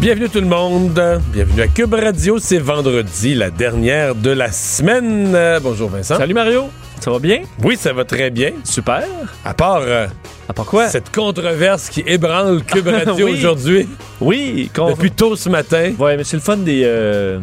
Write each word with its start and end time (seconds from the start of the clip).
Bienvenue 0.00 0.28
tout 0.28 0.40
le 0.40 0.46
monde. 0.46 1.00
Bienvenue 1.32 1.62
à 1.62 1.68
Cube 1.68 1.94
Radio. 1.94 2.38
C'est 2.38 2.58
vendredi, 2.58 3.34
la 3.34 3.50
dernière 3.50 4.14
de 4.14 4.30
la 4.30 4.52
semaine. 4.52 5.32
Euh, 5.34 5.58
bonjour 5.60 5.88
Vincent. 5.88 6.16
Salut 6.18 6.34
Mario, 6.34 6.64
ça 7.00 7.10
va 7.10 7.18
bien? 7.18 7.42
Oui, 7.62 7.76
ça 7.78 7.92
va 7.92 8.04
très 8.04 8.30
bien. 8.30 8.52
Super. 8.64 9.04
À 9.44 9.54
part 9.54 9.80
euh, 9.82 10.06
À 10.48 10.52
part 10.52 10.66
quoi? 10.66 10.88
cette 10.88 11.10
controverse 11.14 11.88
qui 11.88 12.02
ébranle 12.06 12.62
Cube 12.64 12.86
Radio 13.04 13.26
Oui. 13.26 13.32
aujourd'hui, 13.38 13.88
Oui, 14.20 14.70
depuis 14.76 15.10
tôt 15.10 15.34
ce 15.34 15.48
matin. 15.48 15.92
Ouais, 15.98 16.16
mais 16.16 16.24
c'est 16.24 16.36
le 16.36 16.42
fun 16.42 16.58
des... 16.58 16.82
euh, 16.84 17.40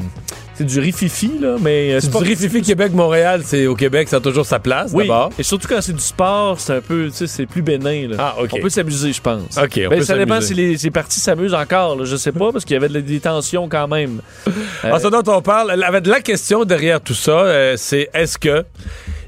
C'est 0.55 0.65
du 0.65 0.79
rififi, 0.79 1.31
là, 1.41 1.55
mais... 1.59 1.93
euh, 1.93 1.99
C'est 1.99 2.11
du 2.11 2.17
Rififi 2.17 2.61
Québec-Montréal, 2.61 3.41
c'est 3.43 3.65
au 3.65 3.75
Québec, 3.75 4.07
ça 4.07 4.17
a 4.17 4.19
toujours 4.19 4.45
sa 4.45 4.59
place 4.59 4.91
Oui, 4.93 5.07
d'abord. 5.07 5.31
et 5.39 5.41
surtout 5.43 5.67
quand 5.67 5.81
c'est 5.81 5.93
du 5.93 5.99
sport, 6.03 6.59
c'est 6.59 6.73
un 6.73 6.81
peu, 6.81 7.07
tu 7.07 7.13
sais, 7.17 7.27
c'est 7.27 7.45
plus 7.47 7.63
bénin, 7.63 8.07
là. 8.09 8.15
Ah, 8.19 8.35
OK. 8.39 8.49
On 8.53 8.59
peut 8.61 8.69
s'amuser, 8.69 9.13
je 9.13 9.21
pense. 9.21 9.57
OK, 9.57 9.79
on 9.85 9.89
Ben, 9.89 9.97
peut 9.99 10.05
ça 10.05 10.15
dépend 10.17 10.41
si 10.41 10.53
les, 10.53 10.75
les 10.75 10.91
parties 10.91 11.19
s'amusent 11.19 11.55
encore, 11.55 11.95
là, 11.95 12.05
je 12.05 12.15
sais 12.15 12.31
pas, 12.31 12.51
parce 12.51 12.65
qu'il 12.65 12.75
y 12.75 12.77
avait 12.77 12.89
de- 12.89 12.99
des 12.99 13.19
tensions 13.19 13.67
quand 13.67 13.87
même. 13.87 14.21
Ah, 14.83 14.99
ce 14.99 15.07
dont 15.07 15.23
on 15.27 15.41
parle, 15.41 15.73
la, 15.75 15.89
la 15.99 16.21
question 16.21 16.65
derrière 16.65 16.99
tout 17.01 17.13
ça, 17.13 17.31
euh, 17.31 17.75
c'est 17.77 18.09
est-ce 18.13 18.37
que 18.37 18.63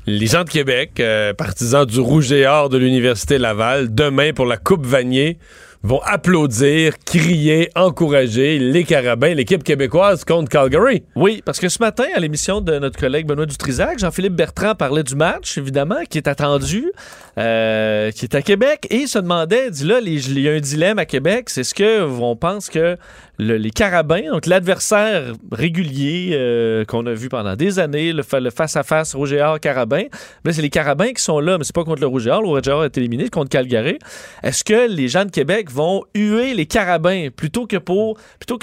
les 0.06 0.28
gens 0.28 0.44
de 0.44 0.50
Québec, 0.50 0.92
euh, 1.00 1.34
partisans 1.34 1.86
du 1.86 2.00
rouge 2.02 2.32
et 2.34 2.46
or 2.46 2.68
de 2.70 2.78
l'Université 2.78 3.38
Laval, 3.38 3.94
demain 3.96 4.34
pour 4.34 4.46
la 4.46 4.58
Coupe 4.58 4.86
Vanier, 4.86 5.38
vont 5.86 6.02
applaudir, 6.04 6.94
crier, 7.06 7.70
encourager 7.76 8.58
les 8.58 8.84
Carabins, 8.84 9.36
l'équipe 9.36 9.64
québécoise 9.64 10.26
contre 10.26 10.50
Calgary. 10.50 11.04
Oui, 11.16 11.44
parce 11.46 11.60
que 11.60 11.70
ce 11.70 11.78
matin, 11.80 12.06
à 12.16 12.20
l'émission 12.20 12.60
de 12.60 12.80
notre 12.80 13.00
collègue 13.00 13.28
Benoît 13.28 13.46
Dutrisac, 13.46 14.00
Jean-Philippe 14.00 14.34
Bertrand 14.34 14.74
parlait 14.74 15.04
du 15.04 15.16
match, 15.16 15.60
évidemment, 15.60 16.04
qui 16.10 16.18
est 16.18 16.28
attendu, 16.28 16.92
euh, 17.38 18.10
qui 18.10 18.26
est 18.26 18.34
à 18.34 18.42
Québec, 18.42 18.88
et 18.90 19.02
il 19.02 19.08
se 19.08 19.20
demandait, 19.20 19.70
dit 19.70 19.86
là, 19.86 20.00
il 20.02 20.40
y 20.40 20.50
a 20.50 20.54
un 20.54 20.60
dilemme 20.60 20.98
à 20.98 21.06
Québec, 21.06 21.52
c'est 21.52 21.64
ce 21.64 21.76
que 21.76 22.02
on 22.02 22.36
pense 22.36 22.70
que 22.70 22.98
le- 23.38 23.58
les 23.58 23.72
Carabins, 23.72 24.32
donc 24.32 24.46
l'adversaire 24.46 25.34
régulier 25.52 26.32
euh, 26.34 26.86
qu'on 26.86 27.06
a 27.06 27.14
vu 27.14 27.30
pendant 27.30 27.56
des 27.56 27.80
années, 27.80 28.14
le, 28.14 28.24
fa- 28.24 28.40
le 28.40 28.50
face-à-face 28.50 29.16
Rouge 29.16 29.34
et 29.34 29.42
Or 29.42 29.60
Carabin, 29.60 30.04
là, 30.44 30.54
c'est 30.54 30.62
les 30.62 30.70
Carabins 30.70 31.12
qui 31.12 31.22
sont 31.24 31.40
là, 31.40 31.58
mais 31.58 31.64
c'est 31.64 31.76
pas 31.76 31.84
contre 31.84 32.02
le 32.02 32.08
Or, 32.08 32.42
le 32.42 32.70
Or 32.70 32.86
est 32.86 32.98
éliminé 32.98 33.30
contre 33.30 33.50
Calgary. 33.50 33.98
Est-ce 34.44 34.64
que 34.64 34.90
les 34.90 35.08
gens 35.08 35.26
de 35.26 35.32
Québec 35.32 35.70
vont 35.72 36.04
huer 36.16 36.54
les 36.54 36.66
Carabins 36.66 37.28
plutôt 37.36 37.68
que 37.68 37.78
pour 37.78 38.18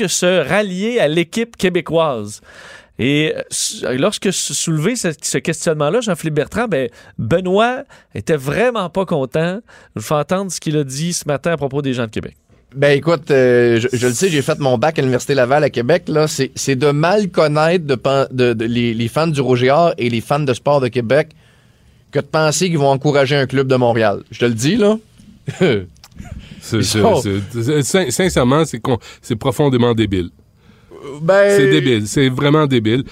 se 0.09 0.49
rallier 0.49 1.01
à 1.01 1.09
l'équipe 1.09 1.57
québécoise? 1.57 2.41
Et 2.99 3.35
euh, 3.85 3.97
lorsque 3.99 4.33
sou- 4.33 4.53
soulevé 4.55 4.97
ce, 4.97 5.09
ce 5.21 5.39
questionnement-là, 5.39 6.01
Jean-Philippe 6.03 6.35
Bertrand, 6.35 6.69
ben, 6.69 6.89
Benoît 7.19 7.85
était 8.15 8.37
vraiment 8.37 8.91
pas 8.91 9.07
content. 9.07 9.61
Je 9.97 10.01
vous 10.01 10.07
fais 10.07 10.15
entendre 10.15 10.53
ce 10.53 10.61
qu'il 10.61 10.77
a 10.77 10.85
dit 10.85 11.13
ce 11.13 11.27
matin 11.27 11.53
à 11.53 11.57
propos 11.57 11.83
des 11.83 11.95
gens 11.95 12.05
de 12.05 12.11
Québec. 12.11 12.37
Ben 12.75 12.97
écoute, 12.97 13.31
euh, 13.31 13.79
je, 13.81 13.89
je 13.93 14.07
le 14.07 14.13
sais, 14.15 14.29
j'ai 14.29 14.43
fait 14.43 14.59
mon 14.59 14.79
bac 14.79 14.99
à 14.99 15.03
l'Université 15.03 15.35
Laval 15.35 15.63
à 15.65 15.71
Québec. 15.71 16.05
Là, 16.09 16.27
c'est, 16.29 16.51
c'est 16.55 16.77
de 16.77 16.91
mal 16.91 17.29
connaître 17.31 17.85
de, 17.87 17.99
de- 18.31 18.53
de- 18.55 18.65
les, 18.65 18.95
les 18.95 19.09
fans 19.09 19.27
du 19.27 19.41
Rouge 19.41 19.63
et 19.65 19.71
Or 19.71 19.93
et 19.99 20.09
les 20.09 20.21
fans 20.21 20.41
de 20.41 20.55
sport 20.55 20.81
de 20.81 20.89
Québec 20.89 21.29
que 22.11 22.19
de 22.21 22.25
penser 22.25 22.69
qu'ils 22.69 22.79
vont 22.79 22.91
encourager 22.91 23.37
un 23.37 23.47
club 23.47 23.67
de 23.69 23.77
Montréal. 23.77 24.23
Je 24.31 24.39
te 24.39 24.45
le 24.47 24.55
dis 24.55 24.77
là. 24.77 24.99
C'est- 25.61 26.77
Ils 26.77 26.85
c'est- 26.85 27.01
sont- 27.01 27.21
c'est- 27.21 27.63
c'est- 27.63 27.83
sin- 27.83 28.11
sincèrement, 28.11 28.65
c'est 28.65 28.79
con- 28.79 28.99
c'est 29.21 29.35
profondément 29.37 29.95
débile. 29.95 30.31
ben, 31.21 31.57
C'est 31.57 31.69
débile. 31.71 32.07
C'est 32.07 32.29
vraiment 32.29 32.67
débile. 32.67 33.03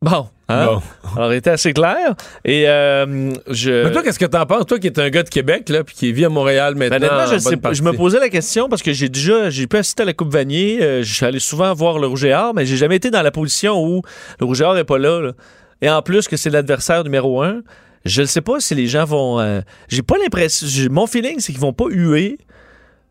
Bon, 0.00 0.26
hein? 0.48 0.66
Bon. 0.66 0.82
Alors, 1.16 1.32
il 1.32 1.36
était 1.36 1.50
assez 1.50 1.72
clair. 1.72 2.14
Et 2.44 2.68
euh, 2.68 3.32
je. 3.50 3.84
Mais 3.84 3.92
toi, 3.92 4.02
qu'est-ce 4.02 4.18
que 4.18 4.24
t'en 4.26 4.46
penses? 4.46 4.66
Toi 4.66 4.78
qui 4.78 4.86
es 4.88 5.00
un 5.00 5.10
gars 5.10 5.22
de 5.22 5.28
Québec, 5.28 5.68
là, 5.68 5.84
puis 5.84 5.94
qui 5.94 6.12
vit 6.12 6.24
à 6.24 6.28
Montréal 6.28 6.74
Ben, 6.74 6.88
maintenant. 6.90 7.06
honnêtement, 7.16 7.32
je, 7.34 7.38
sais 7.38 7.74
je 7.74 7.82
me 7.82 7.92
posais 7.92 8.18
la 8.20 8.28
question 8.28 8.68
parce 8.68 8.82
que 8.82 8.92
j'ai 8.92 9.08
déjà 9.08 9.50
j'ai 9.50 9.66
pu 9.66 9.76
assister 9.76 10.02
à 10.02 10.06
la 10.06 10.12
Coupe 10.14 10.32
Vanier. 10.32 10.78
euh, 10.82 11.02
je 11.02 11.14
suis 11.14 11.26
allé 11.26 11.38
souvent 11.38 11.72
voir 11.74 11.98
le 11.98 12.06
Rouge 12.06 12.24
et 12.24 12.34
Or, 12.34 12.54
mais 12.54 12.66
j'ai 12.66 12.76
jamais 12.76 12.96
été 12.96 13.10
dans 13.10 13.22
la 13.22 13.30
position 13.30 13.82
où 13.84 14.02
le 14.40 14.46
Rouge 14.46 14.60
et 14.60 14.64
Or 14.64 14.76
est 14.78 14.84
pas 14.84 14.98
là. 14.98 15.20
là. 15.20 15.32
Et 15.80 15.88
en 15.90 16.02
plus 16.02 16.26
que 16.28 16.36
c'est 16.36 16.50
l'adversaire 16.50 17.04
numéro 17.04 17.42
un, 17.42 17.62
je 18.04 18.22
ne 18.22 18.26
sais 18.26 18.40
pas 18.40 18.58
si 18.60 18.74
les 18.74 18.86
gens 18.86 19.04
vont. 19.04 19.38
euh, 19.40 19.60
j'ai 19.88 20.02
pas 20.02 20.16
l'impression. 20.18 20.66
Mon 20.90 21.06
feeling, 21.06 21.40
c'est 21.40 21.52
qu'ils 21.52 21.60
vont 21.60 21.72
pas 21.72 21.86
huer 21.88 22.38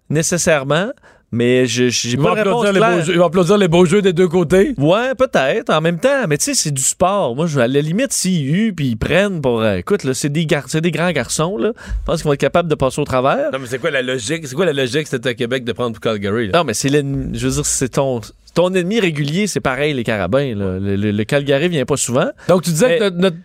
nécessairement, 0.10 0.90
mais 1.32 1.66
je 1.66 1.90
j'ai 1.90 2.16
pas 2.18 2.32
applaudir 2.38 2.72
les 2.74 2.80
beaux 2.80 3.02
jeux, 3.02 3.14
ils 3.14 3.20
vont 3.20 3.26
applaudir 3.26 3.58
les 3.58 3.68
beaux 3.68 3.86
jeux 3.86 4.02
des 4.02 4.14
deux 4.14 4.28
côtés? 4.28 4.74
Ouais, 4.78 5.14
peut-être, 5.16 5.70
en 5.74 5.82
même 5.82 6.00
temps. 6.00 6.26
Mais 6.30 6.38
tu 6.38 6.46
sais, 6.46 6.54
c'est 6.54 6.72
du 6.72 6.82
sport. 6.82 7.36
Moi, 7.36 7.48
je, 7.48 7.60
à 7.60 7.68
la 7.68 7.82
limite, 7.82 8.14
s'ils 8.14 8.46
huent 8.48 8.74
puis 8.74 8.88
ils 8.88 8.96
prennent 8.98 9.42
pour. 9.42 9.62
euh, 9.62 9.76
écoute, 9.78 10.04
là, 10.04 10.14
c'est 10.14 10.30
des, 10.30 10.46
gar- 10.46 10.66
c'est 10.68 10.82
des 10.82 10.92
grands 10.92 11.12
garçons, 11.12 11.58
là. 11.58 11.72
Je 11.76 12.06
pense 12.06 12.18
qu'ils 12.22 12.26
vont 12.28 12.34
être 12.34 12.40
capables 12.40 12.70
de 12.70 12.76
passer 12.76 13.02
au 13.02 13.06
travers. 13.06 13.52
Non, 13.52 13.60
mais 13.60 13.68
c'est 13.68 13.80
quoi 13.80 13.92
la 13.92 14.02
logique? 14.02 14.48
C'est 14.48 14.56
quoi 14.56 14.66
la 14.66 14.74
logique, 14.74 15.08
c'était 15.08 15.30
à 15.30 15.34
Québec 15.34 15.64
de 15.66 15.74
prendre 15.74 15.92
pour 15.94 16.02
Calgary? 16.02 16.48
là? 16.48 16.60
Non, 16.60 16.64
mais 16.64 16.74
c'est 16.74 16.90
l'ennemi. 16.90 17.38
Je 17.38 17.48
veux 17.48 17.54
dire, 17.56 17.66
c'est 17.66 17.90
ton. 17.90 18.22
Ton 18.54 18.74
ennemi 18.74 19.00
régulier, 19.00 19.46
c'est 19.46 19.60
pareil, 19.60 19.94
les 19.94 20.04
carabins. 20.04 20.56
là. 20.56 20.80
Le, 20.80 20.96
le- 20.96 21.12
le 21.12 21.24
Calgary 21.26 21.68
vient 21.70 21.86
pas 21.86 21.98
souvent. 21.98 22.30
Donc, 22.48 22.64
tu 22.64 22.72
disais 22.72 22.88
Mais- 22.88 22.98
que 22.98 23.04
notre, 23.04 23.18
notre 23.18 23.38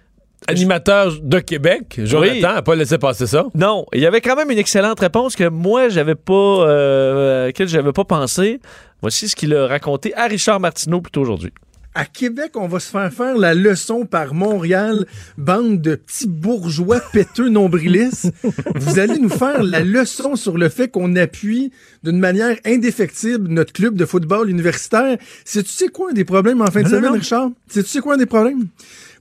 animateur 0.49 1.13
de 1.23 1.39
Québec, 1.41 2.01
Jonathan, 2.05 2.33
Oui. 2.35 2.41
n'a 2.43 2.63
pas 2.63 2.75
laissé 2.75 2.99
passer 2.99 3.27
ça? 3.27 3.47
Non, 3.55 3.87
il 3.93 4.01
y 4.01 4.07
avait 4.07 4.21
quand 4.21 4.37
même 4.37 4.51
une 4.51 4.59
excellente 4.59 5.01
réponse 5.01 5.37
que 5.37 5.49
moi, 5.49 5.89
j'avais 5.89 6.15
pas. 6.15 6.33
Euh, 6.69 7.51
j'avais 7.59 7.93
pas 7.93 8.05
pensé. 8.05 8.61
Voici 9.01 9.29
ce 9.29 9.37
qu'il 9.37 9.55
a 9.55 9.67
raconté 9.67 10.15
à 10.15 10.27
Richard 10.27 10.61
Martineau 10.61 11.01
plus 11.01 11.11
tôt 11.11 11.23
aujourd'hui. 11.23 11.53
À 11.95 12.07
Québec, 12.07 12.53
on 12.55 12.69
va 12.69 12.81
se 12.81 12.89
faire 12.91 13.13
faire 13.13 13.37
la 13.37 13.53
leçon 13.53 14.07
par 14.07 14.33
Montréal, 14.33 15.05
bande 15.37 15.83
de 15.83 15.95
petits 15.97 16.27
bourgeois 16.27 17.01
péteux 17.13 17.51
nombrilistes. 17.51 18.33
Vous 18.77 18.99
allez 18.99 19.19
nous 19.19 19.29
faire 19.29 19.63
la 19.63 19.81
leçon 19.81 20.35
sur 20.37 20.57
le 20.57 20.71
fait 20.71 20.89
qu'on 20.89 21.15
appuie 21.17 21.71
d'une 22.03 22.19
manière 22.19 22.57
indéfectible 22.65 23.49
notre 23.49 23.75
club 23.75 23.95
de 23.95 24.07
football 24.07 24.49
universitaire. 24.49 25.19
C'est 25.45 25.65
tu 25.65 25.69
sais 25.71 25.89
quoi 25.89 26.11
un 26.11 26.15
des 26.15 26.25
problèmes 26.25 26.63
en 26.63 26.67
fin 26.71 26.81
de 26.81 26.85
Non, 26.85 26.91
semaine, 26.91 27.11
non. 27.11 27.19
Richard? 27.19 27.51
C'est 27.69 27.83
tu 27.83 27.91
sais 27.91 28.01
quoi 28.01 28.15
un 28.15 28.19
des 28.19 28.25
problèmes? 28.27 28.69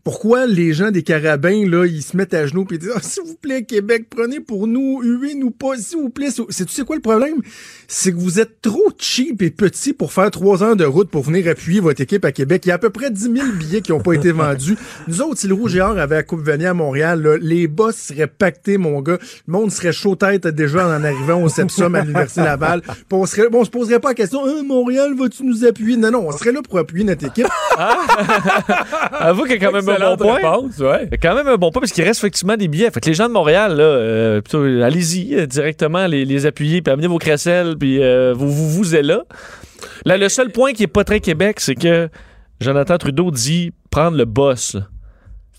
Pourquoi 0.03 0.47
les 0.47 0.73
gens 0.73 0.89
des 0.91 1.03
carabins, 1.03 1.63
là, 1.69 1.85
ils 1.85 2.01
se 2.01 2.17
mettent 2.17 2.33
à 2.33 2.47
genoux 2.47 2.65
et 2.71 2.77
disent, 2.77 2.91
Ah, 2.95 2.99
s'il 3.01 3.23
vous 3.23 3.35
plaît, 3.35 3.63
Québec, 3.63 4.05
prenez 4.09 4.39
pour 4.39 4.67
nous, 4.67 5.01
huez-nous 5.03 5.51
pas, 5.51 5.77
s'il 5.77 5.99
vous 5.99 6.09
plaît. 6.09 6.29
C'est, 6.49 6.65
tu 6.65 6.73
sais 6.73 6.83
quoi 6.83 6.95
le 6.95 7.01
problème? 7.01 7.37
C'est 7.87 8.11
que 8.11 8.17
vous 8.17 8.39
êtes 8.39 8.61
trop 8.61 8.91
cheap 8.97 9.41
et 9.41 9.51
petit 9.51 9.93
pour 9.93 10.11
faire 10.11 10.31
trois 10.31 10.63
heures 10.63 10.75
de 10.75 10.85
route 10.85 11.09
pour 11.09 11.23
venir 11.23 11.47
appuyer 11.47 11.79
votre 11.79 12.01
équipe 12.01 12.25
à 12.25 12.31
Québec. 12.31 12.63
Il 12.65 12.69
y 12.69 12.71
a 12.71 12.75
à 12.75 12.79
peu 12.79 12.89
près 12.89 13.11
10 13.11 13.21
000 13.21 13.35
billets 13.59 13.81
qui 13.81 13.91
n'ont 13.91 13.99
pas 13.99 14.13
été 14.13 14.31
vendus. 14.31 14.75
Nous 15.07 15.21
autres, 15.21 15.39
si 15.39 15.47
le 15.47 15.53
Rouge 15.53 15.75
et 15.75 15.81
Or 15.81 15.97
avait 15.97 16.15
la 16.15 16.23
Coupe 16.23 16.41
Vanier 16.41 16.67
à 16.67 16.73
Montréal, 16.73 17.21
là, 17.21 17.37
les 17.39 17.67
boss 17.67 17.95
seraient 17.95 18.27
pactés, 18.27 18.77
mon 18.77 19.01
gars. 19.01 19.19
Le 19.47 19.51
monde 19.51 19.71
serait 19.71 19.93
chaud 19.93 20.15
tête 20.15 20.47
déjà 20.47 20.87
en 20.87 21.03
arrivant 21.03 21.43
au 21.43 21.49
Sepsum 21.49 21.93
à 21.95 22.01
l'Université 22.01 22.41
Laval. 22.41 22.81
Puis 22.81 22.95
on 23.11 23.25
serait, 23.25 23.49
bon, 23.49 23.61
on 23.61 23.65
se 23.65 23.69
poserait 23.69 23.99
pas 23.99 24.09
la 24.09 24.15
question, 24.15 24.41
Hein, 24.45 24.63
Montréal, 24.65 25.13
vas-tu 25.15 25.43
nous 25.43 25.65
appuyer? 25.65 25.97
Non, 25.97 26.11
non, 26.11 26.27
on 26.27 26.31
serait 26.31 26.51
là 26.51 26.61
pour 26.61 26.79
appuyer 26.79 27.03
notre 27.03 27.25
équipe. 27.25 27.47
Avoue 29.11 29.43
qu'il 29.43 29.51
y 29.53 29.55
a 29.55 29.59
quand 29.59 29.71
même 29.71 29.85
un 29.95 30.15
bon 30.15 30.17
point. 30.17 30.35
réponse, 30.35 30.77
ouais. 30.79 31.09
Quand 31.21 31.35
même 31.35 31.47
un 31.47 31.57
bon 31.57 31.71
point 31.71 31.81
parce 31.81 31.91
qu'il 31.91 32.03
reste 32.03 32.19
effectivement 32.21 32.57
des 32.57 32.67
billets. 32.67 32.91
Fait 32.91 32.99
que 32.99 33.07
les 33.09 33.13
gens 33.15 33.27
de 33.27 33.33
Montréal, 33.33 33.75
là, 33.75 33.83
euh, 33.83 34.41
allez-y 34.83 35.35
euh, 35.35 35.45
directement 35.45 36.07
les, 36.07 36.25
les 36.25 36.45
appuyer, 36.45 36.81
puis 36.81 36.91
amenez 36.93 37.07
vos 37.07 37.17
crécelles, 37.17 37.75
puis 37.77 38.01
euh, 38.01 38.33
vous, 38.35 38.51
vous 38.51 38.69
vous 38.69 38.95
êtes 38.95 39.05
là. 39.05 39.23
Là, 40.05 40.17
le 40.17 40.29
seul 40.29 40.51
point 40.51 40.73
qui 40.73 40.83
est 40.83 40.87
pas 40.87 41.03
très 41.03 41.19
Québec, 41.19 41.59
c'est 41.59 41.75
que 41.75 42.09
Jonathan 42.59 42.97
Trudeau 42.97 43.31
dit 43.31 43.71
prendre 43.89 44.17
le 44.17 44.25
boss. 44.25 44.75
là. 44.75 44.87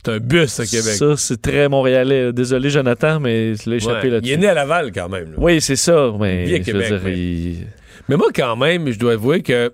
C'est 0.05 0.13
un 0.15 0.19
bus 0.19 0.59
à 0.59 0.67
Québec. 0.67 0.95
Ça, 0.95 1.17
c'est 1.17 1.41
très 1.41 1.69
montréalais. 1.69 2.33
Désolé, 2.33 2.71
Jonathan, 2.71 3.21
mais 3.21 3.53
il 3.53 3.73
a 3.73 3.77
échappé 3.77 4.09
Ouais. 4.09 4.15
là-dessus. 4.15 4.31
Il 4.33 4.35
est 4.35 4.39
né 4.39 4.49
à 4.49 4.55
Laval 4.55 4.91
quand 4.93 5.09
même. 5.09 5.27
là. 5.33 5.37
Oui, 5.39 5.61
c'est 5.61 5.77
ça. 5.77 6.13
Mais, 6.19 6.47
je 6.47 6.57
Québec, 6.57 6.91
veux 6.91 6.97
dire, 6.99 7.01
mais- 7.05 7.17
il- 7.19 7.67
Mais 8.09 8.17
moi, 8.17 8.27
quand 8.35 8.57
même, 8.57 8.91
je 8.91 8.99
dois 8.99 9.13
avouer 9.13 9.43
que. 9.43 9.73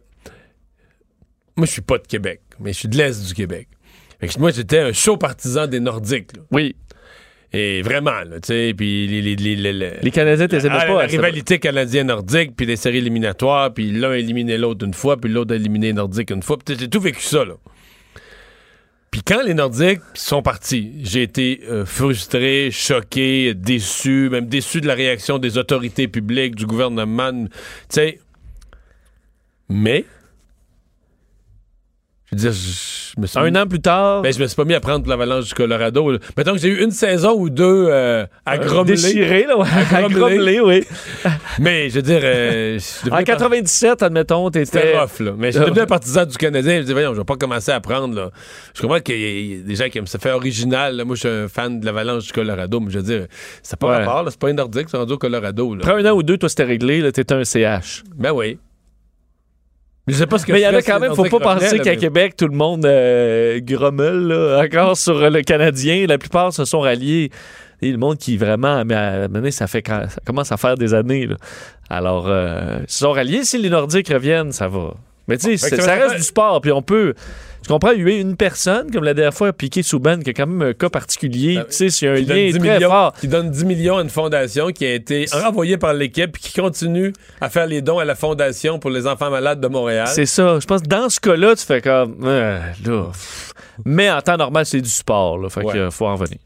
Moi, 1.56 1.66
je 1.66 1.72
suis 1.72 1.80
pas 1.82 1.98
de 1.98 2.06
Québec, 2.06 2.40
mais 2.60 2.72
je 2.72 2.78
suis 2.78 2.88
de 2.88 2.96
l'Est 2.96 3.26
du 3.26 3.34
Québec. 3.34 3.68
Fait 4.20 4.28
que 4.28 4.38
moi, 4.38 4.50
j'étais 4.50 4.78
un 4.80 4.92
chaud 4.92 5.16
partisan 5.16 5.66
des 5.66 5.80
Nordiques. 5.80 6.36
là. 6.36 6.42
Oui. 6.50 6.74
Et 7.52 7.80
vraiment, 7.80 8.20
tu 8.24 8.38
sais, 8.44 8.74
puis 8.76 9.06
les, 9.06 9.22
les, 9.22 9.36
les, 9.56 9.72
les- 10.02 10.10
Canadiens, 10.10 10.48
t'es 10.48 10.58
Ah, 10.68 10.84
pas. 10.86 11.02
la 11.02 11.06
rivalité 11.06 11.58
canadien-nordique, 11.58 12.54
puis 12.54 12.66
les 12.66 12.76
séries 12.76 12.98
éliminatoires, 12.98 13.72
puis 13.72 13.90
l'un 13.90 14.10
a 14.10 14.16
éliminé 14.18 14.58
l'autre 14.58 14.84
une 14.84 14.92
fois, 14.92 15.16
puis 15.16 15.32
l'autre 15.32 15.54
a 15.54 15.56
éliminé 15.56 15.94
Nordique 15.94 16.30
une 16.30 16.42
fois. 16.42 16.58
Puis 16.58 16.76
j'ai 16.78 16.88
tout 16.88 17.00
vécu 17.00 17.22
ça, 17.22 17.46
là. 17.46 17.54
Puis 19.10 19.22
quand 19.22 19.42
les 19.42 19.54
Nordiques 19.54 20.02
sont 20.12 20.42
partis, 20.42 20.92
j'ai 21.02 21.22
été 21.22 21.62
euh, 21.70 21.86
frustré, 21.86 22.68
choqué, 22.70 23.54
déçu, 23.54 24.28
même 24.30 24.46
déçu 24.48 24.82
de 24.82 24.86
la 24.86 24.92
réaction 24.94 25.38
des 25.38 25.56
autorités 25.56 26.06
publiques, 26.08 26.54
du 26.54 26.66
gouvernement. 26.66 27.32
Tu 27.32 27.48
sais. 27.88 28.18
Mais 29.70 30.04
Je 32.30 32.36
veux 32.36 32.40
dire, 32.42 32.52
je, 32.52 33.20
me 33.22 33.26
suis 33.26 33.38
Un 33.38 33.54
an 33.56 33.66
plus 33.66 33.80
tard, 33.80 34.20
Ben, 34.20 34.30
je 34.32 34.38
me 34.38 34.46
suis 34.46 34.54
pas 34.54 34.64
mis 34.66 34.74
à 34.74 34.80
prendre 34.80 35.08
l'avalanche 35.08 35.46
du 35.48 35.54
Colorado. 35.54 36.12
Mettons 36.36 36.52
que 36.52 36.58
j'ai 36.58 36.68
eu 36.68 36.84
une 36.84 36.90
saison 36.90 37.32
ou 37.32 37.48
deux 37.48 37.86
euh, 37.88 38.26
à 38.44 38.58
grommeler. 38.58 38.96
déchiré, 38.96 39.44
là, 39.44 39.56
ouais, 39.58 39.66
à 39.94 40.02
grommeler. 40.10 40.60
oui. 40.60 40.84
Mais 41.58 41.88
je 41.88 41.94
veux 41.96 42.02
dire, 42.02 42.20
euh, 42.22 42.78
je 42.78 43.08
En 43.08 43.16
devenu 43.16 43.24
par- 43.24 43.24
97, 43.24 44.02
admettons, 44.02 44.46
C'était 44.52 44.66
t'étais... 44.66 44.98
rough, 44.98 45.20
là. 45.20 45.32
Mais 45.38 45.52
je 45.52 45.56
suis 45.58 45.66
devenu 45.66 45.80
un 45.80 45.86
partisan 45.96 46.26
du 46.26 46.36
Canadien. 46.36 46.76
Je 46.82 46.82
dis, 46.86 46.92
voyons, 46.92 47.14
je 47.14 47.18
vais 47.18 47.24
pas 47.24 47.36
commencer 47.36 47.72
à 47.72 47.80
prendre, 47.80 48.14
là. 48.14 48.30
Je 48.74 48.82
comprends 48.82 49.00
qu'il 49.00 49.18
y 49.18 49.24
a- 49.24 49.28
il 49.30 49.56
y 49.56 49.60
a 49.60 49.62
des 49.62 49.74
gens 49.76 49.88
qui 49.88 49.96
aiment 49.96 50.06
ça 50.06 50.18
fait 50.18 50.30
original. 50.32 50.96
là. 50.96 51.04
Moi, 51.06 51.16
je 51.16 51.20
suis 51.20 51.28
un 51.30 51.48
fan 51.48 51.80
de 51.80 51.86
l'avalanche 51.86 52.26
du 52.26 52.32
Colorado. 52.32 52.78
Mais 52.80 52.90
je 52.90 52.98
veux 52.98 53.04
dire, 53.04 53.26
ça 53.62 53.74
n'a 53.74 53.78
pas 53.78 53.98
Ouais. 54.00 54.04
rapport. 54.04 54.30
C'est 54.30 54.38
pas 54.38 54.48
un 54.48 54.52
nordique, 54.52 54.88
c'est 54.90 54.98
rendu 54.98 55.14
au 55.14 55.18
Colorado, 55.18 55.74
là. 55.74 55.80
Après 55.82 56.02
un 56.04 56.12
an 56.12 56.14
ou 56.14 56.22
deux, 56.22 56.36
toi, 56.36 56.50
c'était 56.50 56.64
réglé, 56.64 57.00
là, 57.00 57.10
t'étais 57.10 57.32
un 57.34 57.44
CH. 57.44 58.04
Ben 58.16 58.32
oui. 58.32 58.58
Mais 60.08 60.14
je 60.14 60.18
sais 60.18 60.26
pas 60.26 60.38
ce 60.38 60.46
que 60.46 60.52
Mais 60.52 60.60
il 60.60 60.64
y 60.64 60.66
en 60.66 60.74
a 60.74 60.82
quand 60.82 60.98
même, 60.98 61.14
faut 61.14 61.22
pas 61.24 61.54
penser 61.54 61.78
qu'à 61.78 61.94
Québec, 61.96 62.34
tout 62.36 62.48
le 62.48 62.56
monde 62.56 62.84
euh, 62.86 63.60
grommelle 63.62 64.26
là, 64.26 64.62
encore 64.64 64.96
sur 64.96 65.30
le 65.30 65.42
Canadien. 65.42 66.06
La 66.08 66.18
plupart 66.18 66.52
se 66.52 66.64
sont 66.64 66.80
ralliés. 66.80 67.30
Et 67.80 67.92
le 67.92 67.98
monde 67.98 68.18
qui 68.18 68.36
vraiment, 68.36 68.84
mais 68.84 68.94
à 68.96 69.28
ça 69.52 69.68
fait 69.68 69.82
quand- 69.82 70.08
ça 70.08 70.20
commence 70.26 70.50
à 70.50 70.56
faire 70.56 70.74
des 70.76 70.94
années. 70.94 71.26
là. 71.26 71.36
Alors, 71.88 72.24
euh, 72.26 72.78
ils 72.82 72.90
se 72.90 72.98
sont 72.98 73.12
ralliés. 73.12 73.44
Si 73.44 73.56
les 73.58 73.70
Nordiques 73.70 74.08
reviennent, 74.08 74.50
ça 74.50 74.66
va. 74.66 74.94
Mais 75.28 75.36
tu 75.36 75.44
sais, 75.46 75.56
c'est- 75.56 75.76
ça 75.76 75.82
ça 75.82 75.94
reste 75.94 76.16
du 76.16 76.22
sport. 76.22 76.60
Puis 76.60 76.72
on 76.72 76.82
peut. 76.82 77.14
Je 77.68 77.74
comprends, 77.74 77.90
il 77.90 78.00
y 78.00 78.02
a 78.02 78.16
eu 78.16 78.20
une 78.20 78.34
personne, 78.34 78.90
comme 78.90 79.04
la 79.04 79.12
dernière 79.12 79.34
fois, 79.34 79.52
Piqué 79.52 79.82
Souban, 79.82 80.20
qui 80.20 80.30
a 80.30 80.32
quand 80.32 80.46
même 80.46 80.70
un 80.70 80.72
cas 80.72 80.88
particulier. 80.88 81.58
Ah, 81.60 81.64
tu 81.68 81.74
sais, 81.76 81.90
c'est 81.90 82.08
un 82.08 82.14
lien 82.14 82.22
10 82.50 82.58
très 82.58 82.76
millions, 82.76 82.88
fort. 82.88 83.12
qui 83.20 83.28
donne 83.28 83.50
10 83.50 83.64
millions 83.66 83.98
à 83.98 84.02
une 84.02 84.08
fondation 84.08 84.68
qui 84.68 84.86
a 84.86 84.94
été 84.94 85.26
renvoyée 85.30 85.76
par 85.76 85.92
l'équipe 85.92 86.34
et 86.34 86.40
qui 86.40 86.58
continue 86.58 87.12
à 87.42 87.50
faire 87.50 87.66
les 87.66 87.82
dons 87.82 87.98
à 87.98 88.06
la 88.06 88.14
fondation 88.14 88.78
pour 88.78 88.88
les 88.88 89.06
enfants 89.06 89.28
malades 89.30 89.60
de 89.60 89.68
Montréal. 89.68 90.08
C'est 90.08 90.24
ça. 90.24 90.58
Je 90.58 90.64
pense 90.66 90.80
que 90.80 90.86
dans 90.88 91.10
ce 91.10 91.20
cas-là, 91.20 91.54
tu 91.56 91.66
fais 91.66 91.82
comme. 91.82 92.16
euh, 92.24 92.58
là. 92.86 93.04
Mais 93.84 94.10
en 94.10 94.20
temps 94.22 94.36
normal, 94.36 94.66
c'est 94.66 94.80
du 94.80 94.88
sport. 94.88 95.38
Là, 95.38 95.48
fait 95.50 95.62
Ouais. 95.62 95.76
euh, 95.76 95.90
faut 95.92 96.06
en 96.06 96.14
revenir. 96.16 96.38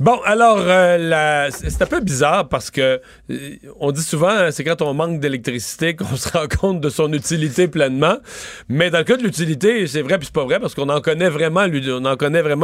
Bon, 0.00 0.18
alors, 0.24 0.58
euh, 0.60 0.96
la- 0.98 1.50
c'est 1.52 1.80
un 1.82 1.86
peu 1.86 2.00
bizarre 2.00 2.48
parce 2.48 2.70
que 2.72 3.00
euh, 3.30 3.50
on 3.78 3.92
dit 3.92 4.02
souvent, 4.02 4.30
hein, 4.30 4.50
c'est 4.50 4.64
quand 4.64 4.82
on 4.82 4.92
manque 4.92 5.20
d'électricité 5.20 5.94
qu'on 5.96 6.16
se 6.16 6.30
rend 6.30 6.46
compte 6.48 6.80
de 6.80 6.88
son 6.88 7.12
utilité 7.12 7.68
pleinement. 7.68 8.16
Mais 8.68 8.90
dans 8.90 8.98
le 8.98 9.04
cas 9.04 9.16
de 9.16 9.22
l'utilité, 9.22 9.86
c'est 9.86 10.02
vrai 10.02 10.18
puis 10.18 10.26
c'est 10.26 10.34
pas 10.34 10.44
vrai 10.44 10.53
parce 10.60 10.74
qu'on 10.74 10.88
en 10.88 11.00
connaît 11.00 11.28
vraiment, 11.28 11.66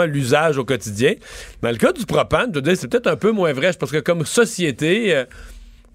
l'usage 0.05 0.59
au 0.59 0.65
quotidien. 0.65 1.15
Dans 1.63 1.71
le 1.71 1.77
cas 1.77 1.93
du 1.93 2.07
propane, 2.07 2.53
je 2.55 2.75
c'est 2.75 2.89
peut-être 2.89 3.07
un 3.07 3.17
peu 3.17 3.33
moins 3.33 3.53
vrai 3.53 3.73
parce 3.79 3.93
que 3.93 3.99
comme 3.99 4.25
société, 4.25 5.15
euh, 5.15 5.25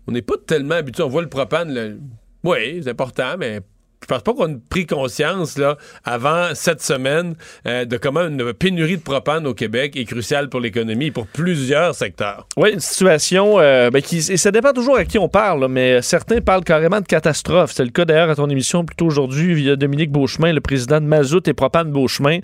on 0.08 0.12
n'est 0.12 0.22
pas 0.22 0.36
tellement 0.46 0.76
habitué. 0.76 1.04
On 1.04 1.10
voit 1.10 1.22
le 1.22 1.30
propane, 1.30 2.00
oui, 2.44 2.82
c'est 2.84 2.90
important, 2.90 3.36
mais 3.38 3.62
je 4.02 4.08
pense 4.08 4.22
pas 4.22 4.34
qu'on 4.34 4.50
ait 4.54 4.58
pris 4.70 4.86
conscience 4.86 5.58
là, 5.58 5.78
avant 6.04 6.50
cette 6.54 6.82
semaine 6.82 7.36
euh, 7.68 7.86
de 7.86 7.98
comment 7.98 8.22
une 8.28 8.54
pénurie 8.54 8.98
de 8.98 9.02
propane 9.02 9.48
au 9.48 9.54
Québec 9.54 9.96
est 9.96 10.06
cruciale 10.06 10.50
pour 10.50 10.60
l'économie 10.60 11.08
et 11.08 11.12
pour 11.12 11.26
plusieurs 11.28 11.96
secteurs. 11.96 12.48
Oui, 12.58 12.74
une 12.74 12.80
situation 12.80 13.60
euh, 13.60 13.90
ben, 13.90 14.02
qui. 14.02 14.18
Et 14.18 14.38
ça 14.38 14.52
dépend 14.52 14.74
toujours 14.74 14.98
à 14.98 15.06
qui 15.06 15.18
on 15.18 15.28
parle, 15.30 15.62
là, 15.62 15.68
mais 15.68 16.02
certains 16.02 16.42
parlent 16.42 16.64
carrément 16.64 17.02
de 17.02 17.06
catastrophe. 17.06 17.72
C'est 17.74 17.84
le 17.84 17.90
cas 17.92 18.06
d'ailleurs 18.06 18.30
à 18.30 18.36
ton 18.36 18.50
émission 18.50 18.86
plus 18.86 18.96
tôt 18.96 19.06
aujourd'hui 19.08 19.54
via 19.56 19.76
Dominique 19.76 20.12
Beauchemin, 20.12 20.54
le 20.54 20.62
président 20.62 21.00
de 21.02 21.06
Mazout 21.06 21.48
et 21.48 21.54
Propane 21.54 21.92
Beauchemin, 21.92 22.40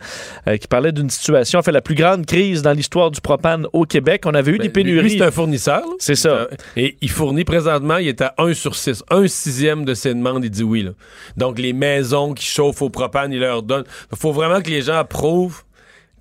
euh, 0.47 0.57
qui 0.57 0.67
parlait 0.67 0.91
d'une 0.91 1.09
situation, 1.09 1.59
en 1.59 1.61
fait, 1.63 1.71
la 1.71 1.81
plus 1.81 1.95
grande 1.95 2.25
crise 2.25 2.61
dans 2.61 2.73
l'histoire 2.73 3.11
du 3.11 3.21
propane 3.21 3.67
au 3.73 3.85
Québec. 3.85 4.23
On 4.25 4.33
avait 4.33 4.51
eu 4.51 4.57
des 4.57 4.69
Ben, 4.69 4.83
lui, 4.83 4.93
pénuries. 4.93 5.17
c'est 5.17 5.23
un 5.25 5.31
fournisseur. 5.31 5.81
là. 5.81 5.93
C'est 5.99 6.15
ça. 6.15 6.47
Et 6.75 6.97
il 7.01 7.09
fournit 7.09 7.43
présentement, 7.43 7.97
il 7.97 8.07
est 8.07 8.21
à 8.21 8.33
1 8.37 8.53
sur 8.53 8.75
6. 8.75 9.03
Un 9.11 9.27
sixième 9.27 9.85
de 9.85 9.93
ses 9.93 10.13
demandes, 10.13 10.43
il 10.43 10.49
dit 10.49 10.63
oui. 10.63 10.83
là. 10.83 10.91
Donc, 11.37 11.50
les 11.59 11.73
maisons 11.73 12.33
qui 12.33 12.45
chauffent 12.45 12.81
au 12.81 12.89
propane, 12.89 13.33
il 13.33 13.39
leur 13.39 13.63
donne. 13.63 13.83
Il 14.11 14.17
faut 14.17 14.31
vraiment 14.31 14.61
que 14.61 14.69
les 14.69 14.81
gens 14.81 14.95
approuvent 14.95 15.63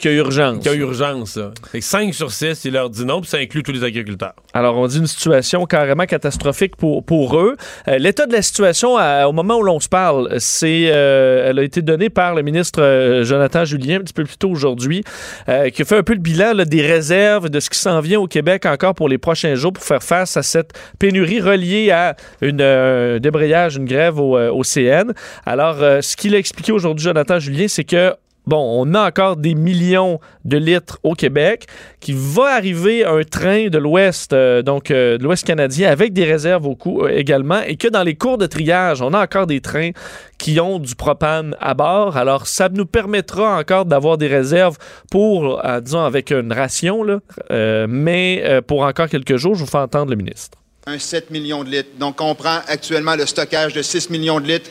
qu'il 0.00 0.11
y 0.12 0.14
a 0.14 0.17
urgence. 0.19 0.58
qu'il 0.62 0.73
y 0.73 0.75
a 0.75 0.79
urgence. 0.79 1.37
là. 1.37 1.50
Fait 1.70 1.79
que 1.81 1.85
5 1.85 2.12
sur 2.14 2.32
6, 2.32 2.64
il 2.64 2.73
leur 2.73 2.91
dit 2.91 3.05
non, 3.05 3.20
puis 3.20 3.31
ça 3.31 3.37
inclut 3.38 3.62
tous 3.62 3.73
les 3.73 3.85
agriculteurs. 3.85 4.32
Alors, 4.52 4.76
on 4.76 4.87
dit 4.87 4.99
une 4.99 5.06
situation 5.06 5.64
carrément 5.67 6.06
catastrophique 6.06 6.75
pour, 6.76 7.05
pour 7.05 7.38
eux. 7.38 7.56
Euh, 7.88 7.99
L'état 7.99 8.26
de 8.26 8.32
la 8.32 8.43
situation 8.43 8.97
à- 8.97 9.26
au 9.29 9.32
moment 9.32 9.58
où 9.58 9.62
l'on 9.62 9.79
se 9.79 9.88
parle, 9.88 10.35
c'est, 10.38 10.87
euh, 10.88 11.49
elle 11.50 11.58
a 11.58 11.62
été 11.62 11.82
donnée 11.82 12.11
par 12.11 12.35
le 12.35 12.43
ministre 12.43 12.82
euh, 12.82 13.23
Jonathan 13.25 13.64
Julien 13.64 13.97
un 13.97 14.00
petit 14.00 14.12
peu 14.14 14.25
plus 14.25 14.37
tôt 14.38 14.50
aujourd'hui, 14.50 15.05
euh, 15.49 15.70
qui 15.70 15.82
a 15.82 15.85
fait 15.85 15.99
un 15.99 16.03
peu 16.03 16.14
le 16.14 16.19
bilan 16.20 16.55
là, 16.55 16.64
des 16.64 16.82
réserves, 16.82 17.49
de 17.50 17.61
ce 17.61 17.70
qui 17.70 17.79
s'en 17.79 18.00
vient 18.00 18.19
au 18.20 18.26
Québec 18.26 18.67
encore 18.67 18.94
pour 18.94 19.08
les 19.08 19.19
prochains 19.19 19.55
jours 19.55 19.73
pour 19.73 19.85
faire 19.85 20.03
face 20.03 20.37
à 20.37 20.43
cette 20.43 20.73
pénurie 20.99 21.41
reliée 21.41 21.91
à 21.91 22.17
une, 22.41 22.61
euh, 22.61 23.17
un 23.17 23.20
débrayage, 23.20 23.76
une 23.76 23.85
grève 23.85 24.19
au, 24.19 24.37
au 24.38 24.64
CN. 24.64 25.12
Alors, 25.46 25.76
euh, 25.82 26.00
ce 26.00 26.17
qu'il 26.17 26.35
a 26.35 26.38
expliqué 26.38 26.73
aujourd'hui, 26.73 27.05
Jonathan 27.05 27.38
Julien, 27.38 27.67
c'est 27.69 27.85
que 27.85 28.14
Bon, 28.50 28.82
on 28.85 28.94
a 28.94 29.06
encore 29.06 29.37
des 29.37 29.55
millions 29.55 30.19
de 30.44 30.56
litres 30.56 30.99
au 31.05 31.14
Québec, 31.14 31.69
qui 32.00 32.12
va 32.12 32.47
arriver 32.56 33.05
un 33.05 33.23
train 33.23 33.69
de 33.69 33.79
l'Ouest, 33.79 34.32
euh, 34.32 34.62
donc 34.62 34.91
euh, 34.91 35.19
de 35.19 35.23
l'Ouest 35.23 35.47
canadien, 35.47 35.88
avec 35.88 36.12
des 36.12 36.25
réserves 36.25 36.67
au 36.67 36.76
euh, 37.05 37.17
également, 37.17 37.62
et 37.62 37.76
que 37.76 37.87
dans 37.87 38.02
les 38.02 38.17
cours 38.17 38.38
de 38.38 38.47
triage, 38.47 39.02
on 39.02 39.14
a 39.14 39.23
encore 39.23 39.47
des 39.47 39.61
trains 39.61 39.91
qui 40.37 40.58
ont 40.58 40.81
du 40.81 40.97
propane 40.97 41.55
à 41.61 41.75
bord. 41.75 42.17
Alors, 42.17 42.49
ça 42.49 42.69
nous 42.69 42.87
permettra 42.87 43.56
encore 43.56 43.85
d'avoir 43.85 44.19
des 44.19 44.26
réserves 44.26 44.79
pour, 45.12 45.62
disons, 45.81 46.03
avec 46.03 46.32
une 46.32 46.53
ration, 46.53 47.06
mais 47.50 48.61
pour 48.67 48.82
encore 48.82 49.08
quelques 49.08 49.37
jours, 49.37 49.55
je 49.55 49.61
vous 49.61 49.70
fais 49.70 49.79
entendre 49.79 50.11
le 50.11 50.17
ministre. 50.17 50.58
un 50.88 50.99
7 50.99 51.31
millions 51.31 51.62
de 51.62 51.69
litres. 51.69 51.91
Donc, 52.00 52.20
on 52.20 52.35
prend 52.35 52.58
actuellement 52.67 53.14
le 53.14 53.26
stockage 53.26 53.75
de 53.75 53.82
6 53.82 54.11
millions 54.11 54.41
de 54.41 54.46
litres, 54.46 54.70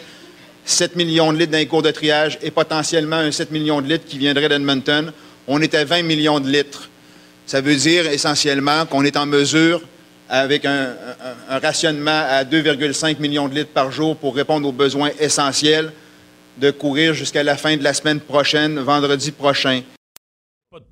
7 0.69 0.95
millions 0.95 1.33
de 1.33 1.37
litres 1.37 1.53
les 1.53 1.65
cours 1.65 1.81
de 1.81 1.91
triage 1.91 2.37
et 2.41 2.51
potentiellement 2.51 3.17
un 3.17 3.31
7 3.31 3.51
millions 3.51 3.81
de 3.81 3.87
litres 3.87 4.05
qui 4.05 4.17
viendrait 4.17 4.49
d'Edmonton. 4.49 5.11
On 5.47 5.61
est 5.61 5.73
à 5.73 5.83
20 5.83 6.03
millions 6.03 6.39
de 6.39 6.47
litres. 6.47 6.89
Ça 7.45 7.61
veut 7.61 7.75
dire 7.75 8.07
essentiellement 8.07 8.85
qu'on 8.85 9.03
est 9.03 9.17
en 9.17 9.25
mesure, 9.25 9.81
avec 10.29 10.65
un, 10.65 10.95
rationnement 11.49 12.23
à 12.29 12.43
2,5 12.43 13.19
millions 13.19 13.47
de 13.47 13.55
litres 13.55 13.71
par 13.73 13.91
jour 13.91 14.15
pour 14.15 14.35
répondre 14.35 14.67
aux 14.67 14.71
besoins 14.71 15.09
essentiels, 15.19 15.91
de 16.57 16.69
courir 16.69 17.13
jusqu'à 17.13 17.41
la 17.41 17.57
fin 17.57 17.75
de 17.75 17.83
la 17.83 17.93
semaine 17.93 18.19
prochaine, 18.19 18.79
vendredi 18.79 19.31
prochain. 19.31 19.81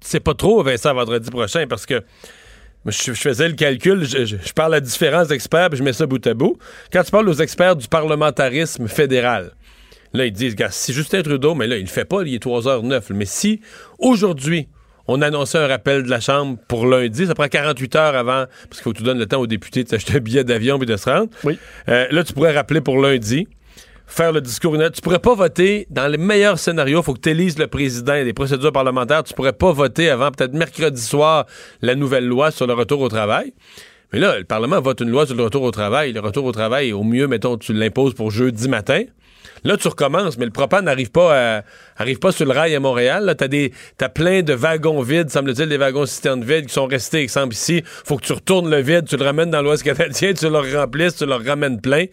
C'est 0.01 0.21
pas 0.21 0.33
trop, 0.33 0.63
Vincent, 0.63 0.94
vendredi 0.94 1.30
prochain, 1.30 1.68
parce 1.68 1.85
que 1.85 2.01
je, 2.85 3.13
faisais 3.13 3.47
le 3.47 3.53
calcul, 3.53 4.06
je 4.06 4.53
parle 4.53 4.73
à 4.73 4.80
différents 4.80 5.25
experts, 5.25 5.69
puis 5.69 5.77
je 5.77 5.83
mets 5.83 5.94
ça 5.94 6.07
bout 6.07 6.25
à 6.25 6.33
bout. 6.33 6.57
Quand 6.91 7.03
tu 7.03 7.12
parles 7.12 7.30
aux 7.30 7.33
experts 7.33 7.75
du 7.75 7.88
parlementarisme 7.88 8.88
fédéral, 8.88 9.51
là, 10.14 10.26
ils 10.26 10.31
disent, 10.31 10.56
gars, 10.56 10.71
si 10.71 10.94
Justin 10.94 11.21
Trudeau, 11.21 11.56
mais 11.56 11.68
là, 11.68 11.78
il 11.78 11.83
le 11.83 11.87
fait 11.87 12.06
pas, 12.06 12.21
il 12.23 12.33
est 12.33 12.44
3h09, 12.44 13.14
mais 13.14 13.26
si 13.26 13.61
aujourd'hui, 13.99 14.68
on 15.07 15.21
annonçait 15.21 15.57
un 15.57 15.68
rappel 15.68 16.04
de 16.04 16.09
la 16.09 16.19
Chambre 16.19 16.57
pour 16.68 16.85
lundi, 16.85 17.28
ça 17.28 17.35
prend 17.35 17.47
48 17.47 17.95
heures 17.95 18.16
avant, 18.16 18.45
parce 18.69 18.78
qu'il 18.78 18.83
faut 18.83 18.92
que 18.92 18.97
tu 18.97 19.04
donnes 19.04 19.19
le 19.19 19.26
temps 19.26 19.40
aux 19.40 19.47
députés 19.47 19.83
de 19.83 19.90
s'acheter 19.90 20.18
un 20.18 20.19
billet 20.19 20.44
d'avion 20.44 20.81
et 20.81 20.85
de 20.85 20.97
se 20.97 21.09
rendre. 21.09 21.30
Oui. 21.44 21.57
Euh, 21.87 22.07
là, 22.11 22.23
tu 22.23 22.33
pourrais 22.33 22.54
rappeler 22.54 22.81
pour 22.81 22.99
lundi, 23.02 23.47
faire 24.06 24.31
le 24.31 24.42
discours. 24.42 24.78
Tu 24.94 25.02
pourrais 25.02 25.19
pas 25.19 25.35
voter, 25.35 25.87
dans 25.90 26.07
les 26.07 26.18
meilleurs 26.18 26.59
scénarios, 26.59 27.02
il 27.02 27.04
faut 27.04 27.14
que 27.14 27.21
tu 27.21 27.30
élises 27.30 27.57
le 27.57 27.68
président 27.68 28.16
et 28.16 28.26
des 28.26 28.33
procédures 28.33 28.71
parlementaires. 28.71 29.23
Tu 29.23 29.33
pourrais 29.33 29.54
pas 29.54 29.71
voter 29.71 30.09
avant 30.09 30.31
peut-être 30.31 30.54
mercredi 30.54 31.02
soir 31.02 31.45
la 31.81 31.95
nouvelle 31.95 32.26
loi 32.26 32.52
sur 32.52 32.68
le 32.68 32.73
retour 32.73 33.02
au 33.02 33.09
travail. 33.09 33.54
Mais 34.14 34.19
là, 34.19 34.37
le 34.37 34.45
Parlement 34.45 34.80
vote 34.80 35.02
une 35.02 35.09
loi 35.09 35.26
sur 35.26 35.35
le 35.35 35.44
retour 35.44 35.64
au 35.64 35.71
travail. 35.71 36.14
Le 36.14 36.21
retour 36.21 36.45
au 36.45 36.54
travail, 36.54 36.94
au 36.94 37.04
mieux, 37.04 37.28
mettons, 37.28 37.57
tu 37.57 37.73
l'imposes 37.73 38.14
pour 38.14 38.31
jeudi 38.31 38.69
matin. 38.69 39.04
Là, 39.64 39.78
tu 39.78 39.87
recommences, 39.87 40.37
mais 40.37 40.45
le 40.45 40.52
propane 40.52 40.85
n'arrive 40.85 41.11
pas, 41.11 41.57
à- 41.57 41.64
arrive 41.97 42.19
pas 42.19 42.31
sur 42.31 42.45
le 42.45 42.52
rail 42.52 42.76
à 42.76 42.80
Montréal. 42.80 43.26
Là, 43.26 43.35
t'as 43.35 43.47
des, 43.47 43.71
t'as 43.97 44.09
plein 44.09 44.42
de 44.44 44.54
wagons 44.54 45.02
vides, 45.02 45.30
semble-t-il, 45.30 45.68
des 45.69 45.78
wagons 45.78 46.06
citernes 46.06 46.44
vides 46.44 46.68
qui 46.68 46.73
sont 46.73 46.85
restés, 46.87 47.19
exemple 47.21 47.54
ici. 47.54 47.83
Faut 48.06 48.18
que 48.18 48.26
tu 48.26 48.33
retournes 48.33 48.69
le 48.69 48.81
vide, 48.81 49.06
tu 49.07 49.18
le 49.18 49.23
ramènes 49.26 49.52
dans 49.52 49.61
l'Ouest 49.61 49.83
canadien, 49.83 50.33
tu 50.33 50.49
le 50.49 50.78
remplisses, 50.78 51.16
tu 51.16 51.26
le 51.26 51.33
ramènes 51.35 51.81
plein. 51.81 52.06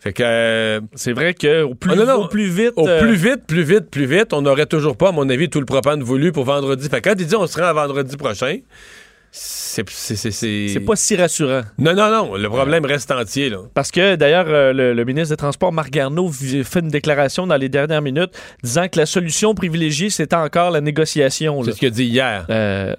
Fait 0.00 0.12
que, 0.12 0.22
euh, 0.24 0.80
C'est 0.96 1.12
vrai 1.12 1.32
qu'au 1.32 1.74
plus, 1.76 1.94
non, 1.94 2.04
non. 2.04 2.24
au 2.24 2.28
plus 2.28 2.48
vite. 2.48 2.72
au 2.74 2.88
euh, 2.88 3.00
plus 3.00 3.14
vite, 3.14 3.46
plus 3.46 3.62
vite, 3.62 3.88
plus 3.88 4.06
vite, 4.06 4.32
on 4.32 4.42
n'aurait 4.42 4.66
toujours 4.66 4.96
pas, 4.96 5.10
à 5.10 5.12
mon 5.12 5.28
avis, 5.30 5.48
tout 5.48 5.60
le 5.60 5.66
propane 5.66 6.02
voulu 6.02 6.32
pour 6.32 6.44
vendredi. 6.44 6.88
Fait 6.88 7.00
que 7.00 7.08
quand 7.10 7.14
il 7.20 7.26
dit 7.26 7.36
on 7.36 7.46
se 7.46 7.56
rend 7.60 7.66
à 7.68 7.72
vendredi 7.72 8.16
prochain, 8.16 8.58
c'est, 9.34 9.82
pas 10.84 10.94
si 10.94 11.16
rassurant. 11.16 11.62
Non, 11.78 11.94
non, 11.94 12.10
non, 12.10 12.36
le 12.36 12.48
problème 12.50 12.84
reste 12.84 13.10
entier, 13.10 13.48
là. 13.48 13.60
Parce 13.72 13.90
que 13.90 14.14
d'ailleurs, 14.14 14.44
euh, 14.48 14.74
le, 14.74 14.92
le 14.92 15.04
ministre 15.06 15.30
des 15.30 15.38
Transports, 15.38 15.72
Marc 15.72 15.90
Garneau, 15.90 16.28
fait 16.30 16.80
une 16.80 16.88
déclaration 16.88 17.46
dans 17.46 17.56
les 17.56 17.70
dernières 17.70 18.02
minutes 18.02 18.32
disant 18.62 18.88
que 18.88 18.98
la 18.98 19.06
solution 19.06 19.54
privilégiée, 19.54 20.10
c'était 20.10 20.36
encore 20.36 20.70
la 20.70 20.82
négociation. 20.82 21.62
C'est 21.64 21.72
ce 21.72 21.78
qu'il 21.78 21.88
a 21.88 21.92
dit 21.92 22.04
hier. 22.04 22.44
Euh, 22.50 22.94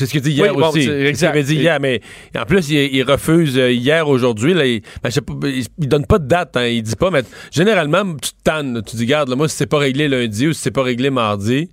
C'est 0.00 0.06
ce 0.06 0.10
qu'il 0.10 0.18
a 0.18 0.24
dit 0.24 0.32
hier 0.32 0.56
Oui, 0.56 0.64
aussi. 0.64 0.82
ce 0.82 1.42
dit 1.42 1.54
hier, 1.54 1.78
mais 1.80 2.00
en 2.36 2.44
plus, 2.44 2.68
il, 2.70 2.96
il 2.96 3.02
refuse 3.04 3.56
euh, 3.56 3.70
hier, 3.70 4.08
aujourd'hui. 4.08 4.54
Là, 4.54 4.66
il, 4.66 4.80
ben, 5.04 5.10
je 5.10 5.10
sais 5.10 5.20
pas, 5.20 5.34
il, 5.44 5.64
il 5.78 5.88
donne 5.88 6.06
pas 6.06 6.18
de 6.18 6.26
date. 6.26 6.56
Hein, 6.56 6.66
il 6.66 6.82
dit 6.82 6.96
pas, 6.96 7.12
mais 7.12 7.22
généralement, 7.52 8.02
tu 8.16 8.30
te 8.32 8.42
tannes. 8.42 8.82
tu 8.84 8.96
dis, 8.96 9.06
garde, 9.06 9.28
là, 9.28 9.36
moi, 9.36 9.48
si 9.48 9.54
c'est 9.54 9.66
pas 9.66 9.78
réglé 9.78 10.08
lundi 10.08 10.48
ou 10.48 10.52
si 10.52 10.62
c'est 10.62 10.72
pas 10.72 10.82
réglé 10.82 11.10
mardi, 11.10 11.70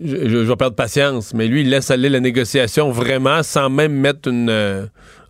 je, 0.00 0.28
je- 0.28 0.36
vais 0.38 0.56
perdre 0.56 0.76
patience. 0.76 1.34
Mais 1.34 1.46
lui, 1.46 1.62
il 1.62 1.70
laisse 1.70 1.90
aller 1.90 2.08
la 2.08 2.20
négociation 2.20 2.90
vraiment 2.90 3.42
sans 3.42 3.70
même 3.70 3.92
mettre 3.94 4.28
une, 4.28 4.48
euh, 4.50 4.86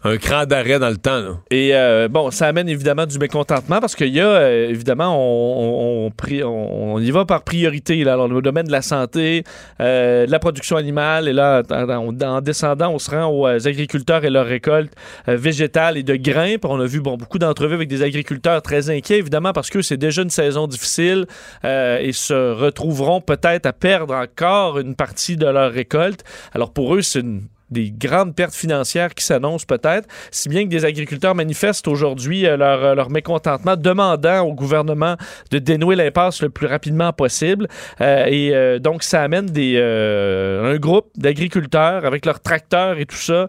un 0.06 0.18
cran 0.18 0.44
d'arrêt 0.44 0.78
dans 0.78 0.90
le 0.90 0.98
temps. 0.98 1.40
Et 1.50 1.70
euh, 1.74 2.08
bon, 2.08 2.30
ça 2.30 2.46
amène 2.46 2.68
évidemment 2.68 3.06
du 3.06 3.18
mécontentement 3.18 3.80
parce 3.80 3.96
qu'il 3.96 4.08
y 4.14 4.20
a, 4.20 4.26
euh, 4.28 4.68
évidemment, 4.68 5.16
on, 5.18 6.10
y 7.00 7.10
va 7.10 7.24
par 7.24 7.42
priorité. 7.42 8.04
Là. 8.04 8.12
Alors, 8.12 8.28
le 8.28 8.42
domaine 8.42 8.66
de 8.66 8.72
la 8.72 8.82
santé, 8.82 9.44
euh, 9.80 10.26
de 10.26 10.30
la 10.30 10.38
production 10.38 10.76
animale, 10.76 11.28
et 11.28 11.32
là, 11.32 11.62
en, 11.70 11.88
en- 11.90 12.20
en 12.20 12.40
descendant, 12.40 12.90
on 12.90 12.98
se 12.98 13.10
rend 13.10 13.26
aux 13.28 13.46
agriculteurs 13.66 14.24
et 14.24 14.30
leurs 14.30 14.46
récoltes 14.46 14.92
végétales 15.26 15.96
et 15.96 16.02
de 16.02 16.16
grains. 16.16 16.56
On 16.64 16.80
a 16.80 16.86
vu 16.86 17.00
beaucoup 17.00 17.38
d'entrevues 17.38 17.74
avec 17.74 17.88
des 17.88 18.02
agriculteurs 18.02 18.60
très 18.62 18.90
inquiets, 18.90 19.18
évidemment, 19.18 19.52
parce 19.52 19.70
que 19.70 19.80
c'est 19.82 19.96
déjà 19.96 20.22
une 20.22 20.30
saison 20.30 20.66
difficile 20.66 21.26
et 21.64 22.10
se 22.12 22.52
retrouveront 22.52 23.20
peut-être 23.20 23.66
à 23.66 23.72
perdre 23.72 24.14
encore 24.14 24.78
une 24.78 24.94
partie 24.94 25.36
de 25.36 25.46
leur 25.46 25.72
récolte. 25.72 26.24
Alors, 26.54 26.72
pour 26.72 26.94
eux, 26.94 27.02
c'est 27.02 27.20
une 27.20 27.42
des 27.70 27.90
grandes 27.90 28.34
pertes 28.34 28.54
financières 28.54 29.14
qui 29.14 29.24
s'annoncent 29.24 29.66
peut-être, 29.66 30.08
si 30.30 30.48
bien 30.48 30.64
que 30.64 30.68
des 30.68 30.84
agriculteurs 30.84 31.34
manifestent 31.34 31.88
aujourd'hui 31.88 32.46
euh, 32.46 32.56
leur, 32.56 32.84
euh, 32.84 32.94
leur 32.94 33.10
mécontentement, 33.10 33.76
demandant 33.76 34.42
au 34.42 34.52
gouvernement 34.52 35.16
de 35.50 35.58
dénouer 35.58 35.96
l'impasse 35.96 36.42
le 36.42 36.50
plus 36.50 36.66
rapidement 36.66 37.12
possible. 37.12 37.68
Euh, 38.00 38.24
et 38.26 38.80
donc, 38.80 39.02
ça 39.02 39.22
amène 39.22 39.46
des, 39.46 39.76
un 39.78 40.76
groupe 40.76 41.08
d'agriculteurs 41.16 42.04
avec 42.04 42.26
leurs 42.26 42.40
tracteurs 42.40 42.98
et 42.98 43.06
tout 43.06 43.16
ça 43.16 43.48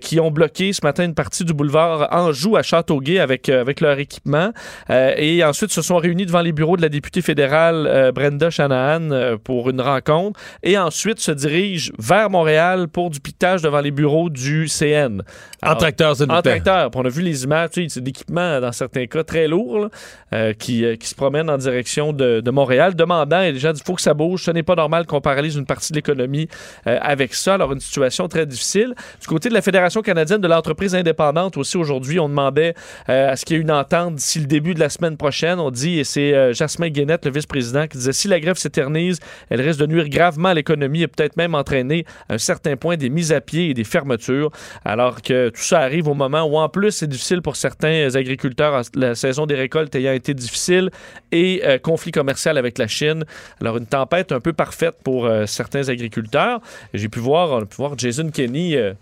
qui 0.00 0.20
ont 0.20 0.30
bloqué 0.30 0.72
ce 0.72 0.80
matin 0.84 1.04
une 1.04 1.14
partie 1.14 1.44
du 1.44 1.52
boulevard 1.52 2.08
Anjou 2.12 2.56
à 2.56 2.62
Châteauguay 2.62 3.18
avec, 3.18 3.48
avec 3.48 3.80
leur 3.80 3.98
équipement. 3.98 4.52
Et 4.90 5.44
ensuite, 5.44 5.70
se 5.70 5.82
sont 5.82 5.96
réunis 5.96 6.26
devant 6.26 6.40
les 6.40 6.52
bureaux 6.52 6.76
de 6.76 6.82
la 6.82 6.88
députée 6.88 7.22
fédérale 7.22 8.12
Brenda 8.14 8.50
Shanahan 8.50 9.36
pour 9.42 9.70
une 9.70 9.80
rencontre. 9.80 10.38
Et 10.62 10.78
ensuite, 10.78 11.20
se 11.20 11.32
dirigent 11.32 11.92
vers 11.98 12.30
Montréal 12.30 12.88
pour 12.88 13.10
du 13.10 13.20
devant 13.62 13.80
les 13.80 13.90
bureaux 13.90 14.30
du 14.30 14.68
CN. 14.68 15.20
En 15.62 15.68
Alors, 15.68 15.78
tracteur, 15.78 16.16
c'est 16.16 16.30
en 16.30 16.42
tracteur. 16.42 16.90
Puis 16.90 17.00
on 17.02 17.06
a 17.06 17.08
vu 17.08 17.22
les 17.22 17.44
images, 17.44 17.70
tu 17.70 17.82
sais, 17.82 17.88
c'est 17.88 18.00
d'équipements, 18.02 18.60
dans 18.60 18.72
certains 18.72 19.06
cas, 19.06 19.24
très 19.24 19.48
lourds, 19.48 19.88
euh, 20.32 20.52
qui, 20.52 20.84
euh, 20.84 20.96
qui 20.96 21.08
se 21.08 21.14
promènent 21.14 21.48
en 21.48 21.56
direction 21.56 22.12
de, 22.12 22.40
de 22.40 22.50
Montréal, 22.50 22.94
demandant, 22.94 23.40
et 23.40 23.52
les 23.52 23.58
gens 23.58 23.72
disent, 23.72 23.82
il 23.82 23.86
faut 23.86 23.94
que 23.94 24.02
ça 24.02 24.14
bouge, 24.14 24.44
ce 24.44 24.50
n'est 24.50 24.62
pas 24.62 24.74
normal 24.74 25.06
qu'on 25.06 25.20
paralyse 25.20 25.56
une 25.56 25.66
partie 25.66 25.92
de 25.92 25.98
l'économie 25.98 26.48
euh, 26.86 26.98
avec 27.00 27.34
ça. 27.34 27.54
Alors, 27.54 27.72
une 27.72 27.80
situation 27.80 28.28
très 28.28 28.46
difficile. 28.46 28.94
Du 29.20 29.26
côté 29.26 29.48
de 29.48 29.54
la 29.54 29.62
Fédération 29.62 30.02
canadienne 30.02 30.40
de 30.40 30.48
l'entreprise 30.48 30.94
indépendante 30.94 31.56
aussi, 31.56 31.76
aujourd'hui, 31.76 32.20
on 32.20 32.28
demandait 32.28 32.74
euh, 33.08 33.32
à 33.32 33.36
ce 33.36 33.44
qu'il 33.44 33.56
y 33.56 33.58
ait 33.58 33.62
une 33.62 33.70
entente 33.70 34.16
d'ici 34.16 34.40
le 34.40 34.46
début 34.46 34.74
de 34.74 34.80
la 34.80 34.88
semaine 34.88 35.16
prochaine. 35.16 35.60
On 35.60 35.70
dit, 35.70 35.98
et 35.98 36.04
c'est 36.04 36.52
Jasmin 36.52 36.88
Guénette, 36.88 37.24
le 37.24 37.30
vice-président, 37.30 37.86
qui 37.86 37.98
disait, 37.98 38.12
si 38.12 38.28
la 38.28 38.40
grève 38.40 38.56
s'éternise, 38.56 39.20
elle 39.50 39.60
risque 39.60 39.80
de 39.80 39.86
nuire 39.86 40.08
gravement 40.08 40.48
à 40.48 40.54
l'économie 40.54 41.02
et 41.02 41.08
peut-être 41.08 41.36
même 41.36 41.54
entraîner 41.54 42.04
à 42.28 42.34
un 42.34 42.38
certain 42.38 42.76
point 42.76 42.96
des 42.96 43.10
mises 43.10 43.32
à 43.32 43.40
et 43.52 43.74
des 43.74 43.84
fermetures, 43.84 44.50
alors 44.84 45.22
que 45.22 45.50
tout 45.50 45.62
ça 45.62 45.80
arrive 45.80 46.08
au 46.08 46.14
moment 46.14 46.42
où, 46.42 46.56
en 46.56 46.68
plus, 46.68 46.90
c'est 46.90 47.06
difficile 47.06 47.42
pour 47.42 47.56
certains 47.56 48.14
agriculteurs, 48.14 48.82
la 48.94 49.14
saison 49.14 49.46
des 49.46 49.54
récoltes 49.54 49.94
ayant 49.94 50.12
été 50.12 50.34
difficile 50.34 50.90
et 51.32 51.62
euh, 51.64 51.78
conflit 51.78 52.12
commercial 52.12 52.58
avec 52.58 52.78
la 52.78 52.86
Chine. 52.86 53.24
Alors, 53.60 53.76
une 53.76 53.86
tempête 53.86 54.32
un 54.32 54.40
peu 54.40 54.52
parfaite 54.52 54.96
pour 55.04 55.26
euh, 55.26 55.46
certains 55.46 55.88
agriculteurs. 55.88 56.60
J'ai 56.92 57.08
pu 57.08 57.20
voir, 57.20 57.64
voir 57.76 57.96
Jason 57.96 58.30
Kenney. 58.30 58.76
euh, 58.76 58.94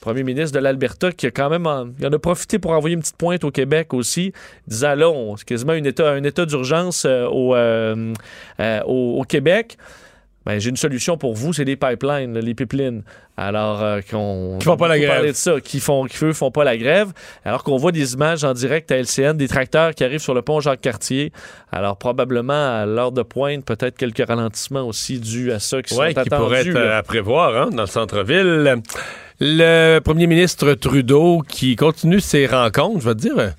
Premier 0.00 0.22
ministre 0.22 0.56
de 0.56 0.62
l'Alberta, 0.62 1.10
qui 1.10 1.26
a 1.26 1.32
quand 1.32 1.50
même 1.50 1.66
en, 1.66 1.88
il 1.98 2.06
en 2.06 2.12
a 2.12 2.18
profité 2.20 2.60
pour 2.60 2.70
envoyer 2.70 2.94
une 2.94 3.00
petite 3.00 3.16
pointe 3.16 3.42
au 3.42 3.50
Québec 3.50 3.92
aussi, 3.92 4.32
disant 4.68 4.94
là, 4.94 5.12
c'est 5.36 5.44
quasiment 5.44 5.72
un 5.72 5.82
état, 5.82 6.12
un 6.12 6.22
état 6.22 6.46
d'urgence 6.46 7.04
au, 7.04 7.56
au 8.86 9.24
Québec. 9.28 9.76
Ben, 10.48 10.58
j'ai 10.58 10.70
une 10.70 10.76
solution 10.78 11.18
pour 11.18 11.34
vous, 11.34 11.52
c'est 11.52 11.64
les 11.64 11.76
pipelines, 11.76 12.32
là, 12.32 12.40
les 12.40 12.54
pipelines. 12.54 13.02
Alors 13.36 13.82
euh, 13.82 14.00
qu'on 14.10 14.56
Qui 14.58 14.64
font 14.64 14.78
pas 14.78 14.88
la 14.88 14.98
grève. 14.98 15.26
de 15.26 15.32
ça, 15.32 15.60
qui 15.60 15.78
font 15.78 16.06
qui 16.06 16.24
eux 16.24 16.32
font 16.32 16.50
pas 16.50 16.64
la 16.64 16.76
grève, 16.78 17.12
alors 17.44 17.62
qu'on 17.62 17.76
voit 17.76 17.92
des 17.92 18.14
images 18.14 18.42
en 18.44 18.54
direct 18.54 18.90
à 18.90 18.96
LCN 18.96 19.34
des 19.36 19.46
tracteurs 19.46 19.94
qui 19.94 20.02
arrivent 20.04 20.22
sur 20.22 20.32
le 20.34 20.40
pont 20.42 20.58
Jacques 20.60 20.80
Cartier. 20.80 21.32
Alors 21.70 21.98
probablement 21.98 22.78
à 22.80 22.86
l'heure 22.86 23.12
de 23.12 23.22
pointe, 23.22 23.64
peut-être 23.64 23.96
quelques 23.98 24.26
ralentissements 24.26 24.88
aussi 24.88 25.20
dus 25.20 25.52
à 25.52 25.58
ça 25.60 25.82
qui 25.82 25.92
Ouais, 25.94 26.14
sont 26.14 26.22
qui 26.22 26.30
pourrait 26.30 26.60
attendus. 26.60 26.70
être 26.70 26.74
là. 26.74 26.80
euh, 26.80 26.98
à 26.98 27.02
prévoir 27.02 27.54
hein, 27.62 27.70
dans 27.70 27.82
le 27.82 27.86
centre-ville. 27.86 28.76
Le 29.40 29.98
premier 30.00 30.26
ministre 30.26 30.72
Trudeau 30.74 31.42
qui 31.46 31.76
continue 31.76 32.20
ses 32.20 32.46
rencontres, 32.46 33.00
je 33.02 33.08
vais 33.08 33.14
te 33.14 33.20
dire, 33.20 33.52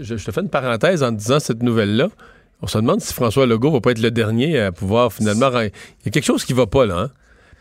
je, 0.00 0.14
te 0.14 0.30
fais 0.30 0.40
une 0.40 0.48
parenthèse 0.48 1.02
en 1.02 1.10
te 1.12 1.18
disant 1.18 1.40
cette 1.40 1.62
nouvelle-là. 1.62 2.08
On 2.62 2.66
se 2.66 2.78
demande 2.78 3.00
si 3.00 3.14
François 3.14 3.46
Legault 3.46 3.70
va 3.70 3.80
pas 3.80 3.92
être 3.92 4.02
le 4.02 4.10
dernier 4.10 4.58
à 4.58 4.72
pouvoir 4.72 5.12
finalement. 5.12 5.50
Il 5.60 5.70
y 6.04 6.08
a 6.08 6.10
quelque 6.10 6.24
chose 6.24 6.44
qui 6.44 6.52
va 6.52 6.66
pas 6.66 6.84
là. 6.84 6.98
Hein? 6.98 7.10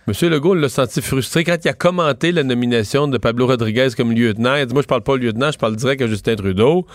Monsieur 0.08 0.30
Legault 0.30 0.56
l'a 0.56 0.70
senti 0.70 1.02
frustré 1.02 1.44
quand 1.44 1.58
il 1.64 1.68
a 1.68 1.74
commenté 1.74 2.32
la 2.32 2.44
nomination 2.44 3.08
de 3.08 3.18
Pablo 3.18 3.48
Rodriguez 3.48 3.90
comme 3.96 4.12
lieutenant. 4.12 4.56
Il 4.56 4.62
a 4.62 4.66
dit 4.66 4.74
Moi, 4.74 4.82
je 4.82 4.88
parle 4.88 5.04
pas 5.04 5.14
au 5.14 5.18
lieutenant, 5.18 5.52
je 5.52 5.58
parle 5.58 5.76
direct 5.76 6.02
à 6.02 6.08
Justin 6.08 6.36
Trudeau. 6.36 6.86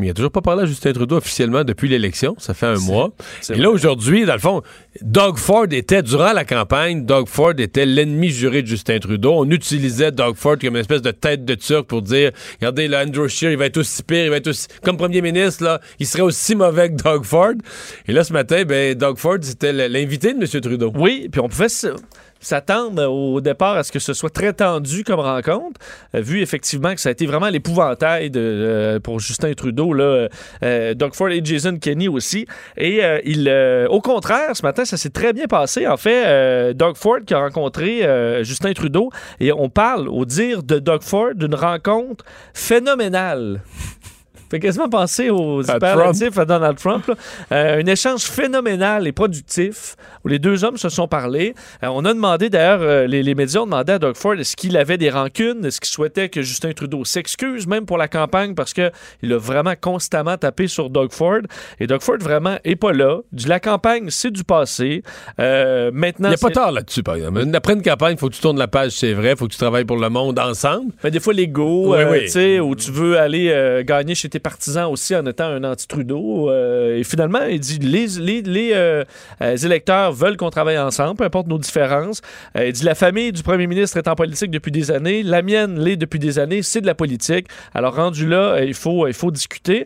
Mais 0.00 0.06
il 0.06 0.10
a 0.10 0.14
toujours 0.14 0.32
pas 0.32 0.40
parlé 0.40 0.62
à 0.62 0.66
Justin 0.66 0.92
Trudeau 0.92 1.16
officiellement 1.16 1.62
depuis 1.62 1.88
l'élection. 1.88 2.34
Ça 2.38 2.54
fait 2.54 2.66
un 2.66 2.78
mois. 2.78 3.10
Et 3.50 3.56
là, 3.56 3.70
aujourd'hui, 3.70 4.24
dans 4.24 4.32
le 4.32 4.38
fond, 4.38 4.62
Doug 5.02 5.36
Ford 5.36 5.66
était, 5.70 6.02
durant 6.02 6.32
la 6.32 6.46
campagne, 6.46 7.04
Doug 7.04 7.28
Ford 7.28 7.52
était 7.58 7.84
l'ennemi 7.84 8.30
juré 8.30 8.62
de 8.62 8.66
Justin 8.66 8.98
Trudeau. 8.98 9.34
On 9.36 9.50
utilisait 9.50 10.10
Doug 10.10 10.36
Ford 10.36 10.56
comme 10.58 10.74
une 10.74 10.80
espèce 10.80 11.02
de 11.02 11.10
tête 11.10 11.44
de 11.44 11.54
turc 11.54 11.86
pour 11.86 12.00
dire 12.00 12.30
regardez, 12.58 12.88
là, 12.88 13.04
Andrew 13.04 13.28
Scheer, 13.28 13.50
il 13.50 13.58
va 13.58 13.66
être 13.66 13.76
aussi 13.76 14.02
pire, 14.02 14.24
il 14.24 14.30
va 14.30 14.36
être 14.36 14.48
aussi. 14.48 14.68
Comme 14.82 14.96
premier 14.96 15.20
ministre, 15.20 15.64
là, 15.64 15.80
il 15.98 16.06
serait 16.06 16.22
aussi 16.22 16.54
mauvais 16.54 16.90
que 16.90 17.02
Doug 17.02 17.24
Ford. 17.24 17.52
Et 18.08 18.12
là, 18.12 18.24
ce 18.24 18.32
matin, 18.32 18.64
ben, 18.64 18.94
Doug 18.94 19.18
Ford, 19.18 19.36
c'était 19.42 19.88
l'invité 19.88 20.32
de 20.32 20.38
M. 20.38 20.60
Trudeau. 20.62 20.90
Oui, 20.96 21.28
puis 21.30 21.40
on 21.42 21.48
pouvait 21.48 21.68
s'attendre 22.40 23.04
au 23.06 23.40
départ 23.40 23.76
à 23.76 23.82
ce 23.82 23.92
que 23.92 23.98
ce 23.98 24.14
soit 24.14 24.30
très 24.30 24.52
tendu 24.52 25.04
comme 25.04 25.20
rencontre, 25.20 25.80
euh, 26.14 26.20
vu 26.20 26.40
effectivement 26.40 26.94
que 26.94 27.00
ça 27.00 27.10
a 27.10 27.12
été 27.12 27.26
vraiment 27.26 27.48
l'épouvantail 27.48 28.32
euh, 28.34 28.98
pour 28.98 29.20
Justin 29.20 29.52
Trudeau, 29.52 29.92
là, 29.92 30.28
euh, 30.62 30.94
Doug 30.94 31.14
Ford 31.14 31.28
et 31.28 31.42
Jason 31.44 31.76
Kenney 31.78 32.08
aussi. 32.08 32.46
Et 32.76 33.00
il, 33.24 33.50
au 33.90 34.00
contraire, 34.00 34.56
ce 34.56 34.62
matin, 34.62 34.84
ça 34.84 34.96
s'est 34.96 35.10
très 35.10 35.32
bien 35.32 35.46
passé. 35.46 35.86
En 35.86 35.96
fait, 35.96 36.74
Doug 36.74 36.96
Ford 36.96 37.18
qui 37.26 37.34
a 37.34 37.40
rencontré 37.40 38.02
Justin 38.42 38.72
Trudeau, 38.72 39.10
et 39.38 39.52
on 39.52 39.68
parle, 39.68 40.08
au 40.08 40.24
dire 40.24 40.62
de 40.62 40.78
Doug 40.78 41.02
Ford, 41.02 41.34
d'une 41.34 41.54
rencontre 41.54 42.24
phénoménale. 42.54 43.60
Fait 44.50 44.58
quasiment 44.60 44.88
penser 44.88 45.30
aux 45.30 45.68
À 45.70 45.74
à 45.74 46.44
Donald 46.44 46.76
Trump. 46.78 47.06
là. 47.06 47.14
Euh, 47.52 47.80
un 47.82 47.86
échange 47.86 48.22
phénoménal 48.22 49.06
et 49.06 49.12
productif 49.12 49.96
où 50.24 50.28
les 50.28 50.38
deux 50.38 50.64
hommes 50.64 50.76
se 50.76 50.88
sont 50.88 51.06
parlé. 51.08 51.54
Euh, 51.84 51.88
on 51.92 52.04
a 52.04 52.12
demandé 52.12 52.50
d'ailleurs, 52.50 52.80
euh, 52.82 53.06
les, 53.06 53.22
les 53.22 53.34
médias 53.34 53.60
ont 53.60 53.64
demandé 53.66 53.92
à 53.92 53.98
Doug 53.98 54.16
Ford 54.16 54.34
est-ce 54.34 54.56
qu'il 54.56 54.76
avait 54.76 54.98
des 54.98 55.10
rancunes, 55.10 55.64
est-ce 55.64 55.80
qu'il 55.80 55.90
souhaitait 55.90 56.28
que 56.28 56.42
Justin 56.42 56.72
Trudeau 56.72 57.04
s'excuse 57.04 57.66
même 57.66 57.86
pour 57.86 57.96
la 57.98 58.08
campagne 58.08 58.54
parce 58.54 58.72
que 58.72 58.90
il 59.22 59.32
a 59.32 59.38
vraiment 59.38 59.74
constamment 59.80 60.36
tapé 60.36 60.66
sur 60.66 60.90
Doug 60.90 61.12
Ford? 61.12 61.40
Et 61.78 61.86
Doug 61.86 62.02
Ford 62.02 62.16
vraiment 62.20 62.56
est 62.64 62.76
pas 62.76 62.92
là. 62.92 63.18
La 63.46 63.60
campagne, 63.60 64.10
c'est 64.10 64.30
du 64.32 64.42
passé. 64.44 65.02
Euh, 65.38 65.90
maintenant, 65.94 66.28
Il 66.28 66.32
n'y 66.32 66.34
a 66.34 66.38
pas 66.48 66.50
tard 66.50 66.72
là-dessus, 66.72 67.02
par 67.02 67.14
exemple. 67.14 67.40
Après 67.54 67.74
une 67.74 67.82
campagne, 67.82 68.14
il 68.16 68.18
faut 68.18 68.28
que 68.28 68.34
tu 68.34 68.40
tournes 68.40 68.58
la 68.58 68.68
page, 68.68 68.92
c'est 68.92 69.12
vrai. 69.12 69.30
Il 69.32 69.36
faut 69.36 69.46
que 69.46 69.52
tu 69.52 69.58
travailles 69.58 69.84
pour 69.84 69.96
le 69.98 70.08
monde 70.10 70.38
ensemble. 70.38 70.92
Mais 71.04 71.10
des 71.10 71.20
fois, 71.20 71.32
l'ego, 71.32 71.92
Oui, 71.94 71.98
euh, 72.02 72.10
oui. 72.10 72.20
tu 72.22 72.28
sais, 72.30 72.60
où 72.60 72.74
tu 72.74 72.90
veux 72.90 73.18
aller 73.18 73.50
euh, 73.50 73.82
gagner 73.84 74.14
chez 74.14 74.28
tes 74.28 74.39
partisans 74.40 74.90
aussi 74.90 75.14
en 75.14 75.24
étant 75.26 75.44
un 75.44 75.64
anti-Trudeau. 75.64 76.50
euh, 76.50 76.98
et 76.98 77.04
finalement, 77.04 77.42
il 77.48 77.60
dit 77.60 77.78
les, 77.78 78.06
les, 78.42 78.70
euh, 78.72 79.04
euh, 79.42 79.56
électeurs 79.56 80.12
veulent 80.12 80.36
qu'on 80.36 80.50
travaille 80.50 80.78
ensemble, 80.78 81.16
peu 81.16 81.24
importe 81.24 81.46
nos 81.46 81.58
différences. 81.58 82.20
Il 82.54 82.72
dit 82.72 82.84
la 82.84 82.94
famille 82.94 83.32
du 83.32 83.42
premier 83.42 83.66
ministre 83.66 83.96
est 83.96 84.08
en 84.08 84.14
politique 84.14 84.50
depuis 84.50 84.72
des 84.72 84.90
années, 84.90 85.22
la 85.22 85.42
mienne 85.42 85.78
l'est 85.78 85.96
depuis 85.96 86.18
des 86.18 86.38
années, 86.38 86.62
c'est 86.62 86.80
de 86.80 86.86
la 86.86 86.94
politique. 86.94 87.46
Alors, 87.74 87.94
rendu 87.94 88.26
là, 88.26 88.60
il 88.62 88.74
faut, 88.74 89.06
il 89.06 89.14
faut 89.14 89.30
discuter. 89.30 89.84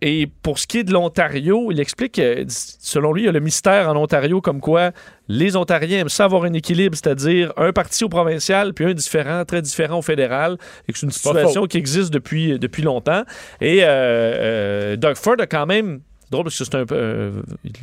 Et 0.00 0.28
pour 0.42 0.58
ce 0.58 0.66
qui 0.66 0.78
est 0.78 0.84
de 0.84 0.92
l'Ontario, 0.92 1.70
il 1.70 1.80
explique 1.80 2.14
que, 2.14 2.44
selon 2.48 3.12
lui, 3.12 3.22
il 3.22 3.26
y 3.26 3.28
a 3.28 3.32
le 3.32 3.40
mystère 3.40 3.88
en 3.88 3.96
Ontario 3.96 4.40
comme 4.40 4.60
quoi 4.60 4.90
les 5.32 5.56
Ontariens 5.56 6.00
aiment 6.00 6.08
ça 6.08 6.24
avoir 6.24 6.42
un 6.44 6.52
équilibre, 6.52 6.96
c'est-à-dire 6.96 7.52
un 7.56 7.72
parti 7.72 8.02
au 8.04 8.08
provincial 8.08 8.74
puis 8.74 8.84
un 8.84 8.94
différent, 8.94 9.44
très 9.44 9.62
différent 9.62 9.98
au 9.98 10.02
fédéral, 10.02 10.56
et 10.88 10.92
que 10.92 10.98
c'est 10.98 11.06
une 11.06 11.12
situation 11.12 11.66
qui 11.68 11.78
existe 11.78 12.12
depuis, 12.12 12.58
depuis 12.58 12.82
longtemps. 12.82 13.22
Et 13.60 13.84
euh, 13.84 13.86
euh, 13.88 14.96
Doug 14.96 15.14
Ford 15.16 15.36
a 15.38 15.46
quand 15.46 15.66
même 15.66 16.00
drôle 16.32 16.44
parce 16.44 16.58
que 16.58 16.64
c'est 16.64 16.74
un 16.76 16.86
peu. 16.86 16.94
euh, 16.96 17.30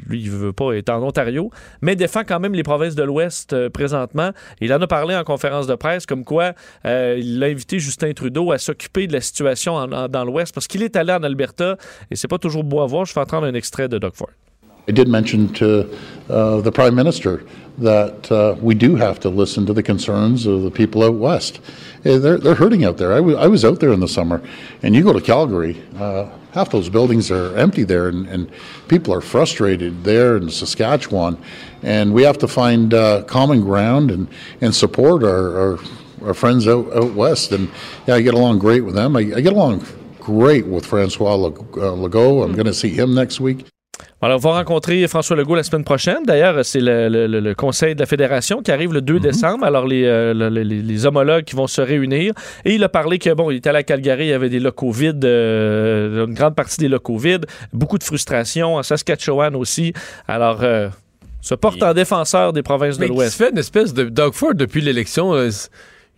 lui, 0.08 0.22
il 0.22 0.30
veut 0.32 0.54
pas 0.54 0.74
être 0.74 0.90
en 0.90 1.02
Ontario, 1.04 1.50
mais 1.82 1.96
défend 1.96 2.24
quand 2.26 2.40
même 2.40 2.54
les 2.54 2.64
provinces 2.64 2.96
de 2.96 3.04
l'Ouest 3.04 3.54
euh, 3.54 3.70
présentement. 3.70 4.32
Il 4.62 4.74
en 4.74 4.82
a 4.82 4.88
parlé 4.88 5.16
en 5.16 5.24
conférence 5.24 5.68
de 5.68 5.76
presse, 5.76 6.06
comme 6.06 6.24
quoi 6.26 6.54
euh, 6.86 7.18
il 7.18 7.42
a 7.44 7.48
invité 7.48 7.80
Justin 7.80 8.12
Trudeau 8.14 8.52
à 8.52 8.58
s'occuper 8.58 9.08
de 9.08 9.14
la 9.14 9.22
situation 9.22 9.76
en- 9.76 9.92
en- 9.92 10.08
dans 10.10 10.26
l'Ouest 10.26 10.54
parce 10.54 10.68
qu'il 10.68 10.84
est 10.84 10.96
allé 10.96 11.14
en 11.14 11.24
Alberta 11.24 11.78
et 12.12 12.16
c'est 12.16 12.28
pas 12.30 12.38
toujours 12.40 12.64
beau 12.64 12.82
à 12.82 12.86
voir. 12.88 13.06
Je 13.06 13.14
vais 13.14 13.22
entendre 13.22 13.48
un 13.48 13.54
extrait 13.54 13.88
de 13.90 13.98
Doug 13.98 14.14
Ford. 14.16 14.30
I 14.88 14.92
did 14.94 15.08
mention 15.10 15.54
to 15.56 15.98
uh, 16.30 16.62
the 16.62 16.72
Prime 16.72 16.96
Minister 16.96 17.44
that 17.78 18.32
uh, 18.32 18.56
we 18.62 18.74
do 18.74 18.96
have 18.96 19.20
to 19.20 19.30
listen 19.30 19.66
to 19.66 19.74
the 19.74 19.84
concerns 19.84 20.46
of 20.46 20.64
the 20.64 20.72
people 20.72 21.04
out 21.04 21.16
west. 21.16 21.60
Eh, 22.06 22.18
They're, 22.18 22.38
they're 22.38 22.56
hurting 22.56 22.86
out 22.86 22.98
there. 22.98 23.14
I 23.14 23.18
I 23.18 23.48
was 23.48 23.66
out 23.66 23.80
there 23.80 23.92
in 23.92 24.00
the 24.00 24.08
summer, 24.08 24.42
and 24.82 24.96
you 24.96 25.04
go 25.04 25.14
to 25.14 25.22
Calgary, 25.22 25.84
uh, 25.98 26.30
half 26.54 26.72
those 26.72 26.90
buildings 26.90 27.30
are 27.30 27.56
empty 27.58 27.84
there, 27.84 28.08
and, 28.08 28.28
and 28.28 28.50
people 28.88 29.14
are 29.14 29.22
frustrated 29.22 30.04
there 30.04 30.38
in 30.38 30.50
Saskatchewan. 30.50 31.38
And 31.84 32.14
we 32.14 32.24
have 32.24 32.38
to 32.40 32.48
find 32.48 32.94
uh, 32.94 33.24
common 33.24 33.62
ground 33.62 34.10
and, 34.10 34.28
and 34.62 34.74
support 34.74 35.24
our, 35.24 35.60
our 35.60 35.80
our 36.24 36.34
friends 36.34 36.68
out, 36.68 36.92
out 36.94 37.14
west, 37.14 37.52
and 37.52 37.70
yeah, 38.08 38.16
I 38.16 38.22
get 38.22 38.34
along 38.34 38.58
great 38.58 38.82
with 38.82 38.96
them. 38.96 39.16
I, 39.16 39.20
I 39.20 39.42
get 39.42 39.54
along 39.54 39.86
great 40.20 40.66
with 40.66 40.84
Francois 40.86 41.36
uh, 41.36 41.50
Legault. 41.96 42.44
I'm 42.44 42.54
going 42.54 42.66
to 42.66 42.74
see 42.74 42.90
him 42.90 43.14
next 43.14 43.40
week. 43.40 43.68
Alors, 44.20 44.38
on 44.38 44.50
va 44.50 44.54
rencontrer 44.58 45.08
François 45.08 45.36
Legault 45.36 45.54
la 45.56 45.62
semaine 45.62 45.84
prochaine. 45.84 46.24
D'ailleurs, 46.26 46.66
c'est 46.66 46.80
le, 46.80 47.08
le- 47.08 47.28
le- 47.28 47.40
le 47.40 47.54
conseil 47.54 47.94
de 47.94 48.00
la 48.00 48.08
fédération 48.08 48.64
qui 48.64 48.72
arrive 48.72 48.92
le 48.92 49.02
2 49.02 49.20
décembre. 49.20 49.64
Alors, 49.64 49.86
les, 49.86 50.06
euh, 50.06 50.34
le- 50.34 50.50
le- 50.50 50.64
les, 50.64 50.82
les 50.82 51.06
homologues 51.06 51.44
qui 51.44 51.56
vont 51.56 51.68
se 51.68 51.82
réunir. 51.82 52.34
Et 52.66 52.74
il 52.74 52.84
a 52.84 52.90
parlé 52.90 53.20
que, 53.20 53.32
bon, 53.36 53.52
il 53.52 53.58
était 53.58 53.70
allé 53.70 53.78
à 53.80 53.84
Calgary, 53.84 54.26
il 54.26 54.30
y 54.30 54.34
avait 54.34 54.50
des 54.50 54.60
locaux 54.60 54.92
vides, 54.92 55.24
euh, 55.24 56.26
une 56.26 56.34
grande 56.34 56.56
partie 56.56 56.78
des 56.80 56.88
locaux 56.88 57.18
vides, 57.20 57.46
beaucoup 57.74 58.00
de 58.00 58.04
frustration, 58.04 58.76
en 58.78 58.82
Saskatchewan 58.84 59.56
aussi. 59.56 59.94
Alors, 60.28 60.64
euh, 60.64 60.90
se 61.42 61.54
porte 61.54 61.84
en 61.84 61.94
défenseur 61.94 62.54
des 62.54 62.64
provinces 62.64 62.98
de 62.98 63.04
se 63.06 63.10
l'Ouest. 63.10 63.38
fait 63.38 63.52
une 63.52 63.60
espèce 63.60 63.94
de. 63.94 64.06
Doug 64.06 64.34
Ford, 64.34 64.56
depuis 64.56 64.82
l'élection, 64.82 65.36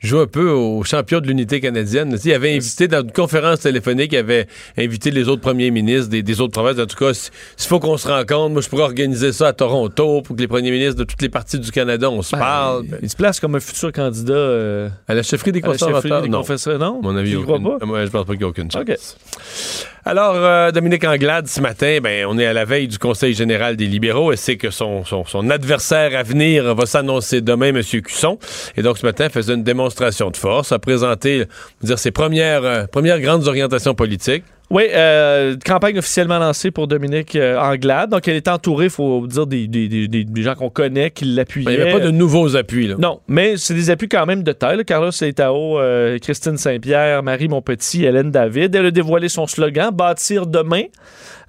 joue 0.07 0.19
un 0.19 0.27
peu 0.27 0.49
au 0.49 0.83
champion 0.83 1.19
de 1.19 1.27
l'unité 1.27 1.59
canadienne. 1.59 2.17
Il 2.23 2.33
avait 2.33 2.55
invité 2.55 2.87
dans 2.87 3.01
une 3.01 3.11
conférence 3.11 3.61
téléphonique, 3.61 4.13
il 4.13 4.17
avait 4.17 4.47
invité 4.77 5.11
les 5.11 5.27
autres 5.27 5.41
premiers 5.41 5.71
ministres 5.71 6.09
des, 6.09 6.23
des 6.23 6.41
autres 6.41 6.53
provinces. 6.53 6.79
En 6.79 6.85
tout 6.85 6.97
cas, 6.97 7.13
s'il 7.13 7.67
faut 7.67 7.79
qu'on 7.79 7.97
se 7.97 8.07
rencontre, 8.07 8.53
moi 8.53 8.61
je 8.61 8.69
pourrais 8.69 8.83
organiser 8.83 9.33
ça 9.33 9.47
à 9.47 9.53
Toronto 9.53 10.21
pour 10.21 10.35
que 10.35 10.41
les 10.41 10.47
premiers 10.47 10.71
ministres 10.71 10.95
de 10.95 11.03
toutes 11.03 11.21
les 11.21 11.29
parties 11.29 11.59
du 11.59 11.71
Canada, 11.71 12.09
on 12.09 12.21
se 12.21 12.35
parle. 12.35 12.85
Ben, 12.87 12.99
il 13.01 13.09
se 13.09 13.15
place 13.15 13.39
comme 13.39 13.55
un 13.55 13.59
futur 13.59 13.91
candidat 13.91 14.33
euh, 14.33 14.89
À 15.07 15.13
la 15.13 15.23
chefferie 15.23 15.51
des 15.51 15.61
conservateurs, 15.61 16.21
des 16.21 16.29
non. 16.29 16.43
mon 17.01 17.15
avis, 17.15 17.33
y 17.33 17.41
crois 17.41 17.59
pas? 17.59 17.85
Moi, 17.85 18.05
je 18.05 18.09
pense 18.09 18.25
pas 18.25 18.33
qu'il 18.33 18.41
y 18.41 18.45
a 18.45 18.47
aucune 18.47 18.71
chance. 18.71 19.17
Alors, 20.05 20.33
euh, 20.35 20.71
Dominique 20.71 21.03
Anglade, 21.03 21.47
ce 21.47 21.59
matin, 21.59 21.99
ben, 22.01 22.25
on 22.27 22.39
est 22.39 22.45
à 22.45 22.53
la 22.53 22.65
veille 22.65 22.87
du 22.87 22.97
Conseil 22.97 23.33
général 23.33 23.75
des 23.75 23.85
libéraux 23.85 24.31
et 24.31 24.37
c'est 24.37 24.55
que 24.55 24.69
son, 24.71 25.03
son, 25.03 25.25
son 25.25 25.49
adversaire 25.49 26.17
à 26.17 26.23
venir 26.23 26.73
va 26.73 26.85
s'annoncer 26.85 27.41
demain, 27.41 27.67
M. 27.67 27.81
Cusson. 27.83 28.39
Et 28.77 28.81
donc, 28.81 28.97
ce 28.97 29.05
matin, 29.05 29.25
il 29.25 29.31
faisait 29.31 29.53
une 29.53 29.63
démonstration 29.63 29.88
de 30.31 30.37
force, 30.37 30.71
a 30.71 30.79
présenté 30.79 31.45
dire, 31.81 31.99
ses 31.99 32.11
premières, 32.11 32.63
euh, 32.63 32.85
premières 32.85 33.19
grandes 33.19 33.47
orientations 33.47 33.93
politiques. 33.93 34.43
Oui, 34.71 34.83
euh, 34.93 35.55
campagne 35.65 35.97
officiellement 35.97 36.37
lancée 36.37 36.69
pour 36.69 36.87
Dominique 36.87 37.35
euh, 37.35 37.57
Anglade. 37.57 38.11
Donc, 38.11 38.27
elle 38.27 38.35
est 38.35 38.47
entourée, 38.47 38.85
il 38.85 38.91
faut 38.91 39.25
dire, 39.25 39.47
des, 39.47 39.67
des- 39.67 39.87
des- 39.87 40.07
des- 40.07 40.41
gens 40.43 40.53
qu'on 40.53 40.69
connaît 40.69 41.09
qui 41.09 41.25
l'appuyaient. 41.25 41.73
Il 41.73 41.75
n'y 41.75 41.81
avait 41.81 41.91
pas 41.91 41.99
de 42.05 42.11
nouveaux 42.11 42.55
appuis. 42.55 42.85
Là. 42.85 42.95
Non, 42.99 43.19
mais 43.27 43.57
c'est 43.57 43.73
des 43.73 43.89
appuis 43.89 44.07
quand 44.07 44.27
même 44.27 44.43
de 44.43 44.51
taille. 44.51 44.77
là. 44.77 44.83
Carlos 44.83 45.09
Leitao, 45.19 45.79
euh, 45.79 46.19
Christine 46.19 46.55
Saint-Pierre, 46.57 47.23
Marie 47.23 47.47
Monpetit, 47.47 48.05
Hélène 48.05 48.29
David. 48.29 48.75
Elle 48.75 48.85
a 48.85 48.91
dévoilé 48.91 49.27
son 49.27 49.47
slogan 49.47 49.89
Bâtir 49.91 50.45
demain. 50.45 50.83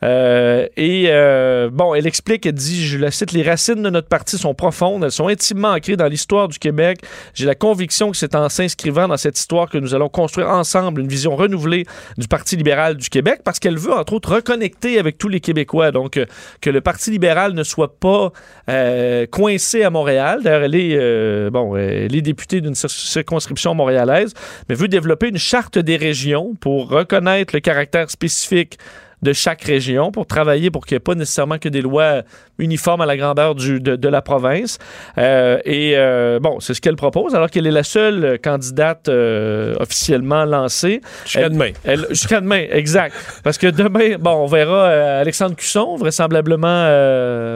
Euh, 0.02 0.66
et 0.76 1.07
euh, 1.09 1.69
bon, 1.71 1.95
elle 1.95 2.07
explique, 2.07 2.47
elle 2.47 2.54
dit, 2.54 2.87
je 2.87 2.99
la 2.99 3.11
cite, 3.11 3.33
les 3.33 3.42
racines 3.42 3.83
de 3.83 3.90
notre 3.90 4.09
parti 4.09 4.38
sont 4.38 4.54
profondes, 4.54 5.04
elles 5.04 5.11
sont 5.11 5.28
intimement 5.28 5.73
ancrées 5.73 5.97
dans 5.97 6.07
l'histoire 6.07 6.49
du 6.49 6.59
Québec. 6.59 7.00
J'ai 7.35 7.47
la 7.47 7.54
conviction 7.54 8.11
que 8.11 8.16
c'est 8.16 8.35
en 8.35 8.49
s'inscrivant 8.49 9.09
dans 9.09 9.16
cette 9.16 9.38
histoire 9.38 9.69
que 9.69 9.78
nous 9.78 9.95
allons 9.95 10.09
construire 10.09 10.49
ensemble 10.49 11.00
une 11.02 11.09
vision 11.09 11.37
renouvelée 11.37 11.85
du 12.16 12.28
Parti 12.28 12.57
libéral 12.57 12.97
du 12.97 13.11
Québec, 13.11 13.40
parce 13.45 13.59
qu'elle 13.59 13.78
veut 13.78 13.92
entre 13.92 14.14
autres 14.14 14.35
reconnecter 14.35 14.99
avec 14.99 15.19
tous 15.19 15.28
les 15.28 15.40
Québécois, 15.40 15.90
donc 15.90 16.16
euh, 16.16 16.25
que 16.61 16.71
le 16.71 16.80
Parti 16.80 17.11
libéral 17.11 17.52
ne 17.52 17.62
soit 17.62 17.99
pas 17.99 18.33
euh, 18.69 19.26
coincé 19.26 19.83
à 19.83 19.90
Montréal. 19.90 20.40
D'ailleurs, 20.42 20.62
elle 20.62 20.75
est 20.75 20.97
euh, 20.97 21.50
bon, 21.50 21.76
elle 21.76 22.14
est 22.14 22.23
députée 22.23 22.61
d'une 22.61 22.75
cir- 22.75 22.88
circonscription 22.88 23.75
montréalaise, 23.75 24.33
mais 24.69 24.75
veut 24.75 24.88
développer 24.88 25.28
une 25.28 25.38
charte 25.38 25.78
des 25.78 25.97
régions 25.97 26.54
pour 26.61 26.88
reconnaître 26.88 27.54
le 27.54 27.61
caractère 27.61 28.11
spécifique 28.11 28.78
de 29.23 29.33
chaque 29.33 29.62
région 29.62 30.11
pour 30.11 30.27
travailler 30.27 30.71
pour 30.71 30.87
qu'il 30.87 30.95
n'y 30.95 30.99
ait 30.99 31.00
pas 31.00 31.15
nécessairement 31.15 31.59
que 31.59 31.69
des 31.69 31.83
lois 31.83 32.23
uniformes 32.59 33.00
à 33.03 33.07
la 33.07 33.17
grandeur 33.17 33.55
du- 33.55 33.81
de, 33.81 33.97
de 33.97 34.09
la 34.09 34.23
province. 34.23 34.79
Euh, 35.19 35.59
et 35.65 35.93
euh, 35.97 36.39
bon, 36.41 36.61
c'est 36.61 36.75
ce 36.75 36.81
qu'elle 36.81 36.97
propose, 36.97 37.35
alors 37.35 37.50
qu'elle 37.50 37.67
est 37.67 37.71
la 37.71 37.83
seule 37.83 38.39
candidate 38.43 39.09
euh, 39.09 39.75
officiellement 39.79 40.45
lancée. 40.45 41.00
Jusqu'à 41.25 41.49
demain. 41.49 41.71
Jusqu'à 42.11 42.41
demain, 42.41 42.65
exact. 42.71 43.15
Parce 43.45 43.59
que 43.59 43.67
demain, 43.67 44.17
bon, 44.19 44.33
on 44.33 44.47
verra 44.47 44.89
Alexandre 45.21 45.55
Cusson 45.57 45.97
vraisemblablement 45.97 46.85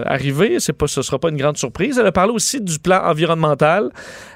arriver. 0.07 0.61
C'est 0.61 0.73
pas, 0.73 0.87
ce 0.87 1.03
sera 1.03 1.19
pas 1.19 1.29
une 1.29 1.37
grande 1.37 1.57
surprise. 1.57 1.99
Elle 1.99 2.07
a 2.07 2.13
parlé 2.13 2.33
aussi 2.33 2.61
du 2.61 2.79
plan 2.79 3.03
environnemental, 3.05 3.91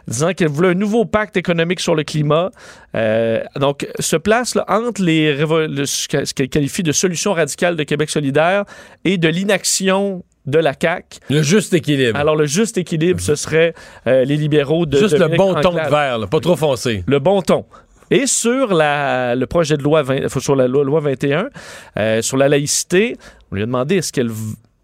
disant 0.06 0.32
qu'elle 0.32 0.48
voulait 0.48 0.70
un 0.70 0.74
nouveau 0.74 1.04
pacte 1.04 1.36
économique 1.36 1.80
sur 1.80 1.94
le 1.94 2.04
climat. 2.04 2.50
Euh, 2.94 3.42
donc, 3.56 3.86
se 3.98 4.16
place 4.16 4.54
là, 4.54 4.64
entre 4.68 5.02
les 5.02 5.34
le- 5.36 5.84
ce 5.86 6.08
qu'elle 6.34 6.48
qualifie 6.48 6.82
de 6.82 6.92
radicale 7.26 7.76
de 7.76 7.82
Québec 7.82 8.10
solidaire 8.10 8.64
et 9.04 9.18
de 9.18 9.28
l'inaction 9.28 10.24
de 10.46 10.58
la 10.58 10.72
CAQ. 10.80 11.18
Le 11.30 11.42
juste 11.42 11.74
équilibre. 11.74 12.18
Alors, 12.18 12.34
le 12.34 12.46
juste 12.46 12.78
équilibre, 12.78 13.20
ce 13.20 13.34
serait 13.34 13.74
euh, 14.06 14.24
les 14.24 14.36
libéraux 14.36 14.86
de 14.86 14.96
Juste 14.98 15.18
le 15.18 15.28
bon 15.28 15.54
ton 15.60 15.72
de 15.72 15.90
vert, 15.90 16.18
là, 16.18 16.26
pas 16.26 16.40
trop 16.40 16.56
foncé. 16.56 17.04
le 17.06 17.18
bon 17.18 17.42
ton. 17.42 17.66
Et 18.10 18.26
sur 18.26 18.72
la, 18.72 19.34
le 19.34 19.46
projet 19.46 19.76
de 19.76 19.82
loi, 19.82 20.02
20 20.02 20.28
sur 20.40 20.56
la 20.56 20.66
loi, 20.66 20.82
loi 20.84 21.00
21, 21.00 21.50
euh, 21.98 22.22
sur 22.22 22.38
la 22.38 22.48
laïcité, 22.48 23.16
on 23.50 23.56
lui 23.56 23.62
a 23.62 23.66
demandé 23.66 23.96
est-ce 23.96 24.12
qu'elle 24.12 24.30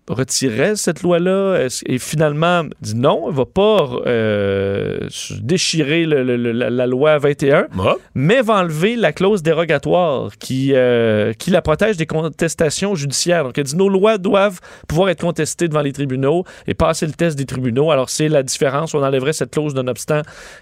retirerait 0.09 0.77
cette 0.77 1.03
loi-là 1.03 1.67
et 1.87 1.99
finalement 1.99 2.65
dit 2.83 2.95
non, 2.95 3.27
elle 3.29 3.35
va 3.35 3.47
pas 3.47 3.89
euh, 4.07 5.09
déchirer 5.41 6.05
le- 6.05 6.23
le- 6.23 6.37
le- 6.37 6.53
la, 6.53 6.69
la 6.71 6.87
loi 6.87 7.19
21, 7.19 7.69
Ah. 7.79 7.95
mais 8.15 8.43
va 8.43 8.57
enlever 8.61 8.97
la 8.97 9.13
clause 9.13 9.43
dérogatoire 9.43 10.37
qui, 10.39 10.73
euh, 10.75 11.33
qui 11.33 11.51
la 11.51 11.63
protège 11.63 11.97
des 11.97 12.07
contestations 12.07 12.95
judiciaires. 12.95 13.45
Donc 13.45 13.57
elle 13.57 13.65
dit 13.65 13.77
nos 13.77 13.89
lois 13.89 14.19
doivent 14.19 14.61
pouvoir 14.89 15.09
être 15.09 15.21
contestées 15.23 15.69
devant 15.69 15.81
les 15.83 15.93
tribunaux 15.93 16.45
et 16.67 16.75
passer 16.75 17.07
le 17.07 17.13
test 17.13 17.39
des 17.39 17.47
tribunaux. 17.47 17.91
Alors 17.91 18.11
c'est 18.11 18.29
la 18.29 18.43
différence, 18.43 18.95
on 18.95 19.03
enlèverait 19.03 19.33
cette 19.33 19.53
clause 19.53 19.75
nonobstant 19.75 20.21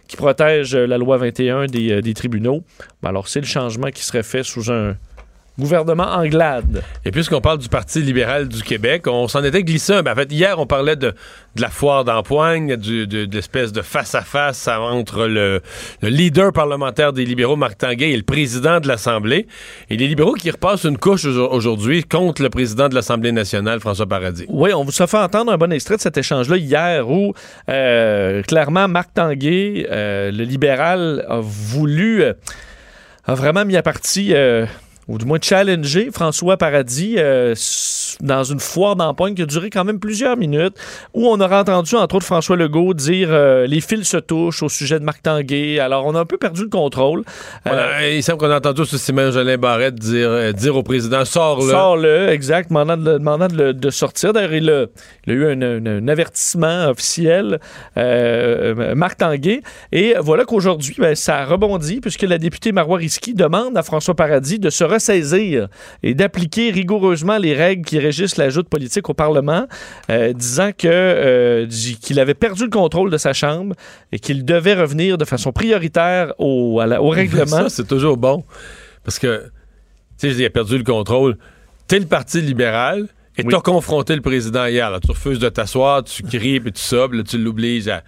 qui 0.09 0.17
protège 0.17 0.75
euh, 0.77 0.87
la 0.87 0.99
loi 0.99 1.17
21 1.17 1.67
des, 1.67 2.01
des 2.01 2.15
tribunaux. 2.15 2.63
Alors 3.03 3.27
c'est 3.29 3.41
le 3.41 3.47
changement 3.47 3.89
qui 3.91 4.05
serait 4.05 4.23
fait 4.23 4.45
sous 4.45 4.71
un 4.71 4.95
gouvernement 5.59 6.07
anglade. 6.13 6.83
Et 7.05 7.11
puisqu'on 7.11 7.41
parle 7.41 7.59
du 7.59 7.69
Parti 7.69 8.01
libéral 8.01 8.49
du 8.49 8.63
Québec, 8.63 9.07
on 9.07 9.29
s'en 9.29 9.45
était 9.45 9.63
glissé. 9.63 9.93
un- 9.93 10.03
ben, 10.03 10.13
en 10.13 10.15
fait, 10.15 10.33
hier, 10.33 10.59
on 10.59 10.67
parlait 10.67 10.97
de, 10.97 11.09
de 11.57 11.61
la 11.61 11.69
foire 11.69 12.05
d'empoigne, 12.05 12.77
du- 12.77 13.07
de, 13.07 13.27
de 13.27 13.35
l'espèce 13.37 13.71
de 13.73 13.83
face-à-face 13.83 14.67
entre 14.69 15.27
le, 15.27 15.61
le 16.01 16.09
leader 16.09 16.53
parlementaire 16.53 17.13
des 17.13 17.25
libéraux, 17.27 17.57
Marc 17.57 17.79
Tanguay, 17.79 18.11
et 18.13 18.17
le 18.17 18.23
président 18.23 18.81
de 18.81 18.89
l'Assemblée. 18.89 19.47
Et 19.91 19.97
les 19.99 20.09
libéraux 20.09 20.33
qui 20.35 20.51
repassent 20.51 20.85
une 20.85 20.97
couche 20.99 21.25
aujo- 21.27 21.49
aujourd'hui 21.51 22.03
contre 22.05 22.43
le 22.43 22.49
président 22.49 22.89
de 22.89 22.95
l'Assemblée 22.95 23.33
nationale, 23.33 23.81
François 23.81 24.07
Paradis. 24.07 24.47
Oui, 24.49 24.73
on 24.73 24.85
vous 24.85 25.03
a 25.03 25.07
fait 25.07 25.19
entendre 25.19 25.53
un 25.53 25.59
bon 25.59 25.71
extrait 25.73 25.97
de 25.97 26.01
cet 26.01 26.17
échange-là 26.17 26.57
hier 26.57 27.09
où, 27.11 27.35
euh, 27.69 28.43
clairement, 28.43 28.89
Marc 28.89 29.13
Tanguay, 29.15 29.87
euh, 29.91 30.31
le 30.33 30.45
libéral, 30.45 31.27
a 31.29 31.41
voulu, 31.41 32.23
euh, 32.23 32.33
a 33.27 33.35
vraiment 33.35 33.65
mis 33.65 33.77
à 33.77 33.83
partie, 33.83 34.33
ou 35.09 35.19
du 35.19 35.25
moins 35.25 35.39
challenger 35.43 36.11
François 36.13 36.57
Paradis 36.57 37.17
euh, 37.19 37.55
dans 38.21 38.45
une 38.45 38.61
foire 38.61 38.95
d'empoigne 38.95 39.35
qui 39.35 39.43
a 39.43 39.47
duré 39.47 39.69
quand 39.69 39.85
même 39.85 39.99
plusieurs 39.99 40.37
minutes, 40.37 40.75
où 41.13 41.27
on 41.27 41.41
aura 41.41 41.61
entendu, 41.63 41.97
entre 41.97 42.15
autres, 42.17 42.27
François 42.27 42.57
Legault 42.57 42.95
dire 42.95 43.29
euh, 43.31 43.67
les 43.67 43.81
fils 43.81 44.09
se 44.09 44.17
touchent 44.19 44.63
au 44.63 44.69
sujet 44.69 45.01
de 45.01 45.05
Marc 45.05 45.23
Tanguay. 45.23 45.81
Alors, 45.81 46.07
on 46.07 46.15
a 46.15 46.21
un 46.21 46.25
peu 46.25 46.39
perdu 46.39 46.63
le 46.63 46.69
contrôle. 46.69 47.25
Euh, 47.67 48.13
il 48.15 48.23
semble 48.23 48.39
qu'on 48.39 48.51
a 48.51 48.59
entendu 48.59 48.83
aussi 48.83 48.99
Simon 48.99 49.31
Jolin 49.33 49.57
Barrette 49.59 49.97
dire, 49.97 50.55
dire 50.55 50.77
au 50.77 50.83
président 50.83 51.25
sors-le. 51.25 51.71
Sors-le, 51.71 52.29
exact, 52.29 52.69
demandant 52.69 52.97
de, 52.97 53.11
le- 53.11 53.19
demandant 53.19 53.49
de, 53.49 53.57
le- 53.57 53.75
de 53.75 53.91
sortir. 53.91 54.33
D'ailleurs, 54.33 54.55
il 54.55 54.71
a, 54.71 54.87
il 55.27 55.33
a 55.33 55.35
eu 55.37 55.47
un, 55.53 55.63
un- 55.63 55.87
un 55.87 56.09
avertissement 56.09 56.89
officiel, 56.91 57.59
Marc 58.95 59.19
Tanguay. 59.19 59.63
Et 59.91 60.15
voilà 60.21 60.45
qu'aujourd'hui, 60.45 60.95
ben, 60.99 61.15
ça 61.15 61.45
rebondit, 61.45 62.01
puisque 62.01 62.23
la 62.23 62.39
députée 62.39 62.73
Marois 62.73 62.99
Risky 62.99 63.35
demande 63.35 63.77
à 63.77 63.83
François 63.83 64.15
Paradis 64.15 64.59
de 64.59 64.71
se 64.71 64.85
ressaisir 64.93 65.69
et 66.03 66.15
d'appliquer 66.15 66.71
rigoureusement 66.71 67.39
les 67.39 67.55
règles 67.55 67.85
qui 67.85 67.99
régissent 67.99 68.37
la 68.37 68.51
joute 68.51 68.69
politique 68.69 69.09
au 69.09 69.15
Parlement, 69.15 69.67
euh, 70.11 70.33
disant 70.33 70.71
que 70.77 70.89
euh, 70.89 71.67
qu'il 72.01 72.21
avait 72.21 72.35
perdu 72.35 72.65
le 72.65 72.71
contrôle 72.71 73.11
de 73.11 73.17
sa 73.17 73.33
Chambre 73.33 73.75
et 74.13 74.19
qu'il 74.19 74.45
devait 74.45 74.75
revenir 74.75 75.19
de 75.19 75.25
façon 75.25 75.53
prioritaire 75.53 76.33
au, 76.39 76.81
à 76.81 76.87
la- 76.87 77.03
au 77.03 77.09
règlement. 77.21 77.47
Ça, 77.47 77.69
c'est 77.69 77.89
toujours 77.89 78.17
bon. 78.17 78.45
Parce 79.05 79.19
que, 79.19 79.45
tu 80.21 80.31
sais, 80.31 80.37
il 80.37 80.45
a 80.45 80.51
perdu 80.51 80.79
le 80.79 80.85
contrôle. 80.85 81.37
T'es 81.89 81.99
le 81.99 82.07
Parti 82.07 82.41
libéral 82.41 83.09
et 83.37 83.45
t'as 83.45 83.61
confronté 83.61 84.15
le 84.15 84.21
président 84.23 84.67
hier. 84.67 84.91
là. 84.91 85.01
Tu 85.01 85.11
refuses 85.11 85.39
de 85.39 85.49
t'asseoir, 85.49 86.05
tu 86.05 86.23
cries, 86.23 86.61
puis 86.61 86.71
puis 87.09 87.19
là, 87.19 87.25
tu 87.25 87.39
l'obliges 87.39 87.89
à... 87.89 88.03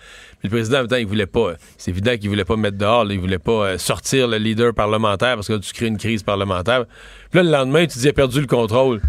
Le 0.44 0.50
président, 0.50 0.76
en 0.76 0.80
même 0.80 0.88
temps, 0.88 0.96
il 0.96 1.06
voulait 1.06 1.26
pas... 1.26 1.54
C'est 1.78 1.90
évident 1.90 2.16
qu'il 2.18 2.28
voulait 2.28 2.44
pas 2.44 2.56
mettre 2.56 2.76
dehors, 2.76 3.04
là, 3.06 3.14
il 3.14 3.18
voulait 3.18 3.38
pas 3.38 3.52
euh, 3.66 3.78
sortir 3.78 4.28
le 4.28 4.36
leader 4.36 4.74
parlementaire 4.74 5.36
parce 5.36 5.48
que 5.48 5.54
là, 5.54 5.58
tu 5.58 5.72
crées 5.72 5.86
une 5.86 5.96
crise 5.96 6.22
parlementaire. 6.22 6.84
Puis 7.30 7.38
là, 7.38 7.42
le 7.44 7.50
lendemain, 7.50 7.86
tu 7.86 7.98
dis, 7.98 8.04
il 8.04 8.10
a 8.10 8.12
perdu 8.12 8.42
le 8.42 8.46
contrôle. 8.46 9.00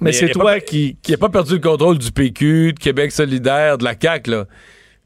Mais 0.00 0.12
c'est 0.12 0.30
toi 0.30 0.44
pas- 0.44 0.60
qui, 0.60 0.96
Qui 1.00 1.14
a 1.14 1.16
pas 1.16 1.28
perdu 1.28 1.54
le 1.54 1.60
contrôle 1.60 1.98
du 1.98 2.10
PQ, 2.10 2.72
de 2.72 2.78
Québec 2.78 3.12
solidaire, 3.12 3.78
de 3.78 3.84
la 3.84 3.94
CAQ, 4.00 4.30
là. 4.30 4.44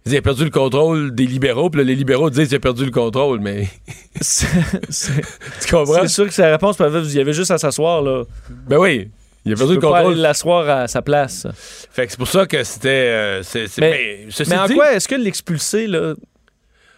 Il 0.06 0.16
a 0.16 0.22
perdu 0.22 0.42
le 0.44 0.50
contrôle 0.50 1.14
des 1.14 1.26
libéraux, 1.26 1.70
puis 1.70 1.80
là, 1.80 1.84
les 1.84 1.94
libéraux 1.94 2.28
disent 2.30 2.48
qu'il 2.48 2.56
a 2.56 2.60
perdu 2.60 2.86
le 2.86 2.90
contrôle, 2.90 3.40
mais... 3.40 3.68
Tu 4.20 5.70
comprends? 5.70 6.00
c'est 6.02 6.08
sûr 6.08 6.26
que 6.26 6.32
sa 6.34 6.50
réponse, 6.50 6.76
il 6.80 7.12
y 7.14 7.20
avait 7.20 7.32
juste 7.34 7.50
à 7.50 7.58
s'asseoir, 7.58 8.00
là. 8.02 8.24
Ben 8.68 8.78
oui, 8.78 9.10
il 9.44 9.52
a 9.52 9.56
le 9.56 9.78
pas 9.80 9.88
contrôle. 10.00 10.14
l'asseoir 10.16 10.68
à 10.68 10.88
sa 10.88 11.02
place. 11.02 11.46
Fait 11.90 12.06
que 12.06 12.12
c'est 12.12 12.18
pour 12.18 12.28
ça 12.28 12.46
que 12.46 12.62
c'était. 12.64 12.88
euh, 12.88 13.42
c'est- 13.42 13.66
Mais- 13.78 13.90
mais 14.26 14.26
ceci 14.30 14.50
Mais 14.50 14.58
en 14.58 14.66
dit, 14.66 14.74
quoi 14.74 14.92
est-ce 14.94 15.08
que 15.08 15.14
l'expulser, 15.16 15.86
là, 15.86 16.14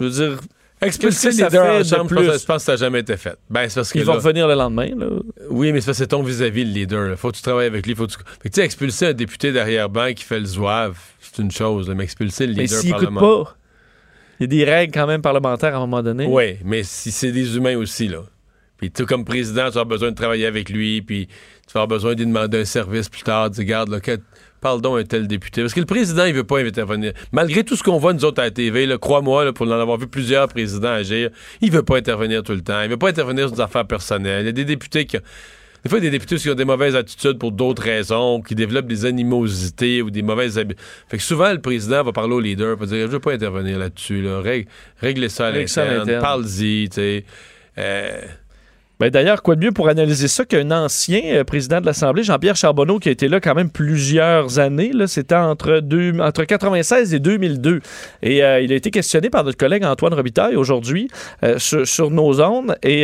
je 0.01 0.05
veux 0.05 0.11
dire, 0.11 0.39
Expulser 0.83 1.29
les 1.31 1.33
que 1.37 1.39
ça 1.39 1.49
leader 1.49 1.65
fait 1.65 1.71
en 1.71 1.79
de 1.79 1.85
chambre, 1.85 2.11
je 2.11 2.15
plus? 2.17 2.27
pense, 2.27 2.41
je 2.43 2.47
pense 2.47 2.57
que 2.59 2.63
ça 2.65 2.73
n'a 2.73 2.77
jamais 2.77 3.01
été 3.01 3.17
fait. 3.17 3.37
Ben, 3.49 3.67
c'est 3.71 3.77
parce 3.77 3.91
que 3.93 3.99
Ils 3.99 4.05
vont 4.05 4.13
revenir 4.15 4.47
le 4.47 4.55
lendemain. 4.55 4.89
Là. 4.95 5.07
Oui, 5.49 5.73
mais 5.73 5.81
c'est 5.81 6.07
ton 6.09 6.23
vis-à-vis, 6.23 6.65
le 6.65 6.73
leader. 6.73 7.09
là. 7.09 7.17
Faut 7.17 7.31
que 7.31 7.37
tu 7.37 7.43
travailles 7.43 7.69
avec 7.69 7.87
lui. 7.87 7.95
Faut 7.95 8.07
que 8.07 8.13
tu... 8.13 8.19
Fait 8.43 8.51
que, 8.51 8.61
expulser 8.61 9.07
un 9.07 9.13
député 9.15 9.51
derrière-banc 9.53 10.13
qui 10.15 10.25
fait 10.25 10.41
le 10.41 10.45
zouave, 10.45 10.99
c'est 11.21 11.41
une 11.41 11.51
chose. 11.51 11.89
là, 11.89 11.95
mais 11.95 12.05
expulser 12.05 12.47
le 12.47 12.55
Mais 12.55 12.65
leader 12.65 12.83
parlementaire... 13.01 13.45
pas, 13.45 13.57
il 14.41 14.43
y 14.43 14.45
a 14.45 14.47
des 14.49 14.71
règles 14.71 14.93
quand 14.93 15.07
même 15.07 15.23
parlementaires 15.23 15.73
à 15.75 15.79
un 15.79 15.81
moment 15.81 16.03
donné. 16.03 16.27
Oui, 16.29 16.57
mais 16.65 16.83
si 16.83 17.11
c'est 17.13 17.33
des 17.33 17.57
humains 17.57 17.79
aussi, 17.79 18.09
là. 18.09 18.19
Puis 18.79 18.91
tu 18.91 19.07
comme 19.07 19.25
président, 19.25 19.67
tu 19.69 19.75
vas 19.75 19.81
avoir 19.83 19.87
besoin 19.87 20.11
de 20.11 20.17
travailler 20.17 20.47
avec 20.47 20.69
lui, 20.69 21.01
puis 21.03 21.27
tu 21.27 21.73
vas 21.75 21.83
avoir 21.83 21.89
besoin 21.89 22.15
de 22.15 22.19
lui 22.21 22.27
demander 22.27 22.59
un 22.61 22.65
service 22.65 23.09
plus 23.09 23.23
tard. 23.23 23.51
Dis, 23.51 23.65
garde, 23.65 23.89
là, 23.91 24.01
que- 24.01 24.19
parle 24.61 24.81
donc 24.81 24.97
à 24.97 25.01
un 25.01 25.05
tel 25.05 25.27
député. 25.29 25.61
Parce 25.61 25.75
que 25.75 25.81
le 25.81 25.85
président, 25.87 26.25
il 26.25 26.33
veut 26.33 26.43
pas 26.43 26.59
intervenir. 26.61 27.13
Malgré 27.33 27.65
tout 27.65 27.77
ce 27.77 27.83
qu'on 27.83 27.99
voit, 27.99 28.15
nous 28.15 28.25
autres, 28.25 28.41
à 28.41 28.45
la 28.45 28.51
TV, 28.51 28.89
crois-moi, 28.99 29.53
pour 29.53 29.67
en 29.67 29.71
avoir 29.73 29.99
vu 29.99 30.07
plusieurs 30.07 30.49
présidents 30.49 30.89
agir, 30.89 31.29
il 31.61 31.71
veut 31.71 31.83
pas 31.83 31.99
intervenir 31.99 32.43
tout 32.43 32.53
le 32.53 32.63
temps. 32.63 32.81
Il 32.83 32.89
veut 32.89 32.97
pas 32.97 33.11
intervenir 33.11 33.49
sur 33.49 33.57
des 33.57 33.63
affaires 33.63 33.87
personnelles. 33.87 34.43
Il 34.43 34.47
y 34.47 34.49
a 34.49 34.53
des 34.53 34.65
députés 34.65 35.05
qui... 35.05 35.19
Des 35.19 35.91
fois, 35.91 35.99
il 35.99 36.05
y 36.05 36.07
a 36.07 36.11
des 36.11 36.19
députés 36.19 36.37
qui 36.37 36.49
ont 36.49 36.55
des 36.55 36.65
mauvaises 36.65 36.97
attitudes 36.97 37.39
pour 37.39 37.53
d'autres 37.53 37.83
raisons, 37.83 38.41
qui 38.41 38.55
développent 38.55 38.87
des 38.87 39.05
animosités 39.05 40.01
ou 40.01 40.11
des 40.11 40.23
mauvaises 40.23 40.57
habitudes. 40.59 40.83
Fait 41.09 41.19
que 41.19 41.23
souvent, 41.23 41.53
le 41.53 41.61
président 41.61 42.03
va 42.03 42.13
parler 42.13 42.33
au 42.33 42.41
leader, 42.41 42.75
va 42.79 42.87
dire 42.87 42.97
Je 43.07 43.13
veux 43.13 43.21
pas 43.21 43.35
intervenir 43.35 43.79
là-dessus. 43.79 44.23
Là. 44.23 44.41
Règle- 44.41 44.67
réglez 45.03 45.29
ça 45.29 45.49
à 45.49 45.51
l'interne. 45.51 46.23
parle-y. 46.23 46.89
tu 46.89 46.95
sais. 46.95 47.25
Euh, 47.77 48.19
Ben, 49.05 49.11
D'ailleurs, 49.11 49.43
quoi 49.43 49.55
de 49.55 49.63
mieux 49.63 49.71
pour 49.71 49.89
analyser 49.89 50.29
ça 50.29 50.47
qu'un 50.47 50.71
ancien 50.71 51.21
euh, 51.27 51.45
président 51.45 51.79
de 51.79 51.85
l'Assemblée, 51.85 52.23
Jean-Pierre 52.23 52.57
Charbonneau, 52.57 52.99
qui 52.99 53.11
a 53.11 53.13
été 53.13 53.29
là 53.29 53.39
quand 53.39 53.55
même 53.55 53.69
plusieurs 53.69 54.59
années. 54.59 54.93
C'était 55.07 55.35
entre, 55.35 55.81
deux, 55.81 56.19
entre 56.21 56.45
96 56.45 57.13
et 57.13 57.19
2002. 57.21 57.81
Et 58.23 58.43
euh, 58.43 58.61
il 58.63 58.73
a 58.73 58.75
été 58.77 58.91
questionné 58.91 59.29
par 59.29 59.45
notre 59.45 59.59
collègue 59.59 59.85
Antoine 59.85 60.15
Robitaille 60.15 60.57
aujourd'hui 60.57 61.09
euh, 61.43 61.59
sur, 61.59 61.87
sur 61.87 62.11
nos 62.11 62.41
ondes. 62.41 62.77
Et 62.83 63.03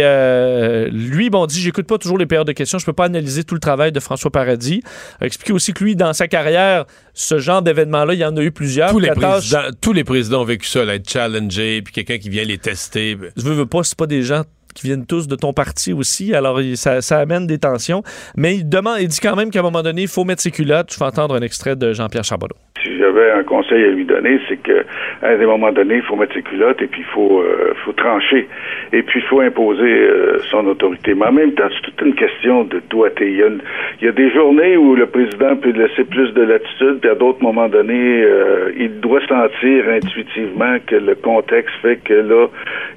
lui, 0.91 1.29
bon, 1.29 1.45
dit 1.45 1.61
J'écoute 1.61 1.87
pas 1.87 1.99
toujours 1.99 2.17
les 2.17 2.25
périodes 2.25 2.47
de 2.47 2.53
questions. 2.53 2.79
Je 2.79 2.87
peux 2.87 2.95
pas 2.95 3.05
analyser 3.05 3.45
tout 3.45 3.55
le 3.55 3.61
travail 3.61 3.93
de 3.93 4.01
François 4.01 4.31
Paradis. 4.31 4.83
A 5.21 5.27
expliqué 5.27 5.53
aussi 5.53 5.75
que 5.75 5.85
lui, 5.85 5.97
dans 5.97 6.15
sa 6.15 6.29
carrière, 6.29 6.87
ce 7.13 7.39
genre 7.39 7.61
d'événement-là, 7.61 8.15
il 8.15 8.21
y 8.21 8.25
en 8.25 8.35
a 8.39 8.41
eu 8.43 8.53
plusieurs. 8.53 8.91
tous, 8.91 9.01
les 9.01 9.09
La 9.09 9.15
tâche- 9.17 9.51
présidents, 9.51 9.77
tous 9.83 9.93
les 9.93 10.05
présidents 10.05 10.41
ont 10.41 10.47
vécu 10.47 10.67
ça, 10.67 10.83
là, 10.83 10.95
être 10.95 11.11
challengé, 11.11 11.83
puis 11.83 11.93
quelqu'un 11.93 12.17
qui 12.17 12.31
vient 12.31 12.45
les 12.45 12.57
tester. 12.57 13.19
je 13.37 13.43
veux, 13.43 13.53
veux 13.53 13.67
pas, 13.67 13.83
c'est 13.83 13.99
pas 13.99 14.07
des 14.07 14.23
gens 14.23 14.45
qui 14.75 14.87
viennent 14.87 15.07
tous 15.07 15.29
de 15.29 15.37
ton 15.37 15.53
parti 15.53 15.93
aussi, 15.93 16.35
alors 16.35 16.61
ça, 16.75 17.19
amène 17.19 17.47
des 17.47 17.59
tensions. 17.59 18.03
Mais 18.37 18.55
il 18.57 18.69
demande, 18.69 18.99
il 19.01 19.09
dit 19.09 19.21
quand 19.23 19.37
même 19.37 19.51
qu'à 19.51 19.61
un 19.61 19.63
moment 19.63 19.83
donné, 19.83 20.03
il 20.03 20.09
faut 20.09 20.25
mettre 20.25 20.43
ses 20.43 20.51
culottes. 20.51 20.93
Je 20.93 20.99
vais 20.99 21.07
entendre 21.07 21.35
un 21.35 21.41
extrait 21.43 21.77
de 21.77 21.93
Jean-Pierre 21.93 22.25
Charbonneau. 22.25 22.55
Si 22.83 22.97
j'avais 22.99 23.31
un 23.33 23.43
conseil 23.43 23.85
à 23.85 23.89
lui 23.89 24.07
donner, 24.07 24.41
c'est 24.49 24.57
que 24.57 24.85
à 25.23 25.29
un 25.29 25.37
moment 25.47 25.71
donné, 25.71 25.97
il 25.97 26.03
faut 26.03 26.17
mettre 26.17 26.33
ses 26.33 26.41
culottes 26.43 26.81
et 26.81 26.87
puis 26.87 27.03
il 27.03 27.13
faut, 27.13 27.41
euh, 27.43 27.75
faut 27.85 27.93
trancher. 27.93 28.49
Et 28.93 29.03
puis 29.03 29.21
il 29.21 29.27
faut 29.29 29.41
imposer 29.41 29.83
euh, 29.83 30.39
son 30.51 30.67
autorité. 30.67 31.13
Mais 31.15 31.27
en 31.27 31.33
même 31.33 31.53
temps, 31.53 31.69
c'est 31.75 31.91
toute 31.91 32.01
une 32.07 32.15
question 32.15 32.65
de 32.65 32.81
doigté. 32.89 33.31
Il 33.33 33.37
y, 33.37 33.43
a 33.43 33.49
une- 33.49 33.61
il 34.01 34.07
y 34.07 34.09
a 34.09 34.13
des 34.13 34.31
journées 34.33 34.79
où 34.79 34.95
le 34.97 35.07
président 35.07 35.57
peut 35.57 35.73
laisser 35.73 36.05
plus 36.05 36.33
de 36.33 36.41
latitude, 36.43 37.01
puis 37.03 37.11
à 37.11 37.15
d'autres 37.15 37.43
moments 37.43 37.69
donnés, 37.69 38.23
euh, 38.25 38.73
il 38.79 38.99
doit 39.01 39.21
sentir 39.27 39.85
intuitivement 39.91 40.79
que 40.87 40.97
le 40.97 41.15
contexte 41.17 41.75
fait 41.83 41.97
que 41.97 42.15
là, 42.15 42.47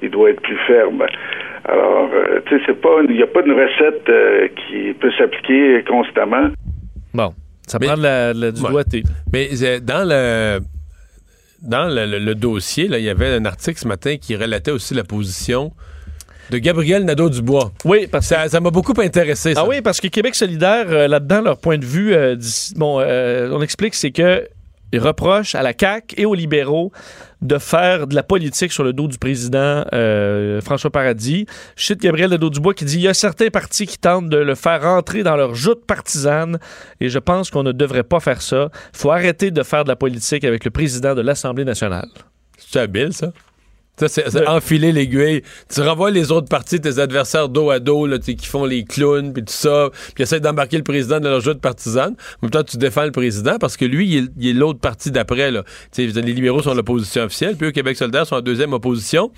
il 0.02 0.10
doit 0.10 0.30
être 0.30 0.40
plus 0.40 0.56
ferme. 0.66 1.04
Alors, 1.66 2.10
euh, 2.12 2.40
tu 2.46 2.56
sais, 2.58 2.62
c'est 2.66 2.80
pas, 2.80 2.88
il 3.08 3.16
n'y 3.16 3.22
a 3.22 3.26
pas 3.26 3.40
une 3.44 3.52
recette 3.52 4.08
euh, 4.08 4.48
qui 4.48 4.92
peut 4.94 5.10
s'appliquer 5.18 5.82
constamment. 5.88 6.48
Bon, 7.14 7.32
ça 7.66 7.78
Mais- 7.80 7.86
prend 7.86 7.96
de 7.96 8.02
la, 8.02 8.34
de 8.34 8.40
la- 8.40 8.52
du 8.52 8.60
Ouais. 8.62 8.70
doigté. 8.70 9.02
Mais 9.32 9.48
euh, 9.62 9.80
dans 9.80 10.06
le 10.08 10.60
dans 11.62 11.86
le, 11.88 12.04
le- 12.04 12.18
le 12.18 12.34
dossier, 12.34 12.88
là, 12.88 12.98
il 12.98 13.04
y 13.04 13.08
avait 13.08 13.28
un 13.28 13.44
article 13.46 13.78
ce 13.78 13.88
matin 13.88 14.16
qui 14.20 14.36
relatait 14.36 14.70
aussi 14.70 14.92
la 14.92 15.04
position 15.04 15.72
de 16.50 16.58
Gabriel 16.58 17.06
Nadeau-Dubois. 17.06 17.72
Oui, 17.86 18.06
parce 18.06 18.28
que 18.28 18.48
Ça 18.48 18.60
m'a 18.60 18.70
beaucoup 18.70 18.92
intéressé. 19.00 19.54
ça. 19.54 19.62
Ah 19.64 19.68
oui, 19.68 19.80
parce 19.80 19.98
que 19.98 20.08
Québec 20.08 20.34
solidaire, 20.34 20.84
euh, 20.90 21.08
là-dedans, 21.08 21.40
leur 21.40 21.58
point 21.58 21.78
de 21.78 21.86
vue, 21.86 22.12
euh, 22.14 22.36
dis- 22.36 22.74
bon, 22.76 23.00
euh, 23.00 23.48
on 23.50 23.62
explique, 23.62 23.94
c'est 23.94 24.10
que 24.10 24.46
ils 24.94 25.00
reprochent 25.00 25.56
à 25.56 25.62
la 25.62 25.72
CAQ 25.78 26.14
et 26.16 26.24
aux 26.24 26.34
libéraux 26.34 26.92
de 27.42 27.58
faire 27.58 28.06
de 28.06 28.14
la 28.14 28.22
politique 28.22 28.72
sur 28.72 28.84
le 28.84 28.92
dos 28.92 29.08
du 29.08 29.18
président 29.18 29.84
euh, 29.92 30.60
François 30.60 30.90
Paradis. 30.90 31.46
Je 31.76 31.84
cite 31.86 32.00
Gabriel 32.00 32.30
Nadeau-Dubois 32.30 32.74
qui 32.74 32.84
dit 32.84 32.94
«Il 32.98 33.02
y 33.02 33.08
a 33.08 33.14
certains 33.14 33.48
partis 33.48 33.86
qui 33.86 33.98
tentent 33.98 34.28
de 34.28 34.36
le 34.36 34.54
faire 34.54 34.82
rentrer 34.82 35.24
dans 35.24 35.34
leur 35.34 35.54
joute 35.56 35.84
partisane 35.84 36.58
et 37.00 37.08
je 37.08 37.18
pense 37.18 37.50
qu'on 37.50 37.64
ne 37.64 37.72
devrait 37.72 38.04
pas 38.04 38.20
faire 38.20 38.40
ça. 38.40 38.70
Il 38.94 38.98
faut 38.98 39.10
arrêter 39.10 39.50
de 39.50 39.62
faire 39.64 39.82
de 39.82 39.88
la 39.88 39.96
politique 39.96 40.44
avec 40.44 40.64
le 40.64 40.70
président 40.70 41.14
de 41.16 41.20
l'Assemblée 41.22 41.64
nationale. 41.64 42.08
C'est 42.56 42.78
habile, 42.78 43.12
ça. 43.12 43.32
Ça, 43.96 44.08
c'est 44.08 44.48
enfiler 44.48 44.90
l'aiguille. 44.90 45.42
Tu 45.72 45.80
renvoies 45.80 46.10
les 46.10 46.32
autres 46.32 46.48
partis, 46.48 46.80
tes 46.80 46.98
adversaires 46.98 47.48
dos 47.48 47.70
à 47.70 47.78
dos, 47.78 48.06
là, 48.06 48.18
qui 48.18 48.36
font 48.44 48.64
les 48.64 48.84
clowns, 48.84 49.32
puis 49.32 49.44
tout 49.44 49.52
ça, 49.52 49.90
puis 50.14 50.24
essaient 50.24 50.40
d'embarquer 50.40 50.78
le 50.78 50.82
président 50.82 51.20
dans 51.20 51.30
leur 51.30 51.40
jeu 51.40 51.54
de 51.54 51.60
partisane. 51.60 52.14
En 52.14 52.46
même 52.46 52.50
temps, 52.50 52.64
tu 52.64 52.76
défends 52.76 53.04
le 53.04 53.12
président 53.12 53.56
parce 53.58 53.76
que 53.76 53.84
lui, 53.84 54.30
il 54.36 54.48
est, 54.48 54.52
l'autre 54.52 54.80
parti 54.80 55.12
d'après. 55.12 55.52
là. 55.52 55.62
Les 55.96 56.06
libéraux 56.06 56.62
sont 56.62 56.74
l'opposition 56.74 57.22
officielle, 57.22 57.56
puis 57.56 57.68
eux, 57.68 57.70
Québec 57.70 57.96
solidaire, 57.96 58.26
sont 58.26 58.36
en 58.36 58.40
deuxième 58.40 58.72
opposition. 58.72 59.30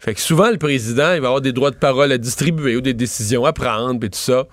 Fait 0.00 0.14
que 0.14 0.20
souvent, 0.20 0.50
le 0.50 0.58
président, 0.58 1.12
il 1.14 1.20
va 1.20 1.28
avoir 1.28 1.40
des 1.40 1.52
droits 1.52 1.70
de 1.70 1.76
parole 1.76 2.10
à 2.10 2.18
distribuer 2.18 2.76
ou 2.76 2.80
des 2.80 2.94
décisions 2.94 3.44
à 3.44 3.52
prendre, 3.52 4.00
puis 4.00 4.10
tout 4.10 4.18
ça. 4.18 4.46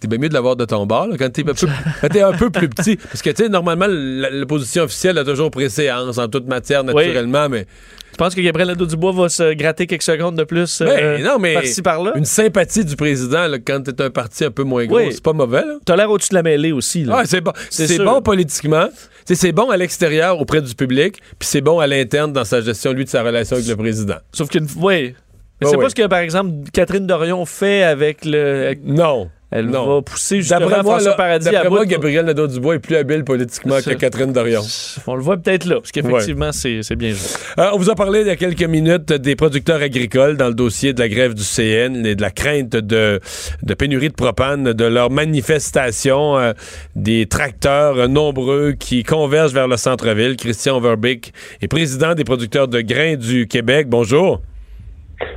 T'es 0.00 0.08
bien 0.08 0.18
mieux 0.18 0.28
de 0.28 0.34
l'avoir 0.34 0.56
de 0.56 0.64
ton 0.64 0.84
bord, 0.84 1.06
là, 1.06 1.16
quand 1.16 1.30
t'es 1.30 1.44
un, 1.44 2.28
un 2.28 2.36
peu 2.36 2.50
plus 2.50 2.68
petit. 2.68 2.96
Parce 2.96 3.22
que, 3.22 3.30
tu 3.30 3.44
sais, 3.44 3.48
normalement, 3.48 3.86
l'opposition 3.88 4.82
officielle 4.82 5.16
a 5.18 5.24
toujours 5.24 5.52
préséance 5.52 6.18
en 6.18 6.26
toute 6.28 6.46
matière, 6.48 6.82
naturellement, 6.82 7.48
mais 7.48 7.66
Tu 8.14 8.18
penses 8.18 8.36
que 8.36 8.40
Gabriel 8.40 8.68
Nadeau-Dubois 8.68 9.10
va 9.10 9.28
se 9.28 9.54
gratter 9.54 9.88
quelques 9.88 10.04
secondes 10.04 10.36
de 10.36 10.44
plus 10.44 10.80
euh, 10.82 10.84
Ben, 11.18 11.24
non, 11.24 11.40
mais 11.40 11.54
par-ci, 11.54 11.82
par-là? 11.82 12.12
une 12.14 12.24
sympathie 12.24 12.84
du 12.84 12.94
président 12.94 13.48
là, 13.48 13.58
quand 13.58 13.82
t'es 13.82 14.00
un 14.00 14.10
parti 14.10 14.44
un 14.44 14.52
peu 14.52 14.62
moins 14.62 14.86
gros, 14.86 14.98
Oui. 14.98 15.08
c'est 15.10 15.20
pas 15.20 15.32
mauvais. 15.32 15.64
T'as 15.84 15.96
l'air 15.96 16.08
au-dessus 16.08 16.28
de 16.28 16.36
la 16.36 16.44
mêlée 16.44 16.70
aussi. 16.70 17.02
Là. 17.02 17.16
Ah, 17.18 17.22
c'est 17.26 17.40
bon, 17.40 17.50
C'est 17.70 17.98
politiquement, 18.22 18.86
c'est 19.24 19.50
bon 19.50 19.68
à 19.68 19.76
l'extérieur 19.76 20.40
auprès 20.40 20.62
du 20.62 20.76
public, 20.76 21.16
puis 21.40 21.48
c'est 21.48 21.60
bon 21.60 21.80
à 21.80 21.88
l'interne 21.88 22.32
dans 22.32 22.44
sa 22.44 22.60
gestion 22.60 22.92
lui 22.92 23.04
de 23.04 23.10
sa 23.10 23.24
relation 23.24 23.56
avec 23.56 23.68
le 23.68 23.76
président. 23.76 24.18
Sauf 24.32 24.48
qu'une 24.48 24.68
oui. 24.76 25.16
Mais 25.60 25.68
c'est 25.68 25.76
oui. 25.76 25.82
pas 25.82 25.90
ce 25.90 25.94
que, 25.96 26.06
par 26.06 26.20
exemple, 26.20 26.52
Catherine 26.72 27.08
Dorion 27.08 27.44
fait 27.46 27.82
avec 27.82 28.24
le. 28.24 28.74
Non. 28.84 29.28
Elle 29.54 29.66
non. 29.66 29.86
va 29.86 30.02
pousser 30.02 30.38
justement 30.38 30.58
D'après 30.58 30.82
moi, 30.82 30.94
François 30.94 31.10
là, 31.12 31.16
Paradis 31.16 31.46
à 31.48 31.52
d'après 31.52 31.68
bout. 31.68 31.74
moi, 31.76 31.86
Gabriel 31.86 32.26
Nadeau-Dubois 32.26 32.74
est 32.74 32.78
plus 32.80 32.96
habile 32.96 33.22
politiquement 33.22 33.76
que 33.76 33.94
Catherine 33.94 34.32
Dorion. 34.32 34.62
On 35.06 35.14
le 35.14 35.22
voit 35.22 35.36
peut-être 35.36 35.66
là, 35.66 35.76
parce 35.76 35.92
qu'effectivement, 35.92 36.50
c'est 36.50 36.82
c'est 36.82 36.96
bien 36.96 37.10
joué. 37.10 37.28
Euh, 37.60 37.70
on 37.72 37.78
vous 37.78 37.88
a 37.88 37.94
parlé 37.94 38.22
il 38.22 38.26
y 38.26 38.30
a 38.30 38.36
quelques 38.36 38.64
minutes 38.64 39.12
des 39.12 39.36
producteurs 39.36 39.80
agricoles 39.80 40.36
dans 40.36 40.48
le 40.48 40.54
dossier 40.54 40.92
de 40.92 40.98
la 40.98 41.08
grève 41.08 41.34
du 41.34 41.44
CN 41.44 42.04
et 42.04 42.16
de 42.16 42.20
la 42.20 42.32
crainte 42.32 42.70
de, 42.70 43.20
de 43.62 43.74
pénurie 43.74 44.08
de 44.08 44.14
propane, 44.14 44.72
de 44.72 44.84
leur 44.84 45.12
manifestation, 45.12 46.36
euh, 46.36 46.52
des 46.96 47.26
tracteurs 47.26 47.96
euh, 47.96 48.06
nombreux 48.08 48.72
qui 48.72 49.04
convergent 49.04 49.54
vers 49.54 49.68
le 49.68 49.76
centre-ville. 49.76 50.36
Christian 50.36 50.80
Verbeek 50.80 51.32
est 51.62 51.68
président 51.68 52.14
des 52.14 52.24
producteurs 52.24 52.66
de 52.66 52.80
grains 52.80 53.14
du 53.14 53.46
Québec. 53.46 53.86
Bonjour. 53.88 54.42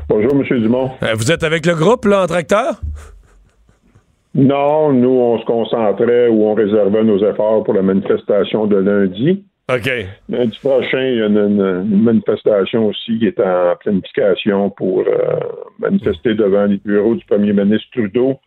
Bonjour, 0.09 0.31
M. 0.33 0.59
Dumont. 0.59 0.89
Euh, 1.03 1.13
vous 1.15 1.31
êtes 1.31 1.43
avec 1.43 1.67
le 1.67 1.75
groupe, 1.75 2.05
là, 2.05 2.23
en 2.23 2.27
tracteur? 2.27 2.81
Non, 4.37 4.93
nous, 4.93 5.09
on 5.09 5.39
se 5.39 5.45
concentrait 5.45 6.27
ou 6.27 6.45
on 6.45 6.53
réservait 6.53 7.03
nos 7.03 7.17
efforts 7.17 7.63
pour 7.63 7.73
la 7.73 7.81
manifestation 7.81 8.67
de 8.67 8.77
lundi. 8.77 9.43
OK. 9.67 9.89
Lundi 10.29 10.59
prochain, 10.59 11.01
il 11.01 11.17
y 11.17 11.21
a 11.23 11.25
une, 11.25 12.03
manifestation 12.03 12.85
aussi 12.85 13.17
qui 13.17 13.25
est 13.25 13.39
en 13.39 13.75
planification 13.79 14.69
pour 14.69 14.99
euh, 14.99 15.39
manifester 15.79 16.35
devant 16.35 16.65
les 16.65 16.77
bureaux 16.77 17.15
du 17.15 17.25
premier 17.25 17.51
ministre 17.51 17.87
Trudeau 17.91 18.39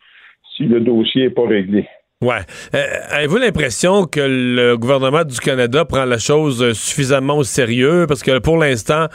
si 0.57 0.65
le 0.65 0.81
dossier 0.81 1.25
n'est 1.25 1.31
pas 1.31 1.47
réglé. 1.47 1.89
Ouais. 2.23 2.43
Euh, 2.75 2.85
Avez-vous 3.13 3.39
l'impression 3.39 4.05
que 4.05 4.21
le 4.21 4.77
gouvernement 4.77 5.25
du 5.25 5.41
Canada 5.41 5.87
prend 5.87 6.05
la 6.05 6.19
chose 6.19 6.75
suffisamment 6.75 7.39
au 7.39 7.45
sérieux? 7.45 8.05
Parce 8.07 8.23
que 8.23 8.39
pour 8.41 8.59
l'instant, 8.59 9.07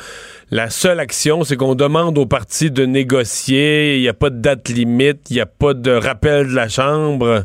la 0.50 0.72
seule 0.72 1.00
action, 1.00 1.44
c'est 1.44 1.56
qu'on 1.56 1.76
demande 1.76 2.18
aux 2.18 2.26
partis 2.26 2.72
de 2.72 2.84
négocier. 2.84 3.98
Il 3.98 4.02
n'y 4.02 4.10
a 4.10 4.16
pas 4.16 4.32
de 4.32 4.42
date 4.42 4.70
limite, 4.70 5.30
il 5.30 5.36
n'y 5.36 5.40
a 5.40 5.46
pas 5.46 5.76
de 5.76 5.92
rappel 5.92 6.48
de 6.48 6.56
la 6.56 6.68
Chambre. 6.68 7.44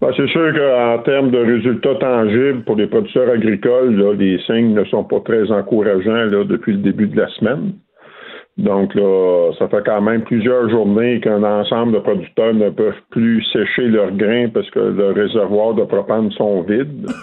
Ben, 0.00 0.10
c'est 0.16 0.28
sûr 0.28 0.54
qu'en 0.54 1.02
termes 1.02 1.30
de 1.30 1.40
résultats 1.40 1.96
tangibles 1.96 2.64
pour 2.64 2.76
les 2.76 2.86
producteurs 2.86 3.28
agricoles, 3.28 3.96
là, 3.96 4.14
les 4.14 4.38
signes 4.46 4.72
ne 4.72 4.84
sont 4.84 5.04
pas 5.04 5.20
très 5.20 5.50
encourageants 5.50 6.24
là, 6.24 6.44
depuis 6.44 6.72
le 6.72 6.78
début 6.78 7.08
de 7.08 7.18
la 7.20 7.28
semaine. 7.34 7.74
Donc 8.56 8.94
là, 8.94 9.50
ça 9.58 9.68
fait 9.68 9.82
quand 9.84 10.00
même 10.00 10.22
plusieurs 10.22 10.70
journées 10.70 11.20
qu'un 11.20 11.42
ensemble 11.42 11.92
de 11.92 11.98
producteurs 11.98 12.54
ne 12.54 12.70
peuvent 12.70 13.02
plus 13.10 13.42
sécher 13.52 13.88
leurs 13.88 14.12
grains 14.12 14.48
parce 14.48 14.70
que 14.70 14.78
leurs 14.78 15.14
réservoirs 15.14 15.74
de 15.74 15.84
propane 15.84 16.30
sont 16.32 16.62
vides. 16.62 17.06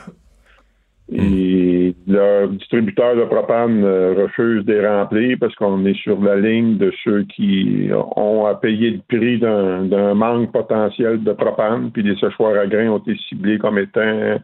Et 1.13 1.93
leurs 2.07 2.47
distributeurs 2.47 3.17
de 3.17 3.25
propane 3.25 3.83
euh, 3.83 4.13
refusent 4.17 4.63
de 4.63 4.73
les 4.73 4.87
remplir 4.87 5.37
parce 5.41 5.53
qu'on 5.55 5.85
est 5.85 5.97
sur 6.01 6.21
la 6.21 6.37
ligne 6.37 6.77
de 6.77 6.89
ceux 7.03 7.23
qui 7.23 7.89
ont 8.15 8.45
à 8.45 8.55
payer 8.55 8.91
le 8.91 9.01
prix 9.09 9.37
d'un 9.37 10.13
manque 10.13 10.53
potentiel 10.53 11.21
de 11.21 11.33
propane. 11.33 11.91
Puis 11.91 12.03
les 12.03 12.15
séchoirs 12.15 12.57
à 12.57 12.65
grains 12.65 12.87
ont 12.87 12.99
été 12.99 13.17
ciblés 13.27 13.57
comme 13.57 13.77
étant 13.77 14.37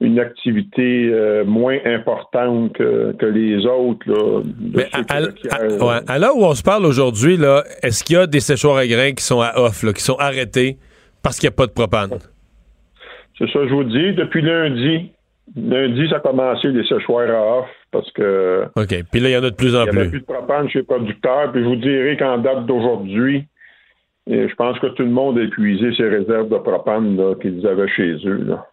une 0.00 0.18
activité 0.18 1.08
euh, 1.12 1.44
moins 1.44 1.78
importante 1.84 2.72
que, 2.72 3.12
que 3.12 3.26
les 3.26 3.64
autres. 3.64 4.06
Là, 4.06 4.42
Mais 4.74 4.86
à, 4.92 6.12
à- 6.12 6.18
l'heure 6.18 6.36
où 6.36 6.44
on 6.44 6.54
se 6.54 6.62
parle 6.62 6.84
aujourd'hui, 6.84 7.38
est-ce 7.82 8.02
qu'il 8.04 8.16
y 8.16 8.18
a 8.18 8.26
des 8.26 8.40
séchoirs 8.40 8.76
à 8.76 8.86
grains 8.86 9.12
qui 9.12 9.24
sont 9.24 9.40
à 9.40 9.52
off, 9.56 9.82
là, 9.82 9.92
qui 9.92 10.02
sont 10.02 10.16
arrêtés 10.16 10.76
parce 11.22 11.38
qu'il 11.38 11.48
n'y 11.48 11.54
a 11.54 11.56
pas 11.56 11.66
de 11.66 11.72
propane? 11.72 12.10
C'est 13.38 13.48
ça, 13.50 13.60
je 13.66 13.72
vous 13.74 13.84
dis. 13.84 14.12
Depuis 14.14 14.42
lundi, 14.42 15.12
lundi, 15.56 16.08
ça 16.08 16.16
a 16.16 16.20
commencé 16.20 16.68
les 16.68 16.84
séchoirs 16.86 17.30
à 17.30 17.58
off 17.60 17.68
parce 17.90 18.10
que 18.12 18.64
OK. 18.76 18.94
Puis 19.10 19.20
là, 19.20 19.28
il 19.28 19.32
y 19.32 19.36
en 19.36 19.44
a 19.44 19.50
de 19.50 19.54
plus 19.54 19.74
en 19.76 19.84
il 19.86 19.90
n'y 19.92 19.96
avait 19.98 20.00
plus. 20.02 20.10
plus 20.10 20.20
de 20.20 20.24
propane 20.26 20.68
chez 20.68 20.80
les 20.80 20.84
producteurs. 20.84 21.52
Puis 21.52 21.62
je 21.62 21.68
vous 21.68 21.76
dirais 21.76 22.16
qu'en 22.18 22.38
date 22.38 22.66
d'aujourd'hui, 22.66 23.44
et 24.28 24.48
je 24.48 24.54
pense 24.56 24.78
que 24.80 24.88
tout 24.88 25.02
le 25.04 25.10
monde 25.10 25.38
a 25.38 25.42
épuisé 25.42 25.94
ses 25.96 26.08
réserves 26.08 26.48
de 26.48 26.58
propane 26.58 27.16
qu'ils 27.40 27.66
avaient 27.66 27.88
chez 27.88 28.16
eux. 28.26 28.44
Là. 28.46 28.66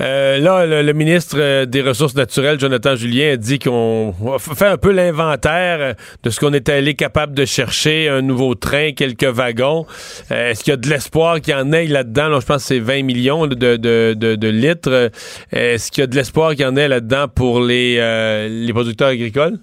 Euh, 0.00 0.38
là, 0.38 0.82
le, 0.82 0.92
ministre 0.92 1.36
euh, 1.38 1.66
des 1.66 1.82
Ressources 1.82 2.14
naturelles, 2.14 2.58
Jonathan 2.58 2.94
Julien, 2.94 3.32
a 3.32 3.36
dit 3.36 3.58
qu'on 3.58 4.12
fait 4.38 4.66
un 4.66 4.76
peu 4.76 4.92
l'inventaire 4.92 5.78
euh, 5.80 5.92
de 6.22 6.30
ce 6.30 6.40
qu'on 6.40 6.52
était 6.52 6.72
allé 6.72 6.94
capable 6.94 7.34
de 7.34 7.44
chercher, 7.44 8.08
un 8.08 8.22
nouveau 8.22 8.54
train, 8.54 8.92
quelques 8.92 9.24
wagons. 9.24 9.86
Est-ce 10.30 10.64
qu'il 10.64 10.72
y 10.72 10.74
a 10.74 10.76
de 10.76 10.88
l'espoir 10.88 11.40
qu'il 11.40 11.54
y 11.54 11.56
en 11.56 11.72
ait 11.72 11.86
là-dedans? 11.86 12.28
Là, 12.28 12.40
je 12.40 12.46
pense 12.46 12.68
que 12.68 12.74
c'est 12.74 12.78
20 12.78 13.02
millions 13.02 13.46
de, 13.46 14.48
litres. 14.48 15.10
Est-ce 15.52 15.90
qu'il 15.90 16.02
y 16.02 16.04
a 16.04 16.06
de 16.06 16.14
l'espoir 16.14 16.50
qu'il 16.50 16.62
y 16.62 16.66
en 16.66 16.76
ait 16.76 16.88
là-dedans 16.88 17.26
pour 17.28 17.60
les, 17.60 18.70
producteurs 18.72 19.08
agricoles? 19.08 19.58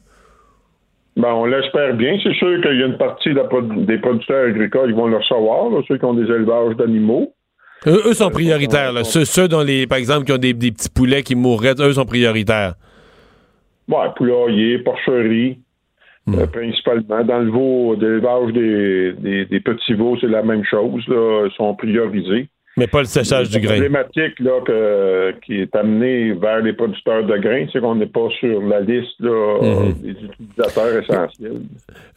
Ben, 1.17 1.33
on 1.33 1.45
l'espère 1.45 1.95
bien. 1.95 2.17
C'est 2.23 2.33
sûr 2.33 2.61
qu'il 2.61 2.79
y 2.79 2.83
a 2.83 2.85
une 2.85 2.97
partie 2.97 3.33
des 3.33 3.97
producteurs 3.97 4.47
agricoles 4.47 4.89
qui 4.89 4.95
vont 4.95 5.07
le 5.07 5.17
recevoir, 5.17 5.69
ceux 5.87 5.97
qui 5.97 6.05
ont 6.05 6.13
des 6.13 6.23
élevages 6.23 6.75
d'animaux. 6.77 7.33
Eux, 7.87 8.01
eux 8.07 8.13
sont 8.13 8.29
prioritaires. 8.29 8.91
là. 8.91 9.03
Ceux, 9.03 9.25
ceux 9.25 9.47
dont 9.47 9.61
les, 9.61 9.87
par 9.87 9.97
exemple, 9.97 10.25
qui 10.25 10.31
ont 10.33 10.37
des, 10.37 10.53
des 10.53 10.71
petits 10.71 10.89
poulets 10.89 11.23
qui 11.23 11.35
mourraient, 11.35 11.75
eux 11.79 11.93
sont 11.93 12.05
prioritaires. 12.05 12.73
Ouais, 13.87 14.07
poulailler, 14.17 14.79
porcherie, 14.79 15.59
euh, 16.29 16.45
principalement. 16.47 17.23
Dans 17.23 17.39
le 17.39 17.49
veau, 17.49 17.95
d'élevage 17.95 18.53
des, 18.53 19.13
des, 19.13 19.45
des 19.45 19.59
petits 19.61 19.93
veaux, 19.93 20.17
c'est 20.19 20.27
la 20.27 20.43
même 20.43 20.63
chose. 20.65 21.07
Là, 21.07 21.47
ils 21.47 21.55
sont 21.55 21.73
priorisés. 21.75 22.49
Mais 22.79 22.87
pas 22.87 22.99
le 22.99 23.05
séchage 23.05 23.49
du 23.49 23.55
La 23.55 23.61
grain. 23.61 23.73
problématique 23.73 24.39
là, 24.39 24.61
que- 24.65 25.35
qui 25.45 25.61
est 25.61 25.75
amenée 25.75 26.31
vers 26.33 26.61
les 26.61 26.73
producteurs 26.73 27.23
de 27.25 27.37
grains, 27.37 27.65
c'est 27.71 27.79
qu'on 27.81 27.95
n'est 27.95 28.07
pas 28.07 28.27
sur 28.39 28.61
la 28.61 28.79
liste 28.79 29.19
là, 29.19 29.57
Mhm. 29.61 29.93
des 30.01 30.09
utilisateurs 30.11 31.03
essentiels. 31.03 31.61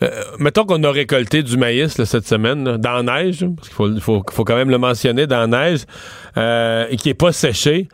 Euh, 0.02 0.08
mettons 0.38 0.64
qu'on 0.64 0.82
a 0.84 0.90
récolté 0.90 1.42
du 1.42 1.56
maïs 1.56 1.98
là, 1.98 2.04
cette 2.06 2.24
semaine, 2.26 2.64
là, 2.64 2.78
dans 2.78 3.02
la 3.02 3.24
neige, 3.24 3.44
parce 3.56 3.68
qu'il 3.68 3.76
faut, 3.76 3.88
il 3.90 4.00
faut, 4.00 4.22
faut 4.30 4.44
quand 4.44 4.56
même 4.56 4.70
le 4.70 4.78
mentionner, 4.78 5.26
dans 5.26 5.40
la 5.40 5.46
neige, 5.70 5.80
euh, 6.38 6.86
et 6.90 6.96
qui 6.96 7.08
n'est 7.08 7.14
pas 7.14 7.32
séché. 7.32 7.88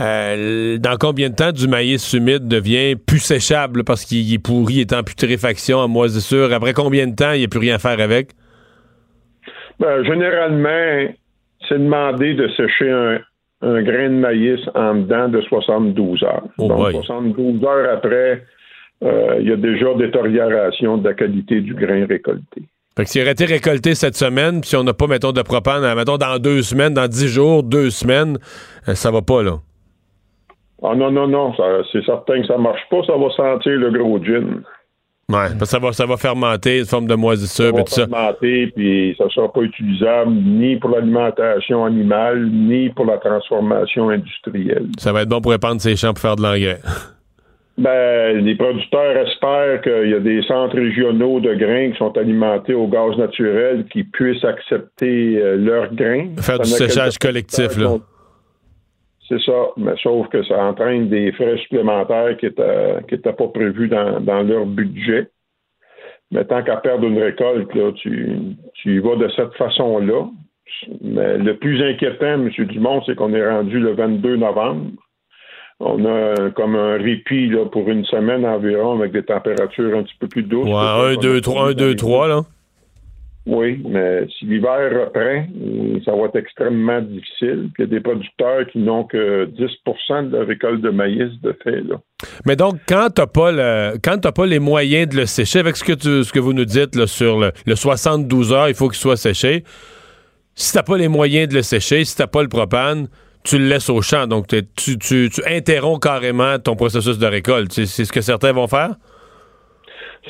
Euh, 0.00 0.78
dans 0.78 0.96
combien 0.96 1.28
de 1.28 1.34
temps 1.34 1.50
du 1.50 1.66
maïs 1.66 2.12
humide 2.12 2.46
devient 2.46 2.94
plus 2.94 3.18
séchable 3.18 3.82
parce 3.82 4.04
qu'il 4.04 4.32
est 4.32 4.38
pourri, 4.38 4.74
il 4.74 4.80
est 4.82 4.92
en 4.92 5.02
putréfaction, 5.02 5.78
en 5.78 5.88
moisissure? 5.88 6.52
Après 6.52 6.72
combien 6.72 7.08
de 7.08 7.16
temps 7.16 7.32
il 7.32 7.40
n'y 7.40 7.44
a 7.44 7.48
plus 7.48 7.58
rien 7.58 7.74
à 7.74 7.78
faire 7.80 7.98
avec? 7.98 8.28
Ben, 9.80 10.04
généralement, 10.04 11.12
c'est 11.68 11.78
demandé 11.78 12.34
de 12.34 12.48
sécher 12.48 12.90
un, 12.90 13.18
un 13.62 13.82
grain 13.82 14.08
de 14.10 14.14
maïs 14.14 14.60
en 14.74 14.94
dedans 14.94 15.28
de 15.28 15.40
72 15.42 16.22
heures. 16.22 16.44
Oh 16.58 16.68
Donc, 16.68 16.78
boy. 16.78 16.92
72 16.94 17.64
heures 17.64 17.92
après, 17.92 18.44
euh, 19.04 19.36
il 19.40 19.48
y 19.48 19.52
a 19.52 19.56
déjà 19.56 19.94
détérioration 19.94 20.98
de 20.98 21.08
la 21.08 21.14
qualité 21.14 21.60
du 21.60 21.74
grain 21.74 22.06
récolté. 22.06 22.62
Fait 22.96 23.04
que 23.04 23.10
s'il 23.10 23.22
aurait 23.22 23.32
été 23.32 23.44
récolté 23.44 23.94
cette 23.94 24.16
semaine, 24.16 24.60
puis 24.60 24.70
si 24.70 24.76
on 24.76 24.82
n'a 24.82 24.94
pas, 24.94 25.06
mettons, 25.06 25.32
de 25.32 25.42
propane, 25.42 25.84
euh, 25.84 25.94
mettons, 25.94 26.16
dans 26.16 26.38
deux 26.38 26.62
semaines, 26.62 26.94
dans 26.94 27.06
dix 27.06 27.28
jours, 27.28 27.62
deux 27.62 27.90
semaines, 27.90 28.38
euh, 28.88 28.94
ça 28.94 29.10
va 29.10 29.22
pas, 29.22 29.42
là. 29.42 29.58
Ah 30.82 30.94
non, 30.94 31.10
non, 31.10 31.26
non, 31.26 31.52
c'est 31.90 32.04
certain 32.04 32.40
que 32.40 32.46
ça 32.46 32.56
marche 32.56 32.82
pas, 32.88 33.02
ça 33.04 33.14
va 33.16 33.30
sentir 33.30 33.72
le 33.72 33.90
gros 33.90 34.22
gin. 34.22 34.62
Ouais, 35.30 35.48
parce 35.58 35.58
que 35.58 35.66
ça 35.66 35.78
va, 35.78 35.92
ça 35.92 36.06
va 36.06 36.16
fermenter, 36.16 36.78
une 36.78 36.86
forme 36.86 37.06
de 37.06 37.14
moisissure, 37.14 37.66
Ça 37.66 37.72
va 37.72 37.80
et 37.80 37.84
tout 37.84 37.92
ça. 37.92 38.06
fermenter, 38.06 38.66
puis 38.74 39.14
ça 39.18 39.24
sera 39.28 39.52
pas 39.52 39.60
utilisable 39.60 40.30
ni 40.32 40.76
pour 40.76 40.88
l'alimentation 40.90 41.84
animale, 41.84 42.48
ni 42.50 42.88
pour 42.88 43.04
la 43.04 43.18
transformation 43.18 44.08
industrielle. 44.08 44.86
Ça 44.98 45.12
va 45.12 45.22
être 45.22 45.28
bon 45.28 45.42
pour 45.42 45.52
répandre 45.52 45.82
ses 45.82 45.96
champs 45.96 46.14
pour 46.14 46.20
faire 46.20 46.36
de 46.36 46.42
l'engrais. 46.42 46.78
Ben, 47.80 48.38
les 48.44 48.56
producteurs 48.56 49.16
espèrent 49.18 49.80
qu'il 49.82 50.10
y 50.10 50.14
a 50.14 50.18
des 50.18 50.42
centres 50.48 50.74
régionaux 50.74 51.38
de 51.38 51.54
grains 51.54 51.92
qui 51.92 51.98
sont 51.98 52.10
alimentés 52.18 52.74
au 52.74 52.88
gaz 52.88 53.16
naturel 53.16 53.84
qui 53.92 54.02
puissent 54.02 54.42
accepter 54.44 55.38
euh, 55.40 55.56
leurs 55.56 55.94
grains. 55.94 56.30
Faire 56.40 56.58
du 56.58 56.68
Ça 56.68 56.88
séchage 56.88 57.18
collectif, 57.18 57.76
là. 57.78 57.98
C'est 59.28 59.40
ça, 59.42 59.68
mais 59.76 59.92
sauf 60.02 60.28
que 60.28 60.42
ça 60.44 60.64
entraîne 60.64 61.08
des 61.08 61.32
frais 61.32 61.58
supplémentaires 61.58 62.36
qui 62.38 62.46
étaient, 62.46 62.96
qui 63.08 63.14
étaient 63.14 63.32
pas 63.32 63.48
prévus 63.48 63.88
dans, 63.88 64.20
dans 64.20 64.42
leur 64.42 64.64
budget. 64.64 65.28
Mais 66.30 66.44
tant 66.44 66.62
qu'à 66.62 66.76
perdre 66.76 67.06
une 67.06 67.22
récolte, 67.22 67.74
là, 67.74 67.92
tu, 67.92 68.38
tu 68.74 68.96
y 68.96 68.98
vas 68.98 69.16
de 69.16 69.28
cette 69.36 69.54
façon-là. 69.54 70.28
Mais 71.02 71.38
le 71.38 71.56
plus 71.56 71.82
inquiétant, 71.82 72.34
M. 72.34 72.50
Dumont, 72.50 73.02
c'est 73.04 73.14
qu'on 73.14 73.32
est 73.34 73.48
rendu 73.48 73.78
le 73.78 73.92
22 73.92 74.36
novembre. 74.36 74.90
On 75.80 76.04
a 76.04 76.50
comme 76.50 76.74
un 76.74 76.96
répit 76.96 77.48
là, 77.48 77.66
pour 77.66 77.88
une 77.88 78.04
semaine 78.04 78.44
environ 78.44 78.98
avec 78.98 79.12
des 79.12 79.22
températures 79.22 79.96
un 79.96 80.02
petit 80.02 80.16
peu 80.18 80.26
plus 80.26 80.42
douces. 80.42 80.66
Ouais, 80.66 81.14
un, 81.14 81.16
deux, 81.16 81.40
trois, 81.40 81.70
un, 81.70 81.72
deux, 81.72 81.94
trois, 81.94 82.28
là. 82.28 82.42
Oui, 83.48 83.80
mais 83.88 84.26
si 84.38 84.44
l'hiver 84.44 84.90
reprend, 84.92 85.46
ça 86.04 86.12
va 86.12 86.26
être 86.26 86.36
extrêmement 86.36 87.00
difficile. 87.00 87.70
Il 87.78 87.80
y 87.80 87.84
a 87.84 87.86
des 87.86 88.00
producteurs 88.00 88.66
qui 88.70 88.78
n'ont 88.78 89.04
que 89.04 89.46
10% 89.46 90.28
de 90.28 90.36
leur 90.36 90.46
récolte 90.46 90.82
de 90.82 90.90
maïs 90.90 91.32
de 91.42 91.56
fait. 91.64 91.80
Là. 91.80 91.96
Mais 92.44 92.56
donc, 92.56 92.74
quand 92.86 93.08
t'as 93.14 93.26
pas 93.26 93.50
le, 93.50 93.94
quand 94.04 94.20
pas 94.20 94.44
les 94.44 94.58
moyens 94.58 95.08
de 95.08 95.16
le 95.16 95.24
sécher, 95.24 95.60
avec 95.60 95.76
ce 95.76 95.84
que 95.84 95.94
tu, 95.94 96.24
ce 96.24 96.30
que 96.30 96.38
vous 96.38 96.52
nous 96.52 96.66
dites 96.66 97.06
sur 97.06 97.38
le, 97.38 97.52
le 97.64 97.74
72 97.74 98.52
heures, 98.52 98.68
il 98.68 98.74
faut 98.74 98.88
qu'il 98.88 98.98
soit 98.98 99.16
séché. 99.16 99.64
Si 100.54 100.74
t'as 100.74 100.82
pas 100.82 100.98
les 100.98 101.08
moyens 101.08 101.48
de 101.48 101.54
le 101.54 101.62
sécher, 101.62 102.04
si 102.04 102.14
t'as 102.14 102.26
pas 102.26 102.42
le 102.42 102.48
propane, 102.48 103.08
tu 103.44 103.58
le 103.58 103.66
laisses 103.66 103.88
au 103.88 104.02
champ. 104.02 104.26
Donc, 104.26 104.48
tu, 104.48 104.98
tu, 104.98 105.30
tu 105.30 105.40
interromps 105.46 106.00
carrément 106.00 106.58
ton 106.58 106.76
processus 106.76 107.16
de 107.16 107.26
récolte. 107.26 107.72
C'est 107.72 108.04
ce 108.04 108.12
que 108.12 108.20
certains 108.20 108.52
vont 108.52 108.66
faire? 108.66 108.96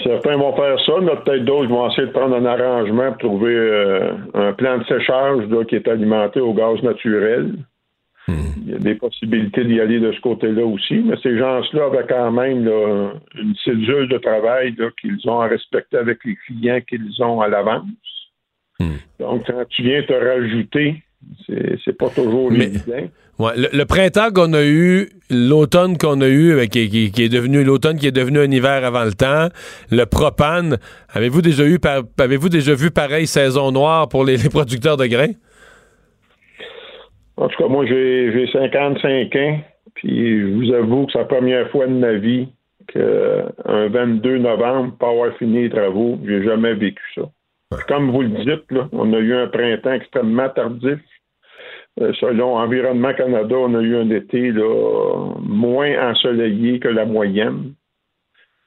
Certains 0.02 0.36
vont 0.36 0.54
faire 0.54 0.78
ça, 0.80 0.92
mais 1.02 1.16
peut-être 1.24 1.44
d'autres 1.44 1.68
vont 1.68 1.90
essayer 1.90 2.06
de 2.06 2.12
prendre 2.12 2.36
un 2.36 2.44
arrangement 2.44 3.10
pour 3.12 3.18
trouver 3.18 3.54
euh, 3.54 4.12
un 4.34 4.52
plan 4.52 4.78
de 4.78 4.84
séchage 4.84 5.48
là, 5.48 5.64
qui 5.64 5.74
est 5.76 5.88
alimenté 5.88 6.40
au 6.40 6.52
gaz 6.54 6.82
naturel. 6.82 7.54
Il 8.28 8.72
y 8.72 8.74
a 8.74 8.78
des 8.78 8.94
possibilités 8.94 9.64
d'y 9.64 9.80
aller 9.80 10.00
de 10.00 10.12
ce 10.12 10.20
côté-là 10.20 10.64
aussi, 10.66 10.96
mais 10.96 11.16
ces 11.22 11.38
gens-là 11.38 11.86
avaient 11.86 12.06
quand 12.06 12.30
même 12.30 12.64
là, 12.66 13.12
une 13.34 13.54
cédule 13.64 14.06
de 14.08 14.18
travail 14.18 14.76
qu'ils 15.00 15.18
ont 15.30 15.40
à 15.40 15.46
respecter 15.46 15.96
avec 15.96 16.18
les 16.26 16.36
clients 16.36 16.80
qu'ils 16.86 17.22
ont 17.22 17.40
à 17.40 17.48
l'avance. 17.48 17.86
Donc, 19.18 19.46
quand 19.46 19.64
tu 19.70 19.82
viens 19.82 20.02
te 20.02 20.12
rajouter, 20.12 21.02
c'est 21.84 21.96
pas 21.96 22.10
toujours 22.10 22.52
Mais- 22.52 22.66
évident. 22.66 23.08
Ouais, 23.38 23.52
le, 23.56 23.68
le 23.72 23.84
printemps 23.84 24.30
qu'on 24.34 24.52
a 24.52 24.64
eu, 24.64 25.10
l'automne 25.30 25.96
qu'on 25.96 26.20
a 26.22 26.28
eu, 26.28 26.66
qui, 26.68 26.88
qui- 26.88 27.12
qui 27.12 27.22
est 27.24 27.28
devenu 27.28 27.62
l'automne 27.62 27.96
qui 27.96 28.08
est 28.08 28.12
devenu 28.16 28.40
un 28.40 28.50
hiver 28.50 28.84
avant 28.84 29.04
le 29.04 29.12
temps, 29.12 29.46
le 29.92 30.04
propane, 30.06 30.78
avez-vous 31.14 31.40
déjà 31.42 31.64
eu 31.64 31.78
avez-vous 32.18 32.48
déjà 32.48 32.74
vu 32.74 32.90
pareille 32.90 33.28
saison 33.28 33.70
noire 33.70 34.08
pour 34.08 34.24
les, 34.24 34.36
les 34.38 34.48
producteurs 34.48 34.96
de 34.96 35.06
grains? 35.06 35.34
En 37.36 37.46
tout 37.48 37.56
cas, 37.62 37.68
moi, 37.68 37.86
j'ai 37.86 38.32
j'ai 38.32 38.50
55 38.50 39.36
ans, 39.36 39.60
puis 39.94 40.40
je 40.40 40.46
vous 40.54 40.72
avoue 40.74 41.06
que 41.06 41.12
c'est 41.12 41.18
la 41.18 41.24
première 41.26 41.70
fois 41.70 41.86
de 41.86 41.92
ma 41.92 42.14
vie 42.14 42.48
qu'un 42.92 43.88
22 43.88 44.38
novembre, 44.38 44.96
pas 44.98 45.10
avoir 45.10 45.32
fini 45.36 45.62
les 45.62 45.70
travaux, 45.70 46.18
j'ai 46.26 46.42
jamais 46.42 46.74
vécu 46.74 47.02
ça. 47.14 47.22
Comme 47.86 48.10
vous 48.10 48.22
le 48.22 48.30
dites, 48.30 48.64
là, 48.70 48.88
on 48.92 49.12
a 49.12 49.18
eu 49.18 49.34
un 49.34 49.46
printemps 49.46 49.92
extrêmement 49.92 50.48
tardif. 50.48 50.98
Euh, 52.00 52.12
selon 52.20 52.56
Environnement 52.56 53.12
Canada, 53.14 53.56
on 53.56 53.74
a 53.74 53.80
eu 53.80 53.96
un 53.96 54.10
été 54.10 54.52
là, 54.52 55.34
moins 55.42 56.10
ensoleillé 56.10 56.78
que 56.78 56.88
la 56.88 57.04
moyenne. 57.04 57.72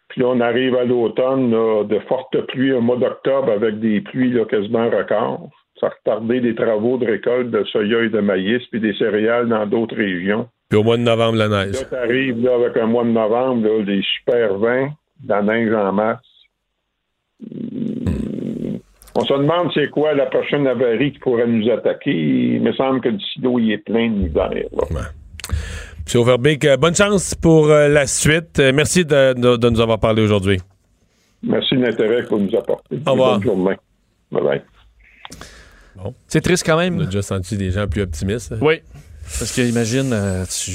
Puis 0.09 0.21
là, 0.21 0.27
on 0.27 0.41
arrive 0.41 0.75
à 0.75 0.83
l'automne, 0.83 1.51
de 1.51 1.99
fortes 2.09 2.45
pluies, 2.47 2.71
un 2.71 2.81
mois 2.81 2.97
d'octobre 2.97 3.49
avec 3.49 3.79
des 3.79 4.01
pluies 4.01 4.33
là, 4.33 4.43
quasiment 4.43 4.89
records. 4.89 5.49
Ça 5.79 5.87
a 5.87 5.89
retardé 5.89 6.41
les 6.41 6.53
travaux 6.53 6.97
de 6.97 7.05
récolte 7.05 7.49
de 7.49 7.63
soya 7.63 8.03
et 8.03 8.09
de 8.09 8.19
maïs, 8.19 8.61
puis 8.69 8.81
des 8.81 8.93
céréales 8.95 9.47
dans 9.47 9.65
d'autres 9.65 9.95
régions. 9.95 10.47
Puis 10.69 10.77
au 10.77 10.83
mois 10.83 10.97
de 10.97 11.03
novembre, 11.03 11.37
la 11.37 11.47
neige. 11.47 11.73
Là, 11.73 11.87
tu 11.89 11.95
arrives 11.95 12.43
là, 12.43 12.55
avec 12.55 12.75
un 12.77 12.87
mois 12.87 13.03
de 13.03 13.09
novembre, 13.09 13.67
là, 13.67 13.83
des 13.83 14.01
super 14.01 14.59
de 14.59 14.89
la 15.27 15.41
neige 15.41 15.73
en 15.73 15.93
masse. 15.93 16.19
On 19.15 19.25
se 19.25 19.33
demande 19.33 19.69
c'est 19.73 19.89
quoi 19.89 20.13
la 20.13 20.25
prochaine 20.27 20.67
avarie 20.67 21.11
qui 21.13 21.19
pourrait 21.19 21.47
nous 21.47 21.69
attaquer. 21.69 22.11
Il 22.11 22.61
me 22.61 22.71
semble 22.73 23.01
que 23.01 23.09
le 23.09 23.19
silo 23.19 23.59
il 23.59 23.71
est 23.73 23.77
plein 23.79 24.09
d'hiver. 24.09 24.49
là. 24.51 25.01
M. 26.13 26.19
Overbeek, 26.19 26.65
euh, 26.65 26.77
bonne 26.77 26.95
chance 26.95 27.35
pour 27.35 27.69
euh, 27.69 27.87
la 27.87 28.07
suite. 28.07 28.59
Euh, 28.59 28.71
merci 28.73 29.05
de, 29.05 29.33
de- 29.33 29.57
de 29.57 29.69
nous 29.69 29.79
avoir 29.81 29.99
parlé 29.99 30.21
aujourd'hui. 30.21 30.59
Merci 31.43 31.75
de 31.75 31.81
l'intérêt 31.81 32.23
que 32.23 32.29
vous 32.29 32.39
nous 32.39 32.55
apportez. 32.55 32.99
Au 33.05 33.11
revoir. 33.11 33.33
Bonne 33.39 33.43
journée. 33.43 33.75
Bye 34.31 34.43
bye. 34.43 34.61
Bon. 35.95 36.13
C'est 36.27 36.41
triste 36.41 36.65
quand 36.65 36.77
même. 36.77 36.97
On 36.97 37.01
a 37.01 37.05
déjà 37.05 37.21
senti 37.21 37.57
des 37.57 37.71
gens 37.71 37.87
plus 37.87 38.01
optimistes. 38.01 38.53
Oui. 38.61 38.81
Parce 39.39 39.51
que 39.53 39.61
imagine, 39.61 40.11
euh, 40.13 40.45
tu... 40.45 40.71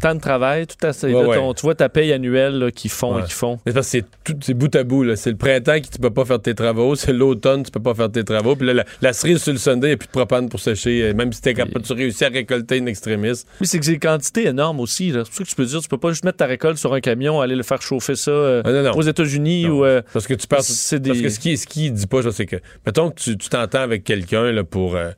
tant 0.00 0.14
de 0.14 0.20
travail, 0.20 0.66
tout 0.66 0.74
à 0.86 0.90
Ouais, 1.06 1.12
là, 1.12 1.28
ouais. 1.28 1.54
tu 1.54 1.62
vois 1.62 1.74
ta 1.74 1.88
paye 1.88 2.12
annuelle 2.12 2.70
qu'ils 2.74 2.90
font 2.90 3.14
Ouais. 3.14 3.20
et 3.20 3.24
qu'ils 3.24 3.34
font. 3.34 3.58
Mais 3.66 3.72
c'est 3.72 3.74
parce 3.74 3.86
que 3.86 3.90
c'est 3.90 4.04
tout, 4.24 4.38
c'est 4.42 4.54
bout 4.54 4.74
à 4.74 4.82
bout. 4.84 5.04
là. 5.04 5.16
C'est 5.16 5.30
le 5.30 5.36
printemps 5.36 5.80
que 5.80 5.86
tu 5.88 5.98
peux 6.00 6.10
pas 6.10 6.24
faire 6.24 6.40
tes 6.40 6.54
travaux, 6.54 6.94
c'est 6.96 7.12
l'automne 7.12 7.62
tu 7.62 7.70
peux 7.70 7.80
pas 7.80 7.94
faire 7.94 8.10
tes 8.10 8.24
travaux. 8.24 8.56
Puis 8.56 8.66
là, 8.66 8.74
la, 8.74 8.84
la 9.02 9.12
cerise 9.12 9.42
sur 9.42 9.52
le 9.52 9.58
Sunday, 9.58 9.88
il 9.88 9.90
n'y 9.90 9.94
a 9.94 9.96
plus 9.96 10.06
de 10.06 10.12
propane 10.12 10.48
pour 10.48 10.60
sécher. 10.60 11.02
euh, 11.02 11.14
Même 11.14 11.32
si 11.32 11.40
t'es 11.40 11.54
capable, 11.54 11.82
tu 11.82 11.92
réussis 11.92 12.24
à 12.24 12.28
récolter 12.28 12.78
une 12.78 12.88
extrémiste. 12.88 13.46
Oui, 13.60 13.66
c'est 13.66 13.78
que 13.78 13.84
c'est 13.84 13.92
des 13.92 13.98
quantités 13.98 14.46
énormes 14.46 14.80
aussi. 14.80 15.10
là. 15.10 15.22
C'est 15.24 15.30
pour 15.30 15.36
ça 15.38 15.44
que 15.44 15.48
tu 15.50 15.54
peux 15.56 15.64
dire, 15.66 15.80
tu 15.80 15.88
peux 15.88 15.98
pas 15.98 16.10
juste 16.10 16.24
mettre 16.24 16.38
ta 16.38 16.46
récolte 16.46 16.78
sur 16.78 16.94
un 16.94 17.00
camion, 17.00 17.40
aller 17.40 17.56
le 17.56 17.62
faire 17.62 17.82
chauffer 17.82 18.16
ça 18.16 18.30
euh, 18.30 18.62
Ah, 18.64 18.72
non, 18.72 18.82
non. 18.82 18.92
aux 18.92 19.02
États-Unis 19.02 19.68
ou. 19.68 19.84
euh, 19.84 20.02
Parce 20.12 20.26
que 20.26 20.34
tu 20.34 20.46
perds. 20.46 20.62
c'est 20.62 21.00
Parce 21.02 21.16
des- 21.18 21.22
que 21.24 21.28
ce 21.28 21.38
qui, 21.38 21.56
ce 21.56 21.66
qui 21.66 21.90
dit 21.90 22.06
pas, 22.06 22.22
je 22.22 22.30
sais 22.30 22.46
que. 22.46 22.56
Mettons 22.86 23.10
que 23.10 23.20
tu 23.20 23.36
tu 23.36 23.48
t'entends 23.48 23.80
avec 23.82 24.04
quelqu'un 24.04 24.50
là, 24.52 24.64
pour. 24.64 24.96
euh, 24.96 25.10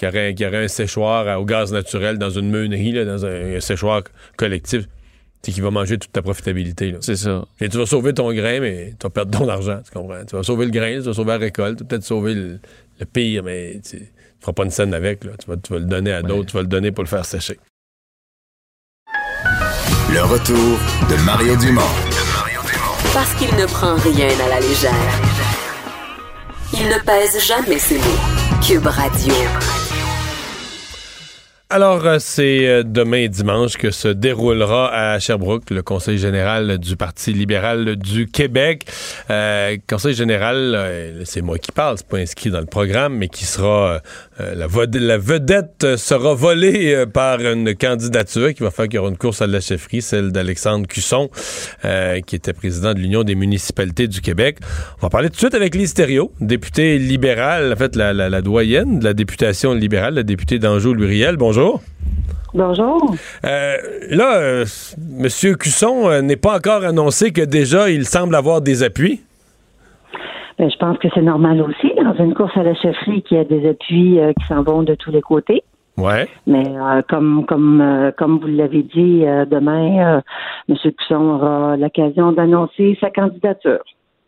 qui, 0.00 0.06
aurait, 0.06 0.34
qui 0.34 0.46
aurait 0.46 0.64
un 0.64 0.68
séchoir 0.68 1.28
à- 1.28 1.38
au 1.38 1.44
gaz 1.44 1.72
naturel 1.72 2.16
dans 2.18 2.30
une 2.30 2.50
meunerie, 2.50 2.92
là, 2.92 3.04
dans 3.04 3.24
un, 3.26 3.56
un 3.56 3.60
séchoir 3.60 4.02
collectif. 4.36 4.86
C'est 5.42 5.52
qu'il 5.52 5.62
va 5.62 5.70
manger 5.70 5.96
toute 5.98 6.10
ta 6.12 6.22
profitabilité. 6.22 6.90
là. 6.92 6.98
C'est 7.02 7.16
ça. 7.16 7.44
Et 7.60 7.68
tu 7.68 7.76
vas 7.78 7.86
sauver 7.86 8.12
ton 8.14 8.32
grain, 8.32 8.60
mais 8.60 8.94
tu 8.98 9.04
vas 9.06 9.10
perdre 9.10 9.38
ton 9.38 9.48
argent, 9.48 9.80
tu 9.84 9.90
comprends? 9.92 10.24
Tu 10.26 10.34
vas 10.36 10.42
sauver 10.42 10.64
le 10.66 10.70
grain, 10.70 10.94
tu 11.00 11.06
vas 11.06 11.14
sauver 11.14 11.30
la 11.32 11.38
récolte, 11.38 11.78
tu 11.78 11.84
vas 11.84 11.88
peut-être 11.88 12.04
sauver 12.04 12.34
le, 12.34 12.58
le 12.98 13.06
pire, 13.06 13.42
mais 13.44 13.80
tu 13.88 13.96
ne 13.96 14.00
feras 14.40 14.52
pas 14.52 14.64
une 14.64 14.70
scène 14.70 14.92
avec. 14.94 15.22
Là. 15.24 15.32
Tu, 15.38 15.46
vas, 15.50 15.56
tu 15.56 15.72
vas 15.72 15.78
le 15.78 15.84
donner 15.86 16.12
à 16.12 16.22
d'autres, 16.22 16.50
tu 16.50 16.56
vas 16.56 16.62
le 16.62 16.68
donner 16.68 16.92
pour 16.92 17.04
le 17.04 17.08
faire 17.08 17.24
sécher. 17.24 17.58
Le 20.12 20.22
retour 20.22 20.78
de 21.10 21.24
Mario 21.24 21.56
Dumont. 21.56 21.80
Parce 23.14 23.34
qu'il 23.34 23.54
ne 23.56 23.64
prend 23.66 23.94
rien 23.96 24.28
à 24.44 24.48
la 24.48 24.60
légère. 24.60 24.92
Il 26.74 26.86
ne 26.88 26.98
pèse 27.04 27.38
jamais 27.46 27.78
ses 27.78 27.96
mots. 27.98 28.60
Cube 28.66 28.86
Radio. 28.86 29.34
Alors, 31.72 32.04
euh, 32.04 32.16
c'est 32.18 32.66
euh, 32.66 32.82
demain 32.84 33.28
dimanche 33.28 33.76
que 33.76 33.92
se 33.92 34.08
déroulera 34.08 34.92
à 34.92 35.20
Sherbrooke 35.20 35.70
le 35.70 35.82
Conseil 35.82 36.18
général 36.18 36.78
du 36.78 36.96
Parti 36.96 37.32
libéral 37.32 37.94
du 37.94 38.26
Québec. 38.26 38.86
Euh, 39.30 39.76
Conseil 39.88 40.14
général, 40.14 41.20
c'est 41.24 41.42
moi 41.42 41.58
qui 41.58 41.70
parle, 41.70 41.96
c'est 41.98 42.08
pas 42.08 42.16
inscrit 42.18 42.50
dans 42.50 42.58
le 42.58 42.66
programme, 42.66 43.14
mais 43.14 43.28
qui 43.28 43.44
sera 43.44 44.00
la, 44.40 44.66
vedette 44.66 45.96
sera 45.96 46.34
volée 46.34 47.04
par 47.12 47.38
une 47.40 47.76
candidature 47.76 48.52
qui 48.52 48.64
va 48.64 48.72
faire 48.72 48.86
qu'il 48.86 48.94
y 48.96 48.98
aura 48.98 49.10
une 49.10 49.16
course 49.18 49.40
à 49.40 49.46
la 49.46 49.60
chefferie, 49.60 50.02
celle 50.02 50.32
d'Alexandre 50.32 50.88
Cusson, 50.88 51.30
qui 52.26 52.34
était 52.34 52.52
président 52.52 52.94
de 52.94 52.98
l'Union 52.98 53.22
des 53.22 53.36
municipalités 53.36 54.08
du 54.08 54.20
Québec. 54.20 54.56
On 54.98 55.02
va 55.06 55.10
parler 55.10 55.28
tout 55.28 55.34
de 55.34 55.40
suite 55.40 55.54
avec 55.54 55.76
Lise 55.76 55.94
Thériault, 55.94 56.32
députée 56.40 56.98
libérale, 56.98 57.72
en 57.72 57.76
fait 57.76 57.94
la, 57.94 58.12
la- 58.12 58.28
la 58.28 58.42
doyenne 58.42 58.98
de 58.98 59.04
la 59.04 59.12
députation 59.14 59.72
libérale, 59.72 60.14
la 60.14 60.22
députée 60.24 60.58
d'Anjou-Luriel. 60.58 61.36
Bonjour. 61.36 61.59
Bonjour. 62.52 63.14
Euh, 63.44 63.76
là, 64.10 64.36
euh, 64.38 64.64
M. 64.98 65.56
Cusson 65.56 66.08
euh, 66.08 66.20
n'est 66.20 66.36
pas 66.36 66.56
encore 66.56 66.84
annoncé 66.84 67.32
que 67.32 67.42
déjà 67.42 67.90
il 67.90 68.04
semble 68.04 68.34
avoir 68.34 68.60
des 68.60 68.82
appuis? 68.82 69.20
Ben, 70.58 70.70
je 70.70 70.76
pense 70.76 70.98
que 70.98 71.08
c'est 71.14 71.22
normal 71.22 71.62
aussi 71.62 71.92
dans 72.02 72.14
une 72.14 72.34
course 72.34 72.56
à 72.56 72.62
la 72.62 72.74
chefferie 72.74 73.22
qu'il 73.22 73.36
y 73.36 73.40
a 73.40 73.44
des 73.44 73.68
appuis 73.68 74.18
qui 74.38 74.46
s'en 74.46 74.62
vont 74.62 74.82
de 74.82 74.94
tous 74.94 75.10
les 75.10 75.22
côtés. 75.22 75.62
Ouais. 75.96 76.28
Mais 76.46 76.64
comme 77.08 77.46
comme 77.46 78.12
comme 78.18 78.38
vous 78.40 78.46
l'avez 78.46 78.82
dit, 78.82 79.24
demain, 79.50 80.22
M. 80.68 80.76
Cusson 80.76 81.30
aura 81.30 81.76
l'occasion 81.78 82.32
d'annoncer 82.32 82.98
sa 83.00 83.10
candidature. 83.10 83.80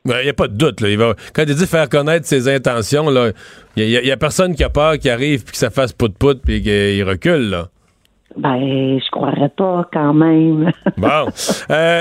Il 0.04 0.24
n'y 0.24 0.28
a 0.28 0.32
pas 0.32 0.48
de 0.48 0.54
doute. 0.54 0.80
Là. 0.80 0.88
Il 0.88 0.98
va, 0.98 1.14
quand 1.32 1.44
il 1.46 1.54
dit 1.54 1.66
faire 1.66 1.88
connaître 1.88 2.26
ses 2.26 2.48
intentions, 2.48 3.06
il 3.76 3.86
n'y 3.86 4.10
a, 4.10 4.16
personne 4.16 4.54
qui 4.54 4.64
a 4.64 4.70
peur 4.70 4.98
qui 4.98 5.08
arrive 5.08 5.44
puis 5.44 5.52
que 5.52 5.58
ça 5.58 5.70
fasse 5.70 5.92
pout-pout 5.92 6.40
puis 6.44 6.62
qu'il 6.62 7.04
recule. 7.04 7.50
Là. 7.50 7.68
Ben, 8.36 8.98
je 8.98 9.10
croirais 9.10 9.50
pas 9.56 9.88
quand 9.92 10.14
même. 10.14 10.72
Bon. 10.96 11.26
Euh, 11.70 12.00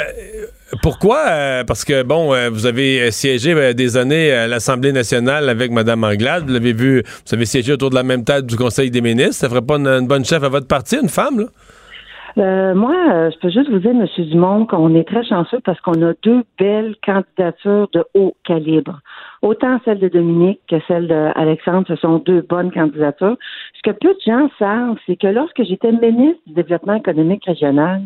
pourquoi? 0.81 1.25
Euh, 1.27 1.63
parce 1.65 1.83
que, 1.83 2.03
bon, 2.03 2.33
euh, 2.33 2.49
vous 2.49 2.65
avez 2.65 3.11
siégé 3.11 3.53
euh, 3.53 3.73
des 3.73 3.97
années 3.97 4.31
à 4.31 4.47
l'Assemblée 4.47 4.93
nationale 4.93 5.49
avec 5.49 5.71
Mme 5.71 6.03
Anglade. 6.03 6.45
Vous 6.45 6.53
l'avez 6.53 6.73
vu, 6.73 7.03
vous 7.03 7.35
avez 7.35 7.45
siégé 7.45 7.73
autour 7.73 7.89
de 7.89 7.95
la 7.95 8.03
même 8.03 8.23
table 8.23 8.47
du 8.47 8.55
Conseil 8.55 8.89
des 8.89 9.01
ministres. 9.01 9.35
Ça 9.35 9.49
ferait 9.49 9.61
pas 9.61 9.75
une, 9.75 9.87
une 9.87 10.07
bonne 10.07 10.23
chef 10.23 10.41
à 10.43 10.49
votre 10.49 10.67
parti, 10.67 10.97
une 11.01 11.09
femme, 11.09 11.41
là? 11.41 11.45
Euh, 12.37 12.73
moi, 12.73 12.95
euh, 13.11 13.31
je 13.31 13.37
peux 13.39 13.49
juste 13.49 13.69
vous 13.69 13.79
dire, 13.79 13.91
M. 13.91 14.05
Dumont, 14.29 14.65
qu'on 14.65 14.95
est 14.95 15.07
très 15.07 15.23
chanceux 15.23 15.59
parce 15.63 15.79
qu'on 15.81 16.01
a 16.01 16.13
deux 16.23 16.43
belles 16.57 16.95
candidatures 17.05 17.89
de 17.93 18.03
haut 18.13 18.35
calibre. 18.45 18.99
Autant 19.41 19.79
celle 19.83 19.99
de 19.99 20.07
Dominique 20.07 20.61
que 20.69 20.77
celle 20.87 21.07
d'Alexandre, 21.07 21.85
ce 21.87 21.95
sont 21.95 22.19
deux 22.19 22.41
bonnes 22.41 22.71
candidatures. 22.71 23.37
Ce 23.73 23.81
que 23.89 23.95
peu 23.95 24.13
de 24.13 24.19
gens 24.25 24.49
savent, 24.59 24.97
c'est 25.05 25.17
que 25.17 25.27
lorsque 25.27 25.63
j'étais 25.63 25.91
ministre 25.91 26.41
du 26.47 26.53
Développement 26.53 26.95
économique 26.95 27.45
régional, 27.45 28.01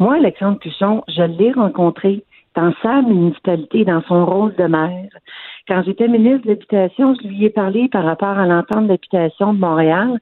moi, 0.00 0.14
Alexandre 0.14 0.58
Cusson, 0.58 1.02
je 1.08 1.22
l'ai 1.22 1.52
rencontré 1.52 2.24
dans 2.56 2.72
sa 2.82 3.02
municipalité, 3.02 3.84
dans 3.84 4.02
son 4.02 4.26
rôle 4.26 4.54
de 4.56 4.64
maire. 4.64 5.10
Quand 5.68 5.82
j'étais 5.84 6.08
ministre 6.08 6.46
de 6.46 6.52
l'Habitation, 6.52 7.14
je 7.14 7.28
lui 7.28 7.44
ai 7.44 7.50
parlé 7.50 7.88
par 7.88 8.04
rapport 8.04 8.36
à 8.36 8.46
l'entente 8.46 8.88
d'habitation 8.88 9.52
de 9.52 9.58
Montréal, 9.58 10.18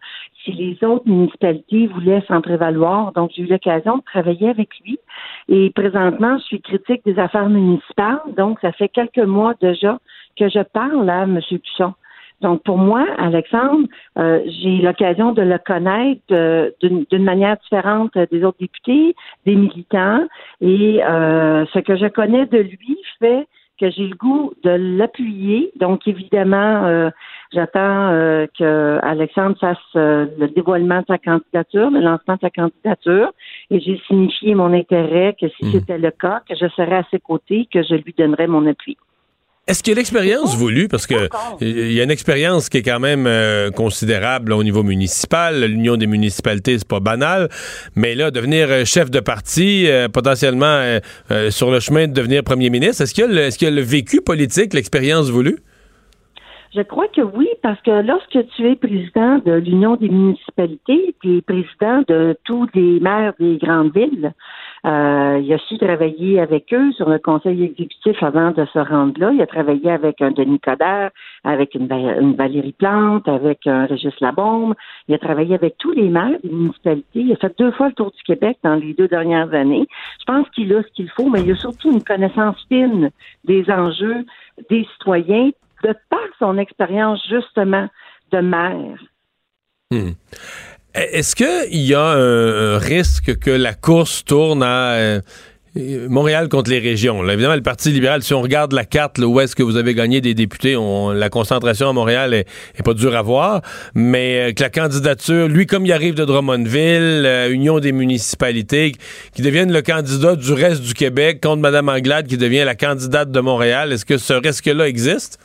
si 0.47 0.53
les 0.53 0.79
autres 0.85 1.07
municipalités 1.07 1.89
voulaient 1.89 2.23
s'en 2.29 2.41
prévaloir. 2.41 3.13
Donc, 3.13 3.33
j'ai 3.35 3.43
eu 3.43 3.47
l'occasion 3.47 3.99
de 3.99 4.03
travailler 4.03 4.49
avec 4.49 4.71
lui. 4.85 4.99
Et 5.49 5.71
présentement, 5.71 6.39
je 6.39 6.45
suis 6.45 6.61
critique 6.63 7.03
des 7.05 7.19
affaires 7.19 7.49
municipales. 7.49 8.21
Donc, 8.37 8.59
ça 8.61 8.73
fait 8.73 8.89
quelques 8.89 9.19
mois 9.19 9.55
déjà 9.61 9.99
que 10.39 10.49
je 10.49 10.61
parle 10.61 11.11
à 11.11 11.25
M. 11.25 11.41
Cusson. 11.43 11.93
Donc, 12.43 12.63
pour 12.65 12.77
moi, 12.77 13.07
Alexandre, 13.19 13.89
euh, 14.19 14.41
j'ai 14.47 14.77
l'occasion 14.79 15.33
de 15.33 15.43
le 15.43 15.59
connaître 15.59 16.21
euh, 16.31 16.71
d'une 16.81 17.05
d'une 17.11 17.25
manière 17.25 17.57
différente 17.57 18.13
des 18.31 18.45
autres 18.45 18.59
députés, 18.61 19.17
des 19.47 19.57
militants. 19.57 20.27
Et 20.61 21.03
euh, 21.03 21.65
ce 21.73 21.79
que 21.79 21.97
je 21.97 22.07
connais 22.07 22.47
de 22.47 22.59
lui 22.59 22.99
fait 23.19 23.47
que 23.81 23.91
j'ai 23.91 24.07
le 24.07 24.17
goût 24.17 24.53
de 24.63 24.71
l'appuyer. 24.71 25.71
Donc, 25.77 26.07
évidemment, 26.07 26.85
euh, 26.85 27.11
j'attends 27.57 28.13
euh, 28.13 28.47
que 28.59 28.99
Alexandre 29.03 29.57
fasse 29.59 29.79
euh, 29.97 30.27
le 30.39 30.49
dévoilement 30.49 31.01
de 31.01 31.07
sa 31.09 31.19
candidature, 31.19 31.91
le 31.91 32.01
lancement 32.01 32.35
de 32.35 32.41
sa 32.41 32.51
candidature. 32.51 33.33
Et 33.71 33.81
j'ai 33.81 34.01
signifié 34.07 34.55
mon 34.55 34.73
intérêt 34.73 35.35
que 35.41 35.49
si 35.49 35.73
c'était 35.73 35.99
le 35.99 36.11
cas, 36.11 36.43
que 36.49 36.55
je 36.55 36.69
serais 36.69 36.97
à 36.97 37.05
ses 37.11 37.19
côtés, 37.19 37.69
que 37.73 37.83
je 37.83 37.95
lui 37.95 38.15
donnerais 38.17 38.47
mon 38.47 38.67
appui. 38.67 38.97
Est-ce 39.67 39.83
qu'il 39.83 39.95
y 39.95 39.97
a 39.97 39.99
l'expérience 39.99 40.57
voulue? 40.57 40.87
Parce 40.87 41.09
que 41.09 41.29
il 41.61 41.93
y 41.93 42.01
a 42.01 42.05
une 42.05 42.13
expérience 42.13 42.69
qui 42.69 42.79
est 42.79 42.83
quand 42.83 43.01
même 43.01 43.27
euh, 43.27 43.73
considérable 43.73 44.51
là, 44.51 44.57
au 44.57 44.63
niveau 44.63 44.85
municipal. 44.85 45.65
L'Union 45.65 45.97
des 45.97 46.07
municipalités, 46.07 46.79
c'est 46.79 46.87
pas 46.87 47.01
banal. 47.01 47.49
Mais 47.97 48.15
là, 48.15 48.31
devenir 48.31 48.69
euh, 48.71 48.85
chef 48.85 49.11
de 49.11 49.19
parti, 49.19 49.89
euh, 49.89 50.09
potentiellement 50.09 50.67
euh, 50.67 51.01
euh, 51.33 51.51
sur 51.51 51.73
le 51.73 51.81
chemin 51.81 52.07
de 52.07 52.13
devenir 52.13 52.45
premier 52.45 52.71
ministre, 52.71 53.03
est-ce 53.03 53.13
qu'il 53.13 53.25
y 53.25 53.27
a 53.27 53.31
le, 53.31 53.41
est-ce 53.41 53.59
qu'il 53.59 53.67
y 53.67 53.71
a 53.73 53.75
le 53.75 53.83
vécu 53.83 54.21
politique, 54.21 54.73
l'expérience 54.73 55.31
voulue? 55.31 55.59
Je 56.75 56.83
crois 56.83 57.09
que 57.09 57.21
oui, 57.21 57.49
parce 57.63 57.81
que 57.83 58.03
lorsque 58.03 58.39
tu 58.55 58.67
es 58.69 58.77
président 58.77 59.39
de 59.39 59.53
l'Union 59.53 59.97
des 59.97 60.09
municipalités, 60.09 61.15
tu 61.23 61.39
es 61.39 61.41
président 61.41 62.03
de 62.09 62.37
tous 62.45 62.67
les 62.75 63.01
maires 63.01 63.35
des 63.39 63.57
grandes 63.59 63.95
villes. 63.95 64.33
Euh, 64.85 65.41
il 65.43 65.53
a 65.53 65.59
su 65.59 65.79
travailler 65.79 66.41
avec 66.41 66.73
eux 66.73 66.93
sur 66.93 67.09
le 67.09 67.19
conseil 67.19 67.65
exécutif 67.65 68.23
avant 68.23 68.51
de 68.51 68.65
se 68.67 68.79
rendre 68.79 69.19
là. 69.19 69.33
Il 69.33 69.41
a 69.41 69.47
travaillé 69.47 69.91
avec 69.91 70.21
un 70.21 70.31
Denis 70.31 70.61
Coderre, 70.61 71.11
avec 71.45 71.75
une, 71.75 71.91
une 71.91 72.35
Valérie 72.35 72.73
Plante, 72.73 73.27
avec 73.29 73.67
un 73.67 73.87
Régis 73.87 74.19
Labombe. 74.21 74.75
Il 75.09 75.15
a 75.15 75.19
travaillé 75.19 75.55
avec 75.55 75.77
tous 75.79 75.93
les 75.93 76.09
maires 76.09 76.39
des 76.43 76.51
municipalités. 76.51 77.21
Il 77.21 77.33
a 77.33 77.37
fait 77.37 77.59
deux 77.59 77.73
fois 77.73 77.89
le 77.89 77.95
tour 77.95 78.11
du 78.11 78.23
Québec 78.23 78.59
dans 78.63 78.75
les 78.75 78.95
deux 78.95 79.09
dernières 79.09 79.53
années. 79.55 79.87
Je 80.21 80.25
pense 80.25 80.49
qu'il 80.51 80.73
a 80.75 80.83
ce 80.83 80.89
qu'il 80.95 81.11
faut, 81.11 81.29
mais 81.29 81.43
il 81.43 81.53
a 81.53 81.57
surtout 81.57 81.91
une 81.91 82.03
connaissance 82.03 82.57
fine 82.69 83.11
des 83.45 83.69
enjeux 83.71 84.25
des 84.71 84.87
citoyens 84.95 85.51
de 85.87 85.95
par 86.11 86.27
son 86.39 86.59
expérience 86.59 87.21
justement 87.29 87.89
de 88.33 88.41
maire. 88.41 88.99
Hmm. 89.91 90.13
Est-ce 90.95 91.37
qu'il 91.37 91.83
y 91.83 91.95
a 91.95 92.03
un, 92.03 92.79
risque 92.79 93.39
que 93.39 93.51
la 93.51 93.75
course 93.75 94.25
tourne 94.25 94.63
à 94.63 94.93
euh, 94.95 95.21
Montréal 96.09 96.49
contre 96.49 96.71
les 96.71 96.79
régions? 96.79 97.23
Évidemment, 97.29 97.55
le 97.55 97.63
Parti 97.63 97.91
libéral, 97.91 98.23
si 98.23 98.33
on 98.33 98.41
regarde 98.41 98.73
la 98.73 98.87
carte, 98.87 99.19
là, 99.19 99.27
où 99.27 99.39
est-ce 99.39 99.55
que 99.55 99.63
vous 99.63 99.77
avez 99.77 99.95
gagné 99.95 100.23
des 100.23 100.33
députés, 100.33 100.75
la 101.15 101.29
concentration 101.29 101.91
à 101.91 101.93
Montréal 101.93 102.33
est, 102.33 102.49
est, 102.77 102.83
pas 102.83 102.95
dure 102.95 103.15
à 103.15 103.21
voir, 103.21 103.61
mais 103.95 104.49
euh, 104.49 104.53
que 104.53 104.63
la 104.63 104.71
candidature, 104.71 105.49
lui, 105.49 105.67
comme 105.67 105.85
il 105.85 105.93
arrive 105.93 106.15
de 106.15 106.25
Drummondville, 106.25 107.25
euh, 107.27 107.53
Union 107.53 107.79
des 107.79 107.93
municipalités, 107.93 108.93
qui 109.35 109.43
devienne 109.43 109.71
le 109.71 109.83
candidat 109.83 110.35
du 110.35 110.53
reste 110.53 110.81
du 110.81 110.95
Québec 110.95 111.43
contre 111.43 111.61
Mme 111.61 111.91
Anglade, 111.91 112.27
qui 112.27 112.39
devient 112.39 112.65
la 112.65 112.75
candidate 112.75 113.31
de 113.31 113.41
Montréal, 113.41 113.93
est-ce 113.93 114.07
que 114.07 114.17
ce 114.17 114.33
risque-là 114.33 114.89
existe? 114.89 115.39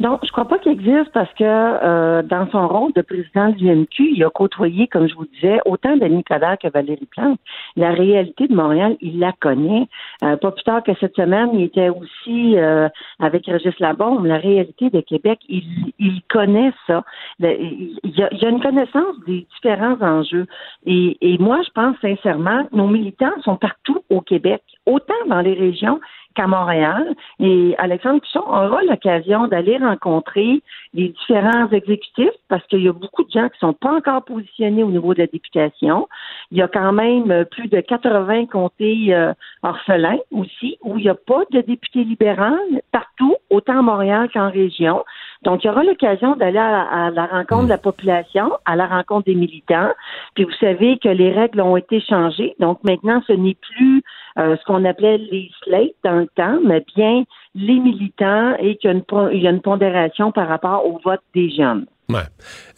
Donc, 0.00 0.20
je 0.24 0.32
crois 0.32 0.46
pas 0.46 0.58
qu'il 0.58 0.72
existe 0.72 1.12
parce 1.12 1.32
que 1.34 1.44
euh, 1.44 2.22
dans 2.22 2.48
son 2.50 2.66
rôle 2.66 2.92
de 2.94 3.02
président 3.02 3.50
du 3.50 3.70
MQ, 3.70 4.14
il 4.16 4.24
a 4.24 4.30
côtoyé, 4.30 4.88
comme 4.88 5.08
je 5.08 5.14
vous 5.14 5.26
disais, 5.26 5.60
autant 5.66 5.96
Denis 5.96 6.24
Coderre 6.24 6.58
que 6.58 6.68
Valérie 6.68 7.06
Plante. 7.06 7.38
La 7.76 7.92
réalité 7.92 8.48
de 8.48 8.54
Montréal, 8.54 8.96
il 9.00 9.20
la 9.20 9.32
connaît. 9.32 9.86
Euh, 10.24 10.36
pas 10.36 10.50
plus 10.50 10.64
tard 10.64 10.82
que 10.82 10.92
cette 10.98 11.14
semaine, 11.14 11.50
il 11.54 11.62
était 11.62 11.90
aussi 11.90 12.56
euh, 12.56 12.88
avec 13.20 13.46
Régis 13.46 13.78
Labombe. 13.78 14.26
La 14.26 14.38
réalité 14.38 14.90
de 14.90 15.00
Québec, 15.00 15.38
il, 15.48 15.92
il 15.98 16.22
connaît 16.28 16.72
ça. 16.86 17.04
Il, 17.40 17.98
y 18.04 18.22
a, 18.22 18.28
il 18.32 18.44
a 18.44 18.48
une 18.48 18.60
connaissance 18.60 19.16
des 19.26 19.46
différents 19.54 20.00
enjeux. 20.00 20.46
Et, 20.86 21.16
et 21.20 21.38
moi, 21.38 21.60
je 21.64 21.70
pense 21.70 21.96
sincèrement 22.00 22.66
nos 22.72 22.88
militants 22.88 23.32
sont 23.42 23.56
partout 23.56 24.00
au 24.10 24.20
Québec, 24.20 24.62
autant 24.86 25.14
dans 25.28 25.40
les 25.40 25.54
régions 25.54 26.00
qu'à 26.34 26.46
Montréal. 26.46 27.14
Et 27.40 27.74
Alexandre 27.78 28.20
Pichon 28.20 28.40
aura 28.46 28.82
l'occasion 28.82 29.46
d'aller 29.48 29.76
rencontrer 29.78 30.62
les 30.92 31.08
différents 31.08 31.68
exécutifs 31.70 32.28
parce 32.48 32.64
qu'il 32.66 32.82
y 32.82 32.88
a 32.88 32.92
beaucoup 32.92 33.24
de 33.24 33.30
gens 33.30 33.48
qui 33.48 33.58
sont 33.58 33.72
pas 33.72 33.94
encore 33.96 34.24
positionnés 34.24 34.82
au 34.82 34.90
niveau 34.90 35.14
de 35.14 35.20
la 35.20 35.26
députation. 35.26 36.08
Il 36.50 36.58
y 36.58 36.62
a 36.62 36.68
quand 36.68 36.92
même 36.92 37.30
euh, 37.30 37.44
plus 37.44 37.68
de 37.68 37.80
80 37.80 38.46
comtés 38.46 39.14
euh, 39.14 39.32
orphelins 39.62 40.18
aussi 40.30 40.78
où 40.82 40.98
il 40.98 41.04
n'y 41.04 41.08
a 41.08 41.14
pas 41.14 41.42
de 41.50 41.60
député 41.60 42.04
libéral 42.04 42.58
partout, 42.92 43.36
autant 43.50 43.78
à 43.78 43.82
Montréal 43.82 44.28
qu'en 44.32 44.50
région. 44.50 45.04
Donc, 45.44 45.62
il 45.62 45.66
y 45.66 45.70
aura 45.70 45.84
l'occasion 45.84 46.36
d'aller 46.36 46.58
à, 46.58 47.10
la 47.10 47.26
rencontre 47.26 47.64
de 47.64 47.68
la 47.68 47.78
population, 47.78 48.52
à 48.64 48.76
la 48.76 48.86
rencontre 48.86 49.26
des 49.26 49.34
militants. 49.34 49.90
Puis 50.34 50.44
vous 50.44 50.52
savez 50.58 50.98
que 50.98 51.08
les 51.08 51.30
règles 51.30 51.60
ont 51.60 51.76
été 51.76 52.00
changées. 52.00 52.54
Donc 52.58 52.82
maintenant, 52.82 53.22
ce 53.26 53.32
n'est 53.32 53.56
plus 53.76 54.02
euh, 54.38 54.56
ce 54.56 54.64
qu'on 54.64 54.84
appelait 54.84 55.18
les 55.18 55.50
slates 55.62 55.94
dans 56.02 56.20
le 56.20 56.26
temps, 56.34 56.58
mais 56.64 56.84
bien 56.96 57.24
les 57.54 57.78
militants 57.78 58.56
et 58.58 58.76
qu'il 58.76 58.90
y 58.90 59.38
y 59.38 59.46
a 59.46 59.50
une 59.50 59.60
pondération 59.60 60.32
par 60.32 60.48
rapport 60.48 60.86
au 60.86 60.98
vote 61.04 61.20
des 61.34 61.50
jeunes. 61.50 61.86
Ouais. 62.10 62.20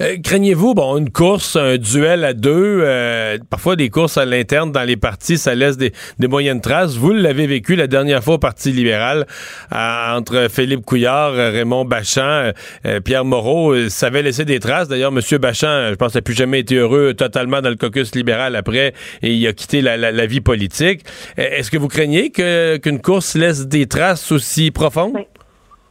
Euh, 0.03 0.19
Craignez-vous, 0.23 0.75
bon, 0.75 0.99
une 0.99 1.11
course, 1.11 1.57
un 1.57 1.79
duel 1.79 2.25
à 2.25 2.33
deux, 2.33 2.81
euh, 2.83 3.39
parfois 3.51 3.75
des 3.75 3.91
courses 3.91 4.19
à 4.19 4.25
l'interne 4.25 4.71
dans 4.71 4.85
les 4.85 4.97
partis, 4.97 5.37
ça 5.37 5.57
laisse 5.57 5.77
des, 5.77 5.93
moyennes 6.21 6.61
traces. 6.61 6.95
Vous 6.95 7.13
l'avez 7.13 7.49
vécu 7.49 7.75
la 7.75 7.89
dernière 7.89 8.23
fois 8.23 8.35
au 8.35 8.39
Parti 8.39 8.71
libéral 8.71 9.27
entre 9.73 10.47
Philippe 10.49 10.87
Couillard, 10.87 11.33
Raymond 11.33 11.85
Bachand, 11.85 12.23
euh, 12.23 12.53
euh, 12.87 13.01
Pierre 13.01 13.25
Moreau. 13.25 13.89
Ça 13.89 14.07
avait 14.07 14.23
laissé 14.23 14.45
des 14.45 14.61
traces. 14.61 14.87
D'ailleurs, 14.87 15.13
M. 15.13 15.39
Bachand, 15.39 15.91
je 15.91 15.97
pense, 15.97 16.15
n'a 16.15 16.23
plus 16.23 16.35
jamais 16.35 16.61
été 16.61 16.77
heureux 16.77 17.15
totalement 17.15 17.61
dans 17.61 17.71
le 17.71 17.77
caucus 17.77 18.15
libéral 18.15 18.55
après 18.55 18.95
et 19.23 19.35
il 19.35 19.45
a 19.49 19.53
quitté 19.53 19.83
la, 19.83 20.27
vie 20.27 20.41
politique. 20.41 21.03
Est-ce 21.37 21.71
que 21.71 21.79
vous 21.79 21.89
craignez 21.89 22.31
qu'une 22.31 23.01
course 23.01 23.35
laisse 23.35 23.67
des 23.67 23.87
traces 23.87 24.31
aussi 24.31 24.71
profondes? 24.71 25.15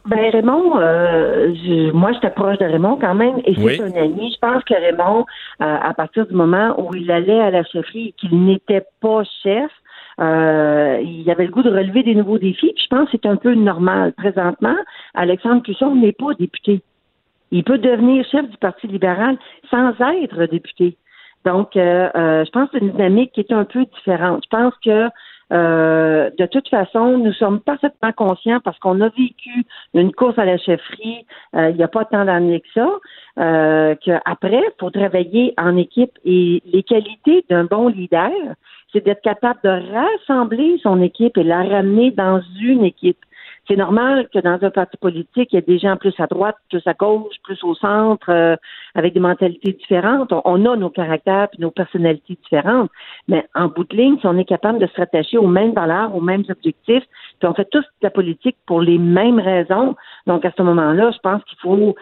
Ben 0.06 0.30
Raymond, 0.30 0.78
euh, 0.78 1.52
je- 1.54 1.90
moi 1.92 2.12
j'étais 2.12 2.30
proche 2.30 2.58
de 2.58 2.64
Raymond 2.64 2.96
quand 3.00 3.14
même, 3.14 3.38
et 3.44 3.54
c'est 3.54 3.60
Oui. 3.60 3.80
un 3.82 4.00
ami. 4.00 4.32
Je 4.32 4.38
pense 4.38 4.62
que 4.64 4.74
Raymond, 4.74 5.26
euh, 5.60 5.76
à 5.82 5.94
partir 5.94 6.26
du 6.26 6.34
moment 6.34 6.74
où 6.80 6.94
il 6.94 7.10
allait 7.10 7.40
à 7.40 7.50
la 7.50 7.64
chefferie 7.64 8.08
et 8.08 8.12
qu'il 8.12 8.44
n'était 8.44 8.84
pas 9.00 9.22
chef, 9.42 9.70
euh, 10.20 11.00
il 11.02 11.28
avait 11.30 11.46
le 11.46 11.50
goût 11.50 11.62
de 11.64 11.70
relever 11.70 12.02
des 12.04 12.14
nouveaux 12.14 12.38
défis. 12.38 12.72
Puis 12.74 12.84
je 12.84 12.88
pense 12.88 13.10
que 13.10 13.18
c'est 13.20 13.28
un 13.28 13.36
peu 13.36 13.54
normal. 13.54 14.12
Présentement, 14.12 14.76
Alexandre 15.14 15.62
Cusson 15.62 15.94
n'est 15.96 16.12
pas 16.12 16.34
député. 16.38 16.82
Il 17.50 17.64
peut 17.64 17.78
devenir 17.78 18.24
chef 18.26 18.48
du 18.48 18.56
Parti 18.58 18.86
libéral 18.86 19.36
sans 19.70 19.90
être 20.22 20.46
député. 20.46 20.96
Donc, 21.44 21.76
euh, 21.76 22.08
euh, 22.16 22.44
je 22.44 22.50
pense 22.50 22.70
que 22.70 22.78
c'est 22.78 22.84
une 22.84 22.90
dynamique 22.92 23.32
qui 23.32 23.40
est 23.40 23.52
un 23.52 23.64
peu 23.64 23.84
différente. 23.84 24.42
Je 24.44 24.56
pense 24.56 24.74
que 24.84 25.08
euh, 25.52 26.30
de 26.38 26.46
toute 26.46 26.68
façon, 26.68 27.18
nous 27.18 27.32
sommes 27.32 27.60
parfaitement 27.60 28.12
conscients 28.12 28.60
parce 28.64 28.78
qu'on 28.80 29.00
a 29.00 29.08
vécu 29.10 29.64
une 29.94 30.12
course 30.12 30.38
à 30.38 30.44
la 30.44 30.58
chefferie 30.58 31.24
euh, 31.54 31.70
il 31.70 31.76
n'y 31.76 31.84
a 31.84 31.88
pas 31.88 32.04
tant 32.04 32.24
d'années 32.24 32.60
que 32.60 32.68
ça, 32.74 32.90
euh, 33.38 33.94
qu'après, 34.04 34.60
il 34.62 34.72
faut 34.78 34.90
travailler 34.90 35.54
en 35.56 35.76
équipe. 35.76 36.18
Et 36.24 36.62
les 36.72 36.82
qualités 36.82 37.44
d'un 37.48 37.64
bon 37.64 37.88
leader, 37.88 38.30
c'est 38.92 39.04
d'être 39.04 39.22
capable 39.22 39.60
de 39.62 39.92
rassembler 39.92 40.78
son 40.82 41.00
équipe 41.00 41.36
et 41.38 41.44
la 41.44 41.62
ramener 41.62 42.10
dans 42.10 42.40
une 42.60 42.84
équipe. 42.84 43.18
C'est 43.68 43.76
normal 43.76 44.28
que 44.32 44.38
dans 44.38 44.58
un 44.62 44.70
parti 44.70 44.96
politique, 44.96 45.48
il 45.52 45.56
y 45.56 45.58
a 45.58 45.60
des 45.60 45.78
gens 45.78 45.96
plus 45.96 46.14
à 46.20 46.26
droite, 46.26 46.56
plus 46.70 46.86
à 46.86 46.94
gauche, 46.94 47.34
plus 47.42 47.62
au 47.64 47.74
centre, 47.74 48.30
euh, 48.30 48.54
avec 48.94 49.12
des 49.12 49.20
mentalités 49.20 49.72
différentes. 49.72 50.32
On, 50.44 50.64
a 50.66 50.76
nos 50.76 50.90
caractères 50.90 51.48
et 51.52 51.60
nos 51.60 51.72
personnalités 51.72 52.38
différentes. 52.42 52.90
Mais 53.26 53.44
en 53.54 53.66
bout 53.66 53.84
de 53.84 53.96
ligne, 53.96 54.18
si 54.20 54.26
on 54.26 54.38
est 54.38 54.44
capable 54.44 54.78
de 54.78 54.86
se 54.86 54.96
rattacher 54.96 55.38
aux 55.38 55.48
mêmes 55.48 55.72
valeurs, 55.72 56.14
aux 56.14 56.20
mêmes 56.20 56.44
objectifs, 56.48 57.04
puis 57.40 57.48
on 57.48 57.54
fait 57.54 57.68
tous 57.70 57.80
de 57.80 58.02
la 58.02 58.10
politique 58.10 58.56
pour 58.66 58.80
les 58.80 58.98
mêmes 58.98 59.40
raisons. 59.40 59.96
Donc, 60.28 60.44
à 60.44 60.52
ce 60.56 60.62
moment-là, 60.62 61.10
je 61.10 61.18
pense 61.18 61.42
qu'il 61.44 61.58
faut... 61.58 61.96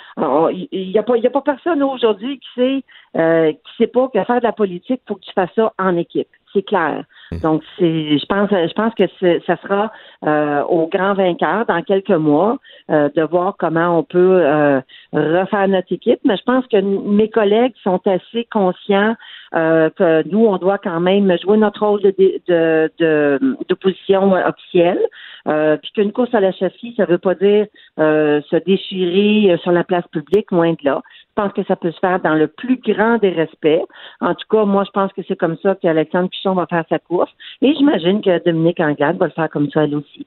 Il 0.53 0.91
n'y 0.91 0.99
a, 0.99 1.03
pas- 1.03 1.17
y 1.17 1.27
a 1.27 1.31
pas 1.31 1.41
personne 1.41 1.83
aujourd'hui 1.83 2.39
qui 2.41 2.49
sait, 2.55 2.83
euh, 3.17 3.53
qui 3.53 3.77
sait 3.79 3.87
pas 3.87 4.09
que 4.09 4.23
faire 4.23 4.39
de 4.39 4.45
la 4.45 4.53
politique, 4.53 5.01
faut 5.09 5.15
que 5.15 5.25
tu 5.25 5.33
fasses 5.33 5.55
ça 5.55 5.73
en 5.79 5.97
équipe. 5.97 6.29
C'est 6.55 6.63
clair. 6.63 7.05
Donc, 7.43 7.63
c'est, 7.79 8.17
je 8.19 8.27
pense, 8.27 8.49
je 8.51 8.73
pense 8.75 8.95
que 8.95 9.05
ça 9.45 9.57
sera 9.57 9.91
euh, 10.25 10.63
au 10.65 10.87
grand 10.87 11.15
vainqueur 11.15 11.67
dans 11.67 11.83
quelques 11.83 12.11
mois 12.11 12.59
euh, 12.91 13.09
de 13.17 13.23
voir 13.23 13.57
comment 13.59 13.99
on 13.99 14.05
peut 14.05 14.41
euh, 14.45 14.81
refaire 15.13 15.67
notre 15.67 15.93
équipe. 15.93 16.21
Mais 16.25 16.37
je 16.37 16.45
pense 16.45 16.65
que 16.69 16.81
mes 16.81 17.29
collègues 17.29 17.75
sont 17.83 18.01
assez 18.07 18.47
conscients 18.53 19.17
euh, 19.57 19.91
que 19.91 20.29
nous, 20.29 20.47
on 20.47 20.59
doit 20.59 20.79
quand 20.79 21.01
même 21.01 21.37
jouer 21.43 21.57
notre 21.57 21.85
rôle 21.85 22.03
de, 22.03 22.11
dé- 22.17 22.43
de, 22.47 22.91
de, 22.99 23.57
d'opposition 23.69 24.35
euh, 24.37 24.49
officielle. 24.49 25.01
Euh, 25.47 25.77
puis 25.77 25.91
qu'une 25.93 26.13
course 26.13 26.35
à 26.35 26.41
la 26.41 26.53
chefferie, 26.53 26.95
ça 26.97 27.05
veut 27.05 27.19
pas 27.19 27.35
dire 27.35 27.67
euh, 27.99 28.41
se 28.49 28.57
déchirer 28.57 29.57
sur 29.59 29.73
la 29.73 29.85
place 29.85 30.07
publique, 30.13 30.51
loin 30.53 30.71
de 30.73 30.79
là. 30.83 31.03
Je 31.37 31.43
pense 31.43 31.53
que 31.53 31.65
ça 31.65 31.75
peut 31.75 31.91
se 31.91 31.99
faire 31.99 32.21
dans 32.21 32.35
le 32.35 32.47
plus 32.47 32.81
grand 32.81 33.19
des 33.19 33.31
respects. 33.31 33.83
En 34.21 34.35
tout 34.35 34.47
cas, 34.49 34.65
moi, 34.65 34.85
je 34.87 34.91
pense 34.91 35.13
que 35.13 35.23
c'est 35.27 35.35
comme 35.37 35.57
ça 35.63 35.75
qu'Alexandre 35.75 36.29
Pichon 36.29 36.55
va 36.55 36.67
faire 36.67 36.85
sa 36.89 37.01
course. 37.01 37.31
Et 37.61 37.75
j'imagine 37.75 38.23
que 38.23 38.45
Dominique 38.45 38.79
Anglade 38.79 39.17
va 39.17 39.27
le 39.27 39.33
faire 39.33 39.51
comme 39.51 39.69
ça, 39.71 39.83
elle 39.83 39.97
aussi. 39.97 40.27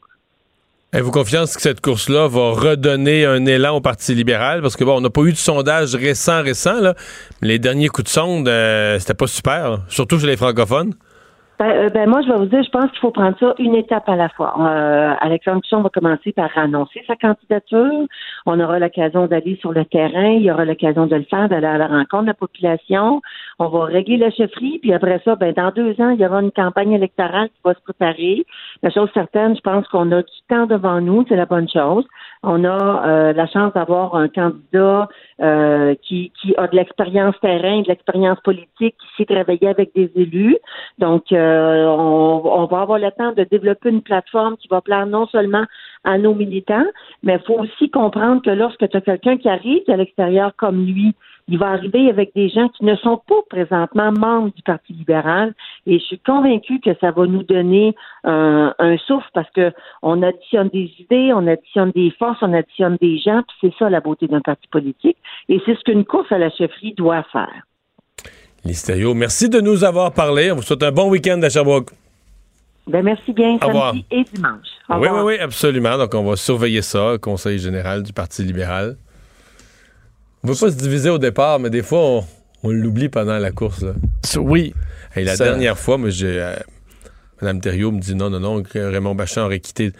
Avez-vous 0.91 1.11
confiance 1.11 1.55
que 1.55 1.61
cette 1.61 1.79
course-là 1.79 2.27
va 2.27 2.51
redonner 2.51 3.25
un 3.25 3.45
élan 3.45 3.77
au 3.77 3.81
Parti 3.81 4.15
libéral? 4.15 4.61
Parce 4.61 4.75
que 4.75 4.83
bon, 4.83 4.97
on 4.97 5.01
n'a 5.01 5.09
pas 5.09 5.21
eu 5.21 5.31
de 5.31 5.37
sondage 5.37 5.95
récent, 5.95 6.43
récent, 6.43 6.81
là. 6.81 6.93
Les 7.41 7.57
derniers 7.57 7.87
coups 7.87 8.05
de 8.05 8.09
sonde, 8.09 8.47
euh, 8.49 8.99
c'était 8.99 9.13
pas 9.13 9.27
super, 9.27 9.79
surtout 9.87 10.19
chez 10.19 10.27
les 10.27 10.37
francophones. 10.37 10.93
Ben, 11.59 11.69
euh, 11.69 11.89
ben, 11.89 12.07
moi, 12.07 12.21
je 12.21 12.31
vais 12.31 12.37
vous 12.37 12.45
dire, 12.45 12.61
je 12.61 12.69
pense 12.69 12.91
qu'il 12.91 12.99
faut 12.99 13.09
prendre 13.09 13.35
ça 13.39 13.55
une 13.57 13.73
étape 13.73 14.07
à 14.07 14.15
la 14.15 14.29
fois. 14.29 14.53
Euh, 14.59 15.13
Alexandre 15.19 15.61
Pichon 15.61 15.81
va 15.81 15.89
commencer 15.89 16.31
par 16.31 16.55
annoncer 16.55 17.03
sa 17.07 17.15
candidature. 17.15 18.05
On 18.45 18.59
aura 18.59 18.77
l'occasion 18.77 19.25
d'aller 19.25 19.57
sur 19.59 19.71
le 19.71 19.83
terrain. 19.85 20.33
Il 20.33 20.43
y 20.43 20.51
aura 20.51 20.65
l'occasion 20.65 21.07
de 21.07 21.15
le 21.15 21.23
faire, 21.23 21.49
d'aller 21.49 21.65
à 21.65 21.79
la 21.79 21.87
rencontre 21.87 22.23
de 22.23 22.27
la 22.27 22.33
population. 22.35 23.21
On 23.57 23.69
va 23.69 23.85
régler 23.85 24.17
la 24.17 24.29
chefferie. 24.29 24.77
Puis 24.79 24.93
après 24.93 25.19
ça, 25.25 25.35
ben, 25.35 25.51
dans 25.51 25.71
deux 25.71 25.99
ans, 25.99 26.11
il 26.11 26.19
y 26.19 26.25
aura 26.27 26.43
une 26.43 26.51
campagne 26.51 26.91
électorale 26.91 27.49
qui 27.49 27.61
va 27.65 27.73
se 27.73 27.81
préparer. 27.81 28.45
La 28.83 28.91
chose 28.91 29.09
certaine, 29.15 29.55
je 29.55 29.61
pense 29.61 29.87
qu'on 29.87 30.11
a 30.11 30.21
du 30.21 30.39
temps 30.47 30.67
devant 30.67 31.01
nous. 31.01 31.25
C'est 31.27 31.35
la 31.35 31.47
bonne 31.47 31.69
chose. 31.69 32.05
On 32.43 32.65
a 32.65 33.07
euh, 33.07 33.33
la 33.33 33.47
chance 33.47 33.73
d'avoir 33.73 34.13
un 34.13 34.27
candidat 34.27 35.09
euh, 35.41 35.95
qui, 36.03 36.31
qui 36.39 36.53
a 36.57 36.67
de 36.67 36.75
l'expérience 36.75 37.35
terrain, 37.41 37.81
de 37.81 37.87
l'expérience 37.87 38.39
politique, 38.41 38.95
qui 38.95 39.07
sait 39.17 39.25
travailler 39.25 39.69
avec 39.69 39.93
des 39.95 40.11
élus. 40.15 40.57
Donc, 40.99 41.31
euh, 41.31 41.46
on, 41.47 42.41
on 42.45 42.65
va 42.65 42.81
avoir 42.81 42.99
le 42.99 43.11
temps 43.11 43.31
de 43.31 43.43
développer 43.43 43.89
une 43.89 44.01
plateforme 44.01 44.57
qui 44.57 44.67
va 44.67 44.81
plaire 44.81 45.05
non 45.05 45.27
seulement 45.27 45.65
à 46.03 46.17
nos 46.17 46.33
militants, 46.33 46.85
mais 47.23 47.35
il 47.35 47.45
faut 47.45 47.59
aussi 47.59 47.89
comprendre 47.89 48.41
que 48.41 48.49
lorsque 48.49 48.87
tu 48.87 48.97
as 48.97 49.01
quelqu'un 49.01 49.37
qui 49.37 49.49
arrive 49.49 49.81
de 49.87 49.93
l'extérieur 49.93 50.53
comme 50.55 50.85
lui, 50.85 51.13
il 51.49 51.57
va 51.57 51.67
arriver 51.67 52.09
avec 52.09 52.33
des 52.35 52.49
gens 52.49 52.67
qui 52.69 52.83
ne 52.83 52.95
sont 52.97 53.21
pas 53.25 53.41
présentement 53.49 54.11
membres 54.11 54.51
du 54.53 54.61
Parti 54.63 54.93
libéral. 54.93 55.53
Et 55.85 55.99
je 55.99 56.03
suis 56.03 56.19
convaincue 56.19 56.81
que 56.81 56.93
ça 56.99 57.11
va 57.11 57.25
nous 57.25 57.43
donner 57.43 57.95
un, 58.25 58.73
un 58.79 58.97
souffle 58.97 59.29
parce 59.33 59.49
que 59.51 59.71
on 60.01 60.21
additionne 60.23 60.67
des 60.69 60.91
idées, 60.99 61.31
on 61.33 61.47
additionne 61.47 61.91
des 61.91 62.11
forces, 62.11 62.39
on 62.41 62.53
additionne 62.53 62.97
des 62.99 63.17
gens, 63.17 63.43
puis 63.47 63.57
c'est 63.61 63.77
ça 63.79 63.89
la 63.89 64.01
beauté 64.01 64.27
d'un 64.27 64.41
parti 64.41 64.67
politique. 64.67 65.17
Et 65.47 65.61
c'est 65.65 65.75
ce 65.75 65.83
qu'une 65.83 66.05
course 66.05 66.31
à 66.31 66.37
la 66.37 66.49
chefferie 66.49 66.93
doit 66.93 67.23
faire. 67.31 67.66
Listerio, 68.65 69.13
merci 69.13 69.49
de 69.49 69.59
nous 69.61 69.83
avoir 69.83 70.11
parlé. 70.11 70.51
On 70.51 70.55
vous 70.57 70.61
souhaite 70.61 70.83
un 70.83 70.91
bon 70.91 71.09
week-end 71.09 71.41
à 71.41 71.49
Sherbrooke. 71.49 71.91
Ben 72.87 73.03
merci 73.03 73.33
bien, 73.33 73.57
Au 73.61 73.67
revoir. 73.67 73.91
samedi 73.91 74.05
et 74.11 74.23
dimanche. 74.33 74.67
Au 74.89 74.93
Oui, 74.93 74.99
oui, 75.01 75.07
revoir. 75.07 75.25
oui, 75.25 75.39
absolument. 75.39 75.97
Donc, 75.97 76.13
on 76.13 76.23
va 76.23 76.35
surveiller 76.37 76.81
ça, 76.81 77.15
Conseil 77.21 77.59
général 77.59 78.03
du 78.03 78.13
Parti 78.13 78.43
libéral. 78.43 78.97
On 80.43 80.47
ne 80.47 80.53
veut 80.53 80.59
pas 80.59 80.71
se 80.71 80.77
diviser 80.77 81.09
au 81.09 81.17
départ, 81.17 81.59
mais 81.59 81.69
des 81.69 81.83
fois, 81.83 81.99
on, 81.99 82.25
on 82.63 82.69
l'oublie 82.71 83.09
pendant 83.09 83.37
la 83.37 83.51
course. 83.51 83.81
Là. 83.81 83.91
Oui. 84.37 84.73
Et 85.15 85.23
la 85.23 85.35
Ça- 85.35 85.45
dernière 85.45 85.77
fois, 85.77 85.97
moi, 85.97 86.09
j'ai, 86.09 86.39
euh, 86.41 86.55
Mme 87.41 87.59
Thériault 87.59 87.91
me 87.91 87.99
dit 87.99 88.15
non, 88.15 88.29
non, 88.29 88.39
non, 88.39 88.63
que 88.63 88.79
Raymond 88.79 89.15
Bachand 89.15 89.45
aurait 89.45 89.59
quitté. 89.59 89.91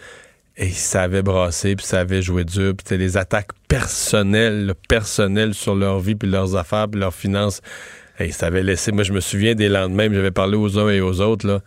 Et 0.56 0.70
ça 0.70 1.02
avait 1.02 1.22
brassé, 1.22 1.76
puis 1.76 1.86
ça 1.86 2.00
avait 2.00 2.20
joué 2.22 2.44
dur, 2.44 2.72
puis 2.74 2.78
c'était 2.84 2.98
des 2.98 3.16
attaques 3.16 3.50
personnelles, 3.68 4.74
personnelles 4.88 5.54
sur 5.54 5.74
leur 5.76 6.00
vie, 6.00 6.14
puis 6.16 6.28
leurs 6.28 6.56
affaires, 6.56 6.88
puis 6.88 6.98
leurs 7.00 7.14
finances. 7.14 7.60
Et 8.20 8.32
ça 8.32 8.46
avait 8.46 8.62
laissé. 8.62 8.90
Moi, 8.92 9.04
je 9.04 9.12
me 9.12 9.20
souviens 9.20 9.54
des 9.54 9.68
lendemains, 9.68 10.08
j'avais 10.12 10.30
parlé 10.30 10.56
aux 10.56 10.78
uns 10.78 10.88
et 10.90 11.00
aux 11.00 11.20
autres, 11.20 11.46
là. 11.46 11.60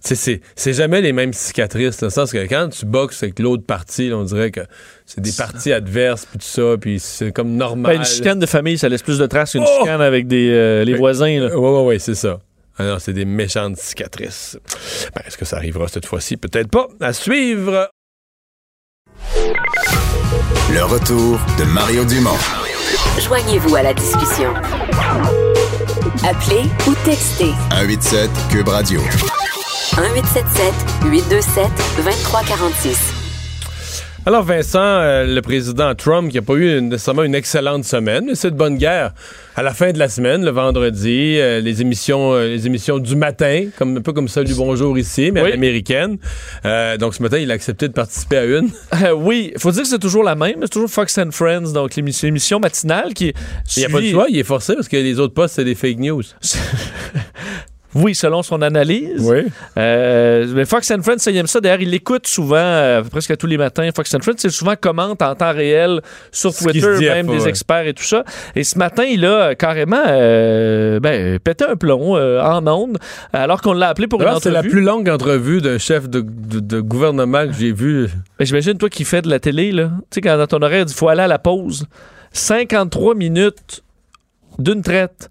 sais, 0.00 0.14
c'est 0.16 0.40
c'est 0.56 0.72
jamais 0.72 1.00
les 1.00 1.12
mêmes 1.12 1.32
cicatrices, 1.32 1.98
dans 1.98 2.08
le 2.08 2.10
sens 2.10 2.32
que 2.32 2.38
quand 2.46 2.68
tu 2.68 2.84
boxes 2.84 3.22
avec 3.22 3.38
l'autre 3.38 3.64
partie, 3.64 4.08
là, 4.08 4.16
on 4.16 4.24
dirait 4.24 4.50
que 4.50 4.60
c'est 5.06 5.20
des 5.20 5.30
parties 5.32 5.72
adverses, 5.72 6.26
puis 6.26 6.38
tout 6.38 6.44
ça, 6.46 6.76
puis 6.80 6.98
c'est 6.98 7.30
comme 7.32 7.52
normal. 7.56 7.92
Ben, 7.92 7.98
une 8.00 8.04
chicane 8.04 8.38
de 8.40 8.46
famille, 8.46 8.76
ça 8.76 8.88
laisse 8.88 9.02
plus 9.02 9.18
de 9.18 9.26
traces 9.26 9.52
qu'une 9.52 9.62
Oh! 9.64 9.78
chicane 9.80 10.00
avec 10.00 10.26
des, 10.26 10.50
euh, 10.50 10.84
les 10.84 10.92
Ben, 10.92 10.98
voisins. 10.98 11.26
Oui, 11.28 11.50
oui, 11.54 11.80
oui, 11.86 12.00
c'est 12.00 12.14
ça. 12.16 12.40
Ah 12.76 12.84
non, 12.86 12.98
c'est 12.98 13.12
des 13.12 13.24
méchantes 13.24 13.76
cicatrices. 13.76 14.58
Ben, 15.14 15.22
Est-ce 15.26 15.38
que 15.38 15.44
ça 15.44 15.56
arrivera 15.58 15.86
cette 15.86 16.06
fois-ci? 16.06 16.36
Peut-être 16.36 16.68
pas. 16.70 16.88
À 17.00 17.12
suivre. 17.12 17.88
Le 20.72 20.82
retour 20.82 21.38
de 21.56 21.64
Mario 21.72 22.04
Dumont. 22.04 22.30
Joignez-vous 23.20 23.76
à 23.76 23.82
la 23.84 23.94
discussion. 23.94 24.52
Appelez 26.22 26.70
ou 26.86 26.94
textez 27.04 27.54
187 27.70 28.30
Cube 28.50 28.68
Radio. 28.68 29.00
1877 29.02 30.74
827 31.10 31.70
2346. 31.96 33.13
Alors, 34.26 34.42
Vincent, 34.42 34.78
euh, 34.80 35.26
le 35.26 35.42
président 35.42 35.94
Trump, 35.94 36.30
qui 36.30 36.36
n'a 36.36 36.42
pas 36.42 36.54
eu 36.54 36.78
une- 36.78 36.88
nécessairement 36.88 37.24
une 37.24 37.34
excellente 37.34 37.84
semaine, 37.84 38.24
mais 38.28 38.34
c'est 38.34 38.50
de 38.50 38.56
bonne 38.56 38.78
guerre. 38.78 39.12
À 39.54 39.62
la 39.62 39.74
fin 39.74 39.92
de 39.92 39.98
la 39.98 40.08
semaine, 40.08 40.42
le 40.42 40.50
vendredi, 40.50 41.36
euh, 41.38 41.60
les 41.60 41.82
émissions 41.82 42.32
euh, 42.32 42.46
les 42.48 42.66
émissions 42.66 42.98
du 42.98 43.16
matin, 43.16 43.66
comme 43.76 43.98
un 43.98 44.00
peu 44.00 44.14
comme 44.14 44.28
celle 44.28 44.44
du 44.44 44.54
Bonjour 44.54 44.96
ici, 44.98 45.30
mais 45.30 45.42
Oui. 45.42 45.52
américaine. 45.52 46.16
Donc, 46.98 47.14
ce 47.14 47.22
matin, 47.22 47.36
il 47.36 47.50
a 47.50 47.54
accepté 47.54 47.86
de 47.86 47.92
participer 47.92 48.38
à 48.38 48.44
une. 48.46 48.70
Oui, 49.14 49.50
il 49.54 49.60
faut 49.60 49.70
dire 49.72 49.82
que 49.82 49.88
c'est 49.88 49.98
toujours 49.98 50.24
la 50.24 50.34
même. 50.36 50.56
C'est 50.62 50.68
toujours 50.70 50.88
Fox 50.90 51.18
and 51.18 51.30
Friends, 51.30 51.72
donc 51.74 51.94
l'émission 51.94 52.58
matinale 52.60 53.12
qui. 53.12 53.34
Il 53.76 53.80
n'y 53.80 53.84
a 53.84 53.88
pas 53.90 54.00
de 54.00 54.08
choix, 54.08 54.26
il 54.30 54.38
est 54.38 54.42
forcé 54.42 54.74
parce 54.74 54.88
que 54.88 54.96
les 54.96 55.18
autres 55.20 55.34
postes, 55.34 55.56
c'est 55.56 55.64
des 55.64 55.74
fake 55.74 55.98
news. 55.98 56.22
Oui, 57.94 58.14
selon 58.14 58.42
son 58.42 58.60
analyse. 58.62 59.20
Oui. 59.20 59.44
Euh, 59.78 60.46
mais 60.54 60.64
Fox 60.64 60.90
and 60.90 61.02
Friends, 61.02 61.18
ça, 61.18 61.30
il 61.30 61.36
aime 61.36 61.46
ça. 61.46 61.60
D'ailleurs, 61.60 61.80
il 61.80 61.90
l'écoute 61.90 62.26
souvent, 62.26 62.56
euh, 62.56 63.02
presque 63.02 63.36
tous 63.36 63.46
les 63.46 63.56
matins. 63.56 63.88
Fox 63.94 64.12
and 64.14 64.18
Friends, 64.22 64.34
c'est 64.38 64.50
souvent 64.50 64.74
commente 64.80 65.22
en 65.22 65.34
temps 65.34 65.52
réel 65.52 66.00
sur 66.32 66.52
Ce 66.52 66.64
Twitter, 66.64 67.08
même 67.10 67.26
des 67.28 67.42
ouais. 67.44 67.48
experts 67.48 67.86
et 67.86 67.94
tout 67.94 68.02
ça. 68.02 68.24
Et 68.56 68.64
ce 68.64 68.78
matin, 68.78 69.04
il 69.04 69.24
a 69.24 69.28
euh, 69.50 69.54
carrément 69.54 70.02
euh, 70.06 70.98
ben, 71.00 71.38
pété 71.38 71.64
un 71.64 71.76
plomb 71.76 72.14
en 72.16 72.66
ondes, 72.66 72.98
alors 73.32 73.60
qu'on 73.60 73.72
l'a 73.72 73.88
appelé 73.90 74.08
pour 74.08 74.20
une 74.20 74.26
D'ailleurs, 74.26 74.40
C'est 74.42 74.50
entrevue. 74.50 74.68
la 74.68 74.72
plus 74.72 74.80
longue 74.82 75.08
entrevue 75.08 75.60
d'un 75.60 75.78
chef 75.78 76.08
de, 76.08 76.20
de- 76.20 76.60
de 76.60 76.80
gouvernement 76.80 77.46
que 77.46 77.52
j'ai 77.52 77.72
vu. 77.72 78.08
Ben, 78.38 78.44
J'imagine, 78.46 78.76
toi 78.76 78.88
qui 78.88 79.04
fais 79.04 79.22
de 79.22 79.30
la 79.30 79.38
télé, 79.38 79.70
là, 79.72 79.90
tu 80.10 80.16
sais, 80.16 80.20
quand 80.20 80.36
dans 80.36 80.46
ton 80.46 80.60
oreille, 80.62 80.84
il 80.88 80.92
faut 80.94 81.08
aller 81.08 81.22
à 81.22 81.28
la 81.28 81.38
pause. 81.38 81.86
53 82.32 83.14
minutes 83.14 83.82
d'une 84.58 84.82
traite. 84.82 85.30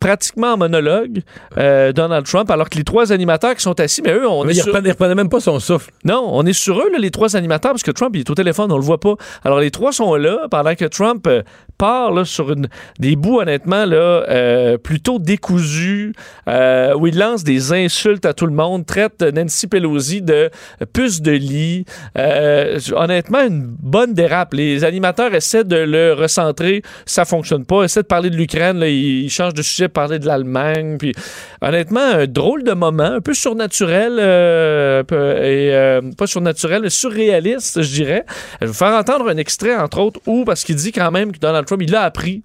Pratiquement 0.00 0.54
en 0.54 0.56
monologue, 0.56 1.20
euh, 1.58 1.92
Donald 1.92 2.24
Trump, 2.24 2.50
alors 2.50 2.70
que 2.70 2.78
les 2.78 2.84
trois 2.84 3.12
animateurs 3.12 3.54
qui 3.54 3.60
sont 3.60 3.78
assis, 3.78 4.00
mais 4.00 4.12
eux, 4.12 4.26
on 4.26 4.44
Mais 4.44 4.52
est 4.52 4.56
il, 4.56 4.62
sur... 4.62 4.74
reprenait, 4.74 5.14
même 5.14 5.28
pas 5.28 5.40
son 5.40 5.60
souffle. 5.60 5.90
Non, 6.06 6.26
on 6.26 6.46
est 6.46 6.54
sur 6.54 6.78
eux, 6.78 6.90
là, 6.90 6.98
les 6.98 7.10
trois 7.10 7.36
animateurs, 7.36 7.72
parce 7.72 7.82
que 7.82 7.90
Trump, 7.90 8.16
il 8.16 8.20
est 8.20 8.30
au 8.30 8.34
téléphone, 8.34 8.72
on 8.72 8.78
le 8.78 8.82
voit 8.82 8.98
pas. 8.98 9.16
Alors, 9.44 9.60
les 9.60 9.70
trois 9.70 9.92
sont 9.92 10.14
là, 10.14 10.46
pendant 10.50 10.74
que 10.74 10.86
Trump 10.86 11.26
euh, 11.26 11.42
part 11.76 12.12
là, 12.12 12.24
sur 12.24 12.50
une, 12.50 12.68
des 12.98 13.14
bouts, 13.14 13.40
honnêtement, 13.40 13.84
là, 13.84 14.24
euh, 14.30 14.78
plutôt 14.78 15.18
décousus, 15.18 16.14
euh, 16.48 16.94
où 16.94 17.06
il 17.06 17.18
lance 17.18 17.44
des 17.44 17.74
insultes 17.74 18.24
à 18.24 18.32
tout 18.32 18.46
le 18.46 18.54
monde, 18.54 18.86
traite 18.86 19.20
Nancy 19.20 19.66
Pelosi 19.66 20.22
de 20.22 20.48
puce 20.94 21.20
de 21.20 21.32
lit. 21.32 21.84
Honnêtement, 22.16 23.42
une 23.46 23.66
bonne 23.66 24.14
dérape. 24.14 24.54
Les 24.54 24.82
animateurs 24.82 25.34
essaient 25.34 25.64
de 25.64 25.76
le 25.76 26.14
recentrer, 26.14 26.80
ça 27.04 27.26
fonctionne 27.26 27.66
pas. 27.66 27.82
Essaient 27.84 28.00
de 28.00 28.06
parler 28.06 28.30
de 28.30 28.36
l'Ukraine, 28.36 28.82
ils 28.82 29.28
changent 29.28 29.52
de 29.52 29.60
sujet, 29.60 29.89
parler 29.90 30.18
de 30.18 30.26
l'Allemagne. 30.26 30.96
Puis, 30.98 31.12
honnêtement, 31.60 32.00
un 32.00 32.26
drôle 32.26 32.64
de 32.64 32.72
moment, 32.72 33.04
un 33.04 33.20
peu 33.20 33.34
surnaturel, 33.34 34.16
euh, 34.18 35.02
et 35.02 35.74
euh, 35.74 36.00
pas 36.16 36.26
surnaturel, 36.26 36.90
surréaliste, 36.90 37.82
je 37.82 37.92
dirais. 37.92 38.24
Je 38.60 38.66
vais 38.66 38.66
vous 38.68 38.76
faire 38.76 38.94
entendre 38.94 39.28
un 39.28 39.36
extrait, 39.36 39.76
entre 39.76 39.98
autres, 40.00 40.20
où, 40.26 40.44
parce 40.44 40.64
qu'il 40.64 40.76
dit 40.76 40.92
quand 40.92 41.10
même 41.10 41.32
que 41.32 41.38
Donald 41.38 41.66
Trump, 41.66 41.82
il 41.82 41.90
l'a 41.90 42.02
appris. 42.02 42.42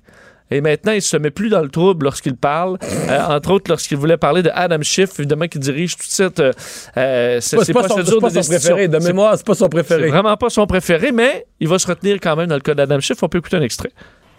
Et 0.51 0.61
maintenant, 0.61 0.91
il 0.91 1.01
se 1.01 1.17
met 1.17 1.31
plus 1.31 1.49
dans 1.49 1.61
le 1.61 1.69
trouble 1.69 2.05
lorsqu'il 2.05 2.35
parle. 2.35 2.77
Euh, 2.83 3.19
entre 3.27 3.51
autres, 3.51 3.69
lorsqu'il 3.69 3.97
voulait 3.97 4.17
parler 4.17 4.43
de 4.43 4.51
Adam 4.53 4.81
Schiff, 4.83 5.19
évidemment, 5.19 5.47
qui 5.47 5.57
dirige 5.57 5.97
toute 5.97 6.05
cette 6.05 6.39
euh, 6.39 7.39
C'est 7.41 7.57
pas, 7.57 7.65
c'est 7.65 7.73
pas 7.73 7.87
son, 7.87 7.97
c'est 8.05 8.19
pas 8.19 8.29
son 8.29 8.41
préféré. 8.41 8.87
De 8.87 8.99
mémoire, 8.99 9.37
c'est 9.37 9.45
pas 9.45 9.55
son 9.55 9.65
C'est 9.65 9.69
préféré. 9.69 10.07
vraiment 10.07 10.37
pas 10.37 10.49
son 10.49 10.67
préféré, 10.67 11.11
mais 11.11 11.47
il 11.59 11.67
va 11.67 11.79
se 11.79 11.87
retenir 11.87 12.17
quand 12.21 12.35
même 12.35 12.47
dans 12.47 12.55
le 12.55 12.61
cas 12.61 12.75
d'Adam 12.75 12.99
Schiff. 12.99 13.21
On 13.23 13.27
peut 13.27 13.39
écouter 13.39 13.57
un 13.57 13.61
extrait. 13.61 13.91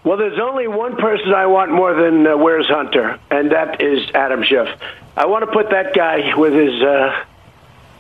Well, 0.07 0.17
there's 0.17 0.39
only 0.39 0.69
one 0.69 0.95
person 0.95 1.35
I 1.35 1.47
want 1.47 1.73
more 1.73 1.93
than 1.93 2.25
uh, 2.29 2.37
Where's 2.37 2.69
Hunter, 2.69 3.19
and 3.29 3.51
that 3.51 3.83
is 3.83 4.09
Adam 4.15 4.45
Schiff. 4.45 4.69
I 5.17 5.27
want 5.27 5.45
to 5.45 5.51
put 5.51 5.71
that 5.71 5.95
guy 5.97 6.33
with 6.37 6.53
his 6.53 6.81
uh, 6.81 7.25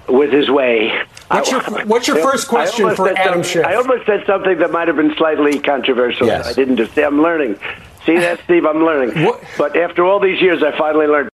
with 0.08 0.30
his 0.32 0.48
way. 0.48 0.92
What's 1.28 1.50
your- 1.50 1.62
what's 1.86 2.06
your 2.06 2.18
first 2.18 2.46
question 2.46 2.94
for 2.94 3.08
Adam 3.08 3.42
some- 3.42 3.50
Schiff? 3.50 3.66
I 3.66 3.74
almost 3.74 4.06
said 4.06 4.22
something 4.24 4.56
that 4.58 4.70
might 4.70 4.86
have 4.86 4.96
been 4.96 5.16
slightly 5.16 5.58
controversial. 5.58 6.28
Yes. 6.28 6.46
I 6.46 6.52
didn't 6.52 6.76
just 6.76 6.94
say 6.94 7.02
I'm 7.04 7.20
learning. 7.20 7.58
See 8.04 8.16
that, 8.18 8.38
Steve? 8.44 8.64
I'm 8.66 8.84
learning. 8.84 9.26
But 9.58 9.76
after 9.76 10.04
all 10.04 10.20
these 10.20 10.40
years, 10.40 10.62
I 10.62 10.78
finally 10.78 11.08
learned. 11.08 11.28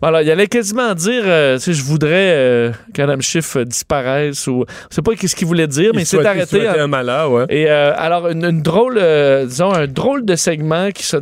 Voilà, 0.00 0.22
il 0.22 0.30
allait 0.30 0.46
quasiment 0.46 0.94
dire, 0.94 1.22
euh, 1.26 1.58
sais, 1.58 1.72
je 1.72 1.82
voudrais 1.82 2.32
euh, 2.36 2.70
qu'Adam 2.94 3.20
Schiff 3.20 3.56
disparaisse 3.58 4.46
ou, 4.46 4.64
je 4.90 4.94
sais 4.94 5.02
pas 5.02 5.14
qu'est-ce 5.16 5.34
qu'il 5.34 5.46
voulait 5.48 5.66
dire, 5.66 5.90
mais 5.94 6.02
il 6.02 6.06
s'est 6.06 6.24
arrêté. 6.24 6.68
en- 6.68 6.72
un 6.78 6.86
malheur, 6.86 7.32
ouais. 7.32 7.44
Et 7.48 7.68
euh, 7.68 7.92
alors, 7.96 8.28
une, 8.28 8.44
une 8.44 8.62
drôle, 8.62 8.98
euh, 9.00 9.44
disons, 9.46 9.72
un 9.72 9.86
drôle 9.88 10.24
de 10.24 10.36
segment 10.36 10.90
qui 10.92 11.02
se 11.02 11.16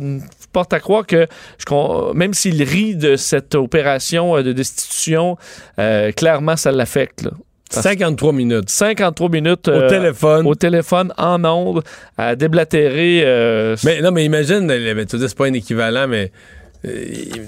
porte 0.53 0.73
à 0.73 0.79
croire 0.79 1.05
que, 1.07 1.25
je 1.57 2.13
même 2.13 2.33
s'il 2.33 2.61
rit 2.63 2.95
de 2.95 3.15
cette 3.15 3.55
opération 3.55 4.37
euh, 4.37 4.43
de 4.43 4.51
destitution, 4.53 5.37
clairement, 6.15 6.55
ça 6.55 6.71
l'affecte. 6.71 7.23
là. 7.23 7.31
Parce- 7.69 7.83
53 7.83 8.31
minutes. 8.31 8.69
53 8.69 9.29
minutes 9.29 9.67
Au 9.67 9.87
téléphone. 9.89 10.47
au 10.47 10.55
téléphone, 10.55 11.11
en 11.17 11.43
ondes, 11.43 11.83
à 12.17 12.35
déblatérer. 12.35 13.23
euh, 13.25 13.75
Mais 13.83 13.99
non, 14.01 14.11
mais 14.11 14.23
imagine, 14.23 14.65
ben, 14.67 15.05
tu 15.05 15.17
dis, 15.17 15.27
c'est 15.27 15.37
pas 15.37 15.47
un 15.47 15.53
équivalent, 15.53 16.07
mais 16.07 16.31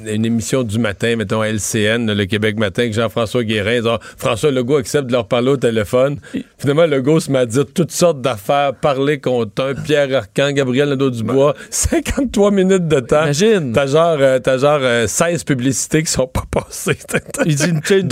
une 0.08 0.26
émission 0.26 0.64
du 0.64 0.80
matin, 0.80 1.16
mettons 1.16 1.42
à 1.42 1.48
LCN, 1.50 2.12
le 2.14 2.26
Québec 2.26 2.58
matin, 2.58 2.84
avec 2.84 2.94
Jean-François 2.94 3.44
Guérin, 3.44 3.82
François 4.18 4.52
Legault 4.52 4.78
accepte 4.78 5.08
de 5.08 5.12
leur 5.14 5.28
parler 5.28 5.50
au 5.52 5.58
téléphone. 5.58 6.18
Finalement, 6.58 6.86
Legault 6.86 7.20
se 7.20 7.32
met 7.32 7.40
à 7.40 7.46
dire 7.46 7.66
toutes 7.74 7.92
sortes 7.92 8.22
d'affaires, 8.22 8.74
parler 8.74 9.20
contre 9.20 9.64
un, 9.64 9.74
Pierre 9.76 10.14
Arcan, 10.16 10.52
Gabriel 10.52 10.90
Nadeau-Dubois, 10.90 11.54
53 11.70 12.52
minutes 12.52 12.88
de 12.88 13.00
temps. 13.00 13.24
Imagine. 13.24 13.72
T'as 13.74 13.88
genre, 13.88 14.18
euh, 14.20 14.40
t'as 14.40 14.58
genre 14.58 14.80
euh, 14.82 15.08
16 15.08 15.44
publicités 15.44 16.04
qui 16.04 16.12
sont 16.12 16.28
pas 16.28 16.44
passées. 16.52 16.98
Il 17.46 17.56
dit 17.56 17.70
une, 17.70 17.82
telle- 17.82 18.08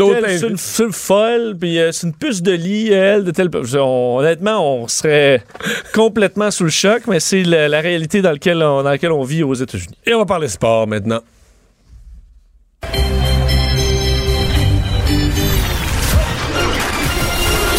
c'est 0.57 0.84
une, 0.84 0.91
folle, 0.91 1.55
puis 1.59 1.80
euh, 1.80 1.91
c'est 1.91 2.07
une 2.07 2.13
puce 2.13 2.41
de 2.41 2.51
lit, 2.53 2.91
elle, 2.91 3.23
de 3.23 3.32
telle. 3.32 3.49
on- 3.78 4.17
honnêtement, 4.19 4.82
on 4.84 4.88
serait 4.88 5.43
complètement 5.93 6.51
sous 6.51 6.63
le 6.63 6.69
choc, 6.69 7.03
mais 7.07 7.19
c'est 7.19 7.43
la, 7.43 7.67
la 7.67 7.82
réalité 7.82 8.21
dans, 8.21 8.32
laquelle 8.32 8.57
on, 8.63 8.84
dans 8.84 8.89
laquelle 8.89 9.11
on 9.11 9.23
vit 9.23 9.43
aux 9.43 9.53
États-Unis. 9.53 9.97
Et 10.05 10.13
on 10.13 10.19
va 10.19 10.25
parler 10.25 10.47
sport 10.47 10.88
maintenant. 10.88 11.16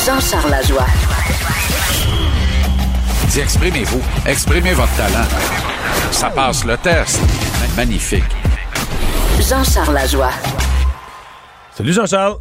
Jean-Charles 0.07 0.51
Lajoie. 0.51 0.87
Dis, 3.31 3.41
exprimez-vous. 3.41 4.01
Exprimez 4.27 4.73
votre 4.73 4.95
talent. 4.97 5.27
Ça 6.11 6.31
passe 6.31 6.65
le 6.65 6.77
test. 6.79 7.21
Magnifique. 7.77 8.25
Jean-Charles 9.49 9.95
Lajoie. 9.95 10.31
Salut 11.75 11.93
Jean-Charles. 11.93 12.37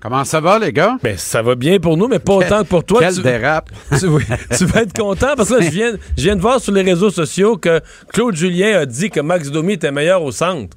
Comment 0.00 0.24
ça 0.24 0.40
va, 0.40 0.58
les 0.58 0.72
gars? 0.72 0.96
Ben, 1.02 1.16
ça 1.16 1.42
va 1.42 1.54
bien 1.54 1.78
pour 1.78 1.96
nous, 1.96 2.08
mais 2.08 2.18
pas 2.18 2.32
autant 2.34 2.62
que 2.64 2.68
pour 2.68 2.82
toi. 2.84 2.98
Quel 3.00 3.14
Tu- 3.14 3.22
dérape. 3.22 3.70
tu, 3.98 4.06
oui, 4.08 4.24
tu 4.56 4.64
vas 4.64 4.82
être 4.82 4.98
content 4.98 5.34
parce 5.36 5.48
que 5.50 5.54
là, 5.54 5.60
je 5.60 5.70
viens, 5.70 5.92
je 6.18 6.22
viens 6.24 6.34
de 6.34 6.40
voir 6.40 6.60
sur 6.60 6.72
les 6.72 6.82
réseaux 6.82 7.10
sociaux 7.10 7.56
que 7.56 7.80
Claude 8.12 8.34
Julien 8.34 8.80
a 8.80 8.86
dit 8.86 9.10
que 9.10 9.20
Max 9.20 9.48
Domi 9.50 9.74
était 9.74 9.92
meilleur 9.92 10.22
au 10.22 10.32
centre. 10.32 10.76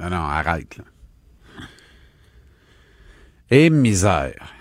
Non, 0.00 0.10
non, 0.10 0.16
arrête. 0.24 0.76
Là. 0.78 0.84
Et 3.50 3.70
misère. 3.70 4.52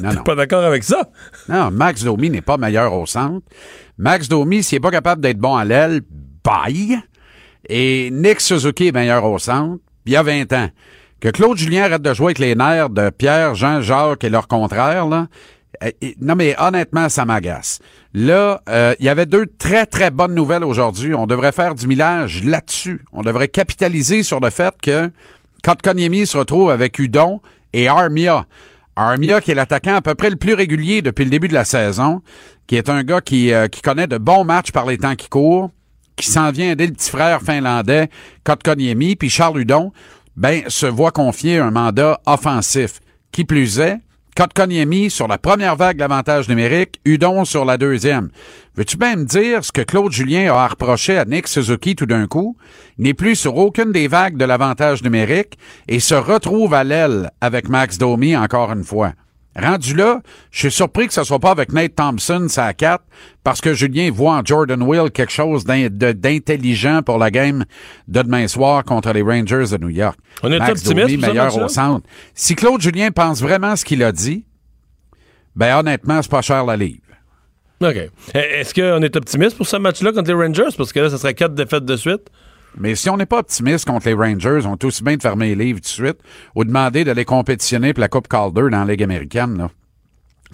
Non, 0.00 0.12
non. 0.14 0.22
Pas 0.22 0.34
d'accord 0.34 0.64
avec 0.64 0.82
ça? 0.84 1.10
Non, 1.48 1.70
Max 1.70 2.02
Domi 2.04 2.30
n'est 2.30 2.40
pas 2.40 2.56
meilleur 2.56 2.92
au 2.94 3.04
centre. 3.04 3.44
Max 3.98 4.28
Domi, 4.28 4.62
s'il 4.62 4.76
n'est 4.76 4.80
pas 4.80 4.90
capable 4.90 5.20
d'être 5.20 5.38
bon 5.38 5.54
à 5.56 5.64
l'aile, 5.64 6.00
bye. 6.42 6.98
Et 7.68 8.10
Nick 8.10 8.40
Suzuki 8.40 8.86
est 8.88 8.92
meilleur 8.92 9.24
au 9.24 9.38
centre. 9.38 9.78
Il 10.06 10.12
y 10.12 10.16
a 10.16 10.22
20 10.22 10.50
ans. 10.54 10.68
Que 11.20 11.28
Claude 11.28 11.58
Julien 11.58 11.84
arrête 11.84 12.00
de 12.00 12.14
jouer 12.14 12.26
avec 12.28 12.38
les 12.38 12.54
nerfs 12.54 12.88
de 12.88 13.10
Pierre, 13.10 13.54
Jean, 13.54 13.82
Jacques 13.82 14.24
et 14.24 14.30
leur 14.30 14.48
contraire, 14.48 15.06
là. 15.06 15.26
euh, 15.84 15.90
et- 16.00 16.16
Non, 16.22 16.34
mais 16.34 16.54
honnêtement, 16.58 17.10
ça 17.10 17.26
m'agace. 17.26 17.80
Là, 18.12 18.60
euh, 18.68 18.94
il 18.98 19.06
y 19.06 19.08
avait 19.08 19.26
deux 19.26 19.46
très, 19.46 19.86
très 19.86 20.10
bonnes 20.10 20.34
nouvelles 20.34 20.64
aujourd'hui. 20.64 21.14
On 21.14 21.26
devrait 21.26 21.52
faire 21.52 21.74
du 21.74 21.86
millage 21.86 22.42
là-dessus. 22.42 23.04
On 23.12 23.22
devrait 23.22 23.48
capitaliser 23.48 24.22
sur 24.22 24.40
le 24.40 24.50
fait 24.50 24.74
que 24.82 25.10
Kotkaniemi 25.62 26.26
se 26.26 26.36
retrouve 26.36 26.70
avec 26.70 26.98
Udon 26.98 27.40
et 27.72 27.86
Armia. 27.86 28.46
Armia, 28.96 29.40
qui 29.40 29.52
est 29.52 29.54
l'attaquant 29.54 29.94
à 29.94 30.02
peu 30.02 30.14
près 30.14 30.30
le 30.30 30.36
plus 30.36 30.54
régulier 30.54 31.02
depuis 31.02 31.24
le 31.24 31.30
début 31.30 31.46
de 31.46 31.54
la 31.54 31.64
saison, 31.64 32.20
qui 32.66 32.76
est 32.76 32.88
un 32.88 33.04
gars 33.04 33.20
qui, 33.20 33.52
euh, 33.52 33.68
qui 33.68 33.80
connaît 33.80 34.08
de 34.08 34.18
bons 34.18 34.44
matchs 34.44 34.72
par 34.72 34.86
les 34.86 34.98
temps 34.98 35.14
qui 35.14 35.28
courent, 35.28 35.70
qui 36.16 36.26
s'en 36.26 36.50
vient 36.50 36.72
aider 36.72 36.88
le 36.88 36.92
petit 36.92 37.10
frère 37.10 37.40
finlandais 37.42 38.10
Kotkaniemi, 38.44 39.16
puis 39.16 39.30
Charles 39.30 39.60
Hudon. 39.60 39.92
ben, 40.36 40.62
se 40.68 40.86
voit 40.86 41.12
confier 41.12 41.58
un 41.58 41.70
mandat 41.70 42.20
offensif. 42.26 43.00
Qui 43.30 43.44
plus 43.44 43.78
est, 43.78 43.98
Kotkaniemi 44.40 45.10
sur 45.10 45.28
la 45.28 45.36
première 45.36 45.76
vague 45.76 45.98
d'avantage 45.98 46.48
numérique, 46.48 46.98
Udon 47.04 47.44
sur 47.44 47.66
la 47.66 47.76
deuxième. 47.76 48.30
Veux-tu 48.74 48.96
bien 48.96 49.16
me 49.16 49.26
dire 49.26 49.62
ce 49.62 49.70
que 49.70 49.82
Claude 49.82 50.12
Julien 50.12 50.50
a 50.54 50.66
reproché 50.66 51.18
à 51.18 51.26
Nick 51.26 51.46
Suzuki 51.46 51.94
tout 51.94 52.06
d'un 52.06 52.26
coup? 52.26 52.56
N'est 52.96 53.12
plus 53.12 53.36
sur 53.36 53.58
aucune 53.58 53.92
des 53.92 54.08
vagues 54.08 54.38
de 54.38 54.46
l'avantage 54.46 55.02
numérique 55.02 55.58
et 55.88 56.00
se 56.00 56.14
retrouve 56.14 56.72
à 56.72 56.84
l'aile 56.84 57.30
avec 57.42 57.68
Max 57.68 57.98
Domi 57.98 58.34
encore 58.34 58.72
une 58.72 58.82
fois. 58.82 59.12
Rendu 59.60 59.94
là, 59.94 60.20
je 60.50 60.60
suis 60.60 60.70
surpris 60.70 61.06
que 61.06 61.12
ce 61.12 61.24
soit 61.24 61.38
pas 61.38 61.50
avec 61.50 61.72
Nate 61.72 61.94
Thompson, 61.94 62.46
ça 62.48 62.72
4, 62.72 63.04
parce 63.44 63.60
que 63.60 63.74
Julien 63.74 64.10
voit 64.10 64.34
en 64.36 64.44
Jordan 64.44 64.82
Will 64.82 65.10
quelque 65.10 65.32
chose 65.32 65.64
d'intelligent 65.64 67.02
pour 67.02 67.18
la 67.18 67.30
game 67.30 67.64
de 68.08 68.22
demain 68.22 68.48
soir 68.48 68.84
contre 68.84 69.12
les 69.12 69.22
Rangers 69.22 69.66
de 69.70 69.76
New 69.76 69.90
York. 69.90 70.18
On 70.42 70.50
est 70.50 70.58
Max 70.58 70.82
Domi, 70.82 71.16
meilleur 71.16 71.56
au 71.56 71.68
centre. 71.68 72.06
Si 72.34 72.54
Claude 72.54 72.80
Julien 72.80 73.10
pense 73.10 73.42
vraiment 73.42 73.76
ce 73.76 73.84
qu'il 73.84 74.02
a 74.02 74.12
dit, 74.12 74.44
ben 75.56 75.78
honnêtement, 75.78 76.22
c'est 76.22 76.30
pas 76.30 76.42
cher 76.42 76.64
la 76.64 76.76
livre. 76.76 77.00
OK. 77.82 78.10
Est-ce 78.34 78.74
qu'on 78.74 79.02
est 79.02 79.16
optimiste 79.16 79.56
pour 79.56 79.66
ce 79.66 79.76
match-là 79.76 80.12
contre 80.12 80.28
les 80.28 80.34
Rangers? 80.34 80.74
Parce 80.76 80.92
que 80.92 81.00
là, 81.00 81.10
ça 81.10 81.18
serait 81.18 81.34
quatre 81.34 81.54
défaites 81.54 81.84
de 81.84 81.96
suite. 81.96 82.30
Mais 82.76 82.94
si 82.94 83.10
on 83.10 83.16
n'est 83.16 83.26
pas 83.26 83.38
optimiste 83.38 83.84
contre 83.86 84.06
les 84.08 84.14
Rangers, 84.14 84.66
on 84.66 84.74
est 84.74 84.84
aussi 84.84 85.02
bien 85.02 85.16
de 85.16 85.22
fermer 85.22 85.54
les 85.54 85.64
livres 85.64 85.80
tout 85.80 85.84
de 85.84 86.06
suite 86.06 86.18
ou 86.54 86.64
demander 86.64 87.04
d'aller 87.04 87.24
compétitionner 87.24 87.92
pour 87.92 88.00
la 88.00 88.08
Coupe 88.08 88.28
Calder 88.28 88.68
dans 88.70 88.84
la 88.84 88.92
Ligue 88.92 89.02
américaine. 89.02 89.68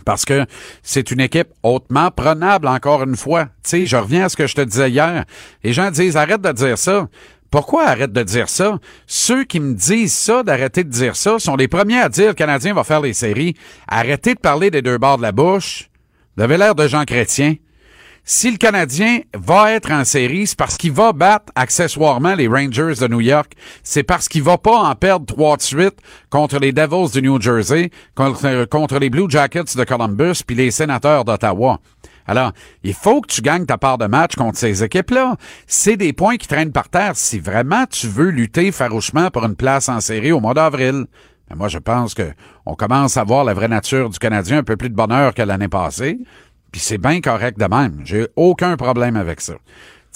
Parce 0.05 0.25
que 0.25 0.47
c'est 0.83 1.11
une 1.11 1.21
équipe 1.21 1.49
hautement 1.63 2.11
prenable, 2.11 2.69
encore 2.69 3.03
une 3.03 3.17
fois. 3.17 3.49
Tu 3.69 3.87
je 3.87 3.97
reviens 3.97 4.27
à 4.27 4.29
ce 4.29 4.37
que 4.37 4.47
je 4.47 4.55
te 4.55 4.61
disais 4.61 4.91
hier. 4.91 5.25
Les 5.65 5.73
gens 5.73 5.91
disent, 5.91 6.17
arrête 6.17 6.41
de 6.41 6.53
dire 6.53 6.79
ça. 6.79 7.09
Pourquoi 7.51 7.87
arrête 7.87 8.13
de 8.13 8.23
dire 8.23 8.49
ça? 8.49 8.79
Ceux 9.07 9.45
qui 9.45 9.61
me 9.61 9.75
disent 9.75 10.15
ça, 10.15 10.43
d'arrêter 10.43 10.85
de 10.85 10.91
dire 10.91 11.17
ça, 11.17 11.39
sont 11.39 11.57
les 11.57 11.69
premiers 11.69 12.01
à 12.01 12.09
dire 12.09 12.29
le 12.29 12.35
Canadien 12.35 12.75
va 12.75 12.85
faire 12.85 13.01
les 13.01 13.15
séries. 13.15 13.55
Arrêtez 13.89 14.35
de 14.35 14.41
parler 14.41 14.71
des 14.71 14.83
deux 14.83 14.99
bords 14.99 15.17
de 15.17 15.23
la 15.23 15.33
bouche. 15.33 15.89
Vous 16.37 16.43
avez 16.43 16.57
l'air 16.57 16.75
de 16.75 16.87
gens 16.87 17.05
chrétiens. 17.05 17.55
Si 18.29 18.51
le 18.51 18.57
Canadien 18.57 19.21
va 19.35 19.71
être 19.71 19.93
en 19.93 20.03
série, 20.03 20.49
c'est 20.49 20.59
parce 20.59 20.77
qu'il 20.77 20.91
va 20.91 21.13
battre 21.13 21.53
accessoirement 21.55 22.35
les 22.35 22.49
Rangers 22.49 22.95
de 23.01 23.07
New 23.07 23.21
York. 23.21 23.53
C'est 23.85 24.03
parce 24.03 24.29
qu'il 24.29 24.43
va 24.43 24.59
pas 24.59 24.79
en 24.79 24.97
perdre 24.97 25.27
trois 25.27 25.57
de 25.57 25.63
suite 25.63 25.95
contre 26.29 26.59
les 26.59 26.73
Devils 26.73 27.13
du 27.13 27.23
New 27.23 27.41
Jersey, 27.41 27.93
contre, 28.17 28.99
les 28.99 29.11
Blue 29.11 29.31
Jackets 29.31 29.77
de 29.77 29.85
Columbus 29.85 30.43
puis 30.45 30.57
les 30.57 30.73
Sénateurs 30.73 31.25
d'Ottawa. 31.25 31.79
Alors, 32.27 32.51
il 32.83 32.95
faut 32.95 33.21
que 33.21 33.29
tu 33.29 33.43
gagnes 33.43 33.65
ta 33.65 33.79
part 33.79 33.97
de 33.97 34.07
match 34.07 34.35
contre 34.35 34.59
ces 34.59 34.83
équipes-là. 34.83 35.37
C'est 35.69 35.97
des 35.97 36.13
points 36.13 36.37
qui 36.37 36.49
traînent 36.49 36.73
par 36.73 36.89
terre 36.89 37.13
si 37.15 37.39
vraiment 37.39 37.85
tu 37.89 38.09
veux 38.09 38.31
lutter 38.31 38.73
farouchement 38.73 39.31
pour 39.31 39.45
une 39.45 39.55
place 39.55 39.89
en 39.89 40.01
série 40.01 40.33
au 40.33 40.41
mois 40.41 40.55
d'avril. 40.55 41.05
Moi, 41.55 41.69
je 41.69 41.79
pense 41.79 42.13
que 42.15 42.33
on 42.67 42.75
commence 42.75 43.17
à 43.17 43.23
voir 43.23 43.45
la 43.45 43.55
vraie 43.55 43.69
nature 43.69 44.11
du 44.11 44.19
Canadien 44.19 44.59
un 44.59 44.65
peu 44.65 44.77
plus 44.77 44.91
de 44.91 44.97
bonheur 44.97 45.33
que 45.33 45.43
l'année 45.43 45.69
passée. 45.69 46.19
Puis 46.73 46.81
c'est 46.81 46.99
bien 46.99 47.21
correct 47.21 47.59
de 47.59 47.67
même. 47.67 48.01
J'ai 48.05 48.27
aucun 48.37 48.77
problème 48.77 49.17
avec 49.17 49.41
ça. 49.41 49.55
Tu 49.55 49.61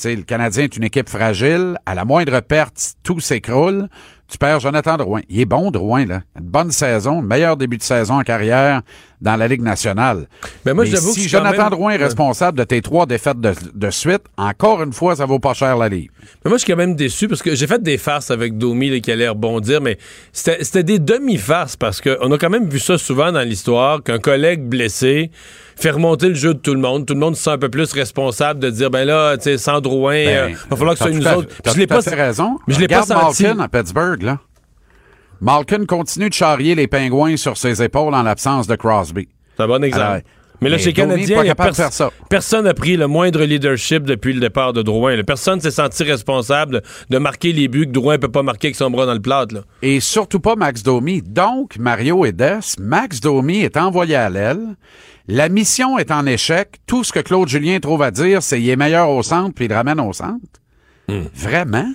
sais, 0.09 0.16
le 0.16 0.22
Canadien 0.22 0.64
est 0.64 0.76
une 0.76 0.84
équipe 0.84 1.09
fragile. 1.09 1.76
À 1.84 1.94
la 1.94 2.05
moindre 2.05 2.40
perte, 2.40 2.94
tout 3.03 3.20
s'écroule. 3.20 3.88
Tu 4.28 4.38
perds 4.38 4.61
Jonathan 4.61 4.96
Drouin. 4.96 5.20
Il 5.28 5.40
est 5.40 5.44
bon, 5.44 5.70
Drouin, 5.72 6.07
là. 6.07 6.22
Une 6.38 6.46
bonne 6.46 6.70
saison, 6.70 7.20
meilleur 7.20 7.57
début 7.57 7.76
de 7.78 7.82
saison 7.82 8.14
en 8.20 8.22
carrière 8.22 8.80
dans 9.20 9.34
la 9.34 9.48
Ligue 9.48 9.61
nationale. 9.61 10.28
Mais 10.64 10.72
moi, 10.72 10.84
Mais 10.84 10.90
j'avoue 10.90 11.09
que 11.09 11.14
si 11.14 11.22
je 11.24 11.28
suis 11.28 11.36
quand 11.36 11.42
Jonathan 11.44 11.62
même- 11.64 11.70
Drouin 11.70 11.90
est 11.94 11.96
responsable 11.96 12.57
de 12.57 12.62
tes 12.64 12.80
trois 12.80 13.07
défaites 13.07 13.40
de, 13.40 13.53
de 13.74 13.90
suite, 13.90 14.22
encore 14.38 14.82
une 14.84 14.92
fois, 14.92 15.16
ça 15.16 15.26
vaut 15.26 15.40
pas 15.40 15.53
cher 15.53 15.76
la 15.76 15.88
livre. 15.88 16.12
Mais 16.44 16.48
moi, 16.48 16.59
je 16.59 16.62
suis 16.64 16.72
quand 16.72 16.78
même 16.78 16.94
déçu 16.94 17.26
parce 17.26 17.42
que 17.42 17.57
j'ai 17.57 17.66
fait 17.66 17.82
des 17.82 17.98
farces 17.98 18.30
avec 18.30 18.57
Domi 18.57 18.88
là, 18.88 19.01
qui 19.01 19.11
allait 19.11 19.28
rebondir, 19.28 19.80
mais 19.80 19.98
c'était 20.32 20.62
c'était 20.62 20.84
des 20.84 20.98
demi-farces 21.01 21.76
parce 21.76 22.01
qu'on 22.01 22.30
a 22.32 22.38
quand 22.38 22.51
même 22.51 22.68
vu 22.68 22.78
ça 22.78 22.96
souvent 22.98 23.32
dans 23.32 23.42
l'histoire, 23.46 24.01
qu'un 24.03 24.20
collègue 24.20 24.62
blessé 24.62 25.32
fait 25.80 25.90
remonter 25.90 26.28
le 26.28 26.34
jeu 26.34 26.54
de 26.54 26.58
tout 26.58 26.74
le 26.74 26.80
monde. 26.80 27.06
Tout 27.06 27.14
le 27.14 27.20
monde 27.20 27.36
se 27.36 27.42
sent 27.42 27.50
un 27.50 27.58
peu 27.58 27.68
plus 27.68 27.92
responsable 27.92 28.60
de 28.60 28.70
dire, 28.70 28.90
ben 28.90 29.04
là, 29.04 29.36
tu 29.36 29.44
sais, 29.44 29.58
sans 29.58 29.80
Drouin, 29.80 30.14
euh, 30.14 30.48
Ben, 30.48 30.56
va 30.70 30.76
falloir 30.76 30.94
que 30.94 30.98
ce 30.98 31.04
soit 31.04 31.14
nous 31.14 31.38
autres. 31.38 31.48
Je 31.66 31.78
l'ai 31.78 31.86
pas 31.86 32.00
raison. 32.00 32.58
Mais 32.66 32.74
je 32.74 32.80
l'ai 32.80 32.88
pas 32.88 33.02
senti. 33.02 33.44
Malkin 33.44 33.60
à 33.60 33.68
Pittsburgh, 33.68 34.22
là. 34.22 34.38
Malkin 35.40 35.86
continue 35.86 36.28
de 36.28 36.34
charrier 36.34 36.74
les 36.74 36.86
pingouins 36.86 37.36
sur 37.36 37.56
ses 37.56 37.82
épaules 37.82 38.14
en 38.14 38.22
l'absence 38.22 38.66
de 38.66 38.76
Crosby. 38.76 39.28
C'est 39.56 39.62
un 39.62 39.68
bon 39.68 39.82
exemple. 39.82 40.04
Alors, 40.04 40.20
mais 40.61 40.68
là, 40.68 40.76
mais 40.76 40.82
chez 40.82 40.92
Canadien, 40.92 41.42
il 41.42 41.46
y 41.46 41.50
a 41.50 41.54
pers- 41.54 41.74
faire 41.74 41.92
ça. 41.92 42.11
personne 42.28 42.64
n'a 42.64 42.74
pris 42.74 42.96
le 42.96 43.06
moindre 43.06 43.42
leadership 43.44 44.04
depuis 44.04 44.32
le 44.32 44.40
départ 44.40 44.72
de 44.72 44.82
Drouin. 44.82 45.16
là. 45.16 45.22
Personne 45.22 45.61
s'est 45.61 45.70
senti 45.70 46.02
responsable 46.02 46.82
de, 47.08 47.18
marquer 47.18 47.52
les 47.52 47.68
buts 47.68 47.86
que 47.86 47.92
Drouin 47.92 48.18
peut 48.18 48.30
pas 48.30 48.42
marquer 48.42 48.68
avec 48.68 48.76
son 48.76 48.90
bras 48.90 49.06
dans 49.06 49.14
le 49.14 49.20
plâtre. 49.22 49.54
là. 49.54 49.62
Et 49.82 50.00
surtout 50.00 50.40
pas 50.40 50.56
Max 50.56 50.82
Domi. 50.82 51.22
Donc, 51.22 51.78
Mario 51.78 52.24
et 52.24 52.32
Des, 52.32 52.58
Max 52.78 53.20
Domi 53.20 53.61
est 53.61 53.76
envoyé 53.76 54.14
à 54.16 54.28
l'aile. 54.28 54.76
La 55.28 55.48
mission 55.48 55.98
est 55.98 56.11
en 56.11 56.26
échec. 56.26 56.80
Tout 56.86 57.04
ce 57.04 57.12
que 57.12 57.20
Claude 57.20 57.48
Julien 57.48 57.78
trouve 57.78 58.02
à 58.02 58.11
dire, 58.11 58.42
c'est 58.42 58.58
qu'il 58.58 58.68
est 58.68 58.76
meilleur 58.76 59.11
au 59.11 59.22
centre, 59.22 59.54
puis 59.54 59.66
il 59.66 59.68
le 59.68 59.76
ramène 59.76 60.00
au 60.00 60.12
centre. 60.12 60.40
Vraiment? 61.34 61.92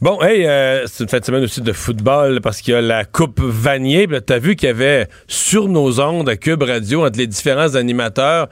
Bon, 0.00 0.20
hey, 0.22 0.46
euh, 0.46 0.86
c'est 0.86 1.04
une 1.04 1.10
fin 1.10 1.20
de 1.20 1.24
semaine 1.24 1.44
aussi 1.44 1.60
de 1.60 1.72
football 1.72 2.40
parce 2.40 2.60
qu'il 2.60 2.74
y 2.74 2.76
a 2.76 2.80
la 2.80 3.04
Coupe 3.04 3.40
Vanier. 3.40 4.08
T'as 4.24 4.38
vu 4.38 4.56
qu'il 4.56 4.68
y 4.68 4.70
avait 4.70 5.08
sur 5.28 5.68
nos 5.68 6.00
ondes 6.00 6.28
à 6.28 6.36
Cube 6.36 6.62
Radio, 6.62 7.04
entre 7.04 7.18
les 7.18 7.26
différents 7.26 7.74
animateurs, 7.74 8.48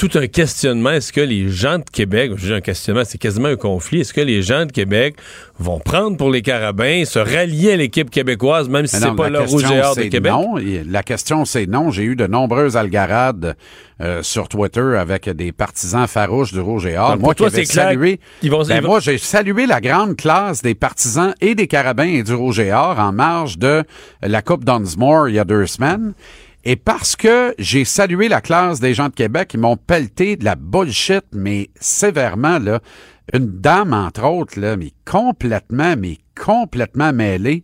tout 0.00 0.18
un 0.18 0.26
questionnement. 0.28 0.92
Est-ce 0.92 1.12
que 1.12 1.20
les 1.20 1.50
gens 1.50 1.78
de 1.78 1.84
Québec, 1.84 2.32
je 2.36 2.46
dis 2.46 2.52
un 2.54 2.62
questionnement, 2.62 3.02
c'est 3.04 3.18
quasiment 3.18 3.48
un 3.48 3.56
conflit, 3.56 4.00
est-ce 4.00 4.14
que 4.14 4.22
les 4.22 4.40
gens 4.40 4.64
de 4.64 4.72
Québec 4.72 5.16
vont 5.58 5.78
prendre 5.78 6.16
pour 6.16 6.30
les 6.30 6.40
carabins, 6.40 7.04
se 7.04 7.18
rallier 7.18 7.72
à 7.72 7.76
l'équipe 7.76 8.08
québécoise, 8.08 8.70
même 8.70 8.86
si 8.86 8.96
c'est 8.96 9.14
pas 9.14 9.28
la 9.28 9.40
le 9.40 9.44
rouge 9.44 9.64
et 9.70 9.78
or 9.82 9.94
de 9.94 10.04
Québec? 10.04 10.32
Non. 10.32 10.54
La 10.88 11.02
question, 11.02 11.44
c'est 11.44 11.66
non. 11.66 11.90
J'ai 11.90 12.04
eu 12.04 12.16
de 12.16 12.26
nombreuses 12.26 12.78
algarades 12.78 13.56
euh, 14.00 14.22
sur 14.22 14.48
Twitter 14.48 14.96
avec 14.98 15.28
des 15.28 15.52
partisans 15.52 16.06
farouches 16.06 16.54
du 16.54 16.60
rouge 16.60 16.86
et 16.86 16.96
or. 16.96 17.12
Donc, 17.12 17.20
moi, 17.20 17.34
toi, 17.34 17.50
c'est 17.50 17.66
salué, 17.66 18.20
vont- 18.44 18.62
ben, 18.64 18.76
ils 18.76 18.80
vont- 18.80 18.88
moi, 18.88 19.00
j'ai 19.00 19.18
salué 19.18 19.66
la 19.66 19.82
grande 19.82 20.16
classe 20.16 20.62
des 20.62 20.74
partisans 20.74 21.34
et 21.42 21.54
des 21.54 21.66
carabins 21.66 22.04
et 22.08 22.22
du 22.22 22.32
rouge 22.32 22.58
et 22.58 22.72
or 22.72 22.98
en 22.98 23.12
marge 23.12 23.58
de 23.58 23.84
la 24.22 24.40
Coupe 24.40 24.64
Dunsmore 24.64 25.28
il 25.28 25.34
y 25.34 25.38
a 25.38 25.44
deux 25.44 25.66
semaines. 25.66 26.14
Et 26.64 26.76
parce 26.76 27.16
que 27.16 27.54
j'ai 27.58 27.84
salué 27.84 28.28
la 28.28 28.40
classe 28.40 28.80
des 28.80 28.92
gens 28.92 29.08
de 29.08 29.14
Québec, 29.14 29.52
ils 29.54 29.60
m'ont 29.60 29.76
pelleté 29.76 30.36
de 30.36 30.44
la 30.44 30.56
bullshit, 30.56 31.24
mais 31.32 31.70
sévèrement, 31.80 32.58
là. 32.58 32.80
Une 33.32 33.46
dame, 33.46 33.92
entre 33.92 34.24
autres, 34.24 34.58
là, 34.58 34.76
mais 34.76 34.92
complètement, 35.04 35.94
mais 35.96 36.18
complètement 36.38 37.12
mêlée. 37.12 37.62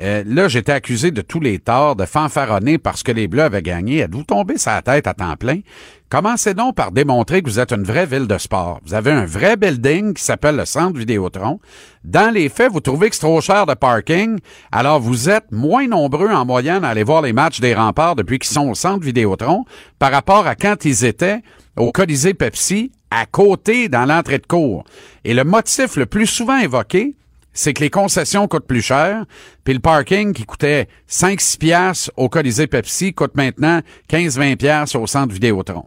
Euh, 0.00 0.24
là, 0.26 0.48
j'étais 0.48 0.72
accusé 0.72 1.10
de 1.10 1.20
tous 1.20 1.40
les 1.40 1.58
torts, 1.58 1.96
de 1.96 2.06
fanfaronner 2.06 2.78
parce 2.78 3.02
que 3.02 3.12
les 3.12 3.28
Bleus 3.28 3.42
avaient 3.42 3.62
gagné. 3.62 3.98
Êtes-vous 3.98 4.24
tombé 4.24 4.56
sa 4.56 4.80
tête 4.80 5.06
à 5.06 5.12
temps 5.12 5.36
plein? 5.36 5.60
Commencez 6.08 6.54
donc 6.54 6.74
par 6.74 6.92
démontrer 6.92 7.42
que 7.42 7.48
vous 7.48 7.58
êtes 7.58 7.72
une 7.72 7.84
vraie 7.84 8.06
ville 8.06 8.26
de 8.26 8.38
sport. 8.38 8.80
Vous 8.84 8.94
avez 8.94 9.10
un 9.10 9.26
vrai 9.26 9.56
building 9.56 10.14
qui 10.14 10.22
s'appelle 10.22 10.56
le 10.56 10.64
Centre 10.64 10.98
Vidéotron. 10.98 11.60
Dans 12.04 12.32
les 12.32 12.48
faits, 12.48 12.72
vous 12.72 12.80
trouvez 12.80 13.08
que 13.08 13.16
c'est 13.16 13.22
trop 13.22 13.40
cher 13.40 13.64
de 13.66 13.74
parking, 13.74 14.38
alors 14.70 15.00
vous 15.00 15.30
êtes 15.30 15.50
moins 15.50 15.86
nombreux 15.86 16.30
en 16.30 16.44
moyenne 16.44 16.84
à 16.84 16.90
aller 16.90 17.04
voir 17.04 17.22
les 17.22 17.32
matchs 17.32 17.60
des 17.60 17.74
remparts 17.74 18.16
depuis 18.16 18.38
qu'ils 18.38 18.52
sont 18.52 18.68
au 18.68 18.74
Centre 18.74 19.04
Vidéotron 19.04 19.64
par 19.98 20.12
rapport 20.12 20.46
à 20.46 20.54
quand 20.54 20.84
ils 20.84 21.04
étaient 21.04 21.40
au 21.76 21.92
Colisée 21.92 22.34
Pepsi 22.34 22.92
à 23.10 23.26
côté 23.26 23.88
dans 23.88 24.04
l'entrée 24.04 24.38
de 24.38 24.46
cours. 24.46 24.84
Et 25.24 25.34
le 25.34 25.44
motif 25.44 25.96
le 25.96 26.06
plus 26.06 26.26
souvent 26.26 26.58
évoqué, 26.58 27.14
c'est 27.52 27.72
que 27.72 27.82
les 27.82 27.90
concessions 27.90 28.48
coûtent 28.48 28.66
plus 28.66 28.82
cher, 28.82 29.24
puis 29.64 29.74
le 29.74 29.80
parking 29.80 30.32
qui 30.32 30.44
coûtait 30.44 30.88
5-6 31.08 31.58
piastres 31.58 32.10
au 32.16 32.28
Colisée 32.28 32.66
Pepsi 32.66 33.12
coûte 33.12 33.36
maintenant 33.36 33.80
15-20 34.10 34.56
piastres 34.56 34.98
au 34.98 35.06
centre 35.06 35.34
Vidéotron. 35.34 35.86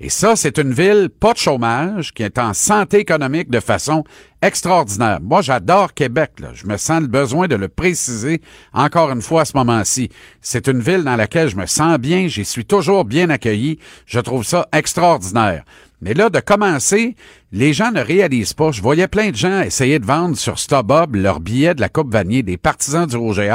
Et 0.00 0.10
ça, 0.10 0.34
c'est 0.34 0.58
une 0.58 0.72
ville 0.72 1.08
pas 1.08 1.32
de 1.32 1.38
chômage, 1.38 2.12
qui 2.12 2.24
est 2.24 2.38
en 2.38 2.52
santé 2.52 2.98
économique 2.98 3.48
de 3.48 3.60
façon 3.60 4.02
extraordinaire. 4.42 5.20
Moi, 5.22 5.40
j'adore 5.40 5.94
Québec. 5.94 6.32
Là. 6.40 6.48
Je 6.52 6.66
me 6.66 6.76
sens 6.76 7.00
le 7.00 7.06
besoin 7.06 7.46
de 7.46 7.54
le 7.54 7.68
préciser 7.68 8.42
encore 8.72 9.12
une 9.12 9.22
fois 9.22 9.42
à 9.42 9.44
ce 9.44 9.56
moment-ci. 9.56 10.10
C'est 10.40 10.66
une 10.66 10.80
ville 10.80 11.04
dans 11.04 11.16
laquelle 11.16 11.48
je 11.48 11.56
me 11.56 11.66
sens 11.66 11.96
bien, 11.98 12.26
j'y 12.26 12.44
suis 12.44 12.64
toujours 12.64 13.04
bien 13.04 13.30
accueilli. 13.30 13.78
Je 14.04 14.18
trouve 14.18 14.44
ça 14.44 14.68
extraordinaire. 14.72 15.64
Mais 16.04 16.12
là, 16.12 16.28
de 16.28 16.38
commencer, 16.38 17.16
les 17.50 17.72
gens 17.72 17.90
ne 17.90 18.02
réalisent 18.02 18.52
pas. 18.52 18.72
Je 18.72 18.82
voyais 18.82 19.08
plein 19.08 19.30
de 19.30 19.36
gens 19.36 19.62
essayer 19.62 19.98
de 19.98 20.04
vendre 20.04 20.36
sur 20.36 20.58
StubHub 20.58 21.14
leurs 21.14 21.40
billets 21.40 21.74
de 21.74 21.80
la 21.80 21.88
Coupe 21.88 22.12
Vanier, 22.12 22.42
des 22.42 22.58
partisans 22.58 23.06
du 23.06 23.16
Rouge 23.16 23.38
et. 23.38 23.50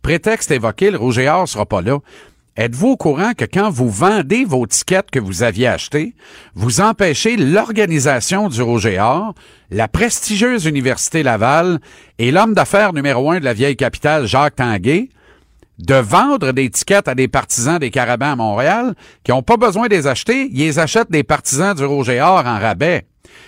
Prétexte 0.00 0.52
évoqué, 0.52 0.92
le 0.92 0.98
Rouge 0.98 1.18
et 1.18 1.28
Or 1.28 1.48
sera 1.48 1.66
pas 1.66 1.82
là. 1.82 1.98
Êtes-vous 2.56 2.90
au 2.90 2.96
courant 2.96 3.32
que 3.32 3.44
quand 3.44 3.70
vous 3.70 3.90
vendez 3.90 4.44
vos 4.44 4.68
tickets 4.68 5.10
que 5.10 5.18
vous 5.18 5.42
aviez 5.42 5.66
achetés, 5.66 6.14
vous 6.54 6.80
empêchez 6.80 7.36
l'organisation 7.36 8.48
du 8.48 8.62
Rouge 8.62 8.86
et 8.86 9.00
la 9.70 9.88
prestigieuse 9.88 10.66
Université 10.66 11.24
Laval 11.24 11.80
et 12.20 12.30
l'homme 12.30 12.54
d'affaires 12.54 12.92
numéro 12.92 13.32
un 13.32 13.40
de 13.40 13.44
la 13.44 13.52
vieille 13.52 13.76
capitale, 13.76 14.26
Jacques 14.26 14.56
Tanguay, 14.56 15.08
de 15.80 15.94
vendre 15.94 16.52
des 16.52 16.68
tickets 16.70 17.08
à 17.08 17.14
des 17.14 17.26
partisans 17.28 17.78
des 17.78 17.90
Carabins 17.90 18.32
à 18.32 18.36
Montréal 18.36 18.94
qui 19.24 19.30
n'ont 19.30 19.42
pas 19.42 19.56
besoin 19.56 19.88
de 19.88 19.94
les 19.94 20.06
acheter, 20.06 20.48
ils 20.52 20.58
les 20.58 20.78
achètent 20.78 21.10
des 21.10 21.24
partisans 21.24 21.74
du 21.74 21.84
Rouge 21.84 22.10
et 22.10 22.20
Or 22.20 22.44
en 22.46 22.58
rabais. 22.58 23.06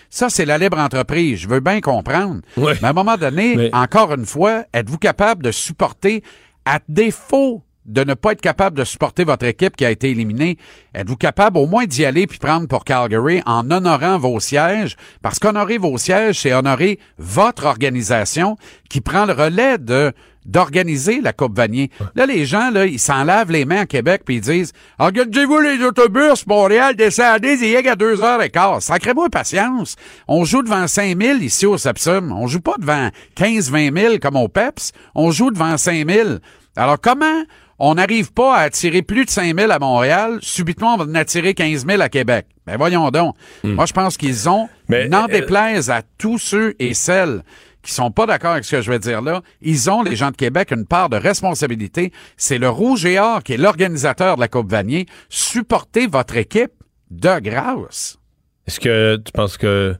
Ça, 0.08 0.28
c'est 0.30 0.44
la 0.44 0.58
libre 0.58 0.78
entreprise. 0.78 1.40
Je 1.40 1.48
veux 1.48 1.60
bien 1.60 1.80
comprendre. 1.80 2.40
Mais 2.56 2.86
à 2.86 2.90
un 2.90 2.92
moment 2.92 3.16
donné, 3.16 3.56
Mais- 3.56 3.74
encore 3.74 4.12
une 4.14 4.26
fois, 4.26 4.64
êtes-vous 4.72 4.98
capable 4.98 5.42
de 5.42 5.50
supporter, 5.50 6.22
à 6.64 6.78
défaut 6.88 7.62
de 7.84 8.04
ne 8.04 8.14
pas 8.14 8.32
être 8.32 8.40
capable 8.40 8.78
de 8.78 8.84
supporter 8.84 9.24
votre 9.24 9.44
équipe 9.44 9.74
qui 9.74 9.84
a 9.84 9.90
été 9.90 10.10
éliminée, 10.10 10.56
êtes-vous 10.94 11.16
capable 11.16 11.58
au 11.58 11.66
moins 11.66 11.84
d'y 11.84 12.04
aller 12.04 12.28
puis 12.28 12.38
prendre 12.38 12.68
pour 12.68 12.84
Calgary 12.84 13.42
en 13.44 13.68
honorant 13.72 14.18
vos 14.18 14.38
sièges? 14.38 14.96
Parce 15.20 15.40
qu'honorer 15.40 15.78
vos 15.78 15.98
sièges, 15.98 16.38
c'est 16.40 16.52
honorer 16.54 17.00
votre 17.18 17.66
organisation 17.66 18.56
qui 18.88 19.00
prend 19.00 19.24
le 19.26 19.32
relais 19.32 19.78
de 19.78 20.12
d'organiser 20.44 21.20
la 21.20 21.32
Coupe 21.32 21.56
Vanier. 21.56 21.90
Là, 22.14 22.26
les 22.26 22.46
gens, 22.46 22.70
là, 22.70 22.86
ils 22.86 22.98
s'en 22.98 23.24
lavent 23.24 23.50
les 23.50 23.64
mains 23.64 23.82
à 23.82 23.86
Québec 23.86 24.22
puis 24.24 24.36
ils 24.36 24.40
disent 24.40 24.72
Regardez-vous 24.98 25.60
les 25.60 25.82
autobus, 25.84 26.46
Montréal, 26.46 26.96
descendez, 26.96 27.58
il 27.60 27.70
y 27.70 27.76
a 27.76 27.82
qu'à 27.82 27.96
deux 27.96 28.22
heures 28.22 28.42
et 28.42 28.50
quart. 28.50 28.82
Sacrez-moi 28.82 29.28
patience. 29.30 29.96
On 30.28 30.44
joue 30.44 30.62
devant 30.62 30.86
5000 30.86 31.42
ici 31.42 31.66
au 31.66 31.78
Sepsum. 31.78 32.32
On 32.32 32.46
joue 32.46 32.60
pas 32.60 32.76
devant 32.78 33.10
15-20 33.36 34.00
000 34.00 34.14
comme 34.20 34.36
au 34.36 34.48
PEPS. 34.48 34.92
On 35.14 35.30
joue 35.30 35.50
devant 35.50 35.76
5000. 35.76 36.40
Alors, 36.76 37.00
comment 37.00 37.44
on 37.84 37.94
n'arrive 37.94 38.32
pas 38.32 38.56
à 38.56 38.60
attirer 38.60 39.02
plus 39.02 39.24
de 39.24 39.30
5 39.30 39.58
000 39.58 39.72
à 39.72 39.78
Montréal, 39.80 40.38
subitement, 40.40 40.94
on 40.94 40.98
va 40.98 41.04
en 41.04 41.14
attirer 41.16 41.52
15 41.52 41.84
000 41.84 42.00
à 42.00 42.08
Québec. 42.08 42.46
Ben 42.64 42.76
voyons 42.76 43.10
donc. 43.10 43.34
Moi, 43.64 43.86
je 43.86 43.92
pense 43.92 44.16
qu'ils 44.16 44.48
ont, 44.48 44.68
Mais, 44.88 45.08
n'en 45.08 45.24
euh, 45.24 45.26
déplaise 45.26 45.90
à 45.90 46.02
tous 46.16 46.38
ceux 46.38 46.76
et 46.78 46.94
celles 46.94 47.42
qui 47.82 47.92
sont 47.92 48.10
pas 48.10 48.26
d'accord 48.26 48.52
avec 48.52 48.64
ce 48.64 48.76
que 48.76 48.82
je 48.82 48.90
vais 48.90 48.98
dire 48.98 49.22
là, 49.22 49.42
ils 49.60 49.90
ont, 49.90 50.02
les 50.02 50.16
gens 50.16 50.30
de 50.30 50.36
Québec, 50.36 50.70
une 50.70 50.86
part 50.86 51.08
de 51.08 51.16
responsabilité. 51.16 52.12
C'est 52.36 52.58
le 52.58 52.68
Rouge 52.68 53.04
et 53.04 53.18
Or 53.18 53.42
qui 53.42 53.54
est 53.54 53.56
l'organisateur 53.56 54.36
de 54.36 54.40
la 54.40 54.48
Coupe 54.48 54.70
Vanier. 54.70 55.06
Supportez 55.28 56.06
votre 56.06 56.36
équipe 56.36 56.72
de 57.10 57.40
grâce. 57.40 58.18
Est-ce 58.66 58.80
que 58.80 59.16
tu 59.16 59.32
penses 59.32 59.56
que 59.56 59.96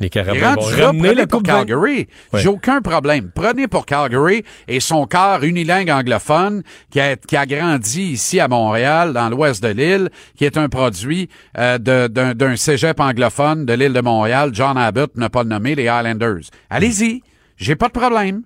les 0.00 0.10
Carabins 0.10 0.54
vont 0.54 0.62
ramener 0.62 0.98
prenez 0.98 1.14
la 1.14 1.26
pour 1.26 1.38
Coupe? 1.40 1.46
Calgary. 1.46 2.08
Ouais. 2.32 2.40
J'ai 2.40 2.48
aucun 2.48 2.80
problème. 2.80 3.30
Prenez 3.34 3.68
pour 3.68 3.86
Calgary 3.86 4.44
et 4.66 4.80
son 4.80 5.06
corps 5.06 5.44
unilingue 5.44 5.90
anglophone 5.90 6.62
qui 6.90 7.00
a, 7.00 7.16
qui 7.16 7.36
a 7.36 7.46
grandi 7.46 8.12
ici 8.12 8.40
à 8.40 8.48
Montréal, 8.48 9.12
dans 9.12 9.28
l'ouest 9.28 9.62
de 9.62 9.68
l'île, 9.68 10.10
qui 10.36 10.44
est 10.44 10.56
un 10.56 10.68
produit 10.68 11.28
euh, 11.58 11.78
d'un 11.78 12.56
cégep 12.56 12.98
anglophone 12.98 13.66
de 13.66 13.74
l'île 13.74 13.92
de 13.92 14.00
Montréal, 14.00 14.50
John 14.52 14.76
Abbott, 14.76 15.16
ne 15.16 15.28
pas 15.28 15.42
le 15.42 15.50
nommer, 15.50 15.74
les 15.74 15.88
Highlanders. 15.88 16.50
Allez-y. 16.70 17.22
J'ai 17.56 17.76
pas 17.76 17.88
de 17.88 17.92
problème. 17.92 18.42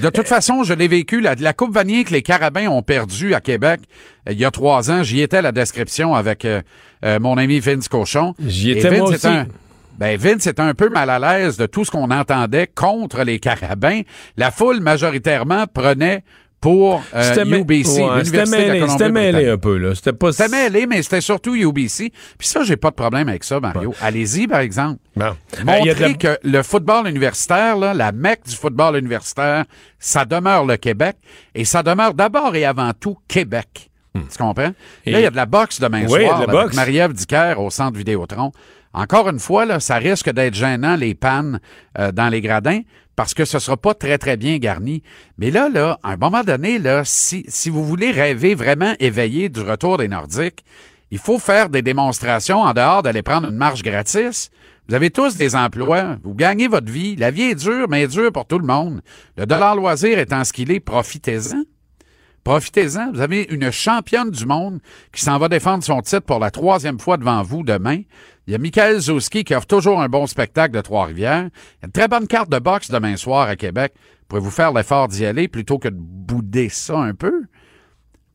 De 0.00 0.08
toute 0.08 0.28
façon, 0.28 0.64
je 0.64 0.72
l'ai 0.72 0.88
vécu. 0.88 1.20
La, 1.20 1.34
la 1.34 1.52
Coupe 1.52 1.74
Vanier 1.74 2.04
que 2.04 2.12
les 2.14 2.22
Carabins 2.22 2.68
ont 2.68 2.82
perdue 2.82 3.34
à 3.34 3.40
Québec 3.42 3.80
euh, 4.28 4.32
il 4.32 4.38
y 4.38 4.44
a 4.44 4.50
trois 4.50 4.90
ans, 4.90 5.02
j'y 5.02 5.20
étais 5.20 5.38
à 5.38 5.42
la 5.42 5.52
description 5.52 6.14
avec 6.14 6.44
euh, 6.44 6.62
euh, 7.04 7.18
mon 7.20 7.36
ami 7.36 7.60
Vince 7.60 7.88
Cochon. 7.88 8.34
J'y 8.44 8.70
étais 8.70 8.98
moi 8.98 9.10
aussi. 9.10 9.28
Ben 9.98 10.16
Vince 10.16 10.46
était 10.46 10.62
un 10.62 10.74
peu 10.74 10.88
mal 10.88 11.10
à 11.10 11.18
l'aise 11.18 11.56
de 11.56 11.66
tout 11.66 11.84
ce 11.84 11.90
qu'on 11.90 12.10
entendait 12.10 12.66
contre 12.72 13.22
les 13.24 13.38
Carabins. 13.40 14.00
La 14.36 14.50
foule 14.50 14.80
majoritairement 14.80 15.66
prenait 15.66 16.22
pour 16.60 17.04
euh, 17.14 17.44
UBC, 17.44 18.00
ouais, 18.02 18.24
c'était 18.24 18.44
l'Université 18.44 18.56
de 18.56 18.66
la 18.66 18.72
mêlé, 18.74 18.88
c'était 18.88 19.10
mêlé 19.10 19.30
Colombie-Britannique. 19.32 19.48
un 19.48 19.58
peu, 19.58 19.76
là. 19.78 19.94
C'était 19.94 20.12
pas... 20.12 20.32
C'était 20.32 20.48
mêlé, 20.48 20.86
mais 20.88 21.02
c'était 21.04 21.20
surtout 21.20 21.54
UBC. 21.54 22.12
Puis 22.36 22.48
ça, 22.48 22.64
j'ai 22.64 22.76
pas 22.76 22.90
de 22.90 22.96
problème 22.96 23.28
avec 23.28 23.44
ça, 23.44 23.60
Mario. 23.60 23.94
Allez-y, 24.00 24.48
par 24.48 24.58
exemple. 24.58 24.98
Bon. 25.14 25.24
Euh, 25.26 25.94
de 25.94 26.00
la- 26.00 26.14
que 26.14 26.36
le 26.42 26.62
football 26.64 27.06
universitaire, 27.08 27.76
là, 27.76 27.94
la 27.94 28.10
mecque 28.10 28.40
du 28.48 28.56
football 28.56 28.96
universitaire, 28.96 29.66
ça 30.00 30.24
demeure 30.24 30.64
le 30.66 30.76
Québec 30.76 31.16
et 31.54 31.64
ça 31.64 31.84
demeure 31.84 32.12
d'abord 32.14 32.56
et 32.56 32.64
avant 32.64 32.90
tout 32.92 33.16
Québec. 33.28 33.90
Tu 34.14 34.36
comprends? 34.36 34.70
Hmm. 34.70 34.72
Et- 35.06 35.12
Là, 35.12 35.18
il 35.20 35.22
y 35.22 35.26
a 35.26 35.30
de 35.30 35.36
la 35.36 35.46
boxe 35.46 35.78
demain 35.80 36.06
Oui, 36.08 36.24
soir 36.24 36.40
de 36.40 36.46
la 36.46 36.52
là, 36.52 36.58
avec 36.58 36.64
boxe. 36.64 36.74
Marie-Ève 36.76 37.12
Dicker 37.12 37.54
au 37.58 37.70
centre 37.70 37.96
Vidéotron. 37.96 38.50
Encore 38.92 39.28
une 39.28 39.38
fois, 39.38 39.64
là, 39.64 39.80
ça 39.80 39.96
risque 39.96 40.30
d'être 40.30 40.54
gênant, 40.54 40.96
les 40.96 41.14
pannes 41.14 41.60
euh, 41.98 42.12
dans 42.12 42.28
les 42.28 42.40
gradins, 42.40 42.80
parce 43.16 43.34
que 43.34 43.44
ce 43.44 43.58
sera 43.58 43.76
pas 43.76 43.94
très, 43.94 44.18
très 44.18 44.36
bien 44.36 44.58
garni. 44.58 45.02
Mais 45.38 45.50
là, 45.50 45.68
là, 45.68 45.98
à 46.02 46.12
un 46.12 46.16
moment 46.16 46.42
donné, 46.42 46.78
là, 46.78 47.02
si, 47.04 47.44
si 47.48 47.70
vous 47.70 47.84
voulez 47.84 48.10
rêver 48.10 48.54
vraiment 48.54 48.94
éveillé 49.00 49.48
du 49.48 49.60
retour 49.60 49.98
des 49.98 50.08
Nordiques, 50.08 50.64
il 51.10 51.18
faut 51.18 51.38
faire 51.38 51.68
des 51.68 51.82
démonstrations 51.82 52.60
en 52.60 52.72
dehors 52.74 53.02
d'aller 53.02 53.22
prendre 53.22 53.48
une 53.48 53.56
marche 53.56 53.82
gratis. 53.82 54.50
Vous 54.88 54.94
avez 54.94 55.10
tous 55.10 55.36
des 55.36 55.54
emplois, 55.54 56.16
vous 56.22 56.34
gagnez 56.34 56.68
votre 56.68 56.90
vie. 56.90 57.16
La 57.16 57.30
vie 57.30 57.50
est 57.50 57.54
dure, 57.54 57.88
mais 57.88 58.06
dure 58.06 58.32
pour 58.32 58.46
tout 58.46 58.58
le 58.58 58.66
monde. 58.66 59.00
Le 59.36 59.46
dollar 59.46 59.74
loisir 59.74 60.18
étant 60.18 60.44
ce 60.44 60.52
qu'il 60.52 60.70
est, 60.70 60.80
profitez-en. 60.80 61.62
Profitez-en. 62.48 63.12
Vous 63.12 63.20
avez 63.20 63.46
une 63.50 63.70
championne 63.70 64.30
du 64.30 64.46
monde 64.46 64.80
qui 65.12 65.20
s'en 65.20 65.36
va 65.36 65.50
défendre 65.50 65.84
son 65.84 66.00
titre 66.00 66.22
pour 66.22 66.38
la 66.38 66.50
troisième 66.50 66.98
fois 66.98 67.18
devant 67.18 67.42
vous 67.42 67.62
demain. 67.62 68.00
Il 68.46 68.52
y 68.52 68.54
a 68.54 68.58
Michael 68.58 68.98
Zouski 69.00 69.44
qui 69.44 69.54
offre 69.54 69.66
toujours 69.66 70.00
un 70.00 70.08
bon 70.08 70.26
spectacle 70.26 70.74
de 70.74 70.80
Trois-Rivières. 70.80 71.42
Il 71.42 71.82
y 71.82 71.84
a 71.84 71.86
une 71.88 71.92
très 71.92 72.08
bonne 72.08 72.26
carte 72.26 72.48
de 72.48 72.58
boxe 72.58 72.90
demain 72.90 73.16
soir 73.16 73.48
à 73.48 73.56
Québec. 73.56 73.92
Pourrez-vous 74.28 74.50
faire 74.50 74.72
l'effort 74.72 75.08
d'y 75.08 75.26
aller 75.26 75.46
plutôt 75.46 75.78
que 75.78 75.88
de 75.88 75.98
bouder 75.98 76.70
ça 76.70 76.98
un 76.98 77.12
peu? 77.12 77.42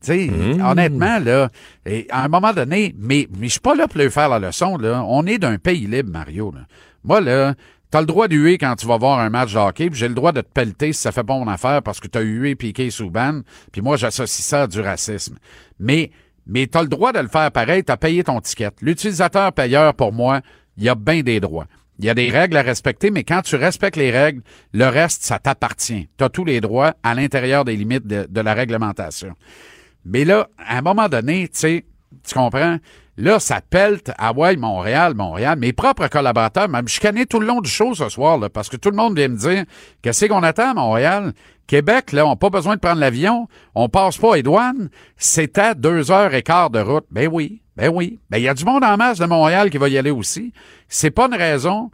Tu 0.00 0.28
sais, 0.28 0.30
honnêtement, 0.62 1.18
là, 1.18 1.48
et 1.84 2.06
à 2.08 2.22
un 2.22 2.28
moment 2.28 2.52
donné, 2.52 2.94
mais, 2.96 3.26
mais 3.36 3.48
je 3.48 3.52
suis 3.54 3.60
pas 3.60 3.74
là 3.74 3.88
pour 3.88 3.98
leur 3.98 4.12
faire 4.12 4.28
la 4.28 4.38
leçon, 4.38 4.78
là. 4.78 5.02
On 5.08 5.26
est 5.26 5.38
d'un 5.38 5.58
pays 5.58 5.88
libre, 5.88 6.12
Mario, 6.12 6.52
là. 6.52 6.60
Moi, 7.02 7.20
là, 7.20 7.54
t'as 7.94 8.00
le 8.00 8.06
droit 8.06 8.26
de 8.26 8.34
huer 8.34 8.58
quand 8.58 8.74
tu 8.74 8.88
vas 8.88 8.98
voir 8.98 9.20
un 9.20 9.30
match 9.30 9.52
de 9.52 9.58
hockey, 9.58 9.88
puis 9.88 9.96
j'ai 9.96 10.08
le 10.08 10.14
droit 10.14 10.32
de 10.32 10.40
te 10.40 10.48
pelleter 10.52 10.92
si 10.92 11.00
ça 11.00 11.12
fait 11.12 11.22
pas 11.22 11.38
mon 11.38 11.46
affaire 11.46 11.80
parce 11.80 12.00
que 12.00 12.08
t'as 12.08 12.22
hué 12.22 12.56
Piqué 12.56 12.90
Souban, 12.90 13.42
puis 13.70 13.82
moi, 13.82 13.96
j'associe 13.96 14.44
ça 14.44 14.62
à 14.62 14.66
du 14.66 14.80
racisme. 14.80 15.36
Mais, 15.78 16.10
mais 16.44 16.66
t'as 16.66 16.82
le 16.82 16.88
droit 16.88 17.12
de 17.12 17.20
le 17.20 17.28
faire 17.28 17.52
pareil, 17.52 17.84
t'as 17.84 17.96
payé 17.96 18.24
ton 18.24 18.40
ticket. 18.40 18.72
L'utilisateur 18.80 19.52
payeur, 19.52 19.94
pour 19.94 20.12
moi, 20.12 20.40
il 20.76 20.82
y 20.82 20.88
a 20.88 20.96
bien 20.96 21.22
des 21.22 21.38
droits. 21.38 21.66
Il 22.00 22.04
y 22.04 22.10
a 22.10 22.14
des 22.14 22.30
règles 22.30 22.56
à 22.56 22.62
respecter, 22.62 23.12
mais 23.12 23.22
quand 23.22 23.42
tu 23.42 23.54
respectes 23.54 23.94
les 23.94 24.10
règles, 24.10 24.42
le 24.72 24.86
reste, 24.86 25.22
ça 25.22 25.38
t'appartient. 25.38 26.08
Tu 26.18 26.24
as 26.24 26.28
tous 26.30 26.44
les 26.44 26.60
droits 26.60 26.94
à 27.04 27.14
l'intérieur 27.14 27.64
des 27.64 27.76
limites 27.76 28.08
de, 28.08 28.26
de 28.28 28.40
la 28.40 28.54
réglementation. 28.54 29.36
Mais 30.04 30.24
là, 30.24 30.48
à 30.58 30.78
un 30.78 30.82
moment 30.82 31.08
donné, 31.08 31.46
tu 31.46 31.60
sais, 31.60 31.84
tu 32.26 32.34
comprends? 32.34 32.78
Là, 33.16 33.38
ça 33.38 33.60
pelte 33.60 34.10
à 34.18 34.32
Montréal, 34.32 35.14
Montréal. 35.14 35.58
Mes 35.58 35.72
propres 35.72 36.08
collaborateurs, 36.08 36.68
je 36.86 37.00
connais 37.00 37.26
tout 37.26 37.38
le 37.38 37.46
long 37.46 37.60
du 37.60 37.70
show 37.70 37.94
ce 37.94 38.08
soir, 38.08 38.38
là, 38.38 38.48
parce 38.48 38.68
que 38.68 38.76
tout 38.76 38.90
le 38.90 38.96
monde 38.96 39.16
vient 39.16 39.28
me 39.28 39.36
dire 39.36 39.64
qu'est-ce 40.02 40.26
qu'on 40.26 40.42
attend 40.42 40.72
à 40.72 40.74
Montréal? 40.74 41.32
Québec, 41.66 42.12
là, 42.12 42.26
on 42.26 42.30
n'a 42.30 42.36
pas 42.36 42.50
besoin 42.50 42.74
de 42.74 42.80
prendre 42.80 43.00
l'avion, 43.00 43.48
on 43.74 43.88
passe 43.88 44.18
pas 44.18 44.38
aux 44.38 44.42
douanes, 44.42 44.90
c'est 45.16 45.56
à 45.58 45.74
deux 45.74 46.10
heures 46.10 46.34
et 46.34 46.42
quart 46.42 46.70
de 46.70 46.80
route. 46.80 47.06
Ben 47.10 47.28
oui, 47.30 47.62
ben 47.76 47.90
oui. 47.94 48.18
Ben, 48.30 48.38
il 48.38 48.44
y 48.44 48.48
a 48.48 48.54
du 48.54 48.64
monde 48.64 48.84
en 48.84 48.96
masse 48.96 49.18
de 49.18 49.26
Montréal 49.26 49.70
qui 49.70 49.78
va 49.78 49.88
y 49.88 49.96
aller 49.96 50.10
aussi. 50.10 50.52
C'est 50.88 51.10
pas 51.10 51.26
une 51.26 51.34
raison 51.34 51.90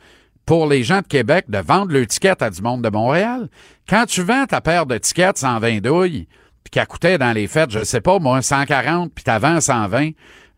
pour 0.46 0.66
les 0.66 0.82
gens 0.82 1.02
de 1.02 1.06
Québec 1.06 1.44
de 1.48 1.58
vendre 1.58 1.92
le 1.92 2.06
ticket 2.06 2.42
à 2.42 2.50
du 2.50 2.62
monde 2.62 2.82
de 2.82 2.88
Montréal. 2.88 3.48
Quand 3.88 4.06
tu 4.06 4.22
vends 4.22 4.46
ta 4.46 4.60
paire 4.60 4.86
de 4.86 4.98
tickets 4.98 5.38
120 5.38 5.80
douilles, 5.80 6.26
puis 6.64 6.70
qui 6.70 6.86
coûtait 6.86 7.18
dans 7.18 7.32
les 7.32 7.46
fêtes, 7.46 7.70
je 7.70 7.84
sais 7.84 8.00
pas, 8.00 8.18
moi, 8.18 8.42
140, 8.42 9.12
puis 9.14 9.22
t'avais 9.22 9.60
120, 9.60 10.10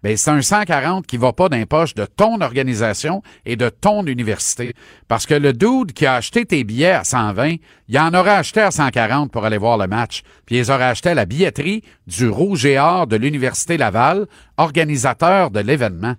ben 0.02 0.16
c'est 0.16 0.30
un 0.30 0.42
140 0.42 1.06
qui 1.06 1.16
va 1.16 1.32
pas 1.32 1.48
dans 1.48 1.56
les 1.56 1.66
poches 1.66 1.94
de 1.94 2.04
ton 2.04 2.40
organisation 2.40 3.22
et 3.46 3.56
de 3.56 3.68
ton 3.68 4.04
université. 4.06 4.74
Parce 5.08 5.26
que 5.26 5.34
le 5.34 5.52
dude 5.52 5.92
qui 5.92 6.06
a 6.06 6.14
acheté 6.14 6.44
tes 6.44 6.64
billets 6.64 6.90
à 6.90 7.04
120, 7.04 7.56
il 7.88 7.98
en 7.98 8.12
aurait 8.14 8.30
acheté 8.30 8.60
à 8.60 8.70
140 8.70 9.30
pour 9.30 9.44
aller 9.44 9.58
voir 9.58 9.78
le 9.78 9.86
match. 9.86 10.22
Puis 10.46 10.58
ils 10.58 10.70
auraient 10.70 10.84
acheté 10.84 11.14
la 11.14 11.24
billetterie 11.24 11.82
du 12.06 12.28
Rouge 12.28 12.66
et 12.66 12.78
Or 12.78 13.06
de 13.06 13.16
l'Université 13.16 13.76
Laval, 13.76 14.26
organisateur 14.56 15.50
de 15.50 15.60
l'événement. 15.60 16.16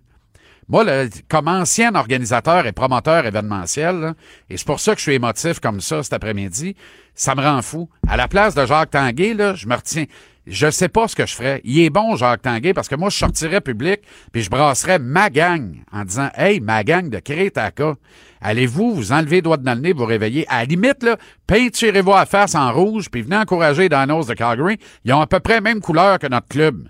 Moi, 0.70 0.86
comme 1.28 1.50
ancien 1.50 1.94
organisateur 1.94 2.66
et 2.66 2.72
promoteur 2.72 3.26
événementiel, 3.26 4.14
et 4.50 4.58
c'est 4.58 4.66
pour 4.66 4.80
ça 4.80 4.94
que 4.94 5.00
je 5.00 5.04
suis 5.04 5.14
émotif 5.14 5.60
comme 5.60 5.82
ça 5.82 6.04
cet 6.04 6.14
après-midi, 6.14 6.76
ça 7.16 7.36
me 7.36 7.42
rend 7.42 7.62
fou. 7.62 7.90
À 8.08 8.18
la 8.18 8.28
place 8.28 8.56
de 8.56 8.66
Jacques 8.66 8.92
Tanguay, 8.92 9.34
là, 9.34 9.56
je 9.56 9.68
me 9.68 9.76
retiens. 9.76 10.06
Je 10.46 10.70
sais 10.70 10.90
pas 10.90 11.08
ce 11.08 11.16
que 11.16 11.26
je 11.26 11.34
ferais. 11.36 11.62
Il 11.64 11.80
est 11.80 11.90
bon, 11.90 12.18
Jacques 12.18 12.42
Tanguay, 12.42 12.74
parce 12.74 12.90
que 12.90 12.96
moi, 12.96 13.10
je 13.10 13.18
sortirais 13.18 13.62
public, 13.62 14.02
puis 14.34 14.42
je 14.42 14.50
brasserais 14.50 15.00
ma 15.00 15.30
gang 15.30 15.76
en 15.92 16.04
disant 16.04 16.30
Hey, 16.36 16.60
ma 16.60 16.84
gang 16.84 17.10
de 17.10 17.20
Crétaka, 17.20 17.96
allez-vous 18.42 18.94
vous 18.94 19.12
enlever 19.14 19.38
les 19.38 19.42
doigts 19.42 19.56
dans 19.58 19.74
le 19.74 19.80
nez, 19.80 19.94
vous 19.94 20.04
réveiller. 20.06 20.46
À 20.50 20.60
la 20.60 20.66
limite, 20.66 21.02
là, 21.04 21.16
peinturez-vous 21.48 22.12
la 22.12 22.26
face 22.26 22.56
en 22.56 22.74
rouge, 22.74 23.10
puis 23.10 23.22
venez 23.22 23.38
encourager 23.38 23.88
Dinos 23.88 24.28
de 24.28 24.34
Calgary. 24.34 24.78
Ils 25.06 25.14
ont 25.14 25.22
à 25.22 25.28
peu 25.28 25.40
près 25.40 25.56
la 25.56 25.62
même 25.62 25.80
couleur 25.80 26.20
que 26.20 26.28
notre 26.28 26.48
club. 26.50 26.90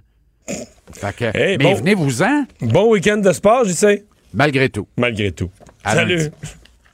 Fait 0.92 1.16
que, 1.16 1.38
Hey, 1.38 1.58
mais 1.58 1.64
bon. 1.66 1.76
venez-vous-en. 1.76 2.46
Bon 2.62 2.92
week-end 2.92 3.18
de 3.18 3.32
sport, 3.32 3.66
j'y 3.66 3.74
sais. 3.76 4.06
Malgré 4.34 4.70
tout. 4.70 4.88
Malgré 4.98 5.32
tout. 5.32 5.52
À 5.84 5.94
Salut. 5.96 6.32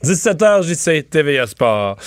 Lundi. 0.03 0.19
17h, 0.19 0.63
JC, 0.63 1.09
TVA 1.09 1.47
Sport. 1.47 1.97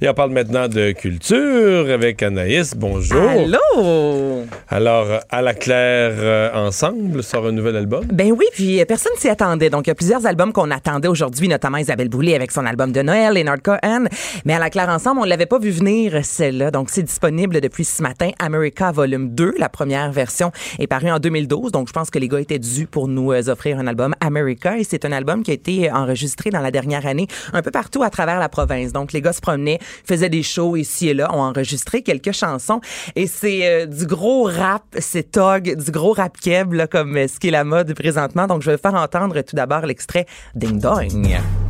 Et 0.00 0.08
on 0.08 0.14
parle 0.14 0.30
maintenant 0.30 0.68
de 0.68 0.92
culture 0.92 1.90
avec 1.90 2.22
Anaïs. 2.22 2.74
Bonjour. 2.76 3.20
Allô? 3.20 4.44
Alors, 4.68 5.06
à 5.28 5.42
la 5.42 5.54
Claire 5.54 6.12
euh, 6.18 6.50
Ensemble 6.54 7.22
sort 7.22 7.46
un 7.46 7.52
nouvel 7.52 7.76
album? 7.76 8.04
Ben 8.12 8.32
oui, 8.32 8.44
puis 8.52 8.80
euh, 8.80 8.84
personne 8.84 9.12
s'y 9.16 9.28
attendait. 9.28 9.70
Donc, 9.70 9.86
il 9.86 9.90
y 9.90 9.92
a 9.92 9.94
plusieurs 9.94 10.24
albums 10.26 10.52
qu'on 10.52 10.70
attendait 10.70 11.08
aujourd'hui, 11.08 11.48
notamment 11.48 11.78
Isabelle 11.78 12.08
Boulay 12.08 12.34
avec 12.34 12.52
son 12.52 12.64
album 12.64 12.92
de 12.92 13.02
Noël, 13.02 13.34
Leonard 13.34 13.62
Cohen. 13.62 14.04
Mais 14.44 14.54
à 14.54 14.58
la 14.58 14.70
Claire 14.70 14.88
Ensemble, 14.88 15.20
on 15.22 15.24
l'avait 15.24 15.46
pas 15.46 15.58
vu 15.58 15.70
venir, 15.70 16.20
celle-là. 16.22 16.70
Donc, 16.70 16.90
c'est 16.90 17.02
disponible 17.02 17.60
depuis 17.60 17.84
ce 17.84 18.02
matin. 18.02 18.30
America 18.38 18.92
Volume 18.92 19.30
2, 19.30 19.54
la 19.58 19.68
première 19.68 20.12
version, 20.12 20.52
est 20.78 20.86
parue 20.86 21.10
en 21.10 21.18
2012. 21.18 21.72
Donc, 21.72 21.88
je 21.88 21.92
pense 21.92 22.10
que 22.10 22.18
les 22.18 22.28
gars 22.28 22.40
étaient 22.40 22.58
dus 22.58 22.86
pour 22.86 23.08
nous 23.08 23.32
euh, 23.32 23.48
offrir 23.48 23.78
un 23.78 23.86
album 23.86 24.14
America. 24.20 24.78
Et 24.78 24.84
c'est 24.84 25.04
un 25.04 25.12
album 25.12 25.42
qui 25.42 25.50
a 25.50 25.54
été 25.54 25.90
enregistré 25.90 26.50
dans 26.50 26.60
la 26.60 26.70
dernière 26.70 27.06
année 27.06 27.26
un 27.52 27.62
peu 27.62 27.70
partout 27.70 28.02
à 28.02 28.10
travers 28.10 28.38
la 28.38 28.48
province. 28.48 28.92
Donc, 28.92 29.12
les 29.12 29.20
gars 29.20 29.32
se 29.32 29.40
promenaient, 29.40 29.78
faisaient 30.04 30.28
des 30.28 30.42
shows 30.42 30.76
ici 30.76 31.08
et 31.08 31.14
là, 31.14 31.32
ont 31.34 31.40
enregistré 31.40 32.02
quelques 32.02 32.32
chansons. 32.32 32.80
Et 33.16 33.26
c'est 33.26 33.66
euh, 33.66 33.86
du 33.86 34.06
gros 34.06 34.44
rap, 34.44 34.84
c'est 34.98 35.32
tog, 35.32 35.74
du 35.76 35.90
gros 35.90 36.12
rap 36.12 36.36
keb, 36.38 36.72
là, 36.72 36.86
comme 36.86 37.16
euh, 37.16 37.28
ce 37.28 37.38
qui 37.38 37.48
est 37.48 37.52
la 37.52 37.64
mode 37.64 37.94
présentement. 37.94 38.46
Donc, 38.46 38.62
je 38.62 38.70
vais 38.70 38.78
faire 38.78 38.94
entendre 38.94 39.40
tout 39.42 39.56
d'abord 39.56 39.86
l'extrait 39.86 40.26
Ding 40.54 40.80
Dong. 40.80 41.10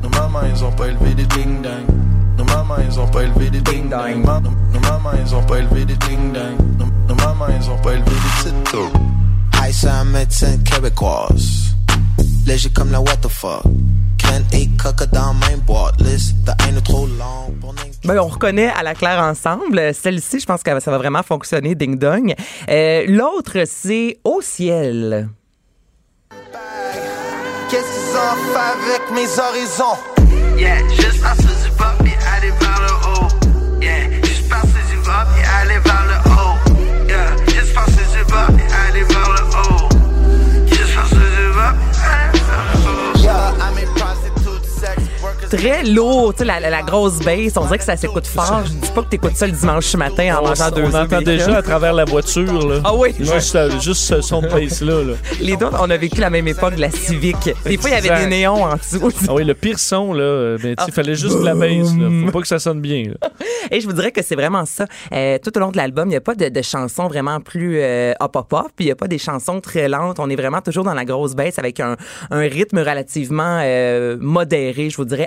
Nos 0.03 0.09
mamans, 0.11 0.41
ils 0.55 0.65
ont 0.65 0.73
pas 0.73 0.89
élevé 0.89 1.15
des 1.15 1.27
ding 1.27 1.63
dang. 1.63 1.85
Nos 2.37 2.45
mamans, 2.45 2.77
ils 2.89 2.99
ont 2.99 3.07
pas 3.07 3.23
élevé 3.23 3.51
des 3.51 3.61
ding 3.61 3.89
dang. 3.89 4.23
Nos, 4.23 4.81
mamans, 4.81 5.11
ils 5.25 5.35
ont 5.35 5.43
pas 5.43 5.59
élevé 5.59 5.85
des 5.85 5.97
ding 5.97 6.33
dang. 6.33 6.57
Nos, 7.09 7.15
mamans, 7.15 7.47
ils 7.61 7.71
ont 7.71 7.79
pas 7.79 7.93
élevé 7.95 8.11
des 8.11 8.51
titos. 8.51 8.93
Aïssa 9.61 10.05
médecine 10.05 10.63
québécoise. 10.63 11.75
Léger 12.47 12.71
comme 12.71 12.93
la 12.93 13.01
what 13.01 13.17
the 13.23 13.29
fuck. 13.29 13.63
Ben, 18.05 18.19
on 18.19 18.27
reconnaît 18.29 18.71
à 18.71 18.83
la 18.83 18.95
claire 18.95 19.21
ensemble. 19.21 19.93
Celle-ci, 19.95 20.41
je 20.41 20.47
pense 20.47 20.63
que 20.63 20.81
ça 20.81 20.91
va 20.91 20.99
vraiment 20.99 21.23
fonctionner, 21.23 21.75
ding 21.75 21.99
dong. 21.99 22.35
Euh, 22.71 23.05
L'autre, 23.07 23.65
c'est 23.67 24.19
Au 24.25 24.41
ciel. 24.41 25.29
Qu'est-ce 27.71 27.83
qu'ils 27.83 28.17
ont 28.17 28.37
fait 28.53 28.59
avec 28.59 29.11
mes 29.13 29.29
horizons? 29.39 29.99
Yeah, 30.59 30.81
Très 45.51 45.83
lourd, 45.85 46.33
tu 46.35 46.41
sais, 46.41 46.45
la, 46.45 46.61
la- 46.61 46.69
la 46.71 46.83
grosse 46.83 47.21
bass. 47.21 47.53
On 47.57 47.65
dirait 47.65 47.79
que 47.79 47.85
ça 47.85 47.97
s'écoute 47.97 48.27
fort. 48.27 48.63
Je 48.67 48.73
dis 48.73 48.91
pas 48.95 49.03
que 49.03 49.09
t'écoutes 49.09 49.35
ça 49.37 49.47
le 49.47 49.53
dimanche 49.53 49.95
matin 49.97 50.37
en 50.37 50.45
On, 50.45 50.49
mangeant 50.49 50.71
deux 50.71 50.83
on 50.83 50.95
entend 50.95 51.23
déjà 51.23 51.57
à 51.57 51.63
travers 51.63 51.93
la 51.95 52.05
voiture. 52.05 52.69
Là. 52.69 52.81
Ah 52.85 52.95
oui? 52.95 53.15
Juste, 53.19 53.55
euh, 53.57 53.71
juste 53.81 54.03
ce 54.03 54.21
son 54.21 54.43
de 54.43 54.49
bass-là. 54.49 55.03
Là. 55.05 55.13
Les 55.41 55.57
deux, 55.57 55.67
on 55.81 55.89
a 55.91 55.97
vécu 55.97 56.21
la 56.21 56.29
même 56.31 56.47
époque 56.49 56.75
de 56.77 56.81
la 56.83 56.91
Civic. 56.91 57.37
Des 57.65 57.79
fois, 57.79 57.91
il 57.91 58.05
y 58.05 58.09
avait 58.11 58.25
des 58.25 58.31
néons 58.31 58.63
en 58.65 58.77
dessous. 58.77 59.11
Ah 59.29 59.33
oui, 59.35 59.45
le 59.45 59.55
pire 59.55 59.79
son, 59.79 60.13
là, 60.13 60.23
euh, 60.23 60.59
ben, 60.63 60.75
il 60.87 60.93
fallait 60.93 61.15
juste 61.15 61.39
de 61.39 61.45
la 61.45 61.55
bass. 61.55 61.95
Là. 61.97 62.09
Faut 62.27 62.33
pas 62.33 62.41
que 62.41 62.49
ça 62.49 62.59
sonne 62.59 62.81
bien. 62.81 63.05
là. 63.21 63.29
Et 63.71 63.81
je 63.81 63.87
vous 63.87 63.93
dirais 63.93 64.13
que 64.13 64.23
c'est 64.23 64.35
vraiment 64.37 64.65
ça. 64.67 64.87
Euh, 65.13 65.39
tout 65.43 65.55
au 65.57 65.61
long 65.61 65.71
de 65.71 65.77
l'album, 65.77 66.09
il 66.09 66.11
n'y 66.11 66.17
a 66.17 66.21
pas 66.23 66.35
de, 66.35 66.49
de 66.49 66.63
chansons 66.63 67.07
vraiment 67.07 67.41
plus 67.41 67.79
euh, 67.81 68.13
hop 68.21 68.35
hop 68.37 68.53
hop, 68.53 68.67
puis 68.77 68.85
il 68.85 68.89
n'y 68.89 68.93
a 68.93 68.97
pas 68.97 69.09
des 69.09 69.19
chansons 69.19 69.61
très 69.61 69.89
lentes. 69.89 70.19
On 70.21 70.29
est 70.31 70.37
vraiment 70.37 70.61
toujours 70.63 70.85
dans 70.85 70.95
la 70.95 71.05
grosse 71.05 71.35
baisse 71.35 71.59
avec 71.59 71.81
un, 71.81 71.97
un 72.31 72.41
rythme 72.41 72.79
relativement 72.79 73.61
euh, 73.63 74.17
modéré, 74.21 74.89
je 74.91 74.97
vous 74.97 75.05
dirais, 75.05 75.27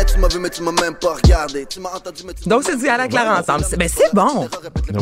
Yeah, 0.00 0.06
tu 0.06 0.18
m'as 0.18 0.28
vu, 0.28 0.38
mais 0.38 0.48
tu 0.48 0.62
m'as 0.62 0.72
même 0.72 0.94
pas 0.94 1.12
regardé. 1.22 1.66
Tu 1.66 1.78
m'as 1.78 1.90
entendu, 1.90 2.22
mais 2.26 2.32
tu 2.32 2.48
Donc, 2.48 2.62
c'est 2.64 2.74
dit 2.76 2.88
à 2.88 2.96
la 2.96 3.06
claire 3.06 3.36
ensemble. 3.38 3.64
C'est- 3.68 3.76
Ben, 3.76 3.86
c'est 3.86 4.14
bon. 4.14 4.48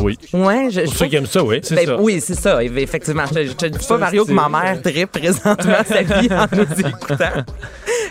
Oui. 0.01 0.17
Ouais, 0.33 0.67
je, 0.69 0.81
Pour 0.81 0.93
ceux 0.93 1.05
qui 1.07 1.15
aiment 1.15 1.25
ça, 1.25 1.41
oui. 1.41 1.61
Ben, 1.71 1.95
Oui, 1.99 2.19
c'est 2.19 2.35
ça, 2.35 2.61
eff- 2.61 2.77
effectivement. 2.77 3.23
Je, 3.33 3.45
je 3.45 3.53
te 3.53 3.65
dis 3.67 3.87
pas, 3.87 3.97
Mario, 3.97 4.25
que 4.25 4.31
ma 4.33 4.49
mère 4.49 4.81
tripe 4.81 5.09
présentement 5.13 5.83
sa 5.87 6.01
vie 6.01 6.27
en 6.33 6.45
nous 6.51 6.63
écoutant. 6.89 7.45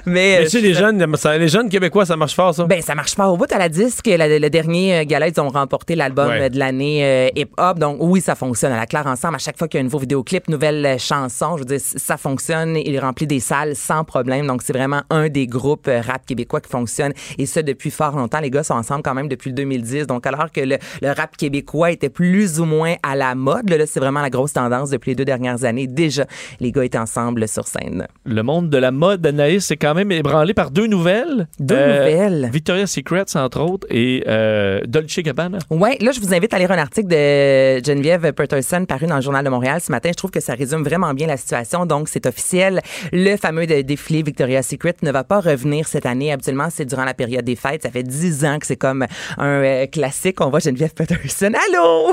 Mais, 0.06 0.12
Mais 0.12 0.38
euh, 0.38 0.44
tu 0.44 0.50
sais, 0.50 0.60
les 0.62 0.72
jeunes, 0.72 1.14
ça- 1.16 1.36
les 1.36 1.48
jeunes 1.48 1.68
Québécois, 1.68 2.06
ça 2.06 2.16
marche 2.16 2.34
fort, 2.34 2.54
ça? 2.54 2.64
Ben, 2.64 2.80
ça 2.80 2.94
marche 2.94 3.14
pas 3.14 3.28
au 3.28 3.36
bout 3.36 3.52
à 3.52 3.58
la 3.58 3.68
disque. 3.68 4.06
La- 4.06 4.38
le 4.38 4.48
dernier 4.48 5.00
euh, 5.00 5.04
gala, 5.04 5.28
ils 5.28 5.40
ont 5.40 5.48
remporté 5.50 5.94
l'album 5.94 6.28
Ouais. 6.30 6.48
de 6.48 6.58
l'année 6.58 7.04
euh, 7.04 7.28
hip-hop. 7.36 7.78
Donc, 7.78 7.98
oui, 8.00 8.22
ça 8.22 8.34
fonctionne. 8.34 8.72
À 8.72 8.76
la 8.78 8.86
claire 8.86 9.06
ensemble, 9.06 9.34
à 9.34 9.38
chaque 9.38 9.58
fois 9.58 9.68
qu'il 9.68 9.76
y 9.76 9.80
a 9.80 9.82
un 9.82 9.84
nouveau 9.84 9.98
vidéoclip, 9.98 10.48
nouvelle 10.48 10.96
chanson, 10.98 11.56
je 11.56 11.60
veux 11.60 11.76
dire, 11.76 11.80
ça 11.82 12.16
fonctionne. 12.16 12.76
Il 12.76 12.98
remplit 12.98 13.26
des 13.26 13.40
salles 13.40 13.76
sans 13.76 14.04
problème. 14.04 14.46
Donc, 14.46 14.62
c'est 14.62 14.72
vraiment 14.72 15.02
un 15.10 15.28
des 15.28 15.46
groupes 15.46 15.90
rap 16.06 16.24
québécois 16.24 16.60
qui 16.62 16.70
fonctionne. 16.78 17.12
Et 17.38 17.46
ça, 17.46 17.62
depuis 17.62 17.90
fort 17.90 18.16
longtemps. 18.16 18.40
Les 18.40 18.50
gars 18.50 18.62
sont 18.62 18.74
ensemble 18.74 19.02
quand 19.02 19.14
même 19.14 19.28
depuis 19.28 19.50
le 19.50 19.56
2010. 19.56 20.06
Donc, 20.06 20.26
alors 20.26 20.50
que 20.52 20.60
le, 20.60 20.76
le 21.02 21.08
rap 21.12 21.36
québécois 21.36 21.90
était 21.90 22.08
plus 22.08 22.60
ou 22.60 22.64
moins 22.64 22.94
à 23.02 23.16
la 23.16 23.34
mode, 23.34 23.68
là, 23.70 23.76
là, 23.78 23.84
c'est 23.86 24.00
vraiment 24.00 24.20
la 24.22 24.30
grosse 24.30 24.52
tendance 24.52 24.90
depuis 24.90 25.10
les 25.12 25.14
deux 25.16 25.24
dernières 25.24 25.64
années. 25.64 25.86
Déjà, 25.86 26.24
les 26.60 26.72
gars 26.72 26.84
étaient 26.84 26.98
ensemble 26.98 27.46
sur 27.48 27.66
scène. 27.66 28.06
Le 28.24 28.42
monde 28.42 28.70
de 28.70 28.78
la 28.78 28.90
mode, 28.90 29.26
Anaïs, 29.26 29.64
c'est 29.66 29.76
quand 29.76 29.94
même 29.94 30.12
ébranlé 30.12 30.54
par 30.54 30.70
deux 30.70 30.86
nouvelles. 30.86 31.48
Deux 31.58 31.74
Euh, 31.76 31.98
nouvelles. 31.98 32.50
Victoria's 32.52 32.90
Secret, 32.90 33.24
entre 33.36 33.60
autres, 33.60 33.86
et 33.90 34.24
euh, 34.28 34.80
Dolce 34.86 35.18
Gabbana. 35.20 35.58
Ouais, 35.70 35.96
là, 36.00 36.12
je 36.12 36.20
vous 36.20 36.32
invite 36.34 36.52
à 36.54 36.58
lire 36.58 36.70
un 36.70 36.78
article 36.78 37.08
de 37.08 37.84
Geneviève 37.84 38.32
Peterson 38.32 38.84
paru 38.86 39.06
dans 39.06 39.16
le 39.16 39.22
Journal 39.22 39.44
de 39.44 39.50
Montréal 39.50 39.80
ce 39.80 39.90
matin. 39.92 40.10
Je 40.12 40.16
trouve 40.16 40.30
que 40.30 40.40
ça 40.40 40.54
résume 40.54 40.82
vraiment 40.82 41.12
bien 41.14 41.26
la 41.26 41.36
situation. 41.36 41.86
Donc, 41.86 42.08
c'est 42.08 42.26
officiel. 42.26 42.80
Le 43.12 43.36
fameux 43.36 43.66
défilé 43.66 44.22
Victoria's 44.22 44.66
Secret 44.66 44.94
ne 45.02 45.10
va 45.10 45.24
pas 45.24 45.40
revenir 45.40 45.86
cette 45.88 46.06
année. 46.06 46.32
C'est 46.70 46.84
durant 46.84 47.04
la 47.04 47.14
période 47.14 47.44
des 47.44 47.56
fêtes. 47.56 47.82
Ça 47.82 47.90
fait 47.90 48.02
dix 48.02 48.44
ans 48.44 48.58
que 48.58 48.66
c'est 48.66 48.76
comme 48.76 49.06
un 49.38 49.46
euh, 49.62 49.86
classique. 49.86 50.40
On 50.40 50.50
voit 50.50 50.60
Geneviève 50.60 50.94
Peterson. 50.94 51.52
Allô? 51.68 52.12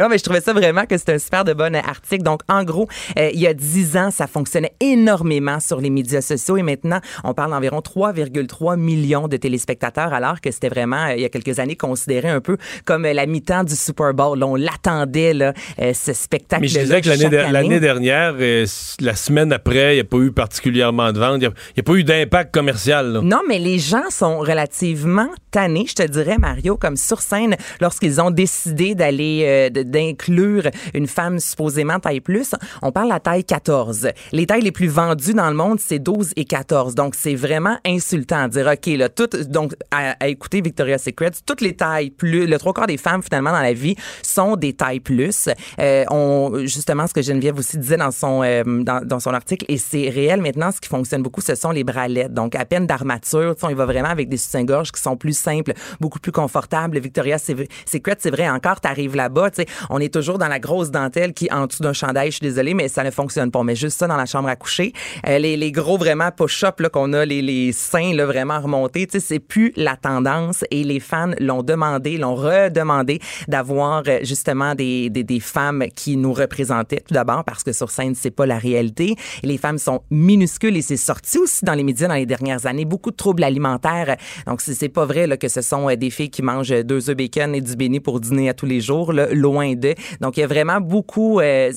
Non, 0.00 0.08
mais 0.08 0.18
je 0.18 0.24
trouvais 0.24 0.40
ça 0.40 0.52
vraiment 0.52 0.84
que 0.86 0.96
c'était 0.96 1.12
un 1.14 1.18
super 1.18 1.44
de 1.44 1.52
bon 1.52 1.74
article. 1.76 2.22
Donc, 2.22 2.40
en 2.48 2.64
gros, 2.64 2.88
euh, 3.18 3.30
il 3.32 3.40
y 3.40 3.46
a 3.46 3.54
dix 3.54 3.96
ans, 3.96 4.10
ça 4.10 4.26
fonctionnait 4.26 4.72
énormément 4.80 5.60
sur 5.60 5.80
les 5.80 5.90
médias 5.90 6.20
sociaux 6.20 6.56
et 6.56 6.62
maintenant, 6.62 7.00
on 7.24 7.34
parle 7.34 7.50
d'environ 7.50 7.80
3,3 7.80 8.76
millions 8.78 9.28
de 9.28 9.36
téléspectateurs 9.36 10.12
alors 10.12 10.40
que 10.40 10.50
c'était 10.50 10.68
vraiment, 10.68 11.06
euh, 11.08 11.14
il 11.16 11.20
y 11.22 11.24
a 11.24 11.28
quelques 11.28 11.58
années, 11.58 11.76
considéré 11.76 12.28
un 12.28 12.40
peu 12.40 12.56
comme 12.84 13.04
euh, 13.04 13.12
la 13.12 13.26
mi-temps 13.26 13.64
du 13.64 13.74
Super 13.76 14.14
Bowl. 14.14 14.38
Là, 14.38 14.46
on 14.46 14.56
l'attendait, 14.56 15.34
là, 15.34 15.52
euh, 15.80 15.92
ce 15.94 16.12
spectacle. 16.12 16.62
Mais 16.62 16.68
je 16.68 16.78
disais 16.80 17.00
que 17.00 17.08
l'année 17.08 17.28
de- 17.28 17.52
l'année 17.52 17.80
dernière, 17.80 18.34
euh, 18.38 18.66
la 19.00 19.14
semaine 19.14 19.52
après, 19.52 19.92
il 19.92 19.96
n'y 19.96 20.00
a 20.00 20.04
pas 20.04 20.18
eu 20.18 20.32
particulièrement 20.32 21.12
de 21.12 21.18
vente. 21.18 21.36
Il 21.42 21.48
n'y 21.48 21.80
a, 21.80 21.82
pas 21.82 21.92
eu 21.94 22.04
d'impact 22.04 22.52
commercial. 22.54 23.12
là. 23.12 23.20
Non, 23.22 23.40
mais 23.48 23.58
les 23.58 23.78
gens 23.88 24.10
sont 24.10 24.38
relativement 24.38 25.28
tannés, 25.50 25.86
je 25.88 25.94
te 25.94 26.02
dirais, 26.02 26.36
Mario, 26.38 26.76
comme 26.76 26.96
sur 26.96 27.20
scène, 27.20 27.56
lorsqu'ils 27.80 28.20
ont 28.20 28.30
décidé 28.30 28.94
d'aller, 28.94 29.44
euh, 29.46 29.70
de- 29.70 29.82
d'inclure 29.82 30.64
une 30.94 31.06
femme 31.06 31.38
supposément 31.38 31.98
taille 31.98 32.20
plus. 32.20 32.54
On 32.82 32.92
parle 32.92 33.10
à 33.12 33.20
taille 33.20 33.44
14. 33.44 34.08
Les 34.32 34.46
tailles 34.46 34.62
les 34.62 34.72
plus 34.72 34.88
vendues 34.88 35.34
dans 35.34 35.48
le 35.48 35.56
monde, 35.56 35.80
c'est 35.80 35.98
12 35.98 36.32
et 36.36 36.44
14. 36.44 36.94
Donc, 36.94 37.14
c'est 37.14 37.34
vraiment 37.34 37.78
insultant 37.86 38.44
de 38.46 38.52
dire, 38.52 38.66
OK, 38.72 38.86
là, 38.98 39.08
tout, 39.08 39.28
donc, 39.48 39.74
à, 39.90 40.28
écouter 40.28 40.60
Victoria's 40.60 41.02
Secret, 41.02 41.30
toutes 41.46 41.62
les 41.62 41.74
tailles 41.74 42.10
plus, 42.10 42.46
le 42.46 42.58
trois 42.58 42.74
quarts 42.74 42.86
des 42.86 42.98
femmes, 42.98 43.22
finalement, 43.22 43.52
dans 43.52 43.62
la 43.62 43.72
vie, 43.72 43.96
sont 44.22 44.56
des 44.56 44.74
tailles 44.74 45.00
plus. 45.00 45.48
Euh, 45.80 46.04
on, 46.10 46.60
justement, 46.64 47.06
ce 47.06 47.14
que 47.14 47.22
Geneviève 47.22 47.58
aussi 47.58 47.78
disait 47.78 47.96
dans 47.96 48.10
son, 48.10 48.42
euh, 48.42 48.62
dans, 48.64 49.20
son 49.20 49.32
article, 49.32 49.64
et 49.68 49.78
c'est 49.78 50.10
réel 50.10 50.42
maintenant, 50.42 50.70
ce 50.70 50.80
qui 50.80 50.88
fonctionne 50.88 51.22
beaucoup, 51.22 51.40
ce 51.40 51.54
sont 51.54 51.70
les 51.70 51.84
bralettes. 51.84 52.34
Donc, 52.34 52.54
à 52.54 52.64
peine 52.64 52.86
d'armature, 52.86 53.54
tu 53.56 53.66
sais, 53.66 53.74
va 53.78 53.86
vraiment 53.86 54.10
avec 54.10 54.28
des 54.28 54.36
soutiens-gorge 54.36 54.92
qui 54.92 55.00
sont 55.00 55.16
plus 55.16 55.36
simples, 55.36 55.72
beaucoup 56.00 56.18
plus 56.18 56.32
confortables. 56.32 56.98
Victoria's 56.98 57.50
Secret, 57.86 58.16
c'est 58.18 58.30
vrai, 58.30 58.48
encore, 58.48 58.80
t'arrives 58.80 59.16
là-bas, 59.16 59.50
tu 59.50 59.62
sais, 59.62 59.66
on 59.90 59.98
est 60.00 60.12
toujours 60.12 60.38
dans 60.38 60.48
la 60.48 60.58
grosse 60.58 60.90
dentelle 60.90 61.32
qui, 61.32 61.48
en 61.50 61.66
dessous 61.66 61.82
d'un 61.82 61.92
chandail, 61.92 62.30
je 62.30 62.36
suis 62.36 62.46
désolée, 62.46 62.74
mais 62.74 62.88
ça 62.88 63.04
ne 63.04 63.10
fonctionne 63.10 63.50
pas. 63.50 63.62
Mais 63.62 63.74
juste 63.74 63.98
ça 63.98 64.06
dans 64.06 64.16
la 64.16 64.26
chambre 64.26 64.48
à 64.48 64.56
coucher. 64.56 64.92
Euh, 65.26 65.38
les, 65.38 65.56
les 65.56 65.72
gros, 65.72 65.96
vraiment, 65.96 66.30
push-up, 66.30 66.82
qu'on 66.92 67.12
a, 67.12 67.24
les, 67.24 67.42
les 67.42 67.72
seins, 67.72 68.14
là, 68.14 68.26
vraiment 68.26 68.60
remontés, 68.60 69.06
tu 69.06 69.18
sais, 69.18 69.26
c'est 69.26 69.38
plus 69.38 69.72
la 69.76 69.96
tendance 69.96 70.64
et 70.70 70.84
les 70.84 71.00
fans 71.00 71.32
l'ont 71.40 71.62
demandé, 71.62 72.18
l'ont 72.18 72.34
redemandé 72.34 73.20
d'avoir, 73.48 74.02
euh, 74.06 74.18
justement, 74.22 74.74
des, 74.74 75.10
des, 75.10 75.24
des 75.24 75.40
femmes 75.40 75.84
qui 75.94 76.16
nous 76.16 76.32
représentaient, 76.32 77.02
tout 77.06 77.14
d'abord, 77.14 77.44
parce 77.44 77.62
que 77.62 77.72
sur 77.72 77.90
scène, 77.90 78.14
c'est 78.14 78.30
pas 78.30 78.46
la 78.46 78.58
réalité. 78.58 79.16
Les 79.42 79.58
femmes 79.58 79.78
sont 79.78 80.02
minuscules 80.10 80.76
et 80.76 80.82
c'est 80.82 80.96
sorti 80.96 81.38
aussi 81.38 81.64
dans 81.64 81.74
les 81.74 81.84
médias 81.84 82.08
dans 82.08 82.14
les 82.14 82.26
dernières 82.26 82.66
années. 82.66 82.84
Beaucoup 82.84 83.10
de 83.10 83.16
troubles 83.16 83.44
alimentaires 83.44 83.57
alimentaire. 83.58 84.16
Donc, 84.46 84.60
c'est 84.60 84.88
pas 84.88 85.04
vrai 85.04 85.36
que 85.38 85.48
ce 85.48 85.60
sont 85.60 85.88
euh, 85.88 85.96
des 85.96 86.10
filles 86.10 86.30
qui 86.30 86.42
mangent 86.42 86.84
deux 86.84 87.10
œufs 87.10 87.16
bacon 87.16 87.54
et 87.54 87.60
du 87.60 87.76
béni 87.76 88.00
pour 88.00 88.20
dîner 88.20 88.48
à 88.48 88.54
tous 88.54 88.66
les 88.66 88.80
jours, 88.80 89.12
loin 89.12 89.74
d'eux. 89.74 89.94
Donc, 90.20 90.36
il 90.36 90.40
y 90.40 90.42
a 90.42 90.46
vraiment 90.46 90.80
beaucoup... 90.80 91.40
euh, 91.40 91.72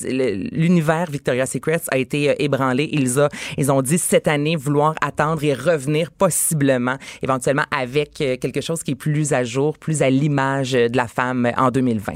L'univers 0.52 1.10
Victoria's 1.10 1.50
Secret 1.50 1.80
a 1.90 1.98
été 1.98 2.30
euh, 2.30 2.34
ébranlé. 2.38 2.88
Ils, 2.92 3.26
ils 3.58 3.72
ont 3.72 3.82
dit 3.82 3.98
cette 3.98 4.28
année 4.28 4.56
vouloir 4.56 4.94
attendre 5.02 5.42
et 5.44 5.54
revenir 5.54 6.10
possiblement, 6.10 6.96
éventuellement, 7.22 7.64
avec 7.76 8.20
euh, 8.20 8.36
quelque 8.36 8.60
chose 8.60 8.82
qui 8.82 8.92
est 8.92 8.96
plus 8.96 9.32
à 9.32 9.44
jour, 9.44 9.78
plus 9.78 10.02
à 10.02 10.10
l'image 10.10 10.72
de 10.72 10.96
la 10.96 11.08
femme 11.08 11.50
en 11.56 11.70
2020. 11.70 12.12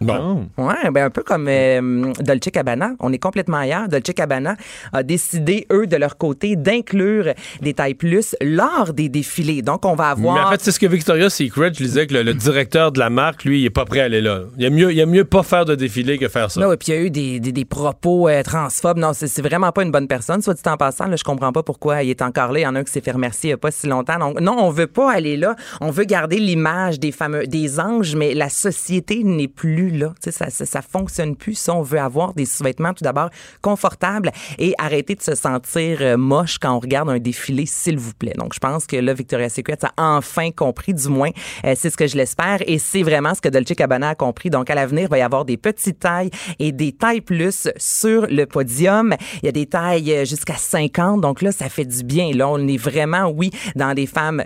Bon. 0.00 0.48
Ouais, 0.58 0.90
ben 0.92 1.06
un 1.06 1.10
peu 1.10 1.22
comme 1.22 1.46
euh, 1.48 2.12
Dolce 2.20 2.50
Cabana. 2.52 2.92
On 3.00 3.12
est 3.12 3.18
complètement 3.18 3.58
ailleurs. 3.58 3.88
Dolce 3.88 4.12
Cabana 4.14 4.56
a 4.92 5.02
décidé, 5.02 5.66
eux, 5.72 5.86
de 5.86 5.96
leur 5.96 6.16
côté, 6.16 6.56
d'inclure 6.56 7.32
des 7.60 7.74
tailles 7.74 7.94
plus 7.94 8.36
lors 8.40 8.92
des 8.92 9.08
défilés. 9.08 9.62
Donc, 9.62 9.84
on 9.84 9.94
va 9.94 10.10
avoir... 10.10 10.34
Mais 10.34 10.40
en 10.40 10.50
fait, 10.50 10.60
c'est 10.60 10.72
ce 10.72 10.80
que 10.80 10.86
Victoria's 10.86 11.34
Secret, 11.34 11.72
je 11.72 11.82
disais 11.82 12.06
que 12.06 12.14
le, 12.14 12.22
le 12.22 12.34
directeur 12.34 12.92
de 12.92 12.98
la 12.98 13.10
marque, 13.10 13.44
lui, 13.44 13.60
il 13.60 13.64
est 13.64 13.70
pas 13.70 13.84
prêt 13.84 14.00
à 14.00 14.04
aller 14.04 14.20
là. 14.20 14.42
Il 14.56 14.62
y 14.62 14.66
a 14.66 14.70
mieux, 14.70 14.90
il 14.90 14.96
y 14.96 15.02
a 15.02 15.06
mieux 15.06 15.24
pas 15.24 15.42
faire 15.42 15.64
de 15.64 15.74
défilé 15.74 16.18
que 16.18 16.28
faire 16.28 16.50
ça. 16.50 16.60
Non, 16.60 16.72
et 16.72 16.76
puis 16.76 16.92
il 16.92 16.94
y 16.94 16.98
a 16.98 17.00
eu 17.00 17.10
des, 17.10 17.40
des, 17.40 17.52
des 17.52 17.64
propos 17.64 18.28
euh, 18.28 18.42
transphobes. 18.42 18.98
Non, 18.98 19.12
c'est 19.12 19.28
c'est 19.28 19.42
vraiment 19.42 19.72
pas 19.72 19.82
une 19.82 19.90
bonne 19.90 20.08
personne. 20.08 20.42
Soit 20.42 20.54
dit 20.54 20.62
en 20.66 20.76
passant, 20.76 21.06
là, 21.06 21.16
je 21.16 21.24
comprends 21.24 21.52
pas 21.52 21.62
pourquoi 21.62 22.02
il 22.02 22.10
est 22.10 22.22
encore 22.22 22.52
là. 22.52 22.60
Il 22.60 22.62
y 22.62 22.66
en 22.66 22.74
a 22.74 22.80
un 22.80 22.84
qui 22.84 22.92
s'est 22.92 23.00
fait 23.00 23.12
remercier 23.12 23.48
il 23.48 23.52
y 23.52 23.54
a 23.54 23.58
pas 23.58 23.70
si 23.70 23.86
longtemps. 23.86 24.18
Donc, 24.18 24.40
non, 24.40 24.56
on 24.58 24.70
veut 24.70 24.86
pas 24.86 25.12
aller 25.12 25.36
là. 25.36 25.56
On 25.80 25.90
veut 25.90 26.04
garder 26.04 26.38
l'image 26.38 27.00
des 27.00 27.12
fameux 27.12 27.46
des 27.46 27.80
anges, 27.80 28.14
mais 28.14 28.34
la 28.34 28.48
société 28.48 29.22
n'est 29.24 29.48
plus 29.48 29.83
ça, 30.20 30.50
ça, 30.50 30.82
fonctionne 30.82 31.36
plus. 31.36 31.54
Ça, 31.54 31.74
on 31.74 31.82
veut 31.82 31.98
avoir 31.98 32.34
des 32.34 32.44
sous-vêtements 32.44 32.94
tout 32.94 33.04
d'abord 33.04 33.30
confortables 33.62 34.30
et 34.58 34.74
arrêter 34.78 35.14
de 35.14 35.22
se 35.22 35.34
sentir 35.34 35.98
euh, 36.00 36.16
moche 36.16 36.58
quand 36.58 36.74
on 36.74 36.80
regarde 36.80 37.08
un 37.08 37.18
défilé, 37.18 37.66
s'il 37.66 37.98
vous 37.98 38.14
plaît. 38.14 38.34
Donc, 38.36 38.54
je 38.54 38.58
pense 38.58 38.86
que 38.86 38.96
là, 38.96 39.14
Victoria's 39.14 39.54
Secret 39.54 39.78
a 39.84 39.92
enfin 39.96 40.50
compris, 40.50 40.94
du 40.94 41.08
moins, 41.08 41.30
euh, 41.64 41.74
c'est 41.76 41.90
ce 41.90 41.96
que 41.96 42.06
je 42.06 42.16
l'espère, 42.16 42.58
et 42.66 42.78
c'est 42.78 43.02
vraiment 43.02 43.34
ce 43.34 43.40
que 43.40 43.48
Dolce 43.48 43.74
Cabana 43.76 44.10
a 44.10 44.14
compris. 44.14 44.50
Donc, 44.50 44.70
à 44.70 44.74
l'avenir, 44.74 45.04
il 45.04 45.10
va 45.10 45.18
y 45.18 45.22
avoir 45.22 45.44
des 45.44 45.56
petites 45.56 46.00
tailles 46.00 46.30
et 46.58 46.72
des 46.72 46.92
tailles 46.92 47.20
plus 47.20 47.68
sur 47.76 48.26
le 48.26 48.46
podium. 48.46 49.14
Il 49.42 49.46
y 49.46 49.48
a 49.48 49.52
des 49.52 49.66
tailles 49.66 50.12
euh, 50.12 50.24
jusqu'à 50.24 50.56
50, 50.56 51.20
donc 51.20 51.42
là, 51.42 51.52
ça 51.52 51.68
fait 51.68 51.84
du 51.84 52.04
bien. 52.04 52.32
Là, 52.32 52.48
on 52.48 52.66
est 52.66 52.76
vraiment, 52.76 53.28
oui, 53.28 53.50
dans 53.76 53.94
des 53.94 54.06
femmes, 54.06 54.44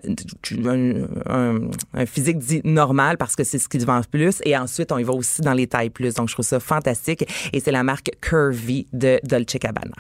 un, 1.26 2.06
physique 2.06 2.38
dit 2.38 2.60
normal 2.64 3.16
parce 3.18 3.36
que 3.36 3.44
c'est 3.44 3.58
ce 3.58 3.68
qui 3.68 3.78
vend 3.78 4.00
plus, 4.10 4.40
et 4.44 4.56
ensuite, 4.56 4.92
on 4.92 4.98
y 4.98 5.04
va 5.04 5.12
aussi 5.12 5.27
dans 5.40 5.52
les 5.52 5.66
tailles 5.66 5.90
plus. 5.90 6.14
Donc, 6.14 6.28
je 6.28 6.34
trouve 6.34 6.46
ça 6.46 6.60
fantastique, 6.60 7.24
et 7.52 7.60
c'est 7.60 7.72
la 7.72 7.82
marque 7.82 8.10
Curvy 8.20 8.86
de 8.92 9.20
Dolce 9.24 9.56
Cabana. 9.60 9.94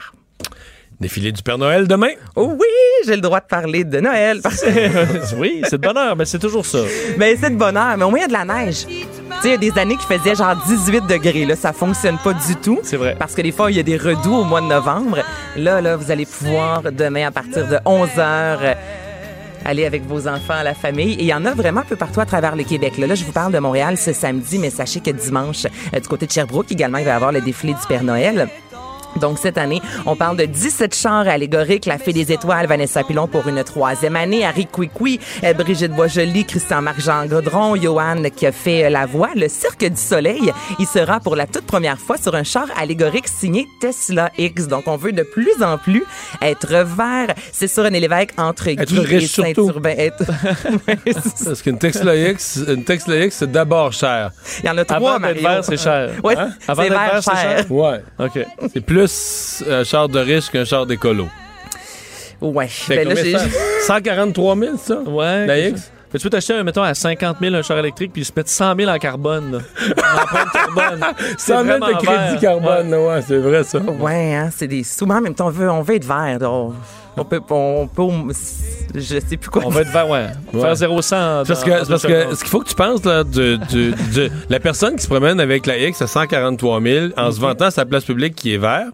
Défilé 1.00 1.30
du 1.30 1.44
Père 1.44 1.58
Noël 1.58 1.86
demain? 1.86 2.10
Oh 2.34 2.56
oui, 2.58 2.66
j'ai 3.06 3.14
le 3.14 3.20
droit 3.20 3.38
de 3.38 3.46
parler 3.46 3.84
de 3.84 4.00
Noël. 4.00 4.40
oui, 5.38 5.62
c'est 5.62 5.80
de 5.80 5.86
bonheur, 5.86 6.16
mais 6.16 6.24
c'est 6.24 6.40
toujours 6.40 6.66
ça. 6.66 6.80
Ben, 7.16 7.36
c'est 7.40 7.50
de 7.50 7.56
bonheur, 7.56 7.96
mais 7.96 8.04
au 8.04 8.10
moins, 8.10 8.18
il 8.18 8.22
y 8.22 8.24
a 8.24 8.26
de 8.26 8.32
la 8.32 8.44
neige. 8.44 8.84
Tu 8.84 8.94
sais, 8.94 9.48
il 9.48 9.50
y 9.50 9.54
a 9.54 9.56
des 9.58 9.78
années 9.78 9.96
qui 9.96 10.06
faisaient 10.06 10.34
genre 10.34 10.56
18 10.66 11.06
degrés. 11.06 11.44
Là, 11.44 11.54
ça 11.54 11.72
fonctionne 11.72 12.18
pas 12.18 12.32
du 12.32 12.56
tout. 12.56 12.80
C'est 12.82 12.96
vrai. 12.96 13.14
Parce 13.16 13.36
que 13.36 13.42
des 13.42 13.52
fois, 13.52 13.70
il 13.70 13.76
y 13.76 13.80
a 13.80 13.84
des 13.84 13.96
redoux 13.96 14.34
au 14.34 14.44
mois 14.44 14.60
de 14.60 14.66
novembre. 14.66 15.18
Là, 15.56 15.80
là, 15.80 15.96
vous 15.96 16.10
allez 16.10 16.26
pouvoir 16.26 16.82
demain, 16.90 17.28
à 17.28 17.30
partir 17.30 17.68
de 17.68 17.78
11 17.84 18.08
h 18.16 18.76
aller 19.68 19.84
avec 19.84 20.06
vos 20.06 20.26
enfants, 20.26 20.62
la 20.64 20.74
famille. 20.74 21.12
Et 21.14 21.22
il 21.22 21.26
y 21.26 21.34
en 21.34 21.44
a 21.44 21.52
vraiment 21.52 21.80
un 21.80 21.84
peu 21.84 21.96
partout 21.96 22.20
à 22.20 22.26
travers 22.26 22.56
le 22.56 22.64
Québec. 22.64 22.96
Là, 22.96 23.14
je 23.14 23.24
vous 23.24 23.32
parle 23.32 23.52
de 23.52 23.58
Montréal 23.58 23.98
ce 23.98 24.12
samedi, 24.12 24.58
mais 24.58 24.70
sachez 24.70 25.00
que 25.00 25.10
dimanche, 25.10 25.66
euh, 25.94 26.00
du 26.00 26.08
côté 26.08 26.26
de 26.26 26.32
Sherbrooke, 26.32 26.72
également, 26.72 26.98
il 26.98 27.04
va 27.04 27.10
y 27.10 27.14
avoir 27.14 27.32
le 27.32 27.42
défilé 27.42 27.74
du 27.74 27.86
Père 27.86 28.02
Noël. 28.02 28.48
Donc, 29.16 29.38
cette 29.38 29.58
année, 29.58 29.80
on 30.06 30.16
parle 30.16 30.36
de 30.36 30.44
17 30.44 30.94
chars 30.94 31.28
allégoriques. 31.28 31.86
La 31.86 31.98
Fée 31.98 32.12
des 32.12 32.32
Étoiles, 32.32 32.66
Vanessa 32.66 33.02
Pilon 33.02 33.26
pour 33.26 33.46
une 33.48 33.62
troisième 33.64 34.16
année. 34.16 34.44
Harry 34.44 34.66
Quickie, 34.66 35.18
euh, 35.44 35.52
Brigitte 35.54 35.92
Boisjoli, 35.92 36.44
Christian-Marc 36.44 37.00
Jean 37.00 37.26
Godron, 37.26 37.74
Johan 37.76 38.22
qui 38.34 38.46
a 38.46 38.52
fait 38.52 38.84
euh, 38.84 38.90
la 38.90 39.06
voix. 39.06 39.30
Le 39.34 39.48
Cirque 39.48 39.84
du 39.84 40.00
Soleil, 40.00 40.52
il 40.78 40.86
sera 40.86 41.20
pour 41.20 41.36
la 41.36 41.46
toute 41.46 41.66
première 41.66 41.98
fois 41.98 42.16
sur 42.16 42.34
un 42.34 42.44
char 42.44 42.66
allégorique 42.76 43.28
signé 43.28 43.66
Tesla 43.80 44.30
X. 44.38 44.68
Donc, 44.68 44.84
on 44.86 44.96
veut 44.96 45.12
de 45.12 45.22
plus 45.22 45.62
en 45.62 45.78
plus 45.78 46.04
être 46.42 46.68
vert. 46.84 47.34
C'est 47.52 47.68
sur 47.68 47.84
René 47.84 48.00
Lévesque 48.00 48.34
entre 48.36 48.68
Être 48.68 48.84
Guy 48.84 48.98
et 48.98 49.00
riche 49.00 49.32
surtout. 49.32 49.66
Saint-Urbain. 49.66 49.94
Être... 49.98 50.24
Parce 51.44 51.62
qu'une 51.62 51.78
Tesla 51.78 52.14
X, 52.16 52.60
une 52.68 52.84
Tesla 52.84 53.24
X, 53.24 53.36
c'est 53.36 53.50
d'abord 53.50 53.92
cher. 53.92 54.30
Il 54.62 54.66
y 54.66 54.70
en 54.70 54.78
a 54.78 54.84
trois, 54.84 55.16
Avant 55.16 55.26
d'être 55.26 55.40
vert, 55.42 55.64
c'est 55.64 55.76
cher. 55.76 56.10
Ouais, 56.22 56.36
Hein? 56.38 56.50
Avant 56.68 56.82
c'est 56.82 56.88
d'être 56.90 56.98
vert 57.00 57.12
vert, 57.12 57.22
c'est 57.22 57.30
cher. 57.32 57.58
cher? 57.58 57.72
Ouais. 57.72 58.02
OK. 58.18 58.46
C'est 58.72 58.80
plus 58.80 58.97
un 59.68 59.84
char 59.84 60.08
de 60.08 60.18
riche 60.18 60.50
qu'un 60.50 60.64
char 60.64 60.86
d'écolo. 60.86 61.28
Ouais. 62.40 62.68
C'est 62.70 62.96
Ben 62.96 63.08
là, 63.08 63.14
combien 63.16 63.24
j'ai- 63.24 63.38
ça? 63.38 63.44
143 63.86 64.56
000, 64.56 64.76
ça? 64.82 64.98
Ouais. 65.00 65.46
La 65.46 65.58
X? 65.58 65.90
Mais 66.12 66.18
tu 66.18 66.24
peux 66.24 66.30
t'acheter, 66.30 66.62
mettons, 66.62 66.82
à 66.82 66.94
50 66.94 67.36
000 67.40 67.54
un 67.54 67.60
char 67.62 67.78
électrique, 67.78 68.12
puis 68.14 68.24
se 68.24 68.32
mettre 68.34 68.48
100 68.48 68.76
000 68.76 68.90
en 68.90 68.98
carbone. 68.98 69.52
là. 69.52 69.58
En 69.98 70.22
empreinte 70.22 70.52
carbone. 70.52 71.04
C'est 71.36 71.52
100 71.52 71.64
000 71.64 71.64
vraiment 71.64 71.86
de 71.88 71.92
crédit 71.92 72.06
vert. 72.06 72.40
carbone, 72.40 72.94
ouais, 72.94 73.22
c'est 73.26 73.36
vrai, 73.38 73.64
ça. 73.64 73.78
Ouais, 73.80 74.34
hein, 74.34 74.48
c'est 74.54 74.66
des 74.68 74.84
sous. 74.84 75.04
Mais 75.04 75.14
en 75.14 75.20
même 75.20 75.34
temps, 75.34 75.48
on 75.48 75.50
veut, 75.50 75.70
on 75.70 75.82
veut 75.82 75.96
être 75.96 76.06
vert. 76.06 76.38
donc 76.38 76.72
On 77.18 77.24
peut, 77.24 77.40
on 77.50 77.88
peut, 77.88 78.32
je 78.94 79.00
sais 79.00 79.36
plus 79.36 79.50
quoi. 79.50 79.62
On 79.66 79.70
va 79.70 79.80
être 79.82 79.92
vert, 79.92 80.08
ouais. 80.08 80.26
Ouais. 80.52 80.60
Faire 80.60 80.76
0 80.76 81.02
100 81.02 81.44
C'est 81.44 81.48
Parce 81.52 81.64
que, 81.64 81.70
c'est 81.84 81.88
parce 81.90 82.02
que 82.02 82.34
ce 82.34 82.40
qu'il 82.40 82.48
faut 82.50 82.60
que 82.60 82.68
tu 82.68 82.74
penses, 82.74 83.04
là, 83.04 83.24
de, 83.24 83.56
de- 83.72 83.92
de- 84.14 84.30
la 84.48 84.60
personne 84.60 84.96
qui 84.96 85.02
se 85.02 85.08
promène 85.08 85.40
avec 85.40 85.66
la 85.66 85.78
X 85.78 86.00
à 86.02 86.06
143 86.06 86.80
000 86.80 87.06
en 87.16 87.30
se 87.32 87.40
vantant 87.40 87.70
sa 87.70 87.84
place 87.84 88.04
publique 88.04 88.34
qui 88.34 88.54
est 88.54 88.58
vert, 88.58 88.86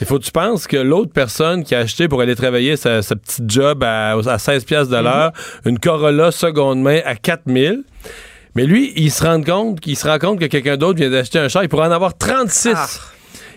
il 0.00 0.06
faut 0.06 0.18
que 0.18 0.24
tu 0.24 0.30
penses 0.32 0.66
que 0.66 0.76
l'autre 0.76 1.10
personne 1.12 1.64
qui 1.64 1.74
a 1.74 1.78
acheté 1.80 2.06
pour 2.08 2.20
aller 2.20 2.36
travailler 2.36 2.76
sa, 2.76 3.00
sa 3.02 3.16
petite 3.16 3.50
job 3.50 3.82
à, 3.82 4.12
à 4.12 4.38
16 4.38 4.64
piastres 4.64 4.90
de 4.94 4.98
l'heure, 5.02 5.32
une 5.64 5.78
Corolla 5.78 6.30
seconde 6.32 6.82
main 6.82 7.00
à 7.04 7.14
4 7.14 7.42
000, 7.46 7.76
mais 8.54 8.64
lui, 8.64 8.92
il 8.96 9.10
se 9.10 9.24
rend 9.24 9.42
compte, 9.42 9.80
qu'il 9.80 9.96
se 9.96 10.06
rend 10.06 10.18
compte 10.18 10.38
que 10.40 10.46
quelqu'un 10.46 10.76
d'autre 10.76 10.98
vient 10.98 11.10
d'acheter 11.10 11.38
un 11.38 11.48
char, 11.48 11.62
il 11.62 11.68
pourrait 11.68 11.88
en 11.88 11.92
avoir 11.92 12.16
36. 12.16 12.74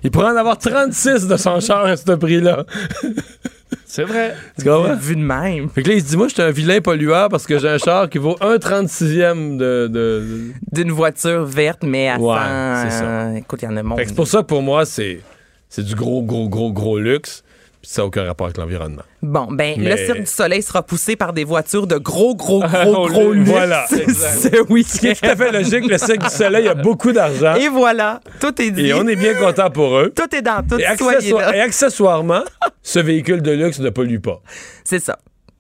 Il 0.04 0.12
pourrait 0.12 0.32
en 0.32 0.36
avoir 0.38 0.58
36 0.58 1.28
de 1.28 1.38
son 1.38 1.60
char 1.60 1.86
à 1.86 1.97
ce 1.97 2.12
prix-là. 2.12 2.66
C'est 3.86 4.04
vrai. 4.04 4.36
Tu 4.58 4.66
comprends? 4.66 4.95
Vu 4.95 5.16
de 5.16 5.22
même. 5.22 5.70
Fait 5.70 5.82
que 5.84 5.89
là, 5.89 5.95
il 5.95 6.02
se 6.02 6.08
dit, 6.10 6.18
moi, 6.18 6.28
je 6.28 6.34
suis 6.34 6.41
un 6.43 6.52
vilain 6.52 6.80
pollueur 6.80 7.28
parce 7.30 7.45
que 7.47 7.58
j'ai 7.60 7.70
un 7.70 7.78
char 7.80 8.08
qui 8.10 8.18
vaut 8.20 8.38
1 8.39 8.58
36e 8.58 9.58
de- 9.58 9.88
de, 9.88 10.52
D'une 10.72 10.91
voiture 10.91 11.43
verte, 11.45 11.80
mais 11.84 12.08
à 12.10 12.18
Ouais, 12.20 12.36
100. 12.38 12.84
c'est 12.84 12.97
ça. 12.97 13.04
euh, 13.06 13.34
écoute, 13.36 13.62
il 13.64 13.66
y 13.66 13.68
en 13.68 13.78
a 13.78 13.84
monde. 13.84 13.97
Fait 13.97 14.04
que 14.04 14.10
c'est 14.10 14.16
pour 14.16 14.28
ça, 14.28 14.43
pour 14.43 14.62
moi, 14.62 14.86
c'est, 14.86 15.22
c'est 15.70 15.84
du 15.84 15.95
gros, 15.95 16.22
gros, 16.22 16.47
gros, 16.50 16.72
gros 16.72 17.00
luxe. 17.00 17.43
Ça 17.82 18.02
n'a 18.02 18.08
aucun 18.08 18.26
rapport 18.26 18.46
avec 18.48 18.58
l'environnement. 18.58 19.04
Bon, 19.22 19.48
ben, 19.50 19.76
Mais- 19.80 19.90
le 19.92 19.98
Cirque 20.06 20.20
du 20.20 20.26
Soleil 20.26 20.62
sera 20.62 20.84
poussé 20.84 21.16
par 21.16 21.32
des 21.32 21.46
voitures 21.46 21.88
de 21.88 21.98
gros, 21.98 22.36
gros, 22.36 22.62
Oh, 22.64 22.68
gros, 22.68 23.08
gros 23.08 23.32
luxe. 23.32 23.50
Voilà. 23.50 23.86
ce 23.88 24.64
week-end. 24.72 24.90
Ce 24.94 25.00
qui 25.00 25.08
est 25.08 25.16
tout 25.22 25.30
à 25.30 25.36
fait 25.36 25.52
logique, 25.52 25.90
le 25.90 25.98
Cirque 25.98 26.20
du 26.20 26.30
Soleil 26.30 26.68
a 26.68 26.74
beaucoup 26.76 27.12
d'argent. 27.14 27.56
Et 27.56 27.70
voilà, 27.70 28.20
tout 28.42 28.62
est 28.62 28.72
dit. 28.72 28.88
Et 28.88 28.94
on 28.94 29.08
est 29.08 29.16
bien 29.16 29.34
content 29.34 29.70
pour 29.70 29.98
eux. 29.98 30.12
Tout 30.16 30.36
est 30.36 30.42
dans 30.42 30.62
tout. 30.68 30.78
Et, 30.78 30.84
là. 31.32 31.56
et 31.56 31.62
accessoirement, 31.62 32.44
ce 32.84 33.00
véhicule 33.00 33.42
de 33.42 33.52
luxe 33.52 33.80
ne 33.80 33.90
pollue 33.90 34.20
pas. 34.20 34.42
C'est 34.84 35.00
ça. 35.00 35.18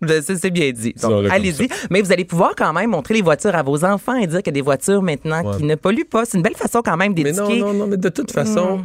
C'est 0.07 0.35
c'est 0.37 0.49
bien 0.51 0.71
dit. 0.71 0.95
Allez-y. 1.29 1.67
Mais 1.89 2.01
vous 2.01 2.11
allez 2.11 2.23
pouvoir 2.25 2.53
quand 2.57 2.71
même 2.73 2.89
montrer 2.89 3.13
les 3.15 3.21
voitures 3.21 3.55
à 3.55 3.63
vos 3.63 3.83
enfants 3.83 4.15
et 4.15 4.27
dire 4.27 4.39
qu'il 4.39 4.47
y 4.47 4.49
a 4.49 4.53
des 4.53 4.61
voitures 4.61 5.01
maintenant 5.01 5.43
Ouais. 5.43 5.57
qui 5.57 5.63
ne 5.63 5.75
polluent 5.75 6.05
pas. 6.09 6.23
C'est 6.25 6.37
une 6.37 6.43
belle 6.43 6.55
façon 6.55 6.81
quand 6.83 6.95
même 6.97 7.13
Mais 7.15 7.23
d'éduquer. 7.23 7.59
non, 7.59 7.67
non, 7.67 7.73
non, 7.73 7.87
mais 7.87 7.97
de 7.97 8.07
toute 8.09 8.31
façon, 8.31 8.81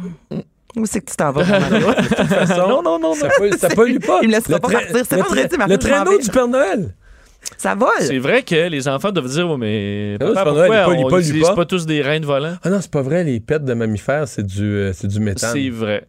Où 0.75 0.85
c'est 0.85 0.99
que 1.01 1.09
tu 1.09 1.15
t'en 1.15 1.31
vas, 1.31 1.43
de 1.43 2.07
toute 2.07 2.27
façon, 2.27 2.67
Non, 2.67 2.81
non, 2.83 2.99
non, 2.99 3.13
ça, 3.13 3.29
pollue, 3.37 3.53
ça 3.57 3.69
pollue 3.69 3.97
pas. 3.99 4.19
Il 4.21 4.27
me 4.27 4.33
laissera 4.33 4.55
Le 4.55 4.59
pas 4.59 4.69
partir. 4.69 4.89
C'est 4.93 5.05
train- 5.05 5.57
Mario, 5.57 5.73
Le 5.73 5.77
traîneau 5.77 6.17
du 6.19 6.29
Père 6.29 6.47
Noël. 6.47 6.93
Ça 7.57 7.75
vole. 7.75 7.89
C'est 7.99 8.17
vrai 8.17 8.41
que 8.43 8.67
les 8.69 8.87
enfants 8.87 9.11
doivent 9.11 9.29
dire, 9.29 9.47
oh, 9.49 9.55
mais 9.57 10.17
Ah 10.19 10.25
non, 10.25 10.33
papa, 10.33 10.39
c'est 10.39 10.43
pas 10.45 10.51
vrai, 10.51 10.67
pourquoi 10.67 10.85
pollue 10.85 10.97
on 11.05 11.09
pas, 11.09 11.19
il 11.19 11.25
n'utilise 11.27 11.47
pas. 11.47 11.55
pas. 11.55 11.65
tous 11.65 11.85
des 11.85 12.01
reins 12.01 12.19
de 12.19 12.25
volant? 12.25 12.55
Ah 12.63 12.69
non, 12.69 12.81
c'est 12.81 12.91
pas 12.91 13.01
vrai, 13.03 13.23
les 13.23 13.39
pets 13.39 13.63
de 13.63 13.73
mammifères, 13.73 14.27
c'est 14.27 14.45
du, 14.45 14.63
euh, 14.63 14.91
c'est 14.93 15.07
du 15.07 15.19
méthane. 15.19 15.51
C'est 15.53 15.69
vrai. 15.69 16.05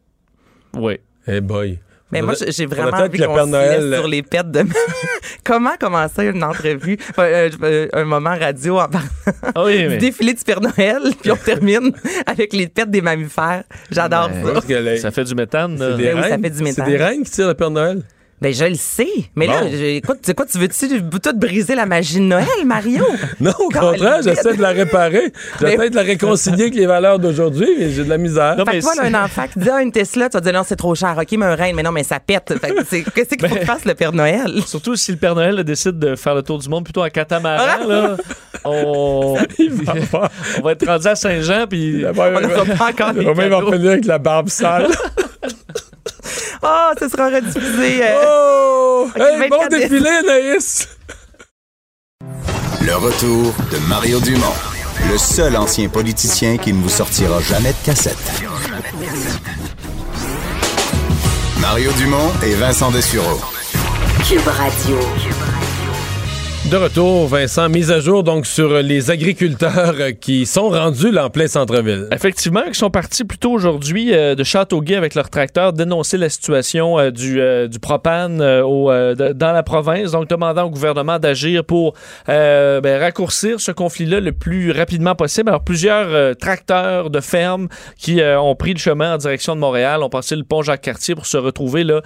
Oui. 0.75 0.99
Eh 1.29 1.41
boy. 1.41 1.79
Mais 2.13 2.23
moi, 2.23 2.35
j'ai 2.47 2.67
vraiment 2.67 2.97
envie 2.97 3.19
qu'on 3.19 3.37
se 3.37 3.51
Noël- 3.51 3.93
sur 3.95 4.07
les 4.07 4.23
pets 4.23 4.49
de... 4.51 4.63
Comment 5.45 5.73
commencer 5.79 6.27
une 6.27 6.43
entrevue, 6.45 6.97
euh, 7.19 7.51
euh, 7.63 7.89
un 7.93 8.05
moment 8.05 8.37
radio 8.39 8.79
en 8.79 8.89
parlant 8.89 9.09
Ah 9.55 9.65
oui, 9.65 9.89
du 9.89 9.97
défilé 9.99 10.35
du 10.35 10.43
Père 10.45 10.61
Noël, 10.61 11.01
puis 11.21 11.31
on 11.33 11.37
termine 11.37 11.93
avec 12.27 12.53
les 12.53 12.69
pets 12.69 12.89
des 12.91 13.01
mammifères. 13.01 13.65
J'adore 13.91 14.29
Ben, 14.29 14.45
ça. 14.47 14.53
Parce 14.53 14.67
que 14.67 14.75
les- 14.75 14.99
Ça 14.99 15.11
fait 15.11 15.25
du 15.25 15.35
méthane. 15.35 15.79
là. 15.79 15.91
c'est 15.91 15.97
des 15.97 16.05
Ben 16.05 16.17
oui, 16.17 16.29
ça 16.29 16.39
fait 16.39 16.51
du 16.51 16.57
C'est 16.59 16.63
méthane. 16.65 16.89
des 16.89 16.97
reines 16.97 17.23
qui 17.25 17.31
tirent 17.31 17.49
le 17.49 17.55
Père 17.55 17.71
Noël? 17.71 18.03
Ben, 18.43 18.53
je 18.53 18.67
le 18.67 18.75
sais. 18.75 19.09
Mais 19.35 19.47
là, 19.47 19.63
Bon. 19.63 19.71
écoute, 19.73 20.19
tu 20.23 20.27
sais 20.27 20.35
quoi, 20.35 20.45
tu 20.45 20.59
veux-tu 20.59 20.89
tout 21.11 21.37
briser 21.39 21.75
la 21.75 21.87
magie 21.87 22.17
de 22.19 22.25
Noël, 22.25 22.47
Mario? 22.67 23.03
Non, 23.41 23.53
au 23.59 23.71
contraire, 23.71 24.21
j'essaie 24.23 24.55
de 24.55 24.61
la 24.61 24.71
réparer. 24.71 25.33
J'essaie 25.61 25.77
Mais- 25.79 25.91
de 25.91 25.95
la 25.97 26.03
réconcilier 26.03 26.63
avec 26.65 26.75
les 26.75 26.85
valeurs 26.87 27.19
d'aujourd'hui, 27.19 27.67
mais 27.79 27.91
j'ai 27.91 28.05
de 28.05 28.11
la 28.11 28.19
misère. 28.19 28.57
Non, 28.59 28.65
Fait 28.67 28.73
mais 28.73 28.79
que 28.79 28.83
toi, 28.85 28.95
là, 28.97 29.03
c'est- 29.09 29.15
un 29.15 29.25
enfant 29.25 29.45
qui 29.51 29.59
dit, 29.61 29.71
ah, 29.71 29.81
une 29.81 29.91
Tesla, 29.91 30.29
tu 30.29 30.35
vas 30.35 30.41
dire, 30.43 30.53
non, 30.53 30.63
c'est 30.67 30.77
trop 30.77 30.95
cher. 30.95 31.17
OK, 31.19 31.33
mais 31.39 31.47
un 31.47 31.55
reine, 31.55 31.75
mais 31.77 31.83
non, 31.83 31.93
mais 31.93 32.03
ça 32.05 32.21
pète. 32.21 32.53
Qu'est-ce 33.15 33.35
qu'il 33.37 33.49
faut 33.49 33.55
que 33.57 33.65
fasse 33.65 33.85
le 33.87 33.95
Père 33.95 34.13
Noël? 34.13 34.61
Surtout 34.67 34.97
si 34.97 35.13
le 35.13 35.17
Père 35.19 35.35
Noël 35.35 35.65
décide 35.65 35.99
de 35.99 36.15
faire 36.15 36.35
le 36.35 36.43
tour 36.43 36.59
du 36.59 36.69
monde 36.69 36.85
plutôt 36.85 37.03
en 37.05 37.09
catamaran, 37.09 37.87
là, 37.89 38.17
on... 38.65 39.37
on 40.59 40.63
va 40.63 40.73
être 40.73 40.87
rendu 40.87 41.07
à 41.07 41.15
Saint-Jean, 41.17 41.67
puis 41.69 42.05
On 42.07 42.13
n'aura 42.13 42.65
pas 42.77 42.91
encore 42.91 43.13
les 43.15 43.27
On 43.27 43.33
va 43.33 43.43
même 43.43 43.55
en 43.55 43.73
finir 43.73 43.91
avec 43.93 44.05
la 44.05 44.19
barbe 44.19 44.49
sale. 44.51 44.89
Oh, 46.69 46.91
ce 46.99 47.09
sera 47.09 47.27
rediffusé. 47.29 48.01
euh, 48.03 48.15
Oh! 48.27 49.09
Hey, 49.15 49.49
bon 49.49 49.57
24 49.59 49.69
décembre. 49.69 49.89
défilé, 49.89 50.09
Anaïs! 50.11 50.89
Le 52.83 52.95
retour 52.97 53.55
de 53.71 53.79
Mario 53.89 54.21
Dumont, 54.21 54.55
le 55.11 55.19
seul 55.19 55.57
ancien 55.57 55.89
politicien 55.89 56.57
qui 56.57 56.73
ne 56.73 56.83
vous 56.83 56.89
sortira 56.89 57.41
jamais 57.41 57.71
de 57.73 57.85
cassette. 57.85 58.17
Mario 61.61 61.93
Dumont 61.93 62.31
et 62.45 62.55
Vincent 62.55 62.91
Dessureau. 62.91 63.41
Cube 64.29 64.47
Radio. 64.47 64.99
De 66.71 66.77
retour, 66.77 67.29
Vincent, 67.29 67.69
mise 67.69 67.93
à 67.93 68.01
jour 68.01 68.25
donc 68.25 68.45
sur 68.45 68.83
les 68.83 69.13
agriculteurs 69.13 69.95
euh, 70.01 70.11
qui 70.11 70.47
sont 70.47 70.69
rendus 70.69 71.13
là, 71.13 71.27
en 71.27 71.31
plein 71.31 71.47
centre-ville. 71.47 72.09
Effectivement, 72.11 72.63
ils 72.67 72.75
sont 72.75 72.91
partis 72.91 73.23
plus 73.23 73.39
tôt 73.39 73.53
aujourd'hui 73.53 74.13
euh, 74.13 74.35
de 74.35 74.43
Châteauguay 74.43 74.97
avec 74.97 75.15
leur 75.15 75.31
tracteur 75.31 75.73
dénoncer 75.73 76.19
la 76.19 76.29
situation 76.29 76.99
euh, 76.99 77.11
du, 77.13 77.79
propane 77.79 78.39
dans 78.39 79.53
la 79.53 79.63
province, 79.63 80.11
donc 80.11 80.29
demandant 80.29 80.65
au 80.65 80.71
gouvernement 80.71 81.21
d'agir 81.21 81.65
pour 81.65 81.95
ben, 82.27 82.99
raccourcir 82.99 83.61
ce 83.61 83.71
conflit-là 83.71 84.19
le 84.19 84.33
plus 84.33 84.73
rapidement 84.73 85.15
possible. 85.15 85.51
Alors, 85.51 85.63
plusieurs 85.63 86.37
tracteurs 86.37 87.11
de 87.11 87.21
ferme 87.21 87.69
qui 87.97 88.21
ont 88.23 88.57
pris 88.57 88.73
le 88.73 88.79
chemin 88.79 89.15
en 89.15 89.19
direction 89.19 89.55
de 89.55 89.61
Montréal, 89.61 90.03
ont 90.03 90.09
passé 90.09 90.35
le 90.35 90.43
pont 90.43 90.63
Jacques-Cartier 90.63 91.15
pour 91.15 91.27
se 91.27 91.37
retrouver 91.37 91.85
là 91.85 92.01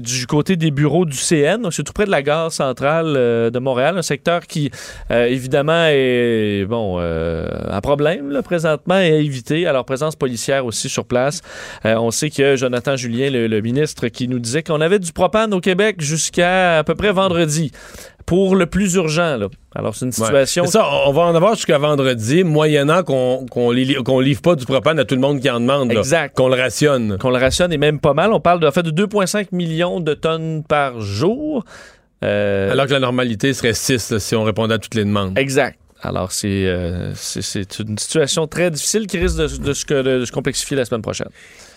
du 0.00 0.26
côté 0.26 0.56
des 0.56 0.70
bureaux 0.70 1.06
du 1.06 1.16
CN, 1.16 1.70
c'est 1.70 1.84
tout 1.84 1.92
près 1.92 2.06
de 2.06 2.10
la 2.10 2.22
gare 2.22 2.52
centrale 2.52 3.14
de 3.14 3.58
Montréal, 3.62 3.96
un 3.96 4.02
secteur 4.02 4.46
qui 4.46 4.70
euh, 5.10 5.24
évidemment 5.26 5.86
est 5.88 6.64
bon 6.68 6.96
euh, 7.00 7.46
un 7.70 7.80
problème 7.80 8.30
là, 8.30 8.42
présentement 8.42 8.98
et 8.98 9.12
à 9.12 9.16
éviter. 9.16 9.66
Alors 9.66 9.84
présence 9.84 10.16
policière 10.16 10.66
aussi 10.66 10.88
sur 10.88 11.04
place. 11.04 11.40
Euh, 11.86 11.94
on 11.96 12.10
sait 12.10 12.30
que 12.30 12.56
Jonathan 12.56 12.96
Julien, 12.96 13.30
le, 13.30 13.46
le 13.46 13.60
ministre, 13.60 14.08
qui 14.08 14.28
nous 14.28 14.38
disait 14.38 14.62
qu'on 14.62 14.80
avait 14.80 14.98
du 14.98 15.12
propane 15.12 15.54
au 15.54 15.60
Québec 15.60 15.96
jusqu'à 16.00 16.78
à 16.78 16.84
peu 16.84 16.94
près 16.94 17.12
vendredi 17.12 17.70
pour 18.26 18.54
le 18.54 18.66
plus 18.66 18.94
urgent. 18.94 19.36
Là. 19.36 19.48
Alors 19.74 19.96
c'est 19.96 20.04
une 20.04 20.12
situation. 20.12 20.64
Ça, 20.66 20.86
on 21.06 21.12
va 21.12 21.22
en 21.22 21.34
avoir 21.34 21.54
jusqu'à 21.56 21.78
vendredi, 21.78 22.44
moyennant 22.44 23.02
qu'on 23.02 23.46
qu'on 23.50 23.70
li- 23.72 23.96
qu'on 23.96 24.20
livre 24.20 24.40
pas 24.42 24.54
du 24.54 24.64
propane 24.64 24.98
à 25.00 25.04
tout 25.04 25.16
le 25.16 25.20
monde 25.20 25.40
qui 25.40 25.50
en 25.50 25.58
demande. 25.60 25.90
Exact. 25.90 26.36
Qu'on 26.36 26.48
le 26.48 26.54
rationne. 26.54 27.18
qu'on 27.18 27.30
le 27.30 27.38
rationne 27.38 27.72
et 27.72 27.78
même 27.78 27.98
pas 27.98 28.14
mal. 28.14 28.32
On 28.32 28.38
parle 28.40 28.60
de, 28.60 28.66
en 28.66 28.70
fait, 28.70 28.82
de 28.84 28.90
2,5 28.90 29.48
millions 29.52 29.98
de 30.00 30.14
tonnes 30.14 30.62
par 30.68 31.00
jour. 31.00 31.64
Euh, 32.22 32.70
Alors 32.70 32.86
que 32.86 32.92
la 32.92 33.00
normalité 33.00 33.52
serait 33.52 33.74
6 33.74 34.18
si 34.18 34.34
on 34.34 34.44
répondait 34.44 34.74
à 34.74 34.78
toutes 34.78 34.94
les 34.94 35.04
demandes. 35.04 35.38
Exact. 35.38 35.78
Alors, 36.04 36.32
c'est 36.32 36.66
euh, 36.66 37.12
une 37.78 37.98
situation 37.98 38.48
très 38.48 38.70
difficile 38.72 39.06
qui 39.06 39.18
risque 39.18 39.36
de, 39.36 39.46
de 39.46 39.72
se, 39.72 39.94
de 39.94 40.24
se 40.24 40.32
complexifier 40.32 40.76
la 40.76 40.84
semaine 40.84 41.02
prochaine. 41.02 41.28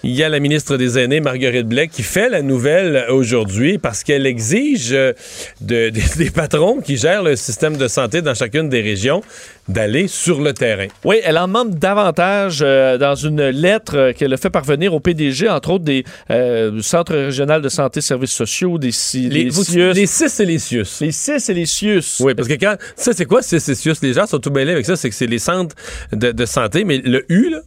Il 0.08 0.12
y 0.12 0.22
a 0.22 0.30
la 0.30 0.40
ministre 0.40 0.78
des 0.78 1.00
Aînés, 1.00 1.20
Marguerite 1.20 1.66
Blais, 1.68 1.88
qui 1.88 2.04
fait 2.04 2.30
la 2.30 2.44
nouvelle 2.44 3.06
aujourd'hui 3.10 3.80
parce 3.80 4.04
qu'elle 4.04 4.28
exige 4.28 4.90
euh, 4.94 5.14
de- 5.62 5.90
des, 6.18 6.30
patrons 6.30 6.80
qui 6.80 6.96
gèrent 6.96 7.24
le 7.24 7.36
système 7.36 7.76
de 7.76 7.88
santé 7.88 8.22
dans 8.22 8.36
chacune 8.36 8.70
des 8.70 8.82
régions 8.82 9.24
d'aller 9.68 10.08
sur 10.08 10.42
le 10.42 10.54
terrain. 10.54 10.86
Oui, 11.06 11.16
elle 11.24 11.40
en 11.40 11.48
demande 11.48 11.80
davantage 11.80 12.60
euh, 12.62 13.00
dans 13.00 13.16
une 13.16 13.50
lettre 13.50 14.12
qu'elle 14.12 14.32
a 14.32 14.38
fait 14.38 14.52
parvenir 14.52 14.94
au 14.94 15.00
PDG, 15.00 15.50
entre 15.50 15.72
autres 15.72 15.86
des 15.86 16.04
euh, 16.30 16.80
centres 16.84 17.16
régionaux 17.16 17.60
de 17.60 17.70
santé 17.70 18.00
services 18.00 18.32
sociaux, 18.34 18.78
des, 18.78 18.92
ci- 18.92 19.28
Les, 19.28 19.46
des 19.46 19.50
vous- 19.50 19.64
CIUS. 19.64 19.94
les 19.94 20.06
CIS 20.06 20.40
et 20.40 20.46
les 20.46 20.60
CIUS. 20.60 20.86
Les 21.02 21.12
CIS 21.12 21.50
et 21.50 21.54
les 21.56 21.66
CIUS. 21.66 22.04
Oui, 22.20 22.36
parce 22.36 22.48
que 22.48 22.54
quand. 22.54 22.76
Ça, 22.96 23.12
c'est 23.14 23.26
quoi 23.26 23.42
CIS 23.42 23.56
et 23.56 23.74
CIUS? 23.76 23.96
Les 24.04 24.14
gens 24.14 24.28
sont 24.28 24.38
tout 24.38 24.52
mêlés 24.52 24.74
avec 24.74 24.86
ça. 24.86 24.96
C'est 24.96 25.10
que 25.10 25.16
c'est 25.16 25.26
les 25.26 25.40
centres 25.40 25.76
de, 26.12 26.32
de 26.32 26.46
santé, 26.46 26.84
mais 26.84 27.00
le 27.00 27.26
U, 27.30 27.50
là, 27.50 27.62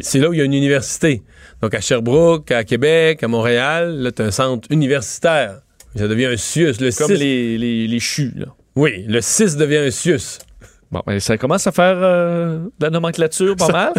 c'est 0.00 0.18
là 0.20 0.30
où 0.30 0.32
il 0.32 0.38
y 0.38 0.40
a 0.40 0.44
une 0.44 0.54
université. 0.54 1.22
Donc 1.62 1.74
à 1.74 1.80
Sherbrooke, 1.80 2.50
à 2.50 2.64
Québec, 2.64 3.22
à 3.22 3.28
Montréal, 3.28 3.96
là, 3.98 4.12
tu 4.12 4.22
un 4.22 4.30
centre 4.30 4.70
universitaire. 4.70 5.60
Ça 5.96 6.08
devient 6.08 6.26
un 6.26 6.36
CIUS. 6.36 6.74
Le 6.80 6.96
Comme 6.96 7.12
les, 7.12 7.56
les, 7.56 7.88
les 7.88 8.00
CHU, 8.00 8.32
là. 8.36 8.46
Oui, 8.74 9.04
le 9.08 9.22
6 9.22 9.56
devient 9.56 9.78
un 9.78 9.90
CIUS. 9.90 10.38
Bon, 10.92 11.02
ben, 11.04 11.18
ça 11.18 11.36
commence 11.36 11.66
à 11.66 11.72
faire 11.72 11.96
euh, 11.96 12.58
de 12.78 12.84
la 12.84 12.90
nomenclature 12.90 13.56
pas 13.56 13.68
mal. 13.68 13.92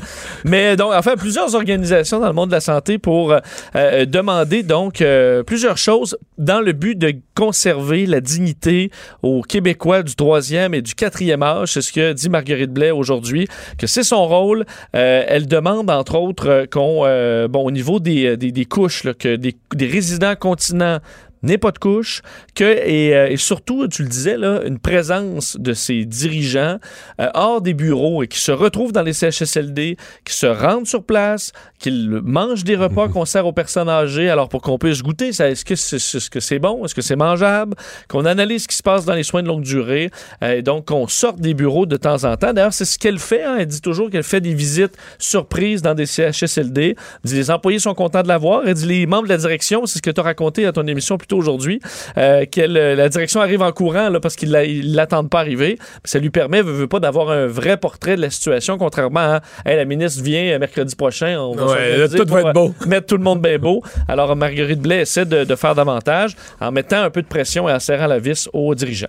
Mais 0.46 0.78
donc, 0.78 0.94
enfin, 0.94 1.16
plusieurs 1.18 1.54
organisations 1.54 2.20
dans 2.20 2.28
le 2.28 2.34
monde 2.34 2.50
de 2.50 2.56
la 2.56 2.62
santé 2.62 2.98
pour 2.98 3.34
euh, 3.34 3.40
euh, 3.76 4.06
demander 4.06 4.64
donc 4.64 5.02
euh, 5.02 5.44
plusieurs 5.44 5.78
choses 5.78 6.18
dans 6.38 6.62
le 6.62 6.72
but 6.72 6.98
de 6.98 7.14
conserver 7.36 8.06
la 8.06 8.22
dignité 8.22 8.90
aux 9.22 9.42
Québécois 9.42 10.02
du 10.02 10.16
troisième 10.16 10.74
et 10.74 10.82
du 10.82 10.96
quatrième 10.96 11.44
âge. 11.44 11.74
C'est 11.74 11.82
ce 11.82 11.92
que 11.92 12.14
dit 12.14 12.30
Marguerite 12.30 12.72
Blais 12.72 12.92
aujourd'hui, 12.92 13.48
que 13.78 13.86
c'est 13.86 14.04
son 14.04 14.26
rôle. 14.26 14.66
Elle 14.94 15.48
demande, 15.48 15.90
entre 15.90 16.16
autres, 16.16 16.68
qu'on, 16.72 17.02
bon, 17.48 17.66
au 17.66 17.72
niveau 17.72 18.00
des, 18.00 18.38
des, 18.38 18.52
des 18.52 18.66
couches, 18.66 19.04
là, 19.04 19.14
que 19.14 19.36
des, 19.36 19.56
des 19.74 19.88
résidents 19.88 20.36
continents 20.36 21.00
n'aient 21.44 21.58
pas 21.58 21.72
de 21.72 21.80
couche, 21.80 22.22
que, 22.56 22.64
et, 22.64 23.16
euh, 23.16 23.30
et 23.30 23.38
surtout, 23.38 23.88
tu 23.88 24.04
le 24.04 24.10
disais, 24.10 24.38
là, 24.38 24.62
une 24.66 24.80
présence 24.80 25.58
de 25.58 25.74
ces 25.74 26.06
dirigeants 26.06 26.80
euh, 27.22 27.30
hors 27.34 27.62
des 27.62 27.74
bureaux 27.74 28.24
et 28.24 28.28
qui 28.28 28.40
se 28.40 28.52
retrouvent 28.52 28.92
dans 28.92 29.04
les 29.04 29.14
CHSLD, 29.14 29.98
qui 30.26 30.34
se 30.34 30.46
rendent 30.46 30.88
sur 30.88 31.04
place, 31.04 31.52
qu'ils 31.80 32.10
mangent 32.24 32.64
des 32.64 32.76
repas 32.76 33.08
qu'on 33.14 33.26
sert 33.26 33.46
aux 33.46 33.54
personnes 33.54 33.90
âgées, 33.90 34.30
alors 34.30 34.50
pour 34.50 34.62
qu'on 34.62 34.78
puisse 34.78 35.02
goûter, 35.02 35.30
est-ce 35.30 36.30
que 36.30 36.40
c'est 36.40 36.60
bon, 36.60 36.86
est-ce 36.86 36.96
que 36.96 37.02
c'est 37.02 37.16
mangeable, 37.16 37.76
qu'on 38.08 38.26
analyse 38.26 38.64
ce 38.64 38.68
qui 38.68 38.76
se 38.76 38.84
passe 38.84 39.06
dans 39.06 39.14
les 39.14 39.24
soins 39.24 39.44
de 39.44 39.48
longue 39.48 39.64
durée, 39.64 40.10
euh, 40.44 40.58
et 40.58 40.62
donc 40.62 40.86
qu'on 40.86 41.08
sorte 41.08 41.40
des 41.40 41.54
bureaux 41.54 41.86
de 41.86 41.98
temps 41.98 42.24
en 42.24 42.36
temps. 42.38 42.54
D'ailleurs, 42.54 42.74
c'est 42.74 42.86
ce 42.86 42.98
qu'elle 42.98 43.20
fait, 43.20 43.44
hein. 43.44 43.58
elle 43.60 43.68
dit 43.68 43.82
toujours 43.82 44.10
qu'elle 44.10 44.24
fait 44.24 44.42
des 44.42 44.54
visites 44.54 44.98
surprises 45.20 45.82
dans 45.82 45.94
des 45.94 46.06
CHSLD. 46.06 46.96
Elle 47.24 47.30
dit, 47.30 47.36
les 47.36 47.52
employés 47.52 47.80
sont 47.80 47.94
contents 47.94 48.24
de 48.24 48.28
la 48.28 48.38
voir. 48.38 48.64
Elle 48.66 48.74
dit 48.74 48.86
les 48.86 49.06
membres 49.06 49.24
de 49.24 49.30
la 49.30 49.38
direction, 49.38 49.86
c'est 49.86 49.98
ce 49.98 50.02
que 50.02 50.12
tu 50.12 50.20
as 50.20 50.24
raconté 50.24 50.66
à 50.66 50.72
ton 50.72 50.86
émission 50.88 51.18
plus 51.18 51.27
tôt 51.28 51.38
aujourd'hui, 51.38 51.80
euh, 52.18 52.46
que 52.46 52.62
la 52.62 53.10
direction 53.10 53.42
arrive 53.42 53.62
en 53.62 53.72
courant 53.72 54.10
là, 54.10 54.20
parce 54.20 54.36
qu'ils 54.36 54.56
ils 54.66 54.96
l'attendent 54.96 55.30
pas 55.30 55.40
arriver. 55.40 55.78
Ça 56.04 56.20
lui 56.20 56.30
permet, 56.30 56.62
veut, 56.62 56.72
veut 56.74 56.88
pas, 56.88 57.00
d'avoir 57.00 57.30
un 57.32 57.48
vrai 57.48 57.78
portrait 57.78 58.16
de 58.16 58.22
la 58.22 58.30
situation, 58.30 58.78
contrairement 58.78 59.20
à 59.20 59.42
Hey, 59.66 59.76
la 59.78 59.86
ministre 59.86 60.24
vient 60.24 60.44
euh, 60.54 60.60
mercredi 60.60 60.96
prochain, 60.96 61.38
on 61.40 61.56
va 61.56 61.64
Ouais, 61.66 61.70
s'organiser 61.70 61.98
là, 61.98 62.08
tout 62.08 62.26
pour, 62.26 62.36
va 62.36 62.40
être 62.42 62.48
euh, 62.48 62.54
beau. 62.54 62.74
mettre 62.88 63.08
tout 63.08 63.18
le 63.18 63.24
monde 63.24 63.42
bien 63.42 63.58
beau. 63.58 63.84
Alors 64.08 64.36
Marguerite 64.36 64.82
Blais 64.82 65.02
essaie 65.02 65.26
de, 65.26 65.44
de 65.44 65.56
faire 65.56 65.76
davantage 65.76 66.36
en 66.62 66.72
mettant 66.72 67.02
un 67.04 67.10
peu 67.10 67.22
de 67.22 67.28
pression 67.28 67.68
et 67.70 67.74
en 67.74 67.80
serrant 67.80 68.08
la 68.08 68.20
vis 68.20 68.50
aux 68.54 68.74
dirigeants. 68.76 69.08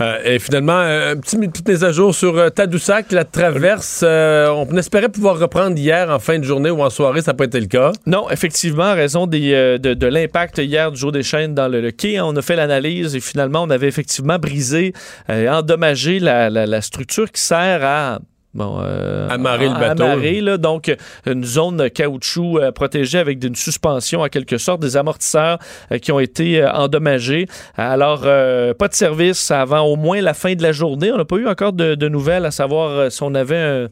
Euh, 0.00 0.18
et 0.24 0.38
finalement, 0.38 0.80
euh, 0.80 1.14
une 1.32 1.50
petite 1.50 1.68
mise 1.68 1.84
à 1.84 1.92
jour 1.92 2.14
sur 2.14 2.36
euh, 2.38 2.48
Tadoussac, 2.50 3.12
la 3.12 3.24
traverse. 3.24 4.02
on 4.02 4.76
espérait 4.76 5.08
pouvoir 5.08 5.38
reprendre 5.38 5.76
hier 5.76 6.10
en 6.10 6.18
fin 6.18 6.38
de 6.38 6.44
journée 6.44 6.70
ou 6.70 6.82
en 6.82 6.90
soirée, 6.90 7.22
ça 7.22 7.32
n'a 7.32 7.36
pas 7.36 7.44
été 7.44 7.60
le 7.60 7.66
cas. 7.66 7.92
Non, 8.06 8.30
effectivement, 8.30 8.84
à 8.84 8.94
raison 8.94 9.26
de, 9.26 9.76
de 9.76 10.06
l'impact 10.06 10.58
hier 10.58 10.90
du 10.90 10.98
jour 10.98 11.12
des 11.12 11.22
chaînes 11.22 11.54
dans 11.54 11.68
le, 11.68 11.80
le 11.80 11.90
quai, 11.90 12.18
hein, 12.18 12.24
on 12.26 12.36
a 12.36 12.42
fait 12.42 12.56
l'analyse 12.56 13.14
et 13.14 13.20
finalement, 13.20 13.62
on 13.62 13.70
avait 13.70 13.88
effectivement 13.88 14.38
brisé, 14.38 14.92
endommagé 15.28 16.18
la- 16.18 16.50
la 16.50 16.80
structure 16.80 17.30
qui 17.30 17.40
sert 17.40 17.84
à 17.84 18.18
Bon, 18.54 18.80
euh, 18.82 19.28
Amarrer 19.30 19.68
le 19.68 19.74
bateau. 19.74 20.02
amarrer, 20.02 20.42
là, 20.42 20.58
donc 20.58 20.94
une 21.24 21.42
zone 21.42 21.88
caoutchouc 21.88 22.58
euh, 22.58 22.70
protégée 22.70 23.18
avec 23.18 23.42
une 23.42 23.54
suspension 23.54 24.20
en 24.20 24.28
quelque 24.28 24.58
sorte, 24.58 24.82
des 24.82 24.98
amortisseurs 24.98 25.58
euh, 25.90 25.98
qui 25.98 26.12
ont 26.12 26.20
été 26.20 26.60
euh, 26.60 26.70
endommagés. 26.70 27.46
Alors, 27.76 28.22
pas 28.22 28.88
de 28.88 28.94
service 28.94 29.50
avant 29.50 29.80
au 29.80 29.96
moins 29.96 30.20
la 30.20 30.34
fin 30.34 30.54
de 30.54 30.62
la 30.62 30.72
journée. 30.72 31.10
On 31.12 31.16
n'a 31.16 31.24
pas 31.24 31.36
eu 31.36 31.48
encore 31.48 31.72
de, 31.72 31.94
de 31.94 32.08
nouvelles 32.08 32.44
à 32.44 32.50
savoir 32.50 33.10
si 33.10 33.22
on 33.22 33.34
avait 33.34 33.56
un, 33.56 33.88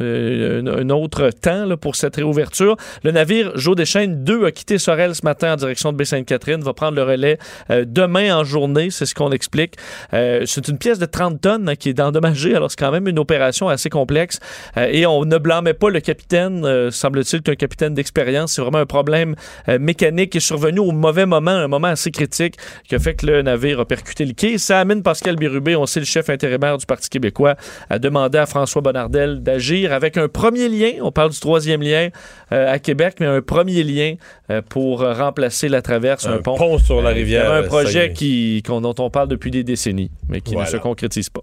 euh, 0.00 0.62
un, 0.80 0.90
autre 0.90 1.30
temps 1.30 1.76
pour 1.76 1.94
cette 1.94 2.16
réouverture. 2.16 2.76
Le 3.04 3.12
navire 3.12 3.52
Joe 3.56 3.76
Deschênes 3.76 4.24
2 4.24 4.46
a 4.46 4.50
quitté 4.50 4.78
Sorel 4.78 5.14
ce 5.14 5.24
matin 5.24 5.52
en 5.52 5.56
direction 5.56 5.92
de 5.92 5.96
Baie-Sainte-Catherine, 5.96 6.60
va 6.62 6.72
prendre 6.72 6.96
le 6.96 7.04
relais 7.04 7.38
euh, 7.70 7.84
demain 7.86 8.36
en 8.36 8.44
journée, 8.44 8.90
c'est 8.90 9.06
ce 9.06 9.14
qu'on 9.14 9.30
explique. 9.30 9.76
Euh, 10.12 10.42
c'est 10.46 10.66
une 10.68 10.78
pièce 10.78 10.98
de 10.98 11.06
30 11.06 11.40
tonnes 11.40 11.68
hein, 11.68 11.76
qui 11.76 11.90
est 11.90 12.00
endommagée, 12.00 12.54
alors 12.56 12.70
c'est 12.70 12.78
quand 12.78 12.90
même 12.90 13.06
une 13.06 13.18
opération 13.18 13.68
assez 13.68 13.88
complexe 13.88 14.40
et 14.76 15.06
on 15.06 15.24
ne 15.24 15.38
blâmait 15.38 15.74
pas 15.74 15.90
le 15.90 16.00
capitaine, 16.00 16.90
semble-t-il 16.90 17.42
qu'un 17.42 17.54
capitaine 17.54 17.94
d'expérience, 17.94 18.52
c'est 18.52 18.62
vraiment 18.62 18.78
un 18.78 18.86
problème 18.86 19.34
mécanique 19.78 20.30
qui 20.30 20.38
est 20.38 20.40
survenu 20.40 20.80
au 20.80 20.92
mauvais 20.92 21.26
moment, 21.26 21.50
un 21.52 21.68
moment 21.68 21.88
assez 21.88 22.10
critique 22.10 22.56
qui 22.88 22.94
a 22.94 22.98
fait 22.98 23.14
que 23.14 23.26
le 23.26 23.42
navire 23.42 23.80
a 23.80 23.84
percuté 23.84 24.24
le 24.24 24.32
quai. 24.32 24.58
Ça 24.58 24.80
amène 24.80 25.02
Pascal 25.02 25.36
Bérubé, 25.36 25.76
on 25.76 25.86
sait 25.86 26.00
le 26.00 26.06
chef 26.06 26.30
intérimaire 26.30 26.78
du 26.78 26.86
Parti 26.86 27.08
québécois, 27.08 27.56
a 27.90 27.98
demandé 27.98 28.38
à 28.38 28.46
François 28.46 28.82
Bonnardel 28.82 29.42
d'agir 29.42 29.83
avec 29.92 30.16
un 30.16 30.28
premier 30.28 30.68
lien, 30.68 30.92
on 31.02 31.12
parle 31.12 31.30
du 31.30 31.38
troisième 31.40 31.82
lien 31.82 32.08
euh, 32.52 32.72
à 32.72 32.78
Québec, 32.78 33.16
mais 33.20 33.26
un 33.26 33.42
premier 33.42 33.82
lien 33.82 34.14
euh, 34.50 34.62
pour 34.68 35.02
euh, 35.02 35.12
remplacer 35.12 35.68
la 35.68 35.82
traverse, 35.82 36.26
un, 36.26 36.34
Un 36.34 36.38
pont 36.38 36.78
sur 36.78 37.00
la 37.02 37.10
Euh, 37.10 37.12
rivière, 37.14 37.52
Un 37.52 37.62
projet 37.62 38.12
qui, 38.12 38.62
dont 38.66 38.94
on 38.98 39.10
parle 39.10 39.28
depuis 39.28 39.50
des 39.50 39.64
décennies, 39.64 40.10
mais 40.28 40.40
qui 40.40 40.54
Voilà. 40.54 40.68
ne 40.68 40.72
se 40.76 40.80
concrétise 40.80 41.30
pas. 41.30 41.42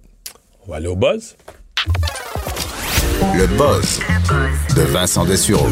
On 0.68 0.72
va 0.72 0.78
aller 0.78 0.88
au 0.88 0.96
buzz. 0.96 1.36
Le 3.36 3.48
buzz 3.58 4.00
de 4.76 4.82
Vincent 4.82 5.26
Dessureau. 5.26 5.68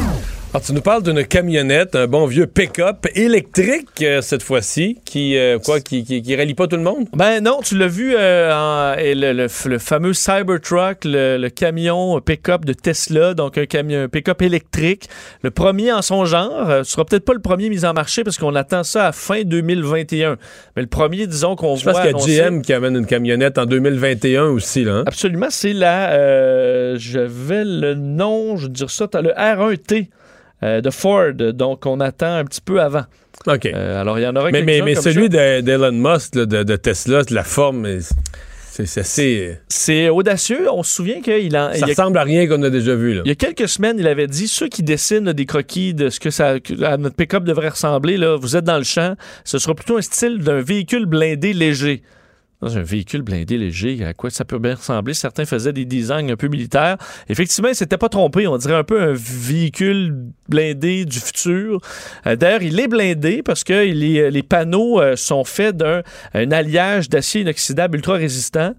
Alors, 0.51 0.63
tu 0.65 0.73
nous 0.73 0.81
parles 0.81 1.03
d'une 1.03 1.23
camionnette, 1.25 1.95
un 1.95 2.07
bon 2.07 2.25
vieux 2.25 2.47
pick-up 2.47 3.05
électrique 3.13 3.87
euh, 4.01 4.19
cette 4.21 4.41
fois-ci, 4.41 4.97
qui, 5.05 5.37
euh, 5.37 5.59
quoi, 5.59 5.79
qui, 5.79 6.03
qui, 6.03 6.23
qui 6.23 6.35
rallie 6.35 6.55
pas 6.55 6.65
tout 6.65 6.75
le 6.75 6.81
monde? 6.81 7.05
Ben 7.13 7.39
non, 7.43 7.59
tu 7.63 7.77
l'as 7.77 7.85
vu, 7.87 8.15
euh, 8.17 8.51
en- 8.51 8.97
et 8.97 9.13
le, 9.13 9.31
le- 9.33 9.45
le 9.69 9.77
fameux 9.77 10.13
Cybertruck, 10.15 11.05
le, 11.05 11.37
le 11.37 11.49
camion 11.51 12.19
pick-up 12.19 12.65
de 12.65 12.73
Tesla, 12.73 13.35
donc 13.35 13.59
un 13.59 13.67
camion 13.67 14.07
pick-up 14.09 14.41
électrique, 14.41 15.07
le 15.43 15.51
premier 15.51 15.93
en 15.93 16.01
son 16.01 16.25
genre. 16.25 16.67
Euh, 16.67 16.83
ce 16.83 16.93
sera 16.93 17.05
peut-être 17.05 17.25
pas 17.25 17.33
le 17.35 17.41
premier 17.41 17.69
mis 17.69 17.85
en 17.85 17.93
marché 17.93 18.23
parce 18.23 18.39
qu'on 18.39 18.55
attend 18.55 18.83
ça 18.83 19.05
à 19.05 19.11
fin 19.11 19.43
2021. 19.43 20.37
Mais 20.75 20.81
le 20.81 20.87
premier, 20.87 21.27
disons 21.27 21.55
qu'on 21.55 21.75
Je 21.75 21.83
voit 21.83 21.93
pense 21.93 22.25
qu'il 22.25 22.33
y 22.33 22.39
a 22.39 22.49
GM 22.49 22.63
qui 22.63 22.73
amène 22.73 22.95
une 22.95 23.05
camionnette 23.05 23.59
en 23.59 23.67
2021 23.67 24.45
aussi, 24.45 24.83
là. 24.83 24.93
hein? 24.93 25.03
Absolument, 25.05 25.47
c'est 25.51 25.73
la. 25.73 26.09
euh, 26.13 26.95
J'avais 26.97 27.65
le 27.65 27.93
nom, 27.93 28.57
je 28.57 28.63
veux 28.63 28.69
dire 28.69 28.89
ça, 28.89 29.07
t'as 29.07 29.21
le 29.21 29.29
R1T 29.29 30.07
euh, 30.63 30.81
de 30.81 30.89
Ford, 30.89 31.33
donc 31.33 31.85
on 31.85 31.99
attend 31.99 32.35
un 32.35 32.45
petit 32.45 32.61
peu 32.61 32.81
avant. 32.81 33.05
OK. 33.47 33.65
Euh, 33.67 34.01
alors, 34.01 34.19
il 34.19 34.23
y 34.23 34.27
en 34.27 34.35
aura 34.35 34.51
Mais, 34.51 34.61
mais, 34.63 34.81
mais 34.81 34.93
comme 34.95 35.03
celui 35.03 35.29
de- 35.29 35.61
d'Elon 35.61 35.91
Musk, 35.93 36.35
là, 36.35 36.45
de, 36.45 36.63
de 36.63 36.75
Tesla, 36.75 37.21
la 37.29 37.43
forme, 37.43 37.87
c'est 38.71 38.99
assez. 38.99 39.57
C'est 39.69 40.09
audacieux. 40.09 40.67
On 40.71 40.83
se 40.83 40.95
souvient 40.95 41.21
qu'il 41.21 41.55
en. 41.57 41.71
Ça 41.71 41.77
il 41.77 41.83
a- 41.83 41.87
ressemble 41.87 42.17
à 42.17 42.23
rien 42.23 42.47
qu'on 42.47 42.61
a 42.63 42.69
déjà 42.69 42.95
vu, 42.95 43.13
là. 43.13 43.21
Il 43.25 43.29
y 43.29 43.31
a 43.31 43.35
quelques 43.35 43.67
semaines, 43.67 43.97
il 43.99 44.07
avait 44.07 44.27
dit 44.27 44.47
ceux 44.47 44.67
qui 44.67 44.83
dessinent 44.83 45.31
des 45.33 45.45
croquis 45.45 45.93
de 45.93 46.09
ce 46.09 46.19
que 46.19 46.29
ça, 46.29 46.59
que- 46.59 46.73
notre 46.97 47.15
pick-up 47.15 47.43
devrait 47.43 47.69
ressembler, 47.69 48.17
là, 48.17 48.35
vous 48.37 48.55
êtes 48.55 48.65
dans 48.65 48.77
le 48.77 48.83
champ, 48.83 49.15
ce 49.45 49.57
sera 49.59 49.73
plutôt 49.75 49.97
un 49.97 50.01
style 50.01 50.39
d'un 50.39 50.61
véhicule 50.61 51.05
blindé 51.05 51.53
léger. 51.53 52.03
Dans 52.61 52.77
un 52.77 52.81
véhicule 52.81 53.21
blindé 53.21 53.57
léger, 53.57 54.03
à 54.03 54.13
quoi 54.13 54.29
ça 54.29 54.43
peut 54.43 54.59
bien 54.59 54.75
ressembler? 54.75 55.13
Certains 55.13 55.45
faisaient 55.45 55.71
des 55.71 55.85
designs 55.85 56.29
un 56.29 56.35
peu 56.35 56.49
militaires. 56.49 56.97
Effectivement, 57.29 57.69
il 57.69 57.75
s'était 57.75 57.97
pas 57.97 58.09
trompé. 58.09 58.47
On 58.47 58.57
dirait 58.57 58.75
un 58.75 58.83
peu 58.83 59.01
un 59.01 59.13
véhicule 59.13 60.13
blindé 60.49 61.05
du 61.05 61.19
futur. 61.19 61.79
Euh, 62.27 62.35
D'ailleurs, 62.35 62.61
il 62.61 62.77
est 62.79 62.89
blindé 62.89 63.43
parce 63.43 63.63
que 63.63 63.73
les 63.73 64.43
panneaux 64.43 64.99
euh, 64.99 65.15
sont 65.15 65.45
faits 65.45 65.77
d'un 65.77 66.03
un 66.33 66.51
alliage 66.51 67.07
d'acier 67.07 67.41
inoxydable 67.41 67.95
ultra 67.95 68.13
résistant 68.13 68.73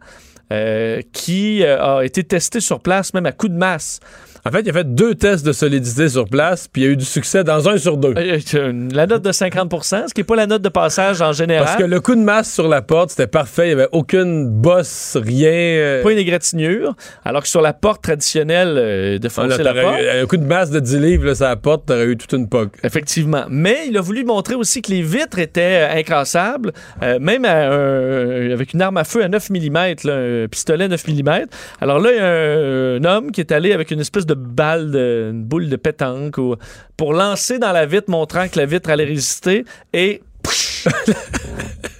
euh, 0.52 1.00
qui 1.12 1.62
euh, 1.62 2.00
a 2.00 2.04
été 2.04 2.24
testé 2.24 2.58
sur 2.58 2.80
place, 2.80 3.14
même 3.14 3.26
à 3.26 3.30
coup 3.30 3.46
de 3.46 3.54
masse. 3.54 4.00
En 4.46 4.50
fait, 4.50 4.60
il 4.60 4.70
a 4.70 4.72
fait 4.72 4.94
deux 4.94 5.14
tests 5.14 5.44
de 5.44 5.52
solidité 5.52 6.08
sur 6.08 6.24
place, 6.26 6.66
puis 6.66 6.82
il 6.82 6.84
y 6.86 6.88
a 6.88 6.92
eu 6.92 6.96
du 6.96 7.04
succès 7.04 7.44
dans 7.44 7.68
un 7.68 7.76
sur 7.76 7.96
deux. 7.96 8.14
Euh, 8.16 8.38
euh, 8.54 8.88
La 8.92 9.06
note 9.06 9.22
de 9.22 9.32
50% 9.32 10.08
ce 10.08 10.14
qui 10.14 10.20
n'est 10.20 10.24
pas 10.24 10.36
la 10.36 10.46
note 10.46 10.62
de 10.62 10.68
passage 10.68 11.20
en 11.20 11.32
général. 11.32 11.64
Parce 11.66 11.76
que 11.76 11.82
le 11.84 12.00
coup 12.00 12.14
de 12.14 12.20
masse 12.20 12.52
sur 12.52 12.68
la 12.68 12.80
porte, 12.82 13.10
c'était 13.10 13.26
parfait. 13.26 13.64
Il 13.70 13.74
n'y 13.76 13.80
avait 13.82 13.88
aucune 13.92 14.48
bosse, 14.48 15.16
rien. 15.20 15.50
euh, 15.52 16.02
Pas 16.02 16.12
une 16.12 16.18
égratignure. 16.18 16.94
Alors 17.24 17.42
que 17.42 17.48
sur 17.48 17.60
la 17.60 17.72
porte 17.72 18.02
traditionnelle 18.02 18.74
euh, 18.78 19.18
de 19.18 19.26
Ah, 19.26 19.30
foncer 19.30 19.48
là, 19.48 19.56
la 19.58 19.70
t'aurais 19.72 19.82
porte. 19.82 20.00
eu- 20.00 20.22
un 20.22 20.26
coup 20.26 20.36
de 20.36 20.44
masse 20.46 20.70
de 20.70 20.80
10 20.80 20.98
livres 21.00 21.26
là, 21.26 21.34
sur 21.34 21.44
la 21.46 21.56
porte, 21.56 21.86
t'aurais 21.86 22.06
eu 22.06 22.16
toute 22.16 22.32
une 22.32 22.48
poque. 22.48 22.72
Effectivement. 22.82 23.44
Mais 23.50 23.78
il 23.88 23.96
a 23.98 24.00
voulu 24.00 24.24
montrer 24.24 24.54
aussi 24.54 24.80
que 24.82 24.90
les 24.90 25.02
vitres 25.02 25.38
étaient 25.38 25.88
euh, 25.90 25.98
incrassables, 25.98 26.72
euh, 27.02 27.18
même 27.20 27.44
à 27.44 27.68
un- 27.70 28.50
avec 28.52 28.72
une 28.74 28.82
arme 28.82 28.96
à 28.96 29.04
feu 29.04 29.22
à 29.22 29.28
9 29.28 29.50
mm, 29.50 29.76
un 29.76 30.46
pistolet 30.48 30.88
9 30.88 31.06
mm. 31.08 31.30
Alors 31.80 31.98
là, 31.98 32.10
il 32.12 32.16
y 32.16 32.20
a 32.20 32.26
un, 32.26 32.96
un 32.96 33.04
homme 33.16 33.30
qui 33.32 33.40
est 33.40 33.52
allé 33.52 33.72
avec 33.72 33.90
une 33.90 34.00
espèce 34.00 34.26
de 34.26 34.29
balle, 34.34 34.90
de, 34.90 35.30
une 35.32 35.44
boule 35.44 35.68
de 35.68 35.76
pétanque 35.76 36.38
ou- 36.38 36.56
pour 36.96 37.12
lancer 37.12 37.58
dans 37.58 37.72
la 37.72 37.86
vitre, 37.86 38.10
montrant 38.10 38.48
que 38.48 38.58
la 38.58 38.66
vitre 38.66 38.90
allait 38.90 39.04
résister 39.04 39.64
et. 39.92 40.22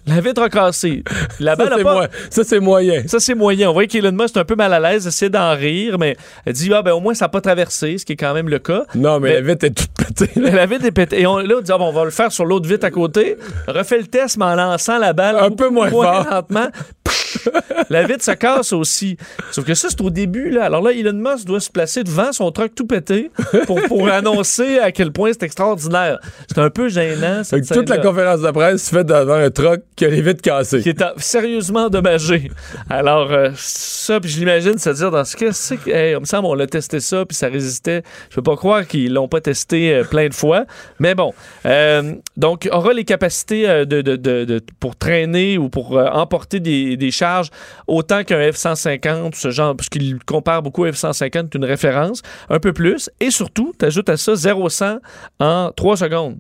La 0.07 0.20
vitre 0.20 0.43
a 0.43 0.48
cassé. 0.48 1.05
La 1.39 1.52
Ça, 1.52 1.57
balle 1.57 1.73
a 1.73 1.77
c'est 1.77 1.82
pas- 1.85 1.93
moi- 1.94 2.09
ça, 2.31 2.43
c'est 2.43 2.59
moyen. 2.59 3.02
Ça, 3.07 3.20
c'est 3.20 3.35
moyen. 3.35 3.70
On 3.70 3.73
voit 3.74 3.86
qu'Elon 3.86 4.11
Musk 4.11 4.35
est 4.36 4.40
un 4.40 4.44
peu 4.44 4.57
mal 4.57 4.73
à 4.74 4.81
l'aise, 4.81 5.07
essaie 5.07 5.28
d'en 5.31 5.55
rire, 5.55 5.98
mais 6.01 6.16
elle 6.44 6.52
dit 6.55 6.69
ah, 6.74 6.82
ben, 6.82 6.93
au 6.93 7.01
moins, 7.01 7.15
ça 7.15 7.27
n'a 7.27 7.28
pas 7.28 7.40
traversé, 7.40 7.97
ce 7.97 8.05
qui 8.05 8.15
est 8.15 8.16
quand 8.16 8.35
même 8.35 8.48
le 8.48 8.59
cas. 8.59 8.85
Non, 8.97 9.20
mais, 9.20 9.35
la 9.35 9.40
vitre 9.40 9.66
est 9.66 9.70
toute 9.70 9.90
pétée. 9.93 10.31
La 10.40 10.66
vitre 10.66 10.85
est 10.86 10.90
pétée. 10.90 11.20
Et 11.20 11.27
on, 11.27 11.39
là, 11.39 11.55
on 11.59 11.61
dit, 11.61 11.70
ah, 11.70 11.78
bon, 11.78 11.90
on 11.90 11.93
va 11.93 12.05
le 12.05 12.11
faire 12.11 12.32
sur 12.32 12.44
l'autre 12.44 12.69
vitre 12.69 12.85
à 12.86 12.90
côté. 12.90 13.36
Refait 13.69 13.98
le 13.98 14.07
test, 14.07 14.36
mais 14.36 14.47
en 14.47 14.57
lançant 14.57 14.98
la 14.98 15.12
balle 15.12 15.36
Un 15.39 15.51
peu 15.52 15.69
moins 15.69 15.90
fort. 15.90 16.27
lentement. 16.28 16.69
la 17.91 18.05
vitre 18.05 18.24
se 18.24 18.32
casse 18.32 18.73
aussi. 18.73 19.16
Sauf 19.51 19.65
que 19.65 19.74
ça, 19.74 19.89
c'est 19.91 20.01
au 20.01 20.11
début. 20.11 20.51
Là. 20.51 20.65
Alors 20.65 20.82
là, 20.82 20.93
Elon 20.93 21.12
Musk 21.15 21.47
doit 21.47 21.61
se 21.61 21.70
placer 21.70 22.05
devant 22.05 22.32
son 22.32 22.51
truck 22.53 22.74
tout 22.74 22.87
pété 22.87 23.31
pour, 23.66 23.81
pour 23.82 24.09
annoncer 24.12 24.78
à 24.78 24.93
quel 24.93 25.12
point 25.12 25.31
c'est 25.32 25.45
extraordinaire. 25.45 26.19
C'est 26.49 26.59
un 26.59 26.70
peu 26.70 26.89
gênant. 26.89 27.43
Cette 27.45 27.69
toute 27.73 27.89
la 27.89 27.99
conférence 27.99 28.41
de 28.41 28.51
presse 28.51 28.85
se 28.85 28.91
fait 28.91 29.05
devant 29.05 29.35
un 29.35 29.51
truck 29.51 29.81
qui 29.97 30.05
a 30.05 30.09
les 30.09 30.23
vitres 30.23 30.43
cassées. 30.43 30.81
qui 30.82 30.89
est 30.91 31.03
en- 31.03 31.12
sérieusement 31.16 31.85
endommagé. 31.87 32.51
Alors, 32.89 33.31
euh, 33.32 33.51
ça, 33.57 34.20
puis 34.20 34.31
je 34.31 34.39
l'imagine 34.39 34.78
se 34.78 34.91
dire 34.91 35.11
dans 35.11 35.24
ce 35.24 35.37
cas, 35.37 35.53
c'est 35.53 35.77
que, 35.77 35.91
hey, 35.91 36.15
il 36.15 36.20
me 36.20 36.24
semble, 36.24 36.47
on 36.47 36.55
l'a 36.55 36.66
testé 36.66 37.01
ça, 37.01 37.24
puis 37.27 37.37
ça 37.37 37.49
résistait. 37.49 38.03
Je 38.31 38.37
peux 38.37 38.43
pas 38.43 38.57
croire 38.57 38.87
qu'ils 38.87 39.12
l'ont 39.12 39.28
pas 39.28 39.41
testé 39.41 39.95
euh, 39.95 40.05
plein 40.05 40.28
de 40.28 40.35
fois. 40.35 40.65
Mais 40.99 41.15
bon, 41.15 41.32
euh, 41.66 42.15
donc, 42.41 42.69
aura 42.73 42.93
les 42.93 43.05
capacités 43.05 43.69
euh, 43.69 43.85
de, 43.85 44.01
de- 44.03 44.17
de- 44.17 44.45
de- 44.45 44.61
pour 44.81 44.97
traîner 44.97 45.59
ou 45.59 45.69
pour 45.69 45.97
euh, 45.99 46.07
emporter 46.09 46.59
des, 46.59 46.97
des 46.97 47.11
charges 47.11 47.51
autant 47.87 48.25
qu'un 48.25 48.41
F-150, 48.51 49.35
ce 49.37 49.51
genre, 49.51 49.77
puisqu'il 49.77 50.19
compare 50.25 50.62
beaucoup 50.62 50.85
à 50.85 50.91
F-150, 50.91 51.31
c'est 51.53 51.55
une 51.55 51.65
référence, 51.65 52.23
un 52.49 52.59
peu 52.59 52.73
plus. 52.73 53.11
Et 53.21 53.31
surtout, 53.31 53.73
tu 53.79 53.85
ajoutes 53.85 54.09
à 54.09 54.17
ça 54.17 54.33
0-100 54.33 54.99
en 55.39 55.71
3 55.77 55.97
secondes. 55.99 56.39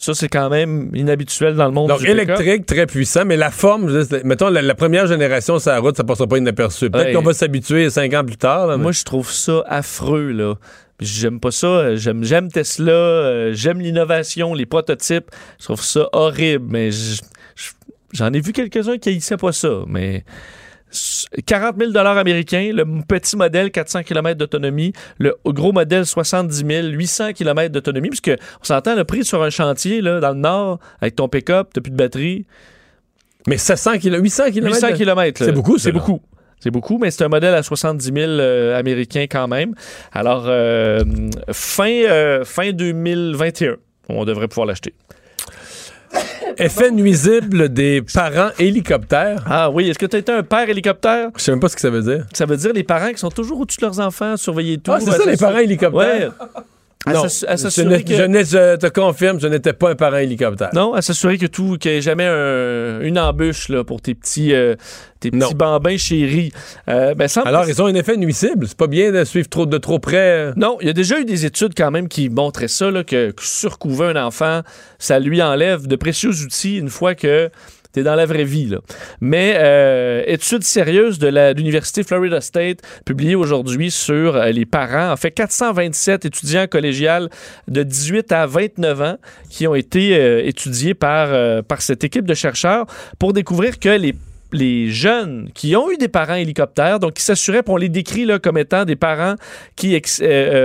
Ça, 0.00 0.14
c'est 0.14 0.28
quand 0.28 0.48
même 0.48 0.92
inhabituel 0.94 1.56
dans 1.56 1.64
le 1.66 1.72
monde 1.72 1.88
Donc, 1.88 1.98
du 1.98 2.08
électrique, 2.08 2.66
très 2.66 2.86
puissant, 2.86 3.24
mais 3.24 3.36
la 3.36 3.50
forme, 3.50 3.90
mettons, 4.22 4.48
la, 4.48 4.62
la 4.62 4.74
première 4.76 5.08
génération 5.08 5.58
sur 5.58 5.72
la 5.72 5.80
route, 5.80 5.96
ça 5.96 6.04
passera 6.04 6.28
pas 6.28 6.38
inaperçu. 6.38 6.88
Peut-être 6.88 7.06
Ouais. 7.08 7.12
qu'on 7.14 7.22
va 7.22 7.32
s'habituer 7.34 7.90
cinq 7.90 8.14
ans 8.14 8.24
plus 8.24 8.36
tard. 8.36 8.68
là, 8.68 8.76
mais- 8.76 8.82
Moi, 8.84 8.92
je 8.92 9.02
trouve 9.02 9.28
ça 9.28 9.64
affreux, 9.66 10.30
là. 10.30 10.54
J'aime 11.00 11.38
pas 11.38 11.50
ça. 11.52 11.94
J'aime, 11.96 12.24
j'aime 12.24 12.50
Tesla, 12.50 12.92
euh, 12.92 13.52
j'aime 13.52 13.80
l'innovation, 13.80 14.52
les 14.54 14.66
prototypes. 14.66 15.30
Je 15.60 15.64
trouve 15.64 15.80
ça 15.82 16.08
horrible, 16.12 16.66
mais 16.68 16.90
je- 16.90 17.20
je- 17.54 17.70
j'en 18.12 18.32
ai 18.32 18.40
vu 18.40 18.52
quelques-uns 18.52 18.98
qui 18.98 19.10
haïssaient 19.10 19.36
pas 19.36 19.52
ça. 19.52 19.84
Mais 19.86 20.24
s- 20.90 21.26
40 21.46 21.76
000 21.78 21.96
américains, 21.96 22.70
le 22.74 22.84
petit 23.06 23.36
modèle 23.36 23.70
400 23.70 24.02
km 24.02 24.36
d'autonomie, 24.38 24.92
le 25.20 25.36
gros 25.46 25.70
modèle 25.70 26.04
70 26.04 26.64
000, 26.66 26.86
800 26.88 27.32
km 27.32 27.70
d'autonomie, 27.72 28.08
puisque 28.08 28.32
on 28.60 28.64
s'entend 28.64 28.96
le 28.96 29.04
prix 29.04 29.24
sur 29.24 29.40
un 29.42 29.50
chantier 29.50 30.00
là, 30.00 30.18
dans 30.18 30.30
le 30.32 30.40
nord 30.40 30.80
avec 31.00 31.14
ton 31.14 31.28
pick-up, 31.28 31.68
t'as 31.72 31.80
plus 31.80 31.92
de 31.92 31.96
batterie. 31.96 32.44
Mais 33.46 33.56
700 33.56 33.98
km, 33.98 34.20
800 34.22 34.50
km. 34.50 34.66
800 34.74 34.92
km. 34.96 35.44
C'est 35.44 35.52
beaucoup, 35.52 35.78
C'est 35.78 35.92
beaucoup. 35.92 36.20
C'est 36.60 36.70
beaucoup, 36.70 36.98
mais 36.98 37.10
c'est 37.10 37.24
un 37.24 37.28
modèle 37.28 37.54
à 37.54 37.62
70 37.62 38.04
000 38.04 38.16
euh, 38.16 38.78
américains 38.78 39.26
quand 39.30 39.48
même. 39.48 39.74
Alors, 40.12 40.44
euh, 40.46 41.04
fin, 41.52 41.90
euh, 41.90 42.44
fin 42.44 42.72
2021, 42.72 43.76
on 44.08 44.24
devrait 44.24 44.48
pouvoir 44.48 44.66
l'acheter. 44.66 44.94
Effet 46.58 46.90
nuisible 46.90 47.68
des 47.68 48.02
parents 48.02 48.50
hélicoptères. 48.58 49.44
Ah 49.46 49.70
oui, 49.70 49.88
est-ce 49.88 49.98
que 49.98 50.06
tu 50.06 50.16
as 50.16 50.18
été 50.18 50.32
un 50.32 50.42
père 50.42 50.68
hélicoptère? 50.68 51.30
Je 51.36 51.42
sais 51.42 51.52
même 51.52 51.60
pas 51.60 51.68
ce 51.68 51.76
que 51.76 51.80
ça 51.80 51.90
veut 51.90 52.02
dire. 52.02 52.26
Ça 52.32 52.46
veut 52.46 52.56
dire 52.56 52.72
les 52.72 52.82
parents 52.82 53.10
qui 53.10 53.18
sont 53.18 53.30
toujours 53.30 53.60
au-dessus 53.60 53.80
de 53.80 53.86
leurs 53.86 54.00
enfants, 54.00 54.36
surveiller 54.36 54.78
tout. 54.78 54.90
Ah, 54.92 55.00
c'est 55.00 55.12
ça, 55.12 55.30
les 55.30 55.36
parents 55.36 55.58
hélicoptères? 55.58 56.32
Ouais. 56.40 56.62
À 57.06 57.12
Non, 57.12 57.22
à 57.22 57.28
je, 57.28 57.44
que- 58.02 58.44
je 58.44 58.76
te 58.76 58.86
confirme, 58.88 59.38
je 59.40 59.46
n'étais 59.46 59.72
pas 59.72 59.90
un 59.90 59.94
parent 59.94 60.16
hélicoptère. 60.16 60.70
Non, 60.74 60.94
à 60.94 61.00
s'assurer 61.00 61.38
que 61.38 61.46
tout, 61.46 61.76
qu'il 61.78 61.92
n'y 61.92 61.98
ait 61.98 62.00
jamais 62.02 62.26
un- 62.26 63.00
une 63.00 63.18
embûche 63.20 63.68
là, 63.68 63.84
pour 63.84 64.00
tes 64.02 64.14
petits, 64.16 64.52
euh, 64.52 64.74
tes 65.20 65.30
petits 65.30 65.38
Non. 65.40 65.50
bambins 65.52 65.96
chéris. 65.96 66.50
Euh, 66.88 67.14
ben, 67.14 67.28
Alors, 67.44 67.64
que- 67.64 67.70
ils 67.70 67.80
ont 67.80 67.86
un 67.86 67.94
effet 67.94 68.16
nuisible. 68.16 68.66
C'est 68.66 68.76
pas 68.76 68.88
bien 68.88 69.12
de 69.12 69.22
suivre 69.24 69.48
trop, 69.48 69.64
de 69.64 69.78
trop 69.78 70.00
près. 70.00 70.52
Non, 70.56 70.76
il 70.80 70.88
y 70.88 70.90
a 70.90 70.92
déjà 70.92 71.20
eu 71.20 71.24
des 71.24 71.46
études 71.46 71.72
quand 71.76 71.92
même 71.92 72.08
qui 72.08 72.28
montraient 72.30 72.68
ça, 72.68 72.90
là, 72.90 73.04
que, 73.04 73.30
que 73.30 73.42
surcouver 73.44 74.06
un 74.06 74.16
enfant, 74.26 74.62
ça 74.98 75.20
lui 75.20 75.40
enlève 75.40 75.86
de 75.86 75.94
précieux 75.96 76.30
outils 76.42 76.78
une 76.78 76.90
fois 76.90 77.14
que 77.14 77.48
t'es 77.92 78.02
dans 78.02 78.14
la 78.14 78.26
vraie 78.26 78.44
vie. 78.44 78.66
Là. 78.66 78.78
Mais 79.20 79.54
euh, 79.56 80.22
étude 80.26 80.64
sérieuse 80.64 81.18
de 81.18 81.28
l'Université 81.54 82.02
Florida 82.02 82.40
State 82.40 82.80
publiée 83.04 83.34
aujourd'hui 83.34 83.90
sur 83.90 84.36
euh, 84.36 84.50
les 84.50 84.66
parents. 84.66 85.12
En 85.12 85.16
fait, 85.16 85.30
427 85.30 86.24
étudiants 86.24 86.66
collégiales 86.66 87.28
de 87.68 87.82
18 87.82 88.32
à 88.32 88.46
29 88.46 89.02
ans 89.02 89.16
qui 89.50 89.66
ont 89.66 89.74
été 89.74 90.16
euh, 90.16 90.44
étudiés 90.44 90.94
par, 90.94 91.28
euh, 91.30 91.62
par 91.62 91.82
cette 91.82 92.04
équipe 92.04 92.26
de 92.26 92.34
chercheurs 92.34 92.86
pour 93.18 93.32
découvrir 93.32 93.78
que 93.78 93.88
les 93.88 94.14
les 94.50 94.90
jeunes 94.90 95.50
qui 95.54 95.76
ont 95.76 95.90
eu 95.90 95.98
des 95.98 96.08
parents 96.08 96.32
hélicoptères, 96.32 97.00
donc 97.00 97.12
qui 97.12 97.22
s'assuraient, 97.22 97.60
on 97.66 97.76
les 97.76 97.90
décrit 97.90 98.24
là, 98.24 98.38
comme 98.38 98.56
étant 98.56 98.86
des 98.86 98.96
parents 98.96 99.34
qui 99.76 100.00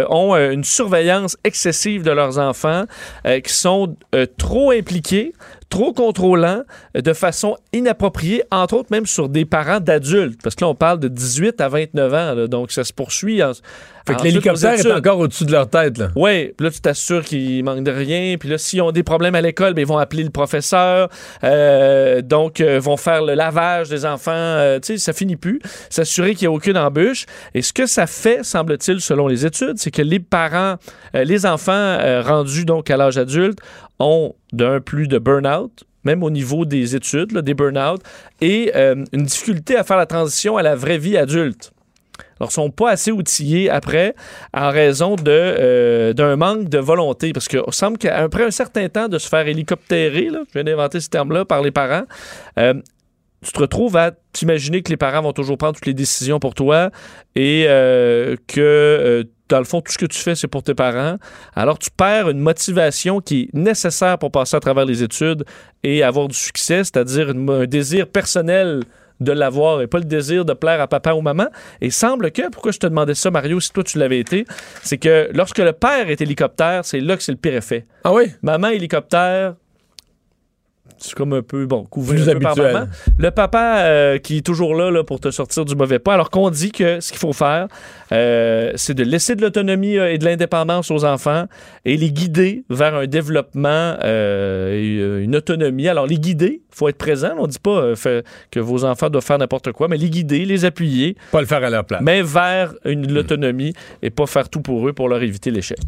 ont 0.09 0.35
une 0.37 0.63
surveillance 0.63 1.35
excessive 1.43 2.01
de 2.01 2.11
leurs 2.11 2.39
enfants, 2.39 2.85
qui 3.25 3.53
sont 3.53 3.97
trop 4.37 4.71
impliqués, 4.71 5.33
trop 5.73 5.91
contrôlant 5.91 6.61
euh, 6.95 7.01
de 7.01 7.13
façon 7.13 7.57
inappropriée, 7.73 8.43
entre 8.51 8.75
autres 8.75 8.89
même 8.91 9.07
sur 9.07 9.27
des 9.27 9.43
parents 9.43 9.79
d'adultes. 9.79 10.39
Parce 10.43 10.53
que 10.53 10.63
là, 10.63 10.69
on 10.69 10.75
parle 10.75 10.99
de 10.99 11.07
18 11.07 11.59
à 11.61 11.67
29 11.67 12.13
ans, 12.13 12.47
donc 12.47 12.71
ça 12.71 12.83
se 12.83 12.93
poursuit. 12.93 13.41
En, 13.41 13.53
Fait 14.05 14.15
que 14.15 14.23
l'hélicoptère 14.23 14.73
est 14.73 14.91
encore 14.91 15.19
au-dessus 15.19 15.45
de 15.45 15.51
leur 15.51 15.69
tête, 15.69 15.97
là. 15.97 16.09
Oui, 16.15 16.53
puis 16.57 16.65
là, 16.65 16.71
tu 16.71 16.81
t'assures 16.81 17.23
qu'ils 17.23 17.63
manquent 17.63 17.83
de 17.83 17.91
rien. 17.91 18.35
Puis 18.37 18.49
là, 18.49 18.57
s'ils 18.57 18.81
ont 18.81 18.91
des 18.91 19.03
problèmes 19.03 19.35
à 19.35 19.41
l'école, 19.41 19.73
ben, 19.73 19.81
ils 19.81 19.87
vont 19.87 19.97
appeler 19.97 20.23
le 20.23 20.29
professeur. 20.29 21.09
Euh, 21.43 22.21
donc, 22.21 22.59
euh, 22.59 22.79
vont 22.79 22.97
faire 22.97 23.23
le 23.23 23.33
lavage 23.33 23.89
des 23.89 24.05
enfants. 24.05 24.31
Euh, 24.33 24.79
tu 24.79 24.93
sais, 24.93 24.97
ça 24.97 25.13
finit 25.13 25.37
plus. 25.37 25.61
S'assurer 25.89 26.35
qu'il 26.35 26.47
n'y 26.47 26.53
a 26.53 26.55
aucune 26.55 26.77
embûche. 26.77 27.25
Et 27.53 27.61
ce 27.61 27.71
que 27.71 27.85
ça 27.85 28.07
fait, 28.07 28.43
semble-t-il, 28.43 28.99
selon 28.99 29.27
les 29.27 29.45
études, 29.45 29.77
c'est 29.77 29.91
que 29.91 30.01
les 30.01 30.19
parents, 30.19 30.75
euh, 31.15 31.23
les 31.23 31.45
enfants 31.45 31.97
rendus 32.23 32.65
donc 32.65 32.89
à 32.89 32.97
l'âge 32.97 33.17
adulte 33.17 33.59
ont 33.99 34.35
d'un 34.51 34.81
plus 34.81 35.07
de 35.07 35.17
burn-out 35.17 35.85
même 36.03 36.23
au 36.23 36.29
niveau 36.29 36.65
des 36.65 36.95
études, 36.95 37.31
là, 37.31 37.41
des 37.41 37.53
burn-out, 37.53 38.01
et 38.41 38.71
euh, 38.75 39.03
une 39.11 39.23
difficulté 39.23 39.77
à 39.77 39.83
faire 39.83 39.97
la 39.97 40.05
transition 40.05 40.57
à 40.57 40.61
la 40.61 40.75
vraie 40.75 40.97
vie 40.97 41.17
adulte. 41.17 41.71
Alors, 42.39 42.51
sont 42.51 42.69
pas 42.69 42.91
assez 42.91 43.11
outillés 43.11 43.69
après 43.69 44.15
en 44.53 44.69
raison 44.69 45.15
euh, 45.27 46.13
d'un 46.13 46.35
manque 46.35 46.69
de 46.69 46.77
volonté. 46.77 47.33
Parce 47.33 47.47
qu'il 47.47 47.61
semble 47.71 47.97
qu'après 47.97 48.43
un 48.43 48.51
certain 48.51 48.89
temps 48.89 49.07
de 49.07 49.17
se 49.17 49.27
faire 49.27 49.47
hélicoptérer, 49.47 50.29
là, 50.29 50.39
je 50.47 50.53
viens 50.53 50.63
d'inventer 50.63 50.99
ce 50.99 51.09
terme-là, 51.09 51.45
par 51.45 51.61
les 51.61 51.71
parents, 51.71 52.03
euh, 52.59 52.73
tu 53.43 53.51
te 53.51 53.59
retrouves 53.59 53.97
à 53.97 54.11
t'imaginer 54.31 54.81
que 54.81 54.89
les 54.89 54.97
parents 54.97 55.21
vont 55.21 55.33
toujours 55.33 55.57
prendre 55.57 55.75
toutes 55.75 55.85
les 55.85 55.93
décisions 55.93 56.39
pour 56.39 56.53
toi 56.53 56.91
et 57.35 57.65
euh, 57.67 58.35
que, 58.47 59.27
dans 59.49 59.57
le 59.59 59.65
fond, 59.65 59.81
tout 59.81 59.91
ce 59.91 59.97
que 59.97 60.05
tu 60.05 60.17
fais, 60.19 60.35
c'est 60.35 60.47
pour 60.47 60.63
tes 60.63 60.73
parents. 60.73 61.17
Alors, 61.55 61.77
tu 61.77 61.89
perds 61.91 62.29
une 62.29 62.39
motivation 62.39 63.19
qui 63.19 63.41
est 63.41 63.57
nécessaire 63.57 64.17
pour 64.17 64.31
passer 64.31 64.55
à 64.55 64.59
travers 64.59 64.85
les 64.85 65.03
études 65.03 65.43
et 65.83 66.03
avoir 66.03 66.29
du 66.29 66.35
succès, 66.35 66.85
c'est-à-dire 66.85 67.29
un 67.29 67.65
désir 67.65 68.07
personnel 68.07 68.81
de 69.19 69.31
l'avoir 69.31 69.81
et 69.81 69.87
pas 69.87 69.99
le 69.99 70.05
désir 70.05 70.45
de 70.45 70.53
plaire 70.53 70.81
à 70.81 70.87
papa 70.87 71.13
ou 71.13 71.21
maman. 71.21 71.47
Et 71.81 71.89
semble 71.89 72.31
que, 72.31 72.49
pourquoi 72.49 72.71
je 72.71 72.79
te 72.79 72.87
demandais 72.87 73.15
ça, 73.15 73.31
Mario, 73.31 73.59
si 73.59 73.71
toi 73.71 73.83
tu 73.83 73.97
l'avais 73.97 74.19
été, 74.19 74.45
c'est 74.81 74.97
que 74.97 75.29
lorsque 75.33 75.59
le 75.59 75.73
père 75.73 76.09
est 76.09 76.21
hélicoptère, 76.21 76.85
c'est 76.85 76.99
là 76.99 77.15
que 77.17 77.23
c'est 77.23 77.31
le 77.31 77.37
pire 77.37 77.55
effet. 77.55 77.85
Ah 78.03 78.13
oui? 78.13 78.31
Maman 78.41 78.69
hélicoptère, 78.69 79.55
c'est 81.03 81.15
comme 81.15 81.33
un 81.33 81.41
peu, 81.41 81.65
bon, 81.65 81.83
couvert 81.83 82.15
Plus 82.15 82.29
un 82.29 82.33
peu 82.33 82.39
par 82.39 82.51
habituel. 82.53 82.73
maman. 82.73 82.87
Le 83.17 83.31
papa 83.31 83.79
euh, 83.79 84.17
qui 84.19 84.37
est 84.37 84.41
toujours 84.45 84.73
là, 84.75 84.89
là 84.89 85.03
pour 85.03 85.19
te 85.19 85.29
sortir 85.31 85.65
du 85.65 85.75
mauvais 85.75 85.99
pas, 85.99 86.13
alors 86.13 86.29
qu'on 86.29 86.49
dit 86.49 86.71
que 86.71 86.99
ce 87.01 87.11
qu'il 87.11 87.19
faut 87.19 87.33
faire, 87.33 87.67
euh, 88.11 88.71
c'est 88.75 88.93
de 88.93 89.03
laisser 89.03 89.35
de 89.35 89.41
l'autonomie 89.41 89.97
euh, 89.97 90.11
et 90.13 90.17
de 90.17 90.25
l'indépendance 90.25 90.91
aux 90.91 91.03
enfants 91.03 91.45
et 91.83 91.97
les 91.97 92.11
guider 92.11 92.63
vers 92.69 92.95
un 92.95 93.05
développement 93.07 93.97
euh, 94.03 95.19
et 95.19 95.23
une 95.23 95.35
autonomie. 95.35 95.87
Alors, 95.87 96.07
les 96.07 96.17
guider, 96.19 96.61
il 96.71 96.75
faut 96.75 96.87
être 96.87 96.97
présent. 96.97 97.31
On 97.37 97.43
ne 97.43 97.47
dit 97.51 97.59
pas 97.59 97.95
fait- 97.95 98.25
que 98.51 98.59
vos 98.59 98.85
enfants 98.85 99.09
doivent 99.09 99.25
faire 99.25 99.37
n'importe 99.37 99.71
quoi, 99.71 99.87
mais 99.87 99.97
les 99.97 100.09
guider, 100.09 100.45
les 100.45 100.63
appuyer. 100.65 101.17
Pas 101.31 101.41
le 101.41 101.47
faire 101.47 101.63
à 101.63 101.69
leur 101.69 101.83
place. 101.85 102.01
Mais 102.01 102.21
vers 102.21 102.73
une, 102.85 103.11
l'autonomie 103.13 103.73
et 104.01 104.09
pas 104.09 104.25
faire 104.25 104.47
tout 104.49 104.61
pour 104.61 104.87
eux 104.87 104.93
pour 104.93 105.09
leur 105.09 105.21
éviter 105.21 105.51
l'échec. 105.51 105.79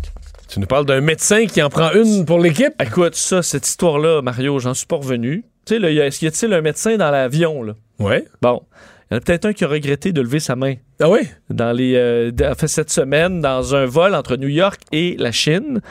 Tu 0.48 0.60
nous 0.60 0.68
parles 0.68 0.86
d'un 0.86 1.02
médecin 1.02 1.46
qui 1.48 1.62
en 1.62 1.70
prend 1.70 1.92
une 1.94 2.26
pour 2.26 2.40
l'équipe? 2.40 2.74
Écoute, 2.82 3.16
ça, 3.16 3.42
cette 3.42 3.68
histoire-là, 3.68 4.22
Mario, 4.22 4.60
j'en 4.60 4.74
suis 4.74 4.86
pas 4.86 4.98
revenu. 4.98 5.44
Tu 5.66 5.80
sais, 5.80 5.94
est-ce 5.94 6.20
qu'il 6.20 6.28
y 6.28 6.30
a-t-il 6.30 6.54
un 6.54 6.62
médecin 6.62 6.98
dans 6.98 7.10
l'avion, 7.10 7.64
là? 7.64 7.74
Ouais. 8.00 8.26
Bon. 8.42 8.62
Il 9.10 9.14
y 9.14 9.16
en 9.16 9.18
a 9.18 9.22
peut-être 9.22 9.46
un 9.46 9.54
qui 9.54 9.64
a 9.64 9.68
regretté 9.68 10.12
de 10.12 10.22
lever 10.22 10.40
sa 10.40 10.56
main. 10.56 10.76
Ah 11.02 11.10
oui? 11.10 11.22
Dans 11.50 11.72
les, 11.72 11.96
euh, 11.96 12.32
d- 12.32 12.46
en 12.48 12.56
fait, 12.56 12.68
cette 12.68 12.90
semaine, 12.92 13.42
dans 13.42 13.76
un 13.76 13.86
vol 13.86 14.14
entre 14.16 14.36
New 14.36 14.48
York 14.48 14.80
et 14.92 15.16
la 15.20 15.32
Chine. 15.32 15.82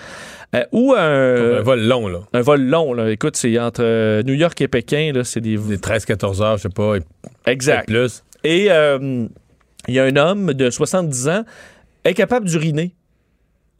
euh, 0.54 0.64
ou 0.72 0.94
un, 0.96 1.58
un 1.58 1.60
vol 1.62 1.80
long, 1.82 2.08
là. 2.08 2.20
Un 2.32 2.40
vol 2.40 2.62
long, 2.62 2.92
là. 2.92 3.10
Écoute, 3.10 3.36
c'est 3.36 3.58
entre 3.58 3.82
euh, 3.84 4.22
New 4.24 4.34
York 4.34 4.60
et 4.60 4.68
Pékin, 4.68 5.12
là. 5.14 5.24
C'est 5.24 5.40
des. 5.40 5.56
Des 5.56 5.78
13-14 5.78 6.42
heures, 6.42 6.56
je 6.58 6.62
sais 6.62 6.68
pas. 6.68 6.94
Exact. 7.46 7.86
Plus. 7.86 8.22
Et 8.44 8.66
euh, 8.70 9.26
il 9.88 9.94
y 9.94 9.98
a 10.00 10.04
un 10.04 10.16
homme 10.16 10.52
de 10.52 10.70
70 10.70 11.28
ans 11.28 11.44
incapable 12.04 12.46
d'uriner. 12.48 12.94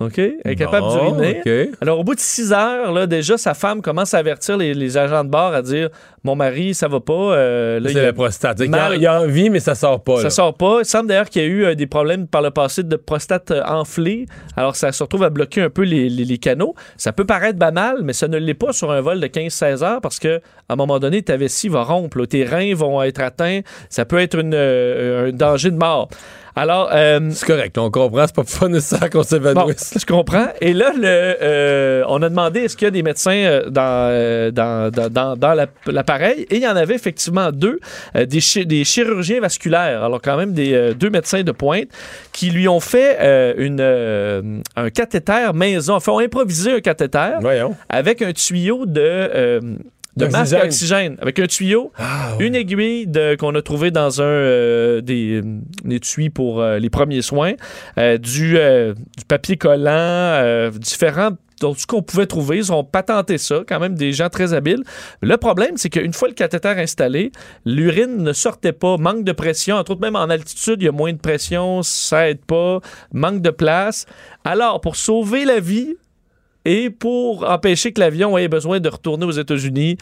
OK? 0.07 0.21
Incapable 0.45 0.87
Bon, 0.87 1.13
d'uriner. 1.13 1.41
OK. 1.45 1.77
Alors, 1.81 1.99
au 2.01 2.05
bout 2.05 2.15
de 2.15 2.21
6 2.21 2.53
heures, 2.53 2.93
là, 2.93 3.07
déjà, 3.07 3.37
sa 3.39 3.55
femme 3.55 3.83
commence 3.83 4.15
à 4.15 4.19
avertir 4.19 4.57
les, 4.57 4.75
les 4.75 4.97
agents 4.99 5.25
de 5.25 5.31
bord 5.31 5.53
à 5.55 5.63
dire 5.63 5.89
Mon 6.25 6.37
mari, 6.37 6.75
ça 6.75 6.89
va 6.89 7.01
pas. 7.01 7.13
euh, 7.13 7.81
C'est 7.87 8.03
la 8.03 8.13
prostate. 8.13 8.59
Il 8.61 8.65
y, 8.65 8.69
a, 8.69 8.71
mal- 8.71 8.95
il 8.97 9.03
y 9.03 9.07
a 9.07 9.21
envie, 9.21 9.51
mais 9.51 9.61
ça 9.61 9.75
sort 9.75 10.03
pas. 10.03 10.17
ça 10.19 10.23
là. 10.25 10.31
sort 10.31 10.55
pas. 10.55 10.79
Il 10.81 10.85
semble 10.87 11.09
d'ailleurs 11.09 11.29
qu'il 11.29 11.43
y 11.43 11.45
a 11.45 11.49
eu 11.49 11.65
euh, 11.65 11.75
des 11.75 11.87
problèmes 11.87 12.27
par 12.27 12.43
le 12.43 12.51
passé 12.51 12.83
de 12.83 12.97
prostate 12.97 13.51
euh, 13.51 13.63
enflée. 13.67 14.27
Alors, 14.57 14.77
ça 14.77 14.91
se 14.93 15.03
retrouve 15.03 15.23
à 15.25 15.31
bloquer 15.31 15.63
un 15.63 15.71
peu 15.71 15.83
les, 15.83 16.09
les- 16.09 16.25
les 16.25 16.39
canaux. 16.39 16.75
Ça 16.97 17.13
peut 17.13 17.27
paraître 17.27 17.59
banal, 17.59 17.99
mais 18.03 18.13
ça 18.13 18.29
ne 18.29 18.39
l'est 18.39 18.55
pas 18.55 18.73
sur 18.73 18.91
un 18.91 19.01
vol 19.01 19.21
de 19.21 19.27
15-16 19.27 19.83
heures 19.85 20.01
parce 20.01 20.19
que 20.19 20.41
à 20.69 20.73
un 20.73 20.77
moment 20.77 20.99
donné, 20.99 21.23
ta 21.23 21.37
vessie 21.37 21.69
va 21.69 21.83
rompre. 21.83 22.19
là. 22.19 22.27
Tes 22.27 22.45
reins 22.45 22.75
vont 22.75 23.03
être 23.03 23.21
atteints. 23.21 23.61
Ça 23.91 24.05
peut 24.07 24.19
être 24.19 24.39
une, 24.39 24.55
euh, 24.55 25.29
un 25.29 25.33
danger 25.33 25.71
de 25.71 25.77
mort. 25.77 26.09
Alors, 26.57 26.89
euh, 26.93 27.19
C'est 27.33 27.47
correct, 27.47 27.77
on 27.79 27.91
comprend. 27.91 28.27
C'est 28.27 28.35
pas, 28.37 28.45
pas 28.61 28.69
nécessaire 28.69 29.11
qu'on 29.11 29.19
Bon, 29.19 29.25
s'évanouisse. 29.25 29.95
je 30.01 30.07
comprends. 30.07 30.47
Et 30.61 30.73
là, 30.73 30.93
le, 30.97 31.03
euh, 31.05 32.05
on 32.09 32.23
a 32.23 32.29
demandé 32.29 32.61
est-ce 32.61 32.77
qu'il 32.77 32.85
y 32.85 32.89
a 32.89 32.93
des 32.93 33.03
médecins 33.03 33.33
euh, 33.35 33.69
dans, 33.71 34.09
euh, 34.11 34.51
dans, 34.53 34.91
dans, 34.93 35.11
dans- 35.11 35.37
dans 35.37 35.55
la- 35.55 35.67
l'appareil? 35.87 36.47
Et 36.51 36.57
il 36.57 36.63
y 36.63 36.69
en 36.69 36.77
avait 36.77 36.95
effectivement 36.95 37.51
deux, 37.51 37.81
euh, 38.15 38.25
des, 38.25 38.41
chi- 38.41 38.67
des 38.67 38.85
chirurgiens 38.85 39.41
vasculaires. 39.41 40.05
Alors, 40.05 40.21
quand 40.23 40.37
même, 40.37 40.53
des, 40.53 40.73
euh, 40.75 40.95
deux 40.95 41.11
médecins 41.11 41.43
de 41.43 41.51
pointe 41.53 41.89
qui 42.33 42.51
lui 42.51 42.69
ont 42.69 42.81
fait 42.81 43.17
euh, 43.21 43.55
une, 43.57 43.79
euh, 43.81 44.43
un 44.77 44.91
cathéter 44.91 45.51
maison. 45.55 45.95
Enfin, 45.95 46.13
ont 46.13 46.19
improvisé 46.21 46.73
un 46.75 46.81
cathéter 46.81 47.31
Voyons. 47.41 47.75
avec 47.89 48.23
un 48.23 48.33
tuyau 48.33 48.87
de. 48.87 49.61
Euh, 50.21 50.27
de 50.27 50.31
masque 50.31 50.53
D'oxygène. 50.53 50.61
à 50.61 50.65
oxygène, 50.65 51.17
avec 51.21 51.39
un 51.39 51.47
tuyau, 51.47 51.93
une 52.41 52.55
aiguille 52.55 53.07
de- 53.07 53.37
qu'on 53.37 53.55
a 53.55 53.63
trouvé 53.63 53.91
dans 53.91 54.21
un 54.21 54.25
euh, 54.25 55.01
des, 55.01 55.43
un 55.85 55.91
étui 55.91 56.31
pour 56.31 56.61
euh, 56.61 56.79
les 56.79 56.91
premiers 56.91 57.23
soins, 57.23 57.53
euh, 57.99 58.19
du, 58.19 58.57
euh, 58.59 58.95
du 58.95 59.25
papier 59.27 59.57
collant, 59.57 59.91
euh, 59.91 60.71
différents 60.71 61.31
donc, 61.61 61.79
ce 61.79 61.87
qu'on 61.87 62.03
pouvait 62.03 62.27
trouver, 62.27 62.57
ils 62.59 62.73
ont 62.73 62.83
patenté 62.83 63.39
ça, 63.39 63.61
quand 63.67 63.79
même 63.79 63.95
des 63.95 64.13
gens 64.13 64.29
très 64.29 64.53
habiles. 64.53 64.83
Le 65.23 65.37
problème, 65.37 65.77
c'est 65.77 65.89
qu'une 65.89 66.13
fois 66.13 66.27
le 66.27 66.35
cathéter 66.35 66.69
installé, 66.77 67.31
l'urine 67.65 68.17
ne 68.17 68.33
sortait 68.33 68.73
pas, 68.73 68.97
manque 68.99 69.23
de 69.25 69.31
pression, 69.33 69.77
entre 69.77 69.93
autres 69.93 70.01
même 70.01 70.17
en 70.17 70.25
altitude, 70.31 70.83
il 70.83 70.87
y 70.87 70.89
a 70.89 70.93
moins 70.93 71.13
de 71.13 71.19
pression, 71.19 71.83
ça 71.83 72.29
aide 72.29 72.45
pas, 72.45 72.81
manque 73.13 73.41
de 73.41 73.51
place. 73.51 74.05
Alors, 74.45 74.81
pour 74.81 74.97
sauver 74.97 75.45
la 75.45 75.61
vie, 75.61 75.95
et 76.65 76.91
pour 76.91 77.49
empêcher 77.49 77.93
que 77.93 78.01
l'avion 78.01 78.37
ait 78.39 78.49
besoin 78.49 78.81
de 78.81 78.89
retourner 78.89 79.27
aux 79.27 79.31
États-Unis 79.33 79.99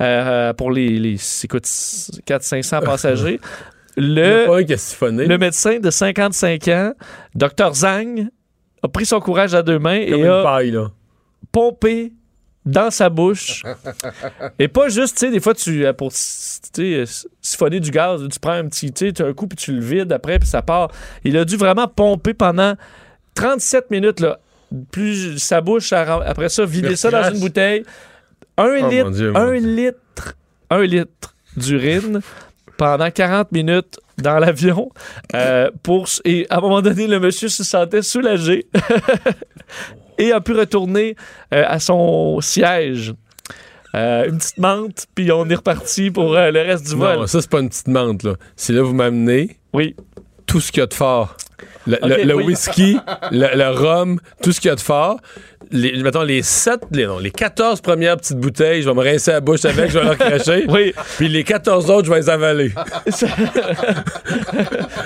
euh, 0.00 0.52
pour 0.54 0.70
les, 0.70 0.98
les 0.98 1.16
400-500 1.16 2.80
passagers, 2.84 3.40
le, 3.96 4.46
le 5.26 5.38
médecin 5.38 5.78
de 5.78 5.90
55 5.90 6.68
ans, 6.68 6.92
Dr 7.34 7.74
Zhang, 7.74 8.28
a 8.82 8.88
pris 8.88 9.06
son 9.06 9.20
courage 9.20 9.54
à 9.54 9.62
deux 9.62 9.78
mains 9.78 10.04
Comme 10.06 10.20
et 10.20 10.28
a 10.28 10.42
paille, 10.42 10.70
là. 10.70 10.90
pompé 11.50 12.12
dans 12.66 12.90
sa 12.90 13.08
bouche. 13.08 13.62
et 14.58 14.68
pas 14.68 14.88
juste, 14.88 15.16
tu 15.16 15.26
sais, 15.26 15.30
des 15.30 15.40
fois, 15.40 15.54
tu, 15.54 15.86
euh, 15.86 15.92
pour 15.92 16.08
euh, 16.08 17.04
siphonner 17.40 17.80
du 17.80 17.90
gaz, 17.90 18.26
tu 18.28 18.40
prends 18.40 18.52
un 18.52 18.66
petit, 18.66 18.92
tu 18.92 19.22
un 19.22 19.32
coup, 19.32 19.46
puis 19.46 19.56
tu 19.56 19.72
le 19.72 19.80
vides 19.80 20.12
après, 20.12 20.38
puis 20.38 20.48
ça 20.48 20.62
part. 20.62 20.90
Il 21.24 21.38
a 21.38 21.44
dû 21.44 21.56
vraiment 21.56 21.86
pomper 21.86 22.34
pendant 22.34 22.74
37 23.34 23.90
minutes, 23.90 24.20
là. 24.20 24.40
Plus 24.90 25.38
sa 25.38 25.60
bouche, 25.60 25.92
après 25.92 26.48
ça, 26.48 26.64
vider 26.64 26.96
ça 26.96 27.10
dans 27.10 27.30
une 27.32 27.40
bouteille. 27.40 27.84
Un 28.58 28.78
Oh, 28.82 28.88
litre, 28.88 29.10
Dieu, 29.10 29.36
un 29.36 29.52
litre, 29.54 30.34
un 30.70 30.82
litre 30.82 31.34
d'urine 31.56 32.20
pendant 32.76 33.10
40 33.10 33.52
minutes 33.52 33.98
dans 34.18 34.38
l'avion. 34.38 34.90
euh, 35.34 35.70
pour, 35.82 36.08
et 36.24 36.46
à 36.50 36.58
un 36.58 36.60
moment 36.60 36.82
donné, 36.82 37.06
le 37.06 37.20
monsieur 37.20 37.48
se 37.48 37.64
sentait 37.64 38.02
soulagé 38.02 38.66
et 40.18 40.32
a 40.32 40.40
pu 40.40 40.52
retourner 40.52 41.16
euh, 41.52 41.64
à 41.66 41.78
son 41.78 42.40
siège. 42.40 43.14
Euh, 43.94 44.26
une 44.28 44.36
petite 44.38 44.58
menthe, 44.58 45.06
puis 45.14 45.30
on 45.32 45.48
est 45.48 45.54
reparti 45.54 46.10
pour 46.10 46.34
le 46.34 46.50
reste 46.62 46.86
du 46.86 46.96
vol. 46.96 47.26
Ça, 47.28 47.40
c'est 47.40 47.48
pas 47.50 47.60
une 47.60 47.68
petite 47.70 47.88
menthe, 47.88 48.24
là. 48.24 48.34
Si 48.54 48.72
là, 48.72 48.82
vous 48.82 48.92
m'amenez 48.94 49.56
Oui. 49.72 49.96
Tout 50.46 50.60
ce 50.60 50.72
qu'il 50.72 50.80
y 50.80 50.84
a 50.84 50.86
de 50.86 50.94
fort. 50.94 51.36
Le, 51.86 51.96
le- 52.02 52.14
Ok, 52.16 52.24
le 52.24 52.34
oui. 52.34 52.44
whisky, 52.44 52.98
le, 53.30 53.56
le 53.56 53.68
rhum, 53.70 54.18
tout 54.42 54.52
ce 54.52 54.60
qu'il 54.60 54.68
y 54.68 54.72
a 54.72 54.76
de 54.76 54.80
fort. 54.80 55.18
Les, 55.72 56.00
mettons, 56.02 56.22
les 56.22 56.42
7, 56.42 56.80
les, 56.92 57.06
non, 57.06 57.18
les 57.18 57.30
14 57.32 57.80
premières 57.80 58.16
petites 58.16 58.38
bouteilles, 58.38 58.82
je 58.82 58.88
vais 58.88 58.94
me 58.94 59.02
rincer 59.02 59.32
la 59.32 59.40
bouche 59.40 59.64
avec, 59.64 59.90
je 59.90 59.98
vais 59.98 60.04
leur 60.04 60.16
cracher. 60.18 60.64
Oui. 60.68 60.94
Puis 61.16 61.28
les 61.28 61.42
14 61.42 61.90
autres, 61.90 62.06
je 62.06 62.10
vais 62.12 62.20
les 62.20 62.30
avaler. 62.30 62.72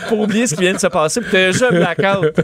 pour 0.08 0.20
oublier 0.20 0.46
ce 0.46 0.54
qui 0.54 0.62
vient 0.62 0.72
de 0.74 0.78
se 0.78 0.86
passer, 0.88 1.20
puis 1.20 1.36
un 1.36 1.52
jeu 1.52 1.68
blackout. 1.70 2.34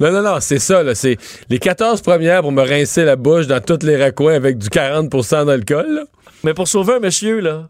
Non, 0.00 0.12
non, 0.12 0.22
non, 0.22 0.36
c'est 0.40 0.58
ça, 0.58 0.82
là. 0.82 0.94
C'est 0.94 1.16
les 1.48 1.58
14 1.58 2.00
premières 2.02 2.42
pour 2.42 2.52
me 2.52 2.62
rincer 2.62 3.04
la 3.04 3.16
bouche 3.16 3.46
dans 3.46 3.60
tous 3.60 3.84
les 3.86 3.96
raccoins 3.96 4.34
avec 4.34 4.58
du 4.58 4.68
40% 4.68 5.46
d'alcool. 5.46 6.04
Mais 6.44 6.54
pour 6.54 6.68
sauver 6.68 6.94
un 6.94 7.00
monsieur, 7.00 7.40
là, 7.40 7.68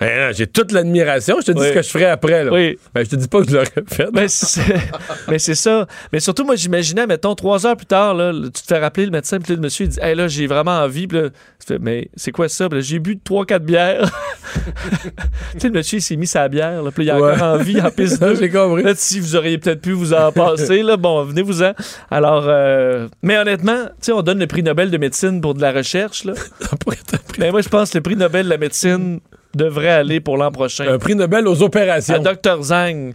Ben 0.00 0.32
J'ai 0.34 0.46
toute 0.46 0.72
l'admiration. 0.72 1.36
Je 1.40 1.46
te 1.46 1.52
dis 1.52 1.60
Oui. 1.60 1.68
ce 1.68 1.72
que 1.72 1.82
je 1.82 1.88
ferais 1.88 2.06
après. 2.06 2.44
Là. 2.44 2.52
Oui. 2.52 2.78
Ben, 2.94 3.04
je 3.04 3.10
te 3.10 3.16
dis 3.16 3.28
pas 3.28 3.42
que 3.42 3.48
je 3.48 3.54
l'aurais 3.54 3.68
fait. 3.88 4.08
Mais 4.12 4.28
c'est 4.28 4.60
mais 5.28 5.38
c'est 5.38 5.54
ça. 5.54 5.86
Mais 6.12 6.20
surtout, 6.20 6.44
moi, 6.44 6.56
j'imaginais, 6.56 7.06
mettons, 7.06 7.34
trois 7.34 7.66
heures 7.66 7.76
plus 7.76 7.86
tard, 7.86 8.14
là, 8.14 8.32
tu 8.32 8.50
te 8.50 8.66
fais 8.66 8.78
rappeler 8.78 9.04
le 9.06 9.10
médecin, 9.12 9.38
puis 9.40 9.54
le 9.54 9.60
monsieur, 9.60 9.86
il 9.86 9.88
dit 9.90 9.98
Hey, 10.00 10.14
là, 10.14 10.28
j'ai 10.28 10.46
vraiment 10.46 10.78
envie. 10.78 11.06
Puis 11.06 11.18
là, 11.20 11.28
tu 11.30 11.66
fais, 11.66 11.78
Mais 11.78 12.08
c'est 12.16 12.32
quoi 12.32 12.48
ça? 12.48 12.68
J'ai 12.78 12.98
bu 12.98 13.18
trois, 13.18 13.44
quatre 13.46 13.64
bières. 13.64 14.10
tu 15.52 15.60
sais, 15.60 15.68
le 15.68 15.74
monsieur, 15.74 15.98
il 15.98 16.02
s'est 16.02 16.16
mis 16.16 16.26
sa 16.26 16.48
bière, 16.48 16.82
là, 16.82 16.90
puis 16.90 17.04
il 17.04 17.10
a 17.10 17.18
Ouais. 17.20 17.32
encore 17.34 17.54
envie 17.54 17.80
en 17.80 17.90
piste. 17.90 18.22
J'ai 18.38 18.50
compris. 18.50 18.82
Là, 18.82 18.92
si 18.96 19.20
vous 19.20 19.36
auriez 19.36 19.58
peut-être 19.58 19.80
pu 19.80 19.92
vous 19.92 20.12
en 20.14 20.32
passer, 20.32 20.82
là, 20.82 20.96
bon, 20.96 21.24
venez-vous-en. 21.24 21.72
Alors, 22.10 22.44
euh, 22.48 23.08
mais 23.22 23.36
honnêtement, 23.38 23.84
tu 23.84 23.90
sais, 24.02 24.12
on 24.12 24.22
donne 24.22 24.38
le 24.38 24.46
prix 24.46 24.62
Nobel 24.62 24.90
de 24.90 24.98
médecine 24.98 25.40
pour 25.40 25.54
de 25.54 25.60
la 25.60 25.72
recherche, 25.72 26.24
là. 26.24 26.32
Mais 27.38 27.50
moi, 27.50 27.60
je 27.62 27.68
pense 27.68 27.90
que 27.90 27.98
le 27.98 28.02
prix 28.02 28.16
Nobel 28.16 28.44
de 28.44 28.50
la 28.50 28.58
médecine 28.58 29.20
devrait 29.54 29.88
aller 29.90 30.20
pour 30.20 30.36
l'an 30.36 30.50
prochain. 30.50 30.86
Un 30.92 30.98
prix 30.98 31.14
Nobel 31.14 31.46
aux 31.48 31.62
opérations. 31.62 32.14
À 32.14 32.18
Dr. 32.34 32.62
Zhang 32.62 33.12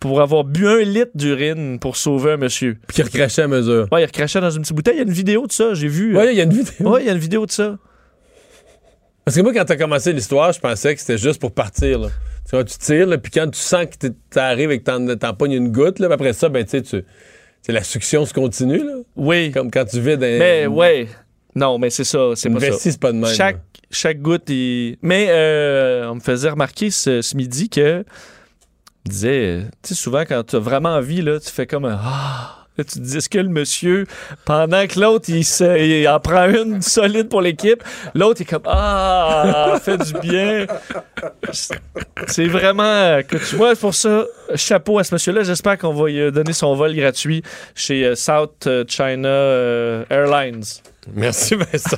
pour 0.00 0.20
avoir 0.20 0.42
bu 0.44 0.66
un 0.66 0.80
litre 0.80 1.12
d'urine 1.14 1.78
pour 1.78 1.96
sauver 1.96 2.32
un 2.32 2.36
monsieur. 2.36 2.76
Puis 2.88 2.96
qui 2.96 3.02
recrachait 3.02 3.42
à 3.42 3.48
mesure. 3.48 3.86
Ouais, 3.92 4.02
il 4.02 4.06
recrachait 4.06 4.40
dans 4.40 4.50
une 4.50 4.62
petite 4.62 4.74
bouteille. 4.74 4.94
Il 4.94 4.98
y 4.98 5.00
a 5.00 5.04
une 5.04 5.12
vidéo 5.12 5.46
de 5.46 5.52
ça, 5.52 5.74
j'ai 5.74 5.86
vu. 5.88 6.16
Ouais, 6.16 6.32
il 6.32 6.36
y 6.36 6.40
a 6.40 6.44
une 6.44 6.52
vidéo. 6.52 6.90
Ouais, 6.90 7.02
il 7.02 7.06
y 7.06 7.10
a 7.10 7.12
une 7.12 7.18
vidéo 7.18 7.46
de 7.46 7.52
ça. 7.52 7.78
Parce 9.24 9.36
que 9.36 9.42
moi, 9.42 9.52
quand 9.54 9.64
t'as 9.64 9.76
commencé 9.76 10.12
l'histoire, 10.12 10.52
je 10.52 10.58
pensais 10.58 10.94
que 10.94 11.00
c'était 11.00 11.18
juste 11.18 11.40
pour 11.40 11.52
partir. 11.52 12.00
Là. 12.00 12.08
Tu 12.48 12.56
vois, 12.56 12.64
tu 12.64 12.76
tires, 12.76 13.06
là, 13.06 13.18
puis 13.18 13.30
quand 13.30 13.48
tu 13.48 13.60
sens 13.60 13.86
que 13.86 14.08
t'arrives 14.30 14.72
et 14.72 14.80
que 14.80 15.14
t'en, 15.14 15.34
pognes 15.34 15.52
une 15.52 15.70
goutte, 15.70 16.00
là, 16.00 16.08
après 16.10 16.32
ça, 16.32 16.48
ben, 16.48 16.64
tu 16.64 16.70
sais, 16.70 16.82
tu- 16.82 17.04
c'est 17.60 17.70
la 17.72 17.84
succion 17.84 18.26
se 18.26 18.34
continue, 18.34 18.78
là. 18.84 18.94
Oui. 19.14 19.52
Comme 19.52 19.70
quand 19.70 19.84
tu 19.84 20.00
vides 20.00 20.24
un... 20.24 20.38
Mais 20.38 20.66
ouais. 20.66 21.06
Non, 21.54 21.78
mais 21.78 21.90
c'est 21.90 22.04
ça, 22.04 22.30
c'est 22.34 22.50
pas 22.50 22.60
ça. 22.60 22.72
c'est 22.78 23.00
pas 23.00 23.12
de 23.12 23.18
même, 23.18 23.34
Chaque, 23.34 23.60
chaque 23.90 24.20
goutte 24.20 24.48
est... 24.48 24.98
Mais 25.02 25.26
euh, 25.28 26.10
on 26.10 26.14
me 26.16 26.20
faisait 26.20 26.50
remarquer 26.50 26.90
ce, 26.90 27.20
ce 27.22 27.36
midi 27.36 27.68
que... 27.68 28.04
disait, 29.04 29.46
euh, 29.46 29.62
tu 29.82 29.88
sais, 29.88 29.94
souvent 29.94 30.22
quand 30.22 30.42
tu 30.44 30.56
as 30.56 30.60
vraiment 30.60 30.94
envie, 30.94 31.20
là, 31.22 31.38
tu 31.38 31.50
fais 31.50 31.66
comme 31.66 31.84
un... 31.84 31.98
Ah! 32.00 32.61
Là, 32.78 32.84
tu 32.84 32.94
te 32.94 32.98
dis, 33.00 33.16
est-ce 33.18 33.28
que 33.28 33.36
le 33.38 33.48
monsieur, 33.50 34.06
pendant 34.46 34.86
que 34.86 34.98
l'autre, 34.98 35.26
il, 35.28 35.44
se- 35.44 35.78
il 35.78 36.08
en 36.08 36.18
prend 36.20 36.48
une 36.48 36.80
solide 36.80 37.28
pour 37.28 37.42
l'équipe, 37.42 37.82
l'autre 38.14 38.40
est 38.40 38.44
comme 38.46 38.62
Ah, 38.64 39.78
fait 39.82 39.98
du 39.98 40.14
bien. 40.20 40.66
C'est 42.28 42.46
vraiment. 42.46 43.20
Que 43.28 43.36
tu 43.36 43.56
vois, 43.56 43.76
pour 43.76 43.94
ça, 43.94 44.24
chapeau 44.54 44.98
à 44.98 45.04
ce 45.04 45.14
monsieur-là. 45.14 45.42
J'espère 45.42 45.76
qu'on 45.76 45.92
va 45.92 46.08
lui 46.08 46.32
donner 46.32 46.54
son 46.54 46.74
vol 46.74 46.94
gratuit 46.94 47.42
chez 47.74 48.04
euh, 48.06 48.14
South 48.14 48.66
China 48.88 49.28
euh, 49.28 50.04
Airlines. 50.08 50.64
Merci, 51.14 51.56
Vincent. 51.56 51.96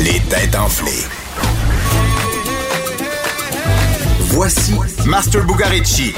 Les 0.00 0.18
têtes 0.28 0.56
enflées. 0.56 1.06
Voici 4.34 4.74
Master 5.06 5.44
Bugarici. 5.46 6.14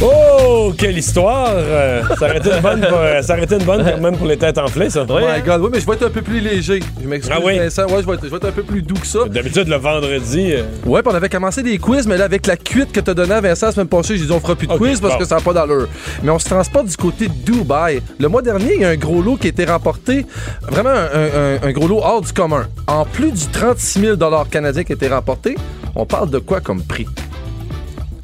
Oh, 0.00 0.72
quelle 0.78 0.96
histoire! 0.96 1.48
Euh, 1.56 2.02
ça 2.20 2.26
aurait 2.26 2.38
été 2.38 2.50
une 2.54 2.60
bonne, 2.60 2.80
pour- 2.82 2.98
euh, 2.98 3.20
ça 3.20 3.32
aurait 3.34 3.42
été 3.42 3.56
une 3.56 3.64
bonne 3.64 3.82
même 4.00 4.16
pour 4.16 4.28
les 4.28 4.36
têtes 4.36 4.56
enflées, 4.58 4.90
ça. 4.90 5.04
Oh 5.08 5.18
my 5.18 5.42
God, 5.44 5.60
oui, 5.62 5.70
mais 5.72 5.80
je 5.80 5.86
vais 5.86 5.94
être 5.94 6.06
un 6.06 6.10
peu 6.10 6.22
plus 6.22 6.38
léger. 6.38 6.78
Je 7.02 7.08
m'excuse, 7.08 7.34
Ah 7.36 7.40
oui? 7.44 7.58
Vincent. 7.58 7.82
Ouais, 7.86 8.00
je 8.02 8.06
vais, 8.06 8.14
être, 8.14 8.24
je 8.24 8.28
vais 8.30 8.36
être 8.36 8.44
un 8.46 8.52
peu 8.52 8.62
plus 8.62 8.80
doux 8.82 8.94
que 8.94 9.06
ça. 9.06 9.20
D'habitude, 9.26 9.66
le 9.66 9.74
vendredi... 9.74 10.52
euh, 10.52 10.62
Ouais, 10.86 11.02
puis 11.02 11.10
on 11.12 11.16
avait 11.16 11.28
commencé 11.28 11.64
des 11.64 11.78
quiz, 11.78 12.06
mais 12.06 12.16
là, 12.16 12.26
avec 12.26 12.46
la 12.46 12.56
cuite 12.56 12.92
que 12.92 13.00
t'as 13.00 13.12
donnée 13.12 13.34
à 13.34 13.40
Vincent 13.40 13.66
la 13.66 13.72
semaine 13.72 13.88
passée, 13.88 14.16
j'ai 14.16 14.26
dit 14.26 14.30
on 14.30 14.38
fera 14.38 14.54
plus 14.54 14.68
de 14.68 14.74
quiz 14.74 15.00
parce 15.00 15.14
bon. 15.14 15.18
que 15.18 15.24
ça 15.24 15.34
n'a 15.36 15.40
pas 15.40 15.52
d'allure. 15.52 15.88
Mais 16.22 16.30
on 16.30 16.38
se 16.38 16.46
transporte 16.48 16.86
du 16.86 16.96
côté 16.96 17.26
de 17.26 17.34
Dubaï. 17.34 18.00
Le 18.20 18.28
mois 18.28 18.42
dernier, 18.42 18.74
il 18.76 18.80
y 18.82 18.84
a 18.84 18.90
un 18.90 18.96
gros 18.96 19.20
lot 19.20 19.36
qui 19.36 19.48
a 19.48 19.50
été 19.50 19.64
remporté, 19.64 20.26
vraiment 20.70 20.90
un, 20.90 21.56
un- 21.56 21.68
un 21.68 21.72
gros 21.72 21.88
lot 21.88 21.98
hors 22.04 22.20
du 22.20 22.32
commun. 22.32 22.68
En 22.86 23.04
plus 23.04 23.32
du 23.32 23.46
36 23.48 24.00
000 24.00 24.16
canadiens 24.48 24.84
qui 24.84 24.92
a 24.92 24.94
été 24.94 25.08
remporté, 25.08 25.56
on 25.96 26.06
parle 26.06 26.30
de 26.30 26.38
quoi 26.38 26.60
comme 26.60 26.82
prix? 26.82 27.06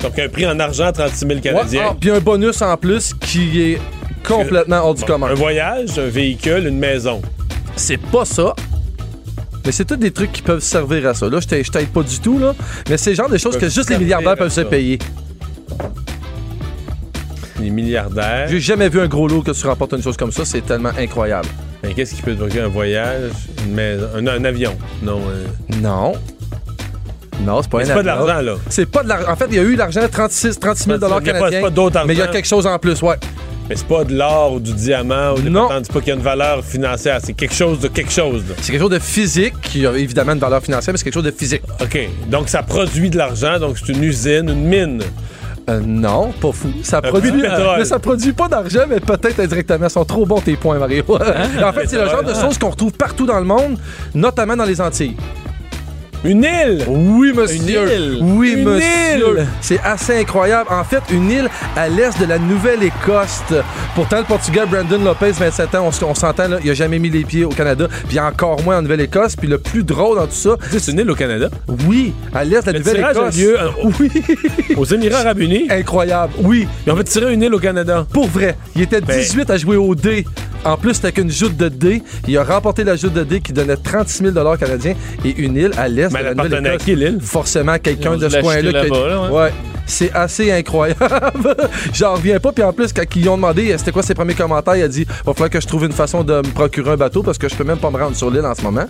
Donc, 0.04 0.18
un 0.18 0.28
prix 0.28 0.46
en 0.46 0.60
argent, 0.60 0.92
36 0.92 1.26
000 1.26 1.40
Canadiens. 1.40 1.80
Ouais, 1.80 1.88
ah, 1.92 1.96
puis 1.98 2.10
un 2.10 2.20
bonus 2.20 2.60
en 2.60 2.76
plus 2.76 3.14
qui 3.14 3.62
est 3.62 3.78
complètement 4.22 4.84
hors 4.84 4.94
du 4.94 5.02
commun. 5.02 5.28
Un 5.28 5.34
voyage, 5.34 5.98
un 5.98 6.08
véhicule, 6.08 6.66
une 6.66 6.78
maison. 6.78 7.22
C'est 7.74 7.96
pas 7.96 8.26
ça. 8.26 8.54
Mais 9.64 9.72
c'est 9.72 9.86
tous 9.86 9.96
des 9.96 10.10
trucs 10.10 10.30
qui 10.30 10.42
peuvent 10.42 10.60
servir 10.60 11.08
à 11.08 11.14
ça. 11.14 11.26
Là, 11.26 11.40
je 11.40 11.46
t'aide 11.46 11.88
pas 11.88 12.02
du 12.02 12.20
tout, 12.20 12.38
là. 12.38 12.54
Mais 12.90 12.98
c'est 12.98 13.10
le 13.10 13.16
genre 13.16 13.30
de 13.30 13.38
choses 13.38 13.56
que 13.56 13.70
juste 13.70 13.88
les 13.88 13.96
milliardaires 13.96 14.36
peuvent 14.36 14.52
se 14.52 14.60
payer. 14.60 14.98
Les 17.58 17.70
milliardaires. 17.70 18.48
J'ai 18.50 18.60
jamais 18.60 18.90
vu 18.90 19.00
un 19.00 19.06
gros 19.08 19.26
lot 19.26 19.40
que 19.40 19.52
tu 19.52 19.66
remportes 19.66 19.94
une 19.94 20.02
chose 20.02 20.18
comme 20.18 20.32
ça. 20.32 20.44
C'est 20.44 20.66
tellement 20.66 20.92
incroyable. 20.98 21.48
Mais 21.82 21.94
qu'est-ce 21.94 22.14
qui 22.14 22.20
peut 22.20 22.32
te 22.34 22.40
procurer 22.40 22.64
un 22.64 22.68
voyage, 22.68 23.30
une 23.66 23.72
maison, 23.72 24.06
un, 24.14 24.26
un 24.26 24.44
avion? 24.44 24.76
Non. 25.02 25.20
euh, 25.30 25.46
Non. 25.80 26.12
Non, 27.42 27.60
c'est 27.62 27.70
pas 27.70 27.78
Mais 27.78 27.84
un 27.84 27.86
c'est 27.88 27.94
pas 27.94 28.02
de 28.02 28.06
l'argent, 28.06 28.40
là. 28.42 28.54
C'est 28.68 28.86
pas 28.86 29.02
de 29.02 29.08
l'argent. 29.08 29.30
En 29.30 29.36
fait, 29.36 29.46
il 29.50 29.56
y 29.56 29.58
a 29.58 29.62
eu 29.62 29.74
l'argent 29.76 30.00
36, 30.10 30.58
36 30.60 30.84
000 30.84 30.96
Il 30.98 31.02
y 31.02 31.04
a 31.04 31.08
pas- 31.08 31.20
canadiens. 31.20 31.50
c'est 31.50 31.60
pas 31.62 31.70
d'autre 31.70 32.00
Mais 32.06 32.14
il 32.14 32.18
y 32.18 32.22
a 32.22 32.26
quelque 32.28 32.46
chose 32.48 32.66
en 32.66 32.78
plus, 32.78 33.00
ouais. 33.02 33.16
Mais 33.68 33.76
c'est 33.76 33.86
pas 33.88 34.04
de 34.04 34.14
l'or 34.14 34.52
ou 34.52 34.60
du 34.60 34.72
diamant 34.74 35.32
ou 35.32 35.40
des 35.40 35.48
Non. 35.48 35.68
pas 35.68 35.80
qu'il 36.00 36.08
y 36.08 36.10
a 36.10 36.14
une 36.14 36.20
valeur 36.20 36.62
financière, 36.62 37.18
c'est 37.22 37.32
quelque 37.32 37.54
chose 37.54 37.80
de 37.80 37.88
quelque 37.88 38.12
chose. 38.12 38.44
C'est 38.60 38.72
quelque 38.72 38.82
chose 38.82 38.90
de 38.90 38.98
physique 38.98 39.54
qui 39.62 39.86
a 39.86 39.92
évidemment 39.92 40.32
une 40.32 40.38
valeur 40.38 40.62
financière, 40.62 40.92
mais 40.92 40.98
c'est 40.98 41.04
quelque 41.04 41.14
chose 41.14 41.22
de 41.24 41.30
physique. 41.30 41.62
OK. 41.80 41.98
Donc 42.28 42.48
ça 42.50 42.62
produit 42.62 43.08
de 43.08 43.16
l'argent, 43.16 43.58
donc 43.58 43.78
c'est 43.78 43.90
une 43.92 44.04
usine, 44.04 44.50
une 44.50 44.64
mine. 44.66 45.02
Euh, 45.70 45.80
non, 45.82 46.30
pas 46.42 46.52
fou. 46.52 46.68
Ça 46.82 46.98
Un 46.98 47.00
produit, 47.00 47.32
de 47.32 47.40
pétrole. 47.40 47.78
mais 47.78 47.84
ça 47.86 47.98
produit 47.98 48.34
pas 48.34 48.48
d'argent, 48.48 48.82
mais 48.86 49.00
peut-être 49.00 49.40
indirectement. 49.40 49.86
Ils 49.86 49.90
sont 49.90 50.04
trop 50.04 50.26
bons 50.26 50.42
tes 50.42 50.56
points, 50.56 50.78
Mario. 50.78 51.02
en 51.08 51.72
fait, 51.72 51.86
c'est 51.86 51.96
le 51.98 52.06
genre 52.10 52.22
de 52.22 52.34
choses 52.34 52.58
qu'on 52.58 52.68
retrouve 52.68 52.92
partout 52.92 53.24
dans 53.24 53.38
le 53.38 53.46
monde, 53.46 53.78
notamment 54.14 54.56
dans 54.56 54.66
les 54.66 54.78
Antilles. 54.78 55.16
Une 56.24 56.42
île! 56.44 56.84
Oui, 56.88 57.32
monsieur. 57.34 57.56
Une 57.60 57.68
île? 57.68 58.18
Oui, 58.22 58.54
Une 58.56 58.64
monsieur. 58.64 59.38
île? 59.38 59.46
C'est 59.60 59.78
assez 59.84 60.18
incroyable. 60.20 60.70
En 60.72 60.82
fait, 60.82 61.02
une 61.12 61.30
île 61.30 61.50
à 61.76 61.88
l'est 61.88 62.18
de 62.18 62.24
la 62.24 62.38
Nouvelle-Écosse. 62.38 63.42
Pourtant, 63.94 64.18
le 64.18 64.24
Portugais 64.24 64.64
Brandon 64.66 64.98
Lopez, 65.04 65.32
27 65.32 65.74
ans, 65.74 65.90
on, 66.02 66.06
on 66.06 66.14
s'entend, 66.14 66.48
là, 66.48 66.58
il 66.64 66.70
a 66.70 66.74
jamais 66.74 66.98
mis 66.98 67.10
les 67.10 67.24
pieds 67.24 67.44
au 67.44 67.50
Canada, 67.50 67.88
puis 68.08 68.18
encore 68.18 68.62
moins 68.62 68.78
en 68.78 68.82
Nouvelle-Écosse. 68.82 69.36
Puis 69.36 69.48
le 69.48 69.58
plus 69.58 69.82
drôle 69.84 70.16
dans 70.16 70.26
tout 70.26 70.32
ça, 70.32 70.56
C'est 70.70 70.92
une 70.92 71.00
île 71.00 71.10
au 71.10 71.14
Canada. 71.14 71.50
oui, 71.86 72.14
à 72.34 72.42
l'est 72.44 72.66
de 72.66 72.72
la 72.72 72.78
Nouvelle-Écosse. 72.78 73.36
lieu 73.36 73.60
euh, 73.60 73.68
Oui, 74.00 74.10
aux 74.76 74.84
Émirats 74.86 75.18
Arabes 75.20 75.40
Unis. 75.40 75.66
incroyable. 75.70 76.32
Oui, 76.42 76.66
Ils 76.86 76.92
ont 76.92 76.96
fait 76.96 77.04
tirer 77.04 77.34
une 77.34 77.42
île 77.42 77.54
au 77.54 77.58
Canada. 77.58 78.06
Pour 78.12 78.28
vrai, 78.28 78.56
il 78.74 78.80
était 78.82 79.02
Ben- 79.02 79.18
18 79.20 79.50
à 79.50 79.58
jouer 79.58 79.76
au 79.76 79.94
dé. 79.94 80.24
En 80.64 80.76
plus, 80.76 80.94
c'était 80.94 81.12
qu'une 81.12 81.30
joute 81.30 81.56
de 81.56 81.68
dés. 81.68 82.02
Il 82.26 82.36
a 82.38 82.44
remporté 82.44 82.84
la 82.84 82.96
joute 82.96 83.12
de 83.12 83.22
dés 83.22 83.40
qui 83.40 83.52
donnait 83.52 83.76
36 83.76 84.32
000 84.32 84.56
canadiens 84.56 84.94
et 85.24 85.34
une 85.36 85.56
île 85.56 85.72
à 85.76 85.88
l'est 85.88 86.08
Mais 86.12 86.14
de 86.14 86.16
elle 86.18 86.24
la 86.24 86.30
appartenait 86.30 86.56
à 86.56 86.60
Nouvelle-Écosse. 86.60 86.84
qui, 86.84 86.96
l'île? 86.96 87.18
Forcément, 87.20 87.78
quelqu'un 87.78 88.16
de 88.16 88.28
ce 88.28 88.40
coin-là. 88.40 88.84
qui- 88.84 88.90
là, 88.90 89.22
ouais. 89.22 89.28
ouais. 89.44 89.52
C'est 89.86 90.10
assez 90.14 90.50
incroyable. 90.50 90.98
J'en 91.92 92.14
reviens 92.14 92.40
pas. 92.40 92.52
Puis 92.52 92.64
en 92.64 92.72
plus, 92.72 92.90
quand 92.94 93.02
ils 93.14 93.28
ont 93.28 93.36
demandé 93.36 93.70
euh, 93.72 93.76
c'était 93.78 93.92
quoi 93.92 94.02
ses 94.02 94.14
premiers 94.14 94.32
commentaires, 94.34 94.76
il 94.76 94.82
a 94.82 94.88
dit 94.88 95.04
va 95.26 95.34
falloir 95.34 95.50
que 95.50 95.60
je 95.60 95.66
trouve 95.66 95.84
une 95.84 95.92
façon 95.92 96.24
de 96.24 96.36
me 96.36 96.42
procurer 96.54 96.92
un 96.92 96.96
bateau 96.96 97.22
parce 97.22 97.36
que 97.36 97.48
je 97.50 97.54
peux 97.54 97.64
même 97.64 97.76
pas 97.76 97.90
me 97.90 97.98
rendre 97.98 98.16
sur 98.16 98.30
l'île 98.30 98.46
en 98.46 98.54
ce 98.54 98.62
moment. 98.62 98.86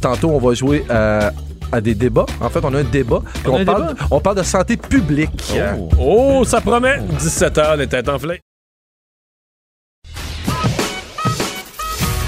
Tantôt, 0.00 0.30
on 0.30 0.38
va 0.38 0.54
jouer 0.54 0.86
à, 0.88 1.32
à 1.70 1.80
des 1.82 1.94
débats. 1.94 2.24
En 2.40 2.48
fait, 2.48 2.60
on 2.64 2.72
a 2.74 2.78
un 2.78 2.84
débat. 2.84 3.20
On 3.44 3.50
a 3.50 3.52
on, 3.52 3.58
un 3.60 3.64
parle, 3.66 3.86
débat? 3.88 4.06
on 4.10 4.20
parle 4.20 4.36
de 4.38 4.42
santé 4.42 4.78
publique. 4.78 5.52
Oh, 6.00 6.42
ça 6.46 6.62
promet. 6.62 6.98
17h, 7.20 7.76
les 7.76 7.86
têtes 7.86 8.08
enflées. 8.08 8.40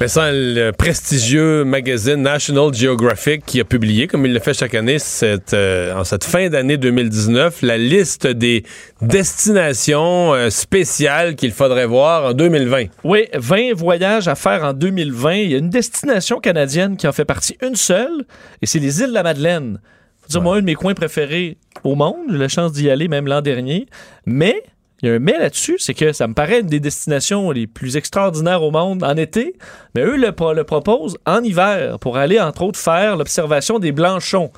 Mais 0.00 0.08
ça, 0.08 0.32
le 0.32 0.72
prestigieux 0.72 1.62
magazine 1.62 2.16
National 2.16 2.74
Geographic 2.74 3.46
qui 3.46 3.60
a 3.60 3.64
publié, 3.64 4.08
comme 4.08 4.26
il 4.26 4.32
le 4.32 4.40
fait 4.40 4.52
chaque 4.52 4.74
année, 4.74 4.98
cette, 4.98 5.54
euh, 5.54 5.94
en 5.94 6.02
cette 6.02 6.24
fin 6.24 6.48
d'année 6.48 6.76
2019, 6.76 7.62
la 7.62 7.78
liste 7.78 8.26
des 8.26 8.64
destinations 9.00 10.34
euh, 10.34 10.50
spéciales 10.50 11.36
qu'il 11.36 11.52
faudrait 11.52 11.86
voir 11.86 12.30
en 12.30 12.32
2020. 12.32 12.86
Oui, 13.04 13.28
20 13.34 13.74
voyages 13.74 14.26
à 14.26 14.34
faire 14.34 14.64
en 14.64 14.72
2020. 14.72 15.34
Il 15.34 15.50
y 15.52 15.54
a 15.54 15.58
une 15.58 15.70
destination 15.70 16.40
canadienne 16.40 16.96
qui 16.96 17.06
en 17.06 17.12
fait 17.12 17.24
partie 17.24 17.56
une 17.62 17.76
seule, 17.76 18.24
et 18.62 18.66
c'est 18.66 18.80
les 18.80 19.00
îles 19.00 19.10
de 19.10 19.14
la 19.14 19.22
Madeleine. 19.22 19.78
Faut 20.22 20.28
dire, 20.28 20.42
moi, 20.42 20.56
un 20.56 20.60
de 20.60 20.66
mes 20.66 20.74
coins 20.74 20.94
préférés 20.94 21.56
au 21.84 21.94
monde. 21.94 22.16
J'ai 22.30 22.34
eu 22.34 22.38
la 22.38 22.48
chance 22.48 22.72
d'y 22.72 22.90
aller 22.90 23.06
même 23.06 23.28
l'an 23.28 23.42
dernier. 23.42 23.86
Mais, 24.26 24.60
il 25.04 25.08
y 25.08 25.12
a 25.12 25.16
un 25.16 25.18
mais 25.18 25.38
là-dessus, 25.38 25.76
c'est 25.78 25.92
que 25.92 26.12
ça 26.12 26.26
me 26.26 26.32
paraît 26.32 26.60
une 26.60 26.66
des 26.66 26.80
destinations 26.80 27.50
les 27.50 27.66
plus 27.66 27.98
extraordinaires 27.98 28.62
au 28.62 28.70
monde 28.70 29.04
en 29.04 29.16
été. 29.16 29.54
Mais 29.94 30.00
eux 30.00 30.16
le, 30.16 30.32
pro- 30.32 30.54
le 30.54 30.64
proposent 30.64 31.18
en 31.26 31.42
hiver 31.42 31.98
pour 31.98 32.16
aller, 32.16 32.40
entre 32.40 32.62
autres, 32.62 32.78
faire 32.80 33.18
l'observation 33.18 33.78
des 33.78 33.92
blanchons. 33.92 34.50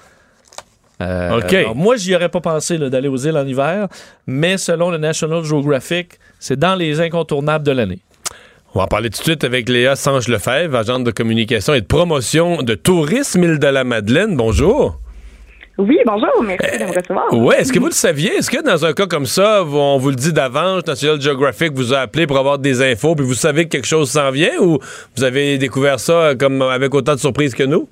Euh, 1.03 1.39
OK. 1.39 1.53
alors, 1.53 1.75
moi, 1.75 1.97
j'y 1.97 2.15
aurais 2.15 2.29
pas 2.29 2.41
pensé 2.41 2.79
d'aller 2.79 3.09
aux 3.09 3.17
îles 3.17 3.37
en 3.37 3.45
hiver, 3.47 3.89
mais 4.29 4.57
selon 4.57 4.91
le 4.93 4.99
National 4.99 5.43
Geographic, 5.43 6.21
c'est 6.39 6.59
dans 6.59 6.77
les 6.77 7.01
incontournables 7.01 7.67
de 7.67 7.73
l'année. 7.73 7.99
On 8.75 8.79
va 8.79 8.85
en 8.85 8.89
parler 8.89 9.11
tout 9.11 9.19
de 9.19 9.25
suite 9.25 9.43
avec 9.43 9.69
Léa 9.69 9.97
Sange-Lefebvre, 9.97 10.77
agente 10.77 11.03
de 11.03 11.11
communication 11.11 11.75
et 11.75 11.81
de 11.81 11.87
promotion 11.87 12.63
de 12.63 12.75
tourisme 12.75 13.43
île 13.43 13.59
de 13.59 13.67
la 13.67 13.85
Madeleine. 13.85 14.37
Bonjour. 14.37 15.01
Oui, 15.79 15.99
bonjour, 16.07 16.43
merci 16.43 16.79
de 16.79 16.85
me 16.85 16.97
recevoir. 16.97 17.27
Oui, 17.33 17.55
est-ce 17.59 17.71
que 17.71 17.79
vous 17.79 17.87
le 17.87 17.93
saviez? 17.93 18.37
Est-ce 18.37 18.51
que 18.51 18.63
dans 18.63 18.87
un 18.87 18.95
cas 18.95 19.07
comme 19.07 19.27
ça, 19.27 19.63
on 19.63 19.99
vous 19.99 20.09
le 20.09 20.17
dit 20.17 20.33
d'avance, 20.33 20.87
National 20.87 21.21
Geographic 21.21 21.73
vous 21.75 21.93
a 21.93 21.99
appelé 21.99 22.27
pour 22.27 22.39
avoir 22.39 22.59
des 22.59 22.81
infos, 22.81 23.15
puis 23.15 23.27
vous 23.27 23.35
savez 23.35 23.65
que 23.65 23.71
quelque 23.71 23.87
chose 23.87 24.11
s'en 24.11 24.31
vient, 24.31 24.59
ou 24.61 24.79
vous 25.17 25.25
avez 25.25 25.59
découvert 25.59 26.01
ça 26.01 26.13
euh, 26.13 26.35
comme 26.35 26.63
avec 26.63 26.95
autant 26.95 27.13
de 27.13 27.19
surprises 27.19 27.55
que 27.55 27.65
nous? 27.65 27.89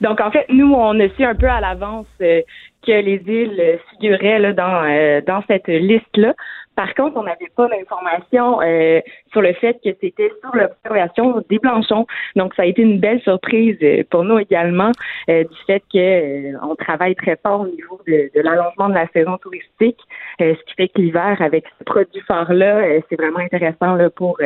Donc, 0.00 0.20
en 0.20 0.32
fait, 0.32 0.46
nous, 0.48 0.72
on 0.74 0.98
a 0.98 1.08
su 1.16 1.22
un 1.22 1.36
peu 1.36 1.46
à 1.46 1.60
l'avance 1.60 2.06
euh, 2.20 2.40
que 2.84 2.90
les 2.90 3.22
îles 3.26 3.60
euh, 3.60 3.76
figuraient 3.90 4.40
là, 4.40 4.52
dans, 4.52 4.84
euh, 4.84 5.20
dans 5.24 5.44
cette 5.46 5.68
liste-là. 5.68 6.34
Par 6.74 6.94
contre, 6.94 7.16
on 7.16 7.24
n'avait 7.24 7.50
pas 7.54 7.68
d'informations 7.68 8.60
euh, 8.62 9.00
sur 9.30 9.42
le 9.42 9.52
fait 9.54 9.74
que 9.84 9.90
c'était 10.00 10.30
sur 10.40 10.54
l'observation 10.54 11.44
des 11.50 11.58
Blanchons. 11.58 12.06
Donc, 12.36 12.54
ça 12.54 12.62
a 12.62 12.66
été 12.66 12.82
une 12.82 12.98
belle 12.98 13.20
surprise 13.20 13.76
euh, 13.82 14.02
pour 14.10 14.24
nous 14.24 14.38
également 14.38 14.90
euh, 15.28 15.44
du 15.44 15.56
fait 15.66 15.82
que 15.92 16.64
on 16.64 16.74
travaille 16.74 17.14
très 17.14 17.36
fort 17.42 17.60
au 17.60 17.66
niveau 17.66 18.00
de, 18.06 18.30
l'allongement 18.34 18.88
de 18.88 18.94
la 18.94 19.06
saison 19.08 19.36
touristique, 19.38 19.98
ce 20.38 20.52
qui 20.52 20.74
fait 20.76 20.88
que 20.88 21.00
l'hiver, 21.00 21.36
avec 21.40 21.64
ce 21.78 21.84
produit 21.84 22.20
phare-là, 22.26 23.00
c'est 23.08 23.16
vraiment 23.16 23.38
intéressant 23.38 23.96
pour 24.14 24.38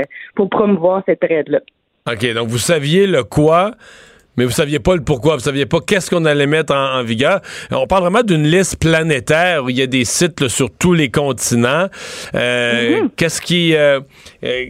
promouvoir 0.50 1.02
cette 1.06 1.20
période-là. 1.20 1.60
OK, 2.10 2.34
donc 2.34 2.48
vous 2.48 2.58
saviez 2.58 3.06
le 3.06 3.24
quoi, 3.24 3.72
mais 4.36 4.44
vous 4.44 4.50
saviez 4.50 4.78
pas 4.78 4.94
le 4.94 5.02
pourquoi. 5.02 5.36
Vous 5.36 5.42
saviez 5.42 5.66
pas 5.66 5.78
qu'est-ce 5.80 6.10
qu'on 6.10 6.24
allait 6.24 6.46
mettre 6.46 6.74
en, 6.74 6.98
en 6.98 7.02
vigueur. 7.02 7.40
On 7.70 7.86
parle 7.86 8.02
vraiment 8.02 8.22
d'une 8.22 8.44
liste 8.46 8.76
planétaire 8.78 9.64
où 9.64 9.70
il 9.70 9.76
y 9.78 9.82
a 9.82 9.86
des 9.86 10.04
sites 10.04 10.40
là, 10.40 10.48
sur 10.48 10.70
tous 10.70 10.92
les 10.94 11.10
continents. 11.10 11.88
Euh, 12.34 13.02
Qu'est-ce 13.16 13.40
qui... 13.40 13.74
euh, 13.74 14.00
euh, 14.44 14.64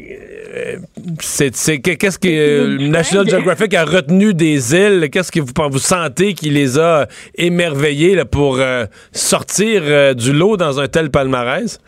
euh, 0.54 0.76
c'est, 1.20 1.54
c'est- 1.54 1.78
qu'est-ce 1.80 2.18
que 2.18 2.28
euh, 2.28 2.88
National 2.88 3.28
Geographic 3.28 3.74
a 3.74 3.84
retenu 3.84 4.32
des 4.34 4.74
îles? 4.74 5.08
Qu'est-ce 5.10 5.32
que 5.32 5.40
vous, 5.40 5.52
vous 5.70 5.78
sentez 5.78 6.34
qui 6.34 6.50
les 6.50 6.78
a 6.78 7.06
émerveillés 7.36 8.14
là, 8.14 8.24
pour 8.24 8.58
euh, 8.60 8.86
sortir 9.12 9.82
euh, 9.84 10.14
du 10.14 10.32
lot 10.32 10.56
dans 10.56 10.80
un 10.80 10.88
tel 10.88 11.10
palmarès? 11.10 11.78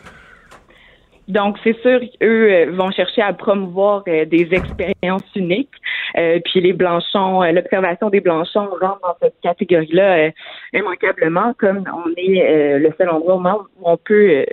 Donc, 1.29 1.57
c'est 1.63 1.79
sûr 1.81 1.99
qu'eux 1.99 2.51
euh, 2.51 2.71
vont 2.71 2.89
chercher 2.89 3.21
à 3.21 3.33
promouvoir 3.33 4.03
euh, 4.07 4.25
des 4.25 4.49
expériences 4.51 5.23
uniques. 5.35 5.69
Euh, 6.17 6.39
puis 6.43 6.59
les 6.59 6.73
Blanchons, 6.73 7.43
l'observation 7.53 8.09
des 8.09 8.19
Blanchons 8.19 8.67
rentre 8.81 8.99
dans 9.01 9.15
cette 9.21 9.35
catégorie-là 9.43 10.31
immanquablement, 10.73 11.53
comme 11.59 11.83
on 11.93 12.09
est 12.17 12.79
le 12.79 12.91
seul 12.97 13.09
endroit 13.09 13.35
au 13.35 13.39
monde 13.39 13.61
où 13.79 13.91
on 13.91 13.97
peut 13.97 14.43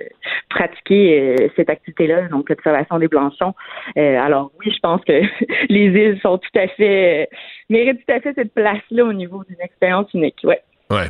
pratiquer 0.50 1.50
cette 1.56 1.70
activité-là, 1.70 2.28
donc 2.28 2.50
l'observation 2.50 2.98
des 2.98 3.08
Blanchons. 3.08 3.54
Alors 3.96 4.50
oui, 4.60 4.70
je 4.70 4.78
pense 4.80 5.02
que 5.04 5.22
les 5.70 5.86
îles 5.86 6.20
sont 6.20 6.36
tout 6.36 6.58
à 6.58 6.68
fait 6.68 7.30
méritent 7.70 8.04
tout 8.06 8.12
à 8.12 8.20
fait 8.20 8.34
cette 8.34 8.52
place-là 8.52 9.04
au 9.04 9.14
niveau 9.14 9.42
d'une 9.44 9.60
expérience 9.60 10.12
unique. 10.12 10.40
Ouais. 10.44 10.60
Ouais. 10.88 11.08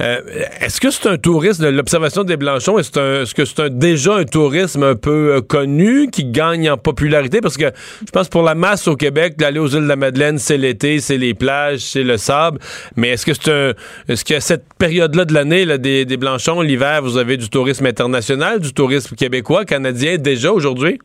Euh, 0.00 0.20
est-ce 0.60 0.80
que 0.80 0.88
c'est 0.92 1.08
un 1.08 1.18
tourisme, 1.18 1.68
l'observation 1.68 2.22
des 2.22 2.36
Blanchons, 2.36 2.78
est-ce 2.78 2.96
un- 2.98 3.22
est-ce 3.22 3.34
que 3.34 3.44
c'est 3.44 3.58
un, 3.60 3.68
déjà 3.68 4.14
un 4.14 4.24
tourisme 4.24 4.84
un 4.84 4.94
peu 4.94 5.34
euh, 5.34 5.40
connu 5.40 6.10
qui 6.12 6.24
gagne 6.26 6.70
en 6.70 6.76
popularité? 6.78 7.40
Parce 7.40 7.56
que 7.56 7.72
je 8.06 8.10
pense 8.12 8.28
pour 8.28 8.42
la 8.44 8.54
masse 8.54 8.86
au 8.86 8.94
Québec, 8.94 9.36
d'aller 9.36 9.58
aux 9.58 9.66
îles 9.66 9.82
de 9.82 9.88
la 9.88 9.96
Madeleine, 9.96 10.38
c'est 10.38 10.56
l'été, 10.56 11.00
c'est 11.00 11.18
les 11.18 11.34
plages, 11.34 11.80
c'est 11.80 12.04
le 12.04 12.18
sable. 12.18 12.60
Mais 12.94 13.08
est-ce 13.08 13.26
que 13.26 13.34
c'est 13.34 13.50
un, 13.50 13.72
est-ce 14.08 14.24
que 14.24 14.38
cette 14.38 14.64
période-là 14.78 15.24
de 15.24 15.34
l'année, 15.34 15.64
là, 15.64 15.76
des, 15.76 16.04
des 16.04 16.16
Blanchons, 16.16 16.60
l'hiver, 16.60 17.02
vous 17.02 17.16
avez 17.18 17.36
du 17.36 17.48
tourisme 17.50 17.86
international, 17.86 18.60
du 18.60 18.72
tourisme 18.72 19.16
québécois, 19.16 19.64
canadien 19.64 20.18
déjà 20.18 20.52
aujourd'hui? 20.52 21.00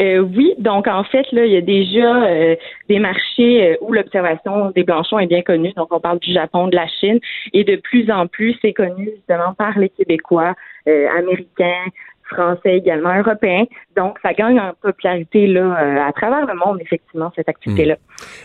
Euh, 0.00 0.20
oui, 0.20 0.54
donc 0.58 0.86
en 0.88 1.04
fait, 1.04 1.30
là, 1.32 1.44
il 1.44 1.52
y 1.52 1.56
a 1.56 1.60
déjà 1.60 2.24
euh, 2.24 2.56
des 2.88 2.98
marchés 2.98 3.72
euh, 3.72 3.76
où 3.80 3.92
l'observation 3.92 4.70
des 4.70 4.84
blanchons 4.84 5.18
est 5.18 5.26
bien 5.26 5.42
connue. 5.42 5.72
Donc, 5.76 5.88
on 5.92 6.00
parle 6.00 6.18
du 6.18 6.32
Japon, 6.32 6.68
de 6.68 6.76
la 6.76 6.88
Chine, 6.88 7.20
et 7.52 7.64
de 7.64 7.76
plus 7.76 8.10
en 8.10 8.26
plus, 8.26 8.56
c'est 8.62 8.72
connu 8.72 9.10
justement 9.14 9.54
par 9.54 9.78
les 9.78 9.90
Québécois, 9.90 10.54
Américains, 10.86 11.84
Français 12.32 12.76
également, 12.76 13.16
Européens. 13.18 13.64
Donc, 13.96 14.18
ça 14.22 14.32
gagne 14.32 14.58
en 14.58 14.72
popularité 14.80 15.46
là 15.46 15.60
euh, 15.60 16.08
à 16.08 16.12
travers 16.12 16.46
le 16.46 16.54
monde, 16.54 16.78
effectivement, 16.80 17.30
cette 17.36 17.48
activité-là. 17.48 17.96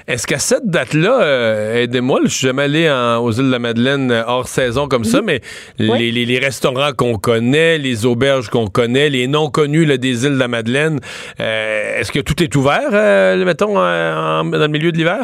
Est-ce 0.08 0.28
qu'à 0.28 0.40
cette 0.40 0.66
date-là, 0.68 1.22
euh, 1.22 1.84
aidez-moi, 1.84 2.20
je 2.24 2.30
suis 2.30 2.48
jamais 2.48 2.64
allé 2.64 2.90
en- 2.90 3.18
aux 3.24 3.32
îles 3.32 3.48
de 3.48 3.52
la 3.52 3.60
Madeleine 3.60 4.12
euh, 4.12 4.24
hors 4.28 4.48
saison 4.48 4.88
comme 4.88 5.04
ça, 5.04 5.22
mais 5.22 5.40
les, 5.80 6.12
les- 6.12 6.26
les 6.26 6.40
restaurants 6.40 6.92
qu'on 6.98 7.16
connaît, 7.18 7.78
les 7.78 8.06
auberges 8.06 8.50
qu'on 8.50 8.68
connaît, 8.68 9.10
les 9.10 9.28
non 9.28 9.50
connus 9.50 9.86
là, 9.86 9.98
des 9.98 10.26
îles 10.26 10.34
de 10.36 10.40
la 10.40 10.48
Madeleine, 10.48 11.00
euh, 11.40 12.00
est-ce 12.00 12.12
que 12.12 12.20
tout 12.20 12.42
est 12.44 12.56
ouvert, 12.56 12.90
euh, 12.94 13.44
mettons, 13.46 13.78
en- 13.78 14.44
dans 14.46 14.58
le 14.60 14.68
milieu 14.68 14.92
de 14.92 14.98
l'hiver? 14.98 15.22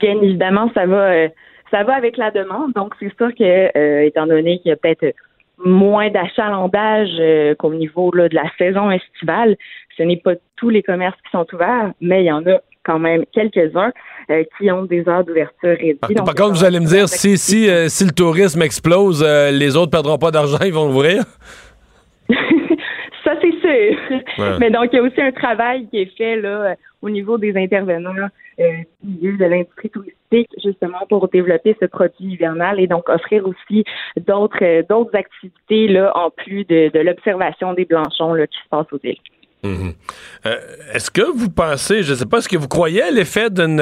Bien 0.00 0.20
évidemment, 0.20 0.70
ça 0.74 0.84
va, 0.86 1.28
ça 1.70 1.84
va 1.84 1.94
avec 1.94 2.16
la 2.16 2.30
demande. 2.30 2.72
Donc, 2.74 2.92
c'est 2.98 3.12
sûr 3.16 3.28
que, 3.38 4.04
étant 4.06 4.26
donné 4.26 4.58
qu'il 4.58 4.70
y 4.70 4.72
a 4.72 4.76
peut-être 4.76 5.14
moins 5.58 6.10
d'achalandage 6.10 7.16
euh, 7.20 7.54
qu'au 7.54 7.74
niveau 7.74 8.10
là, 8.12 8.28
de 8.28 8.34
la 8.34 8.50
saison 8.58 8.90
estivale, 8.90 9.56
ce 9.96 10.02
n'est 10.02 10.16
pas 10.16 10.34
tous 10.56 10.70
les 10.70 10.82
commerces 10.82 11.18
qui 11.24 11.30
sont 11.30 11.46
ouverts, 11.52 11.92
mais 12.00 12.24
il 12.24 12.26
y 12.26 12.32
en 12.32 12.46
a 12.46 12.58
quand 12.84 12.98
même 12.98 13.24
quelques-uns 13.32 13.92
euh, 14.30 14.44
qui 14.56 14.70
ont 14.70 14.84
des 14.84 15.08
heures 15.08 15.24
d'ouverture 15.24 15.70
réduites. 15.70 15.98
Par 16.00 16.34
contre, 16.34 16.52
vous 16.52 16.64
allez 16.64 16.80
me 16.80 16.86
dire, 16.86 17.08
si, 17.08 17.38
si, 17.38 17.68
euh, 17.68 17.88
si 17.88 18.04
le 18.04 18.10
tourisme 18.12 18.62
explose, 18.62 19.22
euh, 19.26 19.50
les 19.50 19.76
autres 19.76 19.90
perdront 19.90 20.18
pas 20.18 20.30
d'argent, 20.30 20.58
ils 20.64 20.72
vont 20.72 20.88
ouvrir? 20.88 21.24
Ouais. 24.38 24.58
Mais 24.58 24.70
donc, 24.70 24.88
il 24.92 24.96
y 24.96 24.98
a 24.98 25.02
aussi 25.02 25.20
un 25.20 25.32
travail 25.32 25.86
qui 25.88 25.98
est 25.98 26.16
fait 26.16 26.36
là, 26.36 26.48
euh, 26.48 26.74
au 27.02 27.10
niveau 27.10 27.38
des 27.38 27.56
intervenants 27.56 28.28
euh, 28.60 28.64
milieu 29.02 29.36
de 29.36 29.44
l'industrie 29.44 29.90
touristique, 29.90 30.48
justement 30.62 31.06
pour 31.08 31.28
développer 31.28 31.76
ce 31.80 31.86
produit 31.86 32.32
hivernal 32.34 32.78
et 32.80 32.86
donc 32.86 33.08
offrir 33.08 33.46
aussi 33.46 33.84
d'autres 34.26 34.62
euh, 34.62 34.82
d'autres 34.88 35.14
activités 35.16 35.88
là, 35.88 36.12
en 36.14 36.30
plus 36.30 36.64
de, 36.64 36.90
de 36.92 37.00
l'observation 37.00 37.72
des 37.72 37.84
blanchons 37.84 38.34
là, 38.34 38.46
qui 38.46 38.58
se 38.58 38.68
passent 38.70 38.92
aux 38.92 39.00
îles. 39.02 39.16
Mhm. 39.62 39.94
Euh, 40.46 40.56
est-ce 40.92 41.10
que 41.10 41.22
vous 41.22 41.48
pensez, 41.48 42.02
je 42.02 42.14
sais 42.14 42.26
pas, 42.26 42.38
est-ce 42.38 42.48
que 42.48 42.56
vous 42.56 42.68
croyez 42.68 43.02
à 43.02 43.10
l'effet 43.10 43.48
d'une 43.48 43.80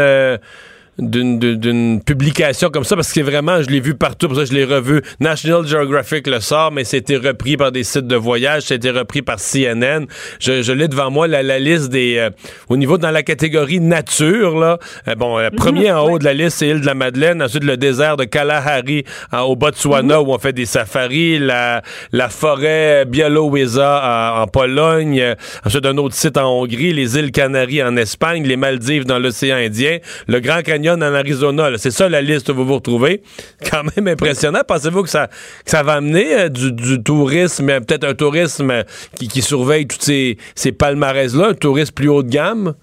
d'une 0.99 2.03
publication 2.03 2.69
comme 2.71 2.85
ça 2.85 2.95
parce 2.95 3.09
que 3.09 3.15
c'est 3.15 3.23
vraiment 3.23 3.63
je 3.63 3.69
l'ai 3.69 3.81
vu 3.81 3.95
partout 3.95 4.29
pour 4.29 4.37
ça 4.37 4.45
je 4.45 4.53
l'ai 4.53 4.65
revu. 4.65 5.03
National 5.19 5.67
Geographic 5.67 6.27
le 6.27 6.41
sort 6.41 6.73
mais 6.73 6.85
c'était 6.85 7.17
repris 7.17 7.57
par 7.57 7.73
des 7.73 7.85
sites 7.85 8.07
de 8.07 8.17
voyage 8.17 8.65
c'était 8.65 8.91
repris 8.91 9.23
par 9.23 9.39
CNN 9.39 10.07
je, 10.41 10.63
je 10.63 10.73
l'ai 10.73 10.89
devant 10.89 11.11
moi 11.11 11.27
la, 11.27 11.43
la 11.43 11.59
liste 11.59 11.89
des 11.91 12.17
euh, 12.19 12.31
au 12.69 12.77
niveau 12.77 12.99
dans 12.99 13.11
la 13.11 13.23
catégorie 13.23 13.81
nature 13.81 14.59
là 14.59 14.79
euh, 15.09 15.15
bon 15.15 15.39
le 15.39 15.51
premier 15.51 15.91
en 15.93 16.03
haut 16.07 16.19
de 16.19 16.25
la 16.25 16.35
liste 16.35 16.59
c'est 16.59 16.67
l'île 16.67 16.81
de 16.83 16.87
la 16.87 16.95
Madeleine 16.95 17.43
ensuite 17.43 17.65
le 17.65 17.77
désert 17.77 18.17
de 18.17 18.25
Kalahari 18.25 19.05
au 19.33 19.57
Botswana 19.57 20.21
où 20.21 20.33
on 20.33 20.39
fait 20.39 20.53
des 20.53 20.67
safaris 20.67 21.39
la 21.39 21.83
la 22.13 22.29
forêt 22.29 23.05
Białowieża 23.07 24.37
en, 24.39 24.43
en 24.43 24.47
Pologne 24.49 25.21
euh, 25.21 25.35
ensuite 25.65 25.87
un 25.87 25.97
autre 25.97 26.15
site 26.15 26.37
en 26.37 26.51
Hongrie 26.61 26.93
les 26.93 27.17
îles 27.17 27.33
Canaries 27.33 27.83
en 27.83 27.97
Espagne 27.97 28.47
les 28.47 28.57
Maldives 28.57 29.05
dans 29.07 29.19
l'océan 29.19 29.57
Indien 29.57 29.99
le 30.27 30.41
Grand 30.41 30.63
Canyon 30.63 30.90
en 30.95 31.15
Arizona 31.15 31.71
c'est 31.77 31.91
ça 31.91 32.09
la 32.09 32.23
liste 32.23 32.49
où 32.49 32.55
vous 32.55 32.65
vous 32.65 32.75
retrouvez. 32.75 33.23
Quand 33.71 33.83
même 33.97 34.09
impressionnant. 34.09 34.61
Pensez-vous 34.67 35.03
que 35.03 35.09
ça 35.09 35.29
ça 35.65 35.83
va 35.83 35.95
amener 35.95 36.35
euh, 36.35 36.49
du, 36.49 37.03
tourisme 37.03 37.71
euh, 37.71 37.81
peut-être 37.81 38.05
un 38.05 38.15
tourisme 38.15 38.71
euh, 38.71 38.83
qui, 39.17 39.43
surveille 39.43 39.87
tous 39.87 40.01
ces, 40.01 40.37
ces 40.55 40.73
palmarès 40.73 41.35
là 41.35 41.49
un 41.49 41.55
tourisme 41.55 41.95
plus 41.95 42.09
haut 42.09 42.23
de 42.23 42.31
gamme? 42.31 42.75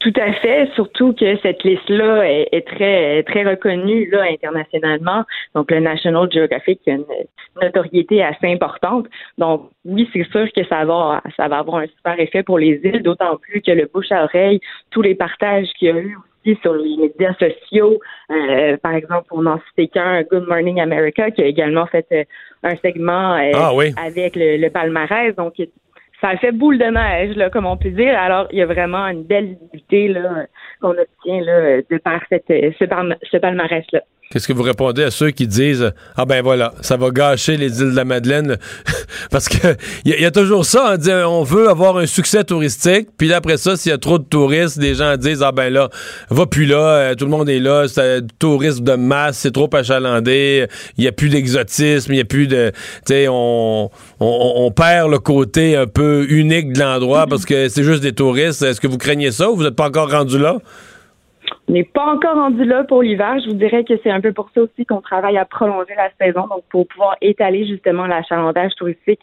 Tout 0.00 0.12
à 0.20 0.32
fait, 0.34 0.70
surtout 0.74 1.14
que 1.14 1.36
cette 1.38 1.64
liste-là 1.64 2.30
est, 2.30 2.48
est 2.52 2.66
très 2.66 3.22
très 3.24 3.44
reconnue 3.44 4.08
là 4.10 4.22
internationalement. 4.30 5.24
Donc 5.54 5.70
le 5.70 5.80
National 5.80 6.28
Geographic 6.30 6.80
a 6.86 6.92
une 6.92 7.04
notoriété 7.60 8.22
assez 8.22 8.46
importante. 8.46 9.06
Donc 9.38 9.70
oui, 9.84 10.08
c'est 10.12 10.28
sûr 10.30 10.46
que 10.54 10.64
ça 10.68 10.84
va 10.84 11.22
ça 11.36 11.48
va 11.48 11.58
avoir 11.58 11.78
un 11.78 11.86
super 11.86 12.20
effet 12.20 12.42
pour 12.42 12.58
les 12.58 12.80
îles, 12.84 13.02
d'autant 13.02 13.36
plus 13.36 13.62
que 13.62 13.72
le 13.72 13.88
bouche 13.92 14.12
à 14.12 14.24
oreille, 14.24 14.60
tous 14.90 15.02
les 15.02 15.14
partages 15.14 15.68
qu'il 15.78 15.88
y 15.88 15.90
a 15.90 15.98
eu 15.98 16.16
aussi 16.46 16.58
sur 16.62 16.74
les 16.74 16.96
médias 16.96 17.34
sociaux, 17.34 17.98
euh, 18.30 18.76
par 18.78 18.94
exemple, 18.94 19.26
on 19.30 19.46
en 19.46 19.60
citer 19.68 19.88
qu'un, 19.88 20.22
Good 20.22 20.46
Morning 20.46 20.80
America, 20.80 21.30
qui 21.30 21.42
a 21.42 21.46
également 21.46 21.86
fait 21.86 22.06
euh, 22.12 22.24
un 22.62 22.76
segment 22.76 23.36
euh, 23.36 23.50
Ah 23.54 23.74
oui. 23.74 23.92
avec 23.96 24.36
le, 24.36 24.56
le 24.56 24.70
palmarès. 24.70 25.34
Donc 25.36 25.54
ça 26.20 26.36
fait 26.38 26.52
boule 26.52 26.78
de 26.78 26.84
neige, 26.84 27.36
là, 27.36 27.50
comme 27.50 27.66
on 27.66 27.76
peut 27.76 27.90
dire. 27.90 28.18
Alors, 28.18 28.48
il 28.50 28.58
y 28.58 28.62
a 28.62 28.66
vraiment 28.66 29.06
une 29.06 29.24
belle 29.24 29.56
là, 29.90 30.46
qu'on 30.80 30.90
obtient 30.90 31.40
là, 31.42 31.82
de 31.82 31.98
par 31.98 32.20
cette, 32.28 32.46
ce 32.48 33.36
palmarès-là. 33.36 34.02
Qu'est-ce 34.28 34.48
que 34.48 34.52
vous 34.52 34.64
répondez 34.64 35.04
à 35.04 35.12
ceux 35.12 35.30
qui 35.30 35.46
disent 35.46 35.92
Ah 36.16 36.24
ben 36.24 36.42
voilà, 36.42 36.74
ça 36.80 36.96
va 36.96 37.10
gâcher 37.10 37.56
les 37.56 37.80
îles 37.80 37.92
de 37.92 37.96
la 37.96 38.04
Madeleine? 38.04 38.58
Parce 39.30 39.48
que 39.48 39.76
il 40.04 40.20
y, 40.20 40.24
a- 40.24 40.30
toujours 40.32 40.66
ça, 40.66 40.94
on 40.94 40.96
dit 40.96 41.12
on 41.12 41.44
veut 41.44 41.68
avoir 41.68 41.96
un 41.98 42.06
succès 42.06 42.42
touristique, 42.42 43.06
puis 43.16 43.32
après 43.32 43.56
ça, 43.56 43.76
s'il 43.76 43.90
y 43.90 43.94
a 43.94 43.98
trop 43.98 44.18
de 44.18 44.24
touristes, 44.24 44.78
les 44.78 44.96
gens 44.96 45.16
disent 45.16 45.44
Ah 45.44 45.52
ben 45.52 45.72
là, 45.72 45.90
va 46.28 46.44
plus 46.46 46.66
là, 46.66 46.76
euh, 46.76 47.14
tout 47.14 47.24
le 47.24 47.30
monde 47.30 47.48
est 47.48 47.60
là, 47.60 47.86
c'est 47.86 48.22
du 48.22 48.34
tourisme 48.36 48.82
de 48.82 48.94
masse, 48.94 49.38
c'est 49.38 49.52
trop 49.52 49.70
achalandé, 49.72 50.66
il 50.98 51.02
n'y 51.02 51.08
a 51.08 51.12
plus 51.12 51.28
d'exotisme, 51.28 52.12
il 52.12 52.16
n'y 52.16 52.20
a 52.22 52.24
plus 52.24 52.48
de. 52.48 52.72
Tu 53.06 53.14
sais, 53.14 53.28
on, 53.28 53.84
on, 53.84 53.90
on 54.56 54.70
perd 54.72 55.08
le 55.08 55.20
côté 55.20 55.76
un 55.76 55.86
peu 55.86 56.26
unique 56.28 56.72
de 56.72 56.80
l'endroit 56.80 57.28
parce 57.28 57.44
que 57.44 57.68
c'est 57.68 57.84
juste 57.84 58.02
des 58.02 58.12
touristes. 58.12 58.60
Est-ce 58.62 58.80
que 58.80 58.88
vous 58.88 58.98
craignez 58.98 59.30
ça 59.30 59.48
ou 59.50 59.56
vous 59.56 59.62
n'êtes 59.62 59.76
pas 59.76 59.86
encore 59.86 60.10
rendu 60.10 60.36
là? 60.36 60.56
N'est 61.68 61.84
pas 61.84 62.04
encore 62.14 62.34
rendu 62.34 62.64
là 62.64 62.84
pour 62.84 63.02
l'hiver. 63.02 63.38
Je 63.44 63.48
vous 63.50 63.56
dirais 63.56 63.84
que 63.84 63.94
c'est 64.02 64.10
un 64.10 64.20
peu 64.20 64.32
pour 64.32 64.50
ça 64.54 64.62
aussi 64.62 64.86
qu'on 64.86 65.00
travaille 65.00 65.36
à 65.38 65.44
prolonger 65.44 65.94
la 65.96 66.10
saison, 66.24 66.46
donc 66.46 66.64
pour 66.70 66.86
pouvoir 66.86 67.16
étaler 67.20 67.66
justement 67.66 68.06
l'achalandage 68.06 68.72
touristique 68.76 69.20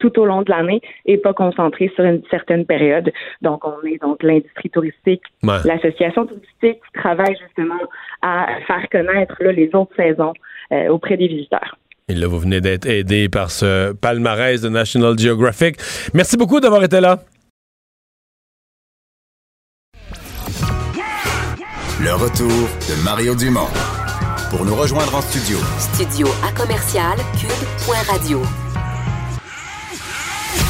tout 0.00 0.18
au 0.18 0.24
long 0.26 0.42
de 0.42 0.50
l'année 0.50 0.80
et 1.06 1.16
pas 1.18 1.32
concentré 1.32 1.90
sur 1.94 2.04
une 2.04 2.20
certaine 2.28 2.66
période. 2.66 3.12
Donc, 3.42 3.64
on 3.64 3.76
est 3.86 4.02
donc 4.02 4.22
l'industrie 4.24 4.68
touristique, 4.70 5.22
Ouais. 5.44 5.58
l'association 5.64 6.26
touristique 6.26 6.80
qui 6.84 6.92
travaille 7.00 7.36
justement 7.40 7.78
à 8.20 8.46
faire 8.66 8.86
connaître 8.90 9.36
là, 9.40 9.52
les 9.52 9.70
autres 9.72 9.94
saisons 9.96 10.32
euh, 10.72 10.88
auprès 10.88 11.16
des 11.16 11.28
visiteurs. 11.28 11.76
Et 12.08 12.14
là, 12.14 12.26
vous 12.26 12.38
venez 12.40 12.60
d'être 12.60 12.86
aidé 12.86 13.28
par 13.28 13.50
ce 13.50 13.92
palmarès 13.94 14.60
de 14.60 14.68
National 14.68 15.16
Geographic. 15.18 15.76
Merci 16.12 16.36
beaucoup 16.36 16.60
d'avoir 16.60 16.82
été 16.82 17.00
là. 17.00 17.20
Le 22.04 22.14
retour 22.14 22.48
de 22.50 23.02
Mario 23.04 23.34
Dumont. 23.34 23.68
Pour 24.50 24.64
nous 24.64 24.74
rejoindre 24.74 25.14
en 25.14 25.20
studio, 25.22 25.58
Studio 25.78 26.26
à 26.46 26.52
commercial 26.52 27.16
cube.radio. 27.40 28.42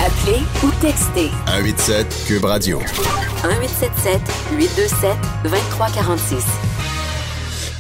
Appelez 0.05 0.43
ou 0.63 0.71
textez 0.81 1.31
187 1.47 2.25
Cube 2.27 2.45
Radio. 2.45 2.79
1877 2.79 4.21
827 4.59 5.11
2346. 5.45 6.45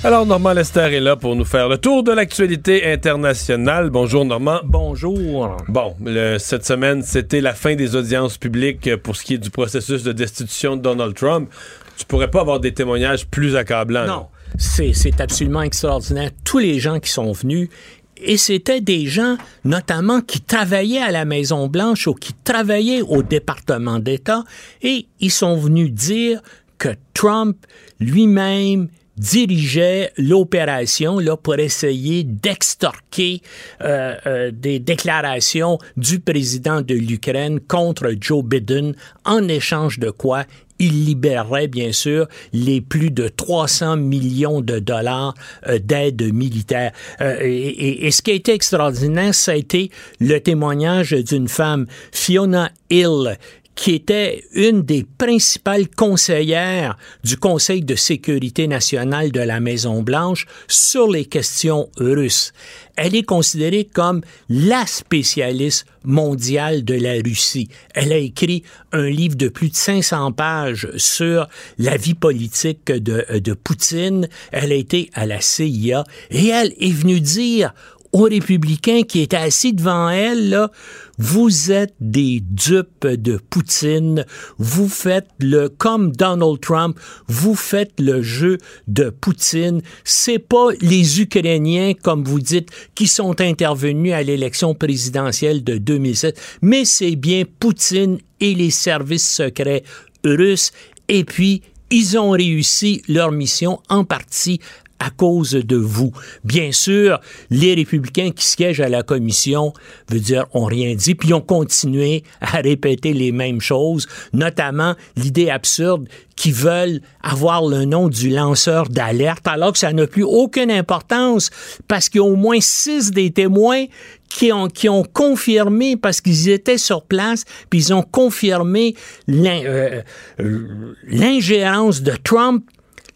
Alors, 0.02 0.26
Normand 0.26 0.52
Lester 0.52 0.92
est 0.94 1.00
là 1.00 1.16
pour 1.16 1.34
nous 1.34 1.46
faire 1.46 1.66
le 1.68 1.78
tour 1.78 2.02
de 2.02 2.12
l'actualité 2.12 2.92
internationale. 2.92 3.88
Bonjour, 3.88 4.26
Normand. 4.26 4.60
Bonjour. 4.64 5.56
Bon, 5.68 5.94
le- 6.04 6.36
cette 6.38 6.66
semaine, 6.66 7.02
c'était 7.02 7.40
la 7.40 7.54
fin 7.54 7.74
des 7.74 7.96
audiences 7.96 8.36
publiques 8.36 8.96
pour 8.96 9.16
ce 9.16 9.24
qui 9.24 9.34
est 9.34 9.38
du 9.38 9.48
processus 9.48 10.02
de 10.02 10.12
destitution 10.12 10.76
de 10.76 10.82
Donald 10.82 11.14
Trump. 11.14 11.48
Tu 11.96 12.04
pourrais 12.06 12.30
pas 12.30 12.40
avoir 12.40 12.60
des 12.60 12.74
témoignages 12.74 13.26
plus 13.26 13.56
accablants. 13.56 14.06
Non, 14.06 14.26
c'est 14.58 15.20
absolument 15.20 15.62
extraordinaire. 15.62 16.30
Tous 16.44 16.58
les 16.58 16.78
gens 16.80 17.00
qui 17.00 17.10
sont 17.10 17.32
venus, 17.32 17.68
et 18.16 18.36
c'était 18.36 18.80
des 18.80 19.06
gens 19.06 19.36
notamment 19.64 20.20
qui 20.20 20.40
travaillaient 20.40 21.02
à 21.02 21.10
la 21.10 21.24
Maison-Blanche 21.24 22.06
ou 22.06 22.14
qui 22.14 22.32
travaillaient 22.32 23.02
au 23.02 23.22
département 23.22 23.98
d'État, 23.98 24.44
et 24.82 25.06
ils 25.20 25.30
sont 25.30 25.56
venus 25.56 25.90
dire 25.90 26.40
que 26.78 26.90
Trump 27.12 27.56
lui-même 28.00 28.88
dirigeait 29.16 30.12
l'opération 30.16 31.18
là 31.18 31.36
pour 31.36 31.54
essayer 31.56 32.24
d'extorquer 32.24 33.42
euh, 33.80 34.16
euh, 34.26 34.50
des 34.52 34.80
déclarations 34.80 35.78
du 35.96 36.18
président 36.18 36.80
de 36.82 36.94
l'Ukraine 36.94 37.60
contre 37.60 38.12
Joe 38.20 38.44
Biden 38.44 38.94
en 39.24 39.46
échange 39.48 39.98
de 39.98 40.10
quoi 40.10 40.44
il 40.78 41.04
libérerait 41.04 41.68
bien 41.68 41.92
sûr 41.92 42.26
les 42.52 42.80
plus 42.80 43.10
de 43.10 43.28
300 43.28 43.96
millions 43.96 44.60
de 44.60 44.78
dollars 44.78 45.34
euh, 45.68 45.78
d'aide 45.78 46.32
militaire. 46.32 46.92
Euh, 47.20 47.36
et, 47.42 47.46
et- 47.48 48.06
et 48.06 48.10
ce 48.10 48.22
qui 48.22 48.30
a 48.32 48.34
été 48.34 48.52
extraordinaire, 48.52 49.34
ça 49.34 49.52
a 49.52 49.54
été 49.56 49.90
le 50.20 50.38
témoignage 50.40 51.12
d'une 51.12 51.48
femme, 51.48 51.86
Fiona 52.12 52.70
Hill, 52.90 53.38
qui 53.74 53.92
était 53.92 54.44
une 54.52 54.82
des 54.82 55.04
principales 55.04 55.88
conseillères 55.88 56.96
du 57.24 57.36
Conseil 57.36 57.82
de 57.82 57.94
sécurité 57.94 58.66
nationale 58.66 59.32
de 59.32 59.40
la 59.40 59.60
Maison-Blanche 59.60 60.46
sur 60.68 61.10
les 61.10 61.24
questions 61.24 61.88
russes. 61.96 62.52
Elle 62.96 63.16
est 63.16 63.24
considérée 63.24 63.88
comme 63.92 64.22
la 64.48 64.86
spécialiste 64.86 65.86
mondiale 66.04 66.84
de 66.84 66.94
la 66.94 67.14
Russie. 67.14 67.68
Elle 67.94 68.12
a 68.12 68.18
écrit 68.18 68.62
un 68.92 69.08
livre 69.08 69.36
de 69.36 69.48
plus 69.48 69.70
de 69.70 69.74
500 69.74 70.32
pages 70.32 70.88
sur 70.96 71.48
la 71.78 71.96
vie 71.96 72.14
politique 72.14 72.86
de, 72.86 73.24
de 73.38 73.54
Poutine. 73.54 74.28
Elle 74.52 74.70
a 74.70 74.76
été 74.76 75.10
à 75.14 75.26
la 75.26 75.40
CIA 75.40 76.04
et 76.30 76.48
elle 76.48 76.74
est 76.78 76.92
venue 76.92 77.20
dire 77.20 77.74
aux 78.14 78.22
républicains 78.22 79.02
qui 79.02 79.20
étaient 79.20 79.36
assis 79.36 79.72
devant 79.72 80.08
elle, 80.08 80.48
là, 80.48 80.70
vous 81.18 81.72
êtes 81.72 81.94
des 81.98 82.40
dupes 82.40 83.06
de 83.08 83.38
Poutine, 83.50 84.24
vous 84.56 84.88
faites 84.88 85.26
le, 85.40 85.68
comme 85.68 86.12
Donald 86.12 86.60
Trump, 86.60 86.96
vous 87.26 87.56
faites 87.56 87.98
le 87.98 88.22
jeu 88.22 88.58
de 88.86 89.10
Poutine. 89.10 89.82
C'est 90.04 90.38
pas 90.38 90.68
les 90.80 91.20
Ukrainiens, 91.20 91.94
comme 92.00 92.22
vous 92.22 92.40
dites, 92.40 92.70
qui 92.94 93.08
sont 93.08 93.40
intervenus 93.40 94.12
à 94.12 94.22
l'élection 94.22 94.74
présidentielle 94.74 95.64
de 95.64 95.76
2007, 95.76 96.40
mais 96.62 96.84
c'est 96.84 97.16
bien 97.16 97.42
Poutine 97.58 98.18
et 98.38 98.54
les 98.54 98.70
services 98.70 99.28
secrets 99.28 99.82
russes. 100.24 100.70
Et 101.08 101.24
puis, 101.24 101.62
ils 101.90 102.16
ont 102.16 102.30
réussi 102.30 103.02
leur 103.08 103.32
mission 103.32 103.80
en 103.88 104.04
partie 104.04 104.60
à 105.04 105.10
cause 105.10 105.52
de 105.52 105.76
vous. 105.76 106.12
Bien 106.44 106.72
sûr, 106.72 107.20
les 107.50 107.74
républicains 107.74 108.30
qui 108.30 108.44
siègent 108.44 108.80
à 108.80 108.88
la 108.88 109.02
commission, 109.02 109.72
veut 110.08 110.20
dire, 110.20 110.46
ont 110.54 110.64
rien 110.64 110.94
dit, 110.94 111.14
puis 111.14 111.34
ont 111.34 111.40
continué 111.40 112.24
à 112.40 112.58
répéter 112.58 113.12
les 113.12 113.32
mêmes 113.32 113.60
choses, 113.60 114.06
notamment 114.32 114.94
l'idée 115.16 115.50
absurde 115.50 116.08
qu'ils 116.36 116.54
veulent 116.54 117.00
avoir 117.22 117.64
le 117.64 117.84
nom 117.84 118.08
du 118.08 118.30
lanceur 118.30 118.88
d'alerte, 118.88 119.46
alors 119.46 119.72
que 119.72 119.78
ça 119.78 119.92
n'a 119.92 120.06
plus 120.06 120.24
aucune 120.24 120.70
importance, 120.70 121.50
parce 121.86 122.08
qu'il 122.08 122.20
y 122.20 122.24
a 122.24 122.26
au 122.26 122.36
moins 122.36 122.58
six 122.60 123.10
des 123.10 123.30
témoins 123.30 123.84
qui 124.28 124.52
ont, 124.52 124.68
qui 124.68 124.88
ont 124.88 125.04
confirmé, 125.04 125.96
parce 125.96 126.20
qu'ils 126.20 126.48
étaient 126.48 126.78
sur 126.78 127.02
place, 127.04 127.44
puis 127.70 127.78
ils 127.78 127.94
ont 127.94 128.02
confirmé 128.02 128.96
euh, 129.28 130.02
euh, 130.40 130.94
l'ingérence 131.06 132.02
de 132.02 132.12
Trump 132.22 132.64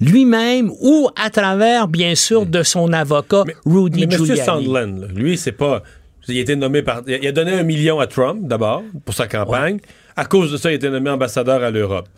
lui-même 0.01 0.71
ou 0.81 1.09
à 1.17 1.31
travers, 1.31 1.89
bien 1.89 2.15
sûr, 2.15 2.47
de 2.47 2.63
son 2.63 2.93
avocat, 2.93 3.45
Rudy 3.65 4.07
Mais 4.07 4.15
M. 4.15 4.25
Giuliani. 4.25 4.45
Sandland, 4.45 5.01
là, 5.01 5.07
lui, 5.15 5.37
c'est 5.37 5.53
pas. 5.53 5.83
Il 6.29 6.37
a 6.37 6.41
été 6.41 6.57
nommé 6.57 6.83
par. 6.83 7.03
Il 7.07 7.27
a 7.27 7.33
donné 7.33 7.53
un 7.53 7.63
million 7.63 8.01
à 8.01 8.07
Trump, 8.07 8.41
d'abord, 8.43 8.83
pour 9.05 9.15
sa 9.15 9.27
campagne. 9.27 9.79
À 10.15 10.25
cause 10.25 10.53
de 10.53 10.57
ça, 10.57 10.71
il 10.71 10.75
a 10.75 10.77
été 10.77 10.91
nommé 10.91 11.11
ambassadeur 11.11 11.63
à 11.63 11.71
l'Europe. 11.71 12.09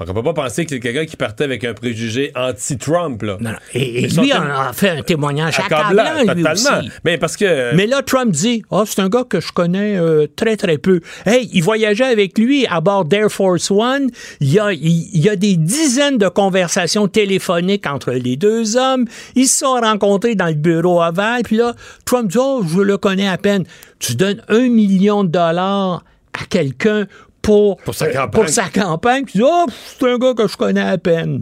Donc, 0.00 0.08
on 0.08 0.14
peut 0.14 0.32
pas 0.32 0.42
penser 0.42 0.64
que 0.64 0.70
c'est 0.70 0.80
quelqu'un 0.80 1.04
qui 1.04 1.16
partait 1.16 1.44
avec 1.44 1.62
un 1.64 1.74
préjugé 1.74 2.32
anti-Trump, 2.34 3.20
là. 3.22 3.36
Et, 3.74 3.98
et 3.98 4.02
Mais 4.02 4.08
son 4.08 4.22
lui 4.22 4.32
en 4.32 4.42
a 4.42 4.72
fait 4.72 4.88
un 4.88 5.02
témoignage 5.02 5.58
Accablant, 5.58 6.02
accablant, 6.02 6.34
lui 6.34 6.42
totalement. 6.42 6.78
aussi. 6.78 6.90
Mais 7.04 7.18
parce 7.18 7.36
que. 7.36 7.74
Mais 7.74 7.86
là, 7.86 8.02
Trump 8.02 8.30
dit, 8.30 8.62
oh, 8.70 8.84
c'est 8.86 9.00
un 9.00 9.08
gars 9.08 9.24
que 9.28 9.40
je 9.40 9.52
connais 9.52 9.98
euh, 9.98 10.26
très, 10.34 10.56
très 10.56 10.78
peu. 10.78 11.00
Hey, 11.26 11.50
il 11.52 11.62
voyageait 11.62 12.04
avec 12.04 12.38
lui 12.38 12.66
à 12.66 12.80
bord 12.80 13.04
d'Air 13.04 13.30
Force 13.30 13.70
One. 13.70 14.08
Il 14.40 14.52
y, 14.52 14.58
a, 14.58 14.72
il, 14.72 15.10
il 15.12 15.20
y 15.20 15.28
a 15.28 15.36
des 15.36 15.56
dizaines 15.56 16.16
de 16.18 16.28
conversations 16.28 17.06
téléphoniques 17.06 17.86
entre 17.86 18.12
les 18.12 18.36
deux 18.36 18.76
hommes. 18.76 19.04
Ils 19.34 19.46
se 19.48 19.58
sont 19.58 19.74
rencontrés 19.80 20.34
dans 20.34 20.46
le 20.46 20.54
bureau 20.54 21.02
ovale. 21.02 21.42
Puis 21.44 21.56
là, 21.56 21.74
Trump 22.06 22.30
dit, 22.30 22.38
oh, 22.40 22.62
je 22.66 22.80
le 22.80 22.96
connais 22.96 23.28
à 23.28 23.36
peine. 23.36 23.64
Tu 23.98 24.14
donnes 24.14 24.42
un 24.48 24.68
million 24.70 25.24
de 25.24 25.28
dollars 25.28 26.04
à 26.32 26.44
quelqu'un 26.48 27.06
pour, 27.42 27.76
Pour 27.78 27.94
sa 27.94 28.06
euh, 28.06 28.12
campagne. 28.12 28.30
pour 28.30 28.48
sa 28.48 28.68
campagne. 28.68 29.24
Puis 29.24 29.32
tu 29.32 29.38
dis, 29.38 29.44
oh, 29.46 29.66
c'est 29.98 30.10
un 30.10 30.18
gars 30.18 30.34
que 30.34 30.46
je 30.46 30.56
connais 30.56 30.80
à 30.80 30.98
peine. 30.98 31.40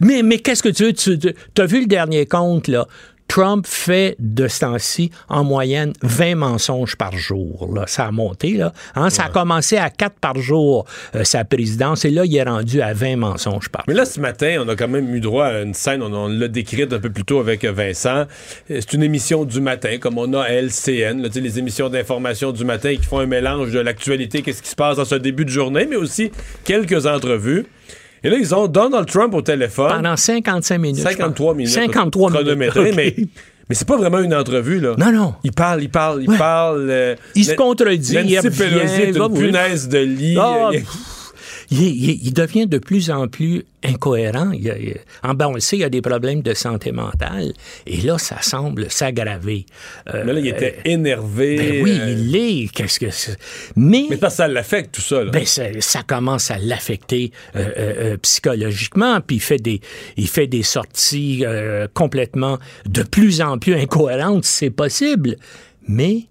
Mais, 0.00 0.22
mais 0.22 0.38
qu'est-ce 0.38 0.62
que 0.62 0.68
tu 0.68 0.84
veux? 0.84 0.92
Tu 0.92 1.16
as 1.62 1.66
vu 1.66 1.80
le 1.80 1.86
dernier 1.86 2.26
compte, 2.26 2.68
là? 2.68 2.86
Trump 3.28 3.66
fait 3.66 4.16
de 4.18 4.48
ce 4.48 4.60
temps-ci, 4.60 5.10
en 5.28 5.44
moyenne, 5.44 5.92
20 6.02 6.34
mensonges 6.34 6.96
par 6.96 7.16
jour. 7.16 7.70
Là. 7.74 7.84
Ça 7.86 8.06
a 8.06 8.10
monté. 8.10 8.54
Là. 8.54 8.72
Hein, 8.96 9.10
Ça 9.10 9.24
a 9.24 9.28
commencé 9.28 9.76
à 9.76 9.90
4 9.90 10.14
par 10.18 10.38
jour, 10.38 10.86
euh, 11.14 11.24
sa 11.24 11.44
présidence, 11.44 12.04
et 12.04 12.10
là, 12.10 12.24
il 12.24 12.34
est 12.34 12.42
rendu 12.42 12.80
à 12.80 12.94
20 12.94 13.16
mensonges 13.16 13.68
par 13.68 13.84
Mais 13.86 13.94
là, 13.94 14.04
ce 14.04 14.18
matin, 14.18 14.62
on 14.64 14.68
a 14.68 14.76
quand 14.76 14.88
même 14.88 15.14
eu 15.14 15.20
droit 15.20 15.46
à 15.46 15.60
une 15.60 15.74
scène, 15.74 16.02
on, 16.02 16.12
on 16.12 16.28
l'a 16.28 16.48
décrite 16.48 16.92
un 16.92 16.98
peu 16.98 17.10
plus 17.10 17.24
tôt 17.24 17.38
avec 17.38 17.64
Vincent. 17.64 18.26
Euh, 18.70 18.80
C'est 18.80 18.92
une 18.94 19.02
émission 19.02 19.44
du 19.44 19.60
matin, 19.60 19.98
comme 19.98 20.18
on 20.18 20.32
a 20.32 20.42
à 20.42 20.50
LCN, 20.50 21.22
là, 21.22 21.28
les 21.34 21.58
émissions 21.58 21.88
d'information 21.88 22.50
du 22.52 22.64
matin 22.64 22.96
qui 22.96 23.04
font 23.04 23.20
un 23.20 23.26
mélange 23.26 23.70
de 23.72 23.78
l'actualité, 23.78 24.42
qu'est-ce 24.42 24.62
qui 24.62 24.70
se 24.70 24.76
passe 24.76 24.96
dans 24.96 25.04
ce 25.04 25.14
début 25.14 25.44
de 25.44 25.50
journée, 25.50 25.86
mais 25.88 25.96
aussi 25.96 26.32
quelques 26.64 27.06
entrevues. 27.06 27.66
Et 28.24 28.30
là, 28.30 28.36
ils 28.38 28.54
ont 28.54 28.66
Donald 28.66 29.06
Trump 29.06 29.34
au 29.34 29.42
téléphone. 29.42 29.88
Pendant 29.90 30.16
55 30.16 30.78
minutes. 30.78 31.02
53 31.02 31.54
minutes. 31.54 31.72
53 31.72 32.30
minutes. 32.42 32.94
mais, 32.96 33.14
mais 33.68 33.74
c'est 33.74 33.86
pas 33.86 33.96
vraiment 33.96 34.18
une 34.20 34.34
entrevue, 34.34 34.80
là. 34.80 34.94
Non, 34.98 35.12
non. 35.12 35.34
Il 35.44 35.52
parle, 35.52 35.82
il 35.82 35.90
parle, 35.90 36.22
il 36.22 36.30
Ouais. 36.30 36.38
parle. 36.38 36.86
euh, 36.90 37.14
Il 37.34 37.44
se 37.44 37.54
contredit, 37.54 38.14
Nancy 38.14 38.50
Pelosi 38.50 39.02
est 39.02 39.16
une 39.16 39.32
punaise 39.34 39.88
de 39.88 39.98
lit. 39.98 40.36
Ah, 40.40 40.68
pff, 40.72 40.84
il, 41.70 41.82
il- 41.82 42.26
il 42.26 42.32
devient 42.32 42.66
de 42.66 42.78
plus 42.78 43.10
en 43.10 43.28
plus 43.28 43.64
incohérent. 43.84 44.50
Il 44.52 44.96
en 45.22 45.34
ben, 45.34 45.48
on 45.48 45.54
le 45.54 45.60
sait, 45.60 45.76
il 45.76 45.80
y 45.80 45.84
a 45.84 45.88
des 45.90 46.00
problèmes 46.00 46.42
de 46.42 46.54
santé 46.54 46.92
mentale. 46.92 47.52
Et 47.86 47.98
là, 47.98 48.18
ça 48.18 48.40
semble 48.42 48.90
s'aggraver. 48.90 49.66
Euh, 50.12 50.24
Mais 50.26 50.32
là, 50.32 50.40
il 50.40 50.46
était 50.48 50.78
énervé. 50.84 51.56
ben 51.56 51.82
oui, 51.84 51.98
euh, 52.00 52.10
il 52.10 52.30
l'est. 52.32 52.68
Qu'est-ce 52.72 52.98
que 52.98 53.10
c'est? 53.10 53.36
Mais, 53.76 54.06
Mais 54.10 54.16
parce 54.16 54.34
que 54.34 54.36
ça 54.38 54.48
l'affecte, 54.48 54.94
tout 54.94 55.00
ça. 55.00 55.22
Là. 55.24 55.30
ben, 55.30 55.44
ça, 55.44 55.64
ça 55.80 56.02
commence 56.02 56.50
à 56.50 56.58
l'affecter 56.58 57.32
euh, 57.54 57.60
euh, 57.60 57.94
euh, 58.12 58.16
psychologiquement, 58.18 59.20
puis 59.20 59.36
il 59.36 59.40
fait 59.42 59.58
des, 59.58 59.80
il 60.16 60.28
fait 60.28 60.46
des 60.46 60.62
sorties 60.62 61.44
euh, 61.44 61.86
complètement 61.94 62.58
de 62.86 63.02
plus 63.02 63.40
en 63.40 63.58
plus 63.58 63.74
incohérentes, 63.74 64.44
si 64.44 64.52
c'est 64.56 64.70
possible. 64.70 65.36
Mais 65.86 66.24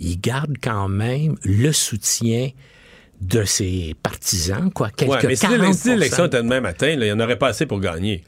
il 0.00 0.20
garde 0.20 0.56
quand 0.62 0.88
même 0.88 1.36
le 1.44 1.72
soutien 1.72 2.50
de 3.22 3.44
ses 3.44 3.94
partisans, 4.02 4.70
quoi. 4.72 4.90
Quelques 4.94 5.10
Ouais, 5.12 5.18
mais 5.28 5.36
si 5.36 5.46
40 5.46 5.74
si 5.74 5.88
l'élection 5.90 6.26
était 6.26 6.42
demain 6.42 6.60
matin, 6.60 6.88
là, 6.96 7.06
il 7.06 7.12
n'y 7.12 7.12
en 7.12 7.20
aurait 7.20 7.38
pas 7.38 7.48
assez 7.48 7.66
pour 7.66 7.80
gagner. 7.80 8.22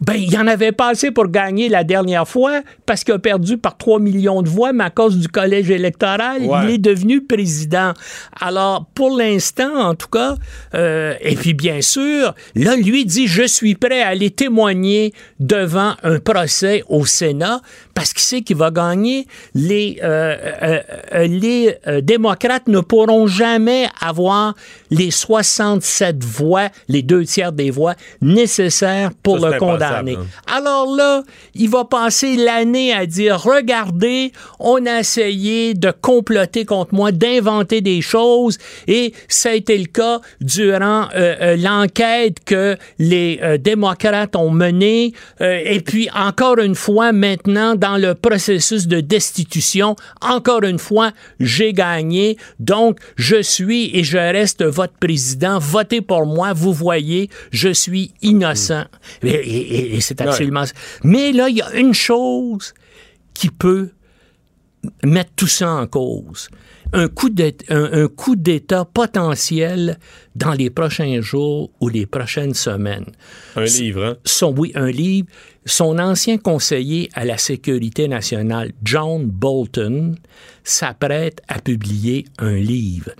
Ben, 0.00 0.14
il 0.14 0.32
y 0.32 0.38
en 0.38 0.46
avait 0.46 0.70
pas 0.70 0.90
assez 0.90 1.10
pour 1.10 1.26
gagner 1.26 1.68
la 1.68 1.82
dernière 1.82 2.28
fois 2.28 2.62
parce 2.86 3.02
qu'il 3.02 3.14
a 3.14 3.18
perdu 3.18 3.58
par 3.58 3.76
3 3.76 3.98
millions 3.98 4.42
de 4.42 4.48
voix, 4.48 4.72
mais 4.72 4.84
à 4.84 4.90
cause 4.90 5.18
du 5.18 5.26
collège 5.26 5.70
électoral, 5.70 6.42
Ouais. 6.42 6.58
il 6.66 6.70
est 6.74 6.78
devenu 6.78 7.20
président. 7.24 7.94
Alors, 8.40 8.86
pour 8.94 9.18
l'instant, 9.18 9.74
en 9.74 9.96
tout 9.96 10.06
cas, 10.06 10.36
euh, 10.74 11.14
et 11.20 11.34
puis 11.34 11.52
bien 11.52 11.80
sûr, 11.80 12.32
là, 12.54 12.76
lui 12.76 13.06
dit, 13.06 13.26
je 13.26 13.42
suis 13.42 13.74
prêt 13.74 14.00
à 14.02 14.08
aller 14.10 14.30
témoigner 14.30 15.12
devant 15.40 15.94
un 16.04 16.20
procès 16.20 16.84
au 16.88 17.04
Sénat 17.04 17.60
parce 17.98 18.12
qu'il 18.12 18.22
sait 18.22 18.42
qu'il 18.42 18.54
va 18.54 18.70
gagner. 18.70 19.26
Les, 19.56 19.98
euh, 20.04 20.36
euh, 20.62 20.80
euh, 21.14 21.26
les 21.26 21.74
démocrates 22.00 22.68
ne 22.68 22.78
pourront 22.78 23.26
jamais 23.26 23.88
avoir 24.00 24.54
les 24.92 25.10
67 25.10 26.22
voix, 26.22 26.68
les 26.86 27.02
deux 27.02 27.24
tiers 27.24 27.50
des 27.50 27.72
voix 27.72 27.96
nécessaires 28.22 29.10
pour 29.20 29.40
Ça, 29.40 29.50
le 29.50 29.58
condamner. 29.58 30.12
impensable, 30.12 30.28
Alors 30.46 30.94
là, 30.94 31.24
il 31.56 31.70
va 31.70 31.86
passer 31.86 32.36
l'année 32.36 32.92
à 32.92 33.04
dire, 33.04 33.42
regardez, 33.42 34.30
on 34.60 34.86
a 34.86 35.00
essayé 35.00 35.74
de 35.74 35.90
comploter 35.90 36.64
contre 36.64 36.94
moi, 36.94 37.10
d'inventer 37.10 37.80
des 37.80 38.00
choses, 38.00 38.58
et 38.86 39.12
ça 39.26 39.50
a 39.50 39.54
été 39.54 39.76
le 39.76 39.86
cas 39.86 40.20
durant 40.40 41.08
euh, 41.16 41.56
l'enquête 41.56 42.44
que 42.44 42.76
les 43.00 43.40
démocrates 43.58 44.36
ont 44.36 44.50
menée, 44.50 45.14
et 45.40 45.80
puis 45.80 46.08
encore 46.14 46.58
une 46.58 46.76
fois, 46.76 47.10
maintenant, 47.10 47.74
dans 47.74 47.87
le 47.96 48.14
processus 48.14 48.86
de 48.86 49.00
destitution, 49.00 49.96
encore 50.20 50.64
une 50.64 50.78
fois, 50.78 51.12
j'ai 51.40 51.72
gagné, 51.72 52.36
donc 52.58 52.98
je 53.16 53.40
suis 53.40 53.96
et 53.96 54.04
je 54.04 54.18
reste 54.18 54.64
votre 54.64 54.94
président, 54.94 55.58
votez 55.58 56.00
pour 56.02 56.26
moi, 56.26 56.52
vous 56.52 56.72
voyez, 56.74 57.30
je 57.52 57.70
suis 57.72 58.12
innocent. 58.20 58.84
Et, 59.22 59.28
et- 59.30 59.96
et 59.96 60.00
c'est 60.00 60.20
Ouais. 60.20 60.26
absolument... 60.28 60.64
Mais 61.04 61.32
là, 61.32 61.48
il 61.48 61.56
y 61.56 61.62
a 61.62 61.72
une 61.74 61.94
chose 61.94 62.74
qui 63.34 63.48
peut 63.48 63.90
mettre 65.04 65.30
tout 65.36 65.46
ça 65.46 65.70
en 65.70 65.86
cause. 65.86 66.48
Un 66.92 67.08
coup 67.08 67.28
d'État, 67.28 68.84
potentiel 68.86 69.98
dans 70.34 70.52
les 70.52 70.70
prochains 70.70 71.20
jours 71.20 71.70
ou 71.80 71.88
les 71.88 72.06
prochaines 72.06 72.54
semaines. 72.54 73.12
Un 73.56 73.64
livre, 73.64 74.04
hein? 74.04 74.16
Son, 74.24 74.54
oui, 74.56 74.72
un 74.74 74.90
livre. 74.90 75.28
Son 75.66 75.98
ancien 75.98 76.38
conseiller 76.38 77.10
à 77.12 77.26
la 77.26 77.36
sécurité 77.36 78.08
nationale, 78.08 78.72
John 78.82 79.26
Bolton, 79.26 80.14
s'apprête 80.64 81.42
à 81.46 81.60
publier 81.60 82.24
un 82.38 82.54
livre. 82.54 83.10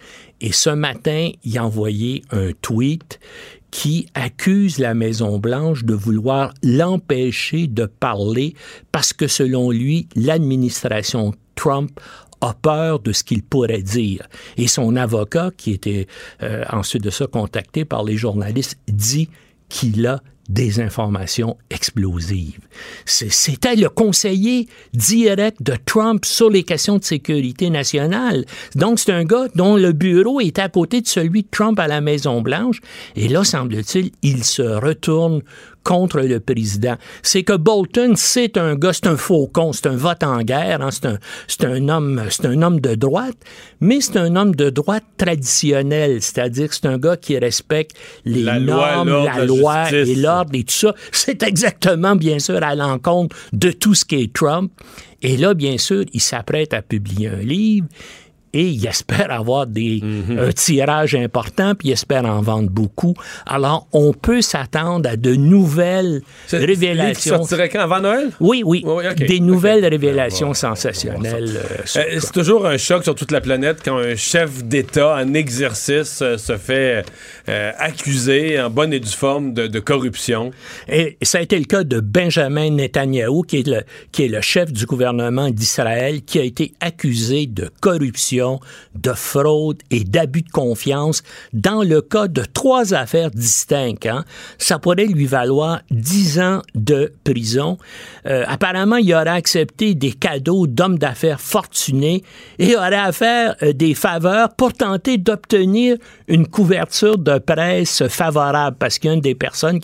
Et 0.41 0.53
ce 0.53 0.71
matin, 0.71 1.31
il 1.45 1.59
a 1.59 1.65
envoyé 1.67 2.23
un 2.31 2.53
tweet 2.63 3.21
qui 3.71 4.07
accuse 4.15 4.79
la 4.79 4.95
Maison-Blanche 4.95 5.85
de 5.85 5.93
vouloir 5.93 6.55
l'empêcher 6.63 7.67
de 7.67 7.85
parler 7.85 8.55
parce 8.93 9.13
que 9.13 9.27
selon 9.27 9.71
lui, 9.71 10.09
l'administration 10.17 11.35
Trump 11.55 12.01
a 12.41 12.55
peur 12.55 13.01
de 13.01 13.13
ce 13.13 13.25
qu'il 13.25 13.43
pourrait 13.43 13.83
dire. 13.83 14.27
Et 14.57 14.69
son 14.69 14.97
avocat, 14.97 15.51
qui 15.57 15.73
était 15.73 16.07
euh, 16.43 16.65
ensuite 16.71 17.03
de 17.03 17.11
ça 17.11 17.27
contacté 17.27 17.85
par 17.85 18.05
les 18.05 18.17
journalistes, 18.17 18.79
dit 18.89 19.29
qu'il 19.69 20.07
a 20.07 20.23
des 20.49 20.81
informations 20.81 21.59
explosives. 21.71 22.61
C'était 23.05 23.77
le 23.77 23.89
conseiller 23.89 24.67
direct 24.95 25.63
de 25.63 25.75
Trump 25.85 26.25
sur 26.25 26.49
les 26.49 26.63
questions 26.63 26.97
de 26.97 27.05
sécurité 27.05 27.69
nationale. 27.69 28.45
Donc, 28.75 28.99
c'est 28.99 29.13
un 29.13 29.25
gars 29.25 29.49
dont 29.55 29.77
le 29.77 29.93
bureau 29.93 30.41
est 30.41 30.59
à 30.59 30.69
côté 30.69 31.03
de 31.03 31.07
celui 31.07 31.43
de 31.43 31.49
Trump 31.51 31.79
à 31.79 31.87
la 31.87 32.01
Maison-Blanche. 32.01 32.81
Et 33.15 33.29
là, 33.29 33.45
semble-t-il, 33.45 34.11
il 34.23 34.43
se 34.43 34.63
retourne 34.63 35.43
contre 35.89 36.21
le 36.21 36.39
président. 36.39 36.97
C'est 37.23 37.45
que 37.45 37.55
Bolton, 37.55 38.13
c'est 38.15 38.59
un 38.59 38.75
gars, 38.75 38.93
c'est 38.93 39.07
un 39.07 39.17
faucon, 39.17 39.73
c'est 39.73 39.87
un 39.87 39.97
vote 39.97 40.23
en 40.23 40.43
guerre, 40.43 40.83
hein, 40.83 40.91
c'est 40.91 41.07
un, 41.07 41.19
c'est 41.47 41.65
un 41.65 41.89
homme, 41.89 42.23
c'est 42.29 42.45
un 42.45 42.61
homme 42.61 42.79
de 42.79 42.95
droite, 42.95 43.39
mais 43.81 44.03
c'est 44.03 44.19
un 44.19 44.37
homme 44.37 44.55
de 44.55 44.69
droite 44.69 45.05
traditionnel, 45.17 46.21
c'est-à-dire 46.21 46.69
que 46.69 46.75
c'est 46.75 46.85
un 46.85 46.99
gars 46.99 47.17
qui 47.17 47.39
respecte 47.39 47.97
les 48.27 48.43
La 48.43 48.61
normes, 48.61 49.25
la 49.25 49.39
la 49.39 49.45
loi 49.47 49.85
justice. 49.85 50.15
et 50.15 50.21
l'ordre 50.21 50.51
et 50.53 50.65
tout 50.65 50.75
ça. 50.75 50.95
C'est 51.11 51.43
exactement, 51.43 52.17
bien 52.17 52.39
sûr, 52.39 52.63
à 52.63 52.75
l'encontre 52.75 53.35
de 53.55 53.71
tout 53.71 53.95
ce 53.95 54.05
qui 54.05 54.17
est 54.17 54.33
Trump. 54.33 54.71
Et 55.23 55.39
là, 55.39 55.55
bien 55.55 55.79
sûr, 55.79 56.05
il 56.13 56.21
s'apprête 56.21 56.75
à 56.75 56.83
publier 56.83 57.29
un 57.29 57.41
livre 57.41 57.87
et 58.53 58.67
il 58.69 58.87
espère 58.87 59.31
avoir 59.31 59.67
des, 59.67 60.01
Mhm. 60.03 60.39
un 60.39 60.53
tirage 60.53 61.15
important, 61.15 61.75
puis 61.75 61.89
il 61.89 61.93
espère 61.93 62.25
en 62.25 62.41
vendre 62.41 62.71
beaucoup. 62.71 63.15
Alors, 63.47 63.87
on 63.93 64.13
peut 64.13 64.41
s'attendre 64.43 65.09
à 65.11 65.17
de 65.17 65.35
nouvelles 65.35 66.23
qui 66.49 66.57
révélations. 66.57 67.37
sortirait 67.39 67.69
quand, 67.69 67.81
avant 67.81 68.01
Noël? 68.01 68.31
Oui, 68.41 68.63
oui. 68.65 68.83
ok. 68.87 69.15
Des 69.17 69.41
nouvelles 69.41 69.85
révélations 69.87 70.55
sensationnelles. 70.55 71.57
euh, 71.57 71.99
Euh, 71.99 72.19
c'est 72.21 72.33
toujours 72.33 72.67
un 72.67 72.77
choc 72.79 73.05
sur 73.05 73.15
toute 73.15 73.31
la 73.33 73.41
planète 73.41 73.79
quand 73.85 73.99
un 73.99 74.17
chef 74.17 74.65
d'État 74.65 75.17
en 75.17 75.35
exercice 75.35 76.21
euh, 76.23 76.37
se 76.39 76.57
fait 76.57 77.05
euh, 77.49 77.73
accuser 77.79 78.61
en 78.61 78.71
bonne 78.71 78.93
et 78.93 79.01
due 79.01 79.09
forme 79.25 79.53
de, 79.55 79.67
de 79.67 79.81
corruption. 79.81 80.51
Et 80.89 81.17
ça 81.23 81.39
a 81.39 81.41
été 81.43 81.59
le 81.59 81.65
cas 81.65 81.85
de 81.85 82.01
Benjamin 82.01 82.71
Netanyahou, 82.71 83.43
qui 83.43 83.59
est 83.61 83.67
le, 83.67 83.83
qui 84.13 84.25
est 84.25 84.29
le 84.29 84.41
chef 84.41 84.73
du 84.73 84.87
gouvernement 84.87 85.51
d'Israël, 85.51 86.23
qui 86.23 86.39
a 86.39 86.43
été 86.43 86.73
accusé 86.81 87.47
de 87.47 87.71
corruption, 87.81 88.38
de 88.95 89.13
fraude 89.13 89.79
et 89.91 90.05
d'abus 90.05 90.43
de 90.43 90.51
confiance 90.51 91.23
dans 91.53 91.83
le 91.83 92.01
cas 92.01 92.29
de 92.29 92.43
trois 92.43 92.95
affaires 92.95 93.31
distinctes. 93.31 94.07
hein. 94.07 94.25
Ça 94.59 94.79
pourrait 94.79 95.07
lui 95.07 95.27
valoir 95.27 95.81
dix 95.91 96.41
ans 96.41 96.63
de 96.75 97.13
prison. 97.25 97.79
Euh, 98.27 98.45
apparemment, 98.47 98.97
il 98.97 99.13
aurait 99.15 99.29
accepté 99.29 99.95
des 99.95 100.13
cadeaux 100.13 100.67
d'hommes 100.67 100.99
d'affaires 100.99 101.41
fortunés 101.41 102.23
et 102.59 102.77
aurait 102.77 102.97
à 102.97 103.13
faire 103.13 103.57
euh, 103.63 103.73
des 103.73 103.95
faveurs 103.95 104.55
pour 104.55 104.73
tenter 104.73 105.19
d'obtenir 105.19 105.97
une 106.27 106.47
couverture 106.47 107.19
de 107.19 107.39
presse 107.39 108.07
favorable 108.09 108.77
parce 108.79 108.99
qu'il 108.99 109.09
y 109.09 109.11
a 109.13 109.15
une 109.15 109.21
des 109.21 109.35
personnes 109.35 109.81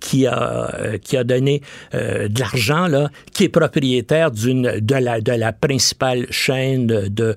qui 0.00 0.26
a, 0.26 0.74
euh, 0.74 0.98
qui 0.98 1.16
a 1.16 1.24
donné 1.24 1.62
de 1.92 2.38
l'argent, 2.38 2.88
qui 3.32 3.44
est 3.44 3.48
propriétaire 3.48 4.30
de, 4.30 5.34
la, 5.34 5.52
principale 5.52 6.26
chaîne 6.30 6.86
de, 6.86 7.36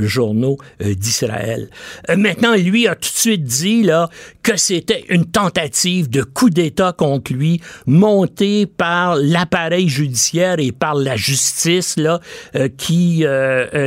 journaux 0.00 0.58
euh, 0.82 0.94
d'Israël. 0.94 1.68
Euh, 2.10 2.16
maintenant, 2.16 2.54
lui 2.54 2.88
a 2.88 2.94
tout 2.94 3.00
de 3.00 3.18
suite 3.18 3.44
dit 3.44 3.82
là, 3.82 4.08
que 4.42 4.56
c'était 4.56 5.04
une 5.08 5.26
tentative 5.26 6.08
de 6.08 6.22
coup 6.22 6.50
d'État 6.50 6.92
contre 6.92 7.32
lui, 7.32 7.60
montée 7.86 8.66
par 8.66 9.16
l'appareil 9.16 9.88
judiciaire 9.88 10.56
et 10.58 10.72
par 10.72 10.94
la 10.94 11.16
justice, 11.16 11.96
là, 11.96 12.20
euh, 12.54 12.68
qui, 12.76 13.24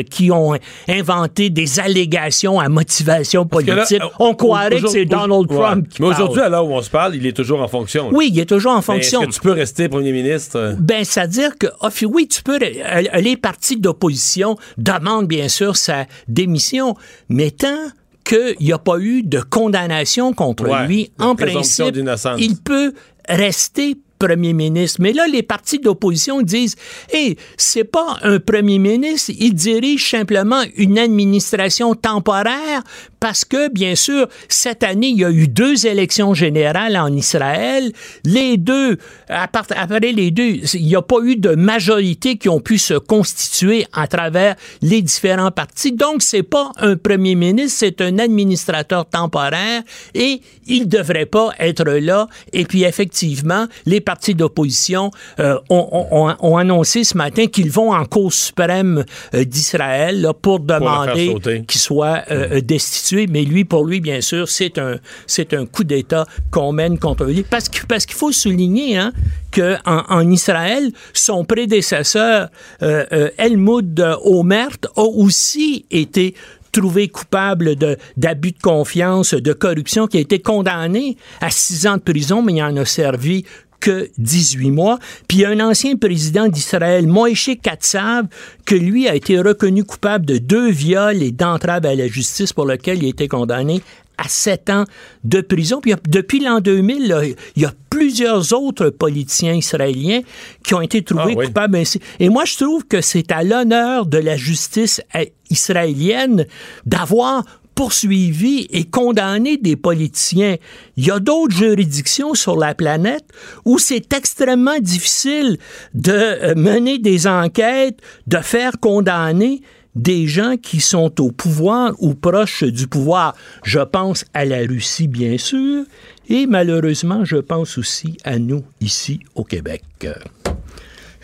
qui 0.09 0.31
ont 0.31 0.55
inventé 0.87 1.49
des 1.49 1.79
allégations 1.79 2.59
à 2.59 2.69
motivation 2.69 3.41
là, 3.41 3.47
politique. 3.47 4.01
On 4.19 4.33
croirait 4.33 4.81
que 4.81 4.87
c'est 4.87 5.05
Donald 5.05 5.49
ouais. 5.49 5.57
Trump 5.57 5.87
qui 5.89 6.01
Mais 6.01 6.09
aujourd'hui, 6.09 6.41
à 6.41 6.49
l'heure 6.49 6.65
où 6.65 6.73
on 6.73 6.81
se 6.81 6.89
parle, 6.89 7.15
il 7.15 7.25
est 7.25 7.33
toujours 7.33 7.61
en 7.61 7.67
fonction. 7.67 8.11
là. 8.11 8.17
Oui, 8.17 8.29
il 8.33 8.39
est 8.39 8.45
toujours 8.45 8.73
en 8.73 8.77
Mais 8.77 8.81
fonction. 8.81 9.21
Est-ce 9.21 9.29
que 9.29 9.35
tu 9.35 9.41
peux 9.41 9.51
rester 9.51 9.89
premier 9.89 10.11
ministre? 10.11 10.75
Ben, 10.79 11.03
c'est-à-dire 11.03 11.57
que, 11.57 11.67
puis 11.93 12.05
oui, 12.05 12.27
tu 12.27 12.41
peux, 12.43 12.57
les 12.57 13.37
partis 13.37 13.77
d'opposition 13.77 14.57
demandent 14.77 15.27
bien 15.27 15.47
sûr 15.47 15.75
sa 15.75 15.98
démission, 16.27 16.95
mais 17.29 17.51
tant 17.51 17.89
qu'il 18.23 18.55
n'y 18.59 18.71
a 18.71 18.77
pas 18.77 18.99
eu 18.99 19.23
de 19.23 19.41
condamnation 19.41 20.33
contre 20.33 20.67
Ouais, 20.67 20.87
lui, 20.87 21.11
en 21.19 21.35
principe, 21.35 21.95
il 22.37 22.57
peut 22.57 22.93
rester 23.27 23.97
premier 24.19 24.53
ministre. 24.53 24.99
Mais 25.01 25.13
là, 25.13 25.25
les 25.27 25.41
partis 25.41 25.79
d'opposition 25.79 26.41
disent, 26.41 26.75
hé, 27.13 27.37
c'est 27.57 27.85
pas 27.85 28.17
un 28.21 28.39
premier 28.39 28.77
ministre, 28.77 29.31
il 29.39 29.53
dirige 29.53 30.09
simplement 30.09 30.61
une 30.75 30.99
administration 30.99 31.95
temporaire 31.95 32.83
parce 33.19 33.43
que, 33.45 33.69
bien 33.69 33.95
sûr, 33.95 34.27
cette 34.47 34.83
année, 34.83 35.07
il 35.07 35.17
y 35.19 35.25
a 35.25 35.31
eu 35.31 35.47
deux 35.47 35.85
élections 35.87 36.33
générales 36.33 36.95
en 36.97 37.11
Israël. 37.13 37.91
Les 38.23 38.57
deux, 38.57 38.97
à 39.27 39.47
part- 39.47 39.65
après 39.75 39.99
les 39.99 40.31
deux, 40.31 40.59
il 40.73 40.85
n'y 40.85 40.95
a 40.95 41.01
pas 41.01 41.17
eu 41.23 41.35
de 41.35 41.55
majorité 41.55 42.37
qui 42.37 42.49
ont 42.49 42.59
pu 42.59 42.77
se 42.77 42.93
constituer 42.93 43.85
à 43.93 44.07
travers 44.07 44.55
les 44.81 45.01
différents 45.01 45.51
partis. 45.51 45.91
Donc, 45.91 46.21
c'est 46.21 46.43
pas 46.43 46.71
un 46.77 46.95
premier 46.95 47.35
ministre, 47.35 47.77
c'est 47.79 48.01
un 48.01 48.19
administrateur 48.19 49.05
temporaire 49.09 49.81
et 50.13 50.41
il 50.67 50.87
devrait 50.87 51.25
pas 51.25 51.49
être 51.59 51.83
là. 51.83 52.27
Et 52.53 52.65
puis, 52.65 52.83
effectivement, 52.83 53.65
les 53.85 54.01
partis 54.01 54.35
d'opposition 54.35 55.11
euh, 55.39 55.57
ont, 55.69 56.07
ont- 56.11 56.35
ont 56.39 56.57
annoncé 56.57 57.03
ce 57.03 57.17
matin 57.17 57.47
qu'ils 57.47 57.71
vont 57.71 57.91
en 57.91 58.05
Cour 58.05 58.31
suprême 58.33 59.03
euh, 59.33 59.43
d'Israël 59.43 60.21
là, 60.21 60.33
pour 60.33 60.59
demander 60.59 61.27
qu'il 61.67 61.81
soit 61.81 62.23
euh, 62.31 62.61
destitué. 62.61 63.08
Mais 63.29 63.43
lui, 63.43 63.65
pour 63.65 63.85
lui, 63.85 63.99
bien 63.99 64.21
sûr, 64.21 64.47
c'est 64.47 64.77
un, 64.77 65.65
coup 65.65 65.83
d'État 65.83 66.25
qu'on 66.51 66.71
mène 66.71 66.97
contre 66.99 67.25
lui. 67.25 67.43
Parce 67.43 67.69
que- 67.69 67.85
parce 67.85 68.05
qu'il 68.05 68.15
faut 68.15 68.31
souligner 68.31 68.97
hein, 68.97 69.11
qu'en 69.51 70.03
en 70.09 70.29
Israël, 70.31 70.91
son 71.13 71.45
prédécesseur, 71.45 72.49
euh, 72.81 73.05
euh, 73.11 73.29
Helmut 73.37 74.01
Omert, 74.23 74.77
a 74.95 75.01
aussi 75.01 75.85
été 75.91 76.35
trouvé 76.71 77.07
coupable 77.07 77.75
d'abus 78.17 78.51
de 78.51 78.61
confiance, 78.61 79.33
de 79.33 79.53
corruption, 79.53 80.07
qui 80.07 80.17
a 80.17 80.21
été 80.21 80.39
condamné 80.39 81.17
à 81.41 81.49
six 81.49 81.87
ans 81.87 81.97
de 81.97 82.01
prison, 82.01 82.41
mais 82.41 82.53
il 82.53 82.63
en 82.63 82.77
a 82.77 82.85
servi 82.85 83.45
que 83.79 84.09
18 84.17 84.71
mois. 84.71 84.99
Puis 85.27 85.39
il 85.39 85.41
y 85.41 85.45
a 85.45 85.49
un 85.49 85.59
ancien 85.59 85.95
président 85.95 86.47
d'Israël, 86.47 87.07
Moïse 87.07 87.49
Katsav, 87.61 88.25
que 88.65 88.75
lui 88.75 89.07
a 89.07 89.15
été 89.15 89.39
reconnu 89.39 89.83
coupable 89.83 90.25
de 90.25 90.37
deux 90.37 90.69
viols 90.69 91.23
et 91.23 91.31
d'entrave 91.31 91.85
à 91.85 91.95
la 91.95 92.07
justice 92.07 92.53
pour 92.53 92.65
lequel 92.65 92.99
il 93.01 93.05
a 93.05 93.09
été 93.09 93.27
condamné 93.27 93.81
à 94.17 94.27
sept 94.27 94.69
ans 94.69 94.83
de 95.23 95.39
prison. 95.39 95.79
Puis 95.81 95.93
depuis 96.09 96.41
l'an 96.41 96.59
2000, 96.59 97.07
là, 97.07 97.23
il 97.23 97.61
y 97.61 97.65
a 97.65 97.73
plusieurs 97.89 98.51
autres 98.51 98.89
politiciens 98.89 99.53
israéliens 99.53 100.21
qui 100.63 100.73
ont 100.73 100.81
été 100.81 101.01
trouvés 101.03 101.33
Ah 101.35 101.39
oui. 101.39 101.45
coupables 101.47 101.77
ainsi. 101.77 102.01
Et 102.19 102.27
moi, 102.27 102.43
je 102.43 102.57
trouve 102.57 102.85
que 102.85 102.99
c'est 102.99 103.31
à 103.31 103.43
l'honneur 103.43 104.05
de 104.05 104.17
la 104.17 104.35
justice 104.35 105.01
euh, 105.15 105.23
israélienne 105.49 106.45
d'avoir 106.85 107.43
poursuivi 107.79 108.67
et 108.71 108.83
condamné 108.83 109.55
des 109.55 109.77
politiciens. 109.77 110.57
Il 110.97 111.07
y 111.07 111.11
a 111.11 111.19
d'autres 111.21 111.55
juridictions 111.55 112.33
sur 112.33 112.57
la 112.57 112.75
planète 112.75 113.23
où 113.63 113.79
c'est 113.79 114.11
extrêmement 114.11 114.79
difficile 114.79 115.57
de 115.93 116.11
euh, 116.11 116.55
mener 116.57 116.99
des 116.99 117.25
enquêtes, 117.25 118.01
de 118.27 118.39
faire 118.39 118.73
condamner 118.81 119.61
des 119.95 120.27
gens 120.27 120.57
qui 120.61 120.81
sont 120.81 121.21
au 121.21 121.31
pouvoir 121.31 121.93
ou 121.99 122.15
proches 122.15 122.65
du 122.65 122.85
pouvoir. 122.85 123.33
Je 123.63 123.79
pense 123.79 124.25
à 124.33 124.43
la 124.43 124.57
Russie, 124.57 125.07
bien 125.07 125.37
sûr, 125.37 125.85
et 126.27 126.47
malheureusement, 126.47 127.23
je 127.23 127.37
pense 127.37 127.77
aussi 127.77 128.17
à 128.25 128.39
nous, 128.39 128.65
ici, 128.81 129.21
au 129.35 129.45
Québec. 129.45 129.83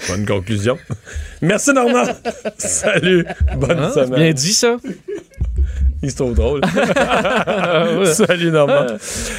Bonne 0.08 0.26
conclusion. 0.26 0.78
Merci, 1.42 1.74
Normand. 1.74 2.06
Salut. 2.58 3.26
Bonne 3.58 3.80
Hein? 3.80 3.92
semaine. 3.94 4.16
Bien 4.16 4.32
dit, 4.34 4.54
ça. 4.54 4.78
Il 6.04 6.12
se 6.12 6.16
trouve 6.18 6.34
drôle. 6.36 6.62
Salut, 8.06 8.52
Normand. 8.52 8.86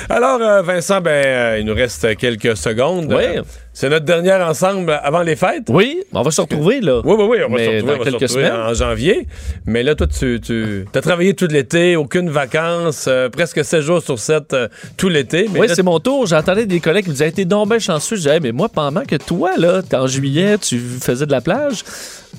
Alors, 0.09 0.40
euh, 0.40 0.62
Vincent, 0.62 1.01
ben, 1.01 1.10
euh, 1.27 1.56
il 1.60 1.66
nous 1.66 1.74
reste 1.74 2.16
quelques 2.16 2.56
secondes. 2.56 3.12
Oui. 3.12 3.40
C'est 3.73 3.90
notre 3.90 4.06
dernière 4.06 4.40
ensemble 4.48 4.98
avant 5.02 5.20
les 5.20 5.36
fêtes. 5.36 5.64
Oui, 5.68 6.02
on 6.14 6.23
va 6.23 6.31
se 6.31 6.40
retrouver, 6.40 6.81
là. 6.81 7.02
Oui, 7.05 7.14
oui, 7.18 7.27
oui, 7.28 7.39
on 7.47 7.51
va 7.51 7.56
Mais 7.59 7.64
se 7.66 7.70
retrouver, 7.73 7.93
dans 7.98 8.05
quelques 8.05 8.20
retrouver 8.23 8.47
semaines. 8.47 8.60
en 8.60 8.73
janvier. 8.73 9.28
Mais 9.66 9.82
là, 9.82 9.94
toi, 9.94 10.06
tu, 10.06 10.40
tu 10.40 10.86
as 10.94 11.01
travaillé 11.02 11.35
tout 11.35 11.47
l'été, 11.47 11.94
aucune 11.94 12.31
vacances, 12.31 13.05
euh, 13.06 13.28
presque 13.28 13.62
7 13.62 13.82
jours 13.82 14.02
sur 14.02 14.18
7 14.18 14.56
tout 14.97 15.10
l'été. 15.10 15.47
Oui, 15.55 15.66
c'est 15.70 15.82
mon 15.82 16.01
tour. 16.01 16.27
J'entendais 16.27 16.64
des 16.64 16.81
collègues 16.81 17.05
qui 17.05 17.10
me 17.10 17.14
disaient 17.16 17.31
T'es 17.32 17.44
donc 17.44 17.68
bien 17.68 17.78
chanceux. 17.78 18.16
Je 18.16 18.23
disais 18.23 18.35
Hey, 18.36 18.40
mais 18.43 18.52
moi, 18.52 18.70
pendant 18.70 19.02
que 19.05 19.16
toi, 19.16 19.51
là, 19.59 19.82
en 19.93 20.06
juillet, 20.06 20.56
tu 20.56 20.78
faisais 20.78 21.27
de 21.27 21.32
la 21.32 21.43
plage, 21.43 21.85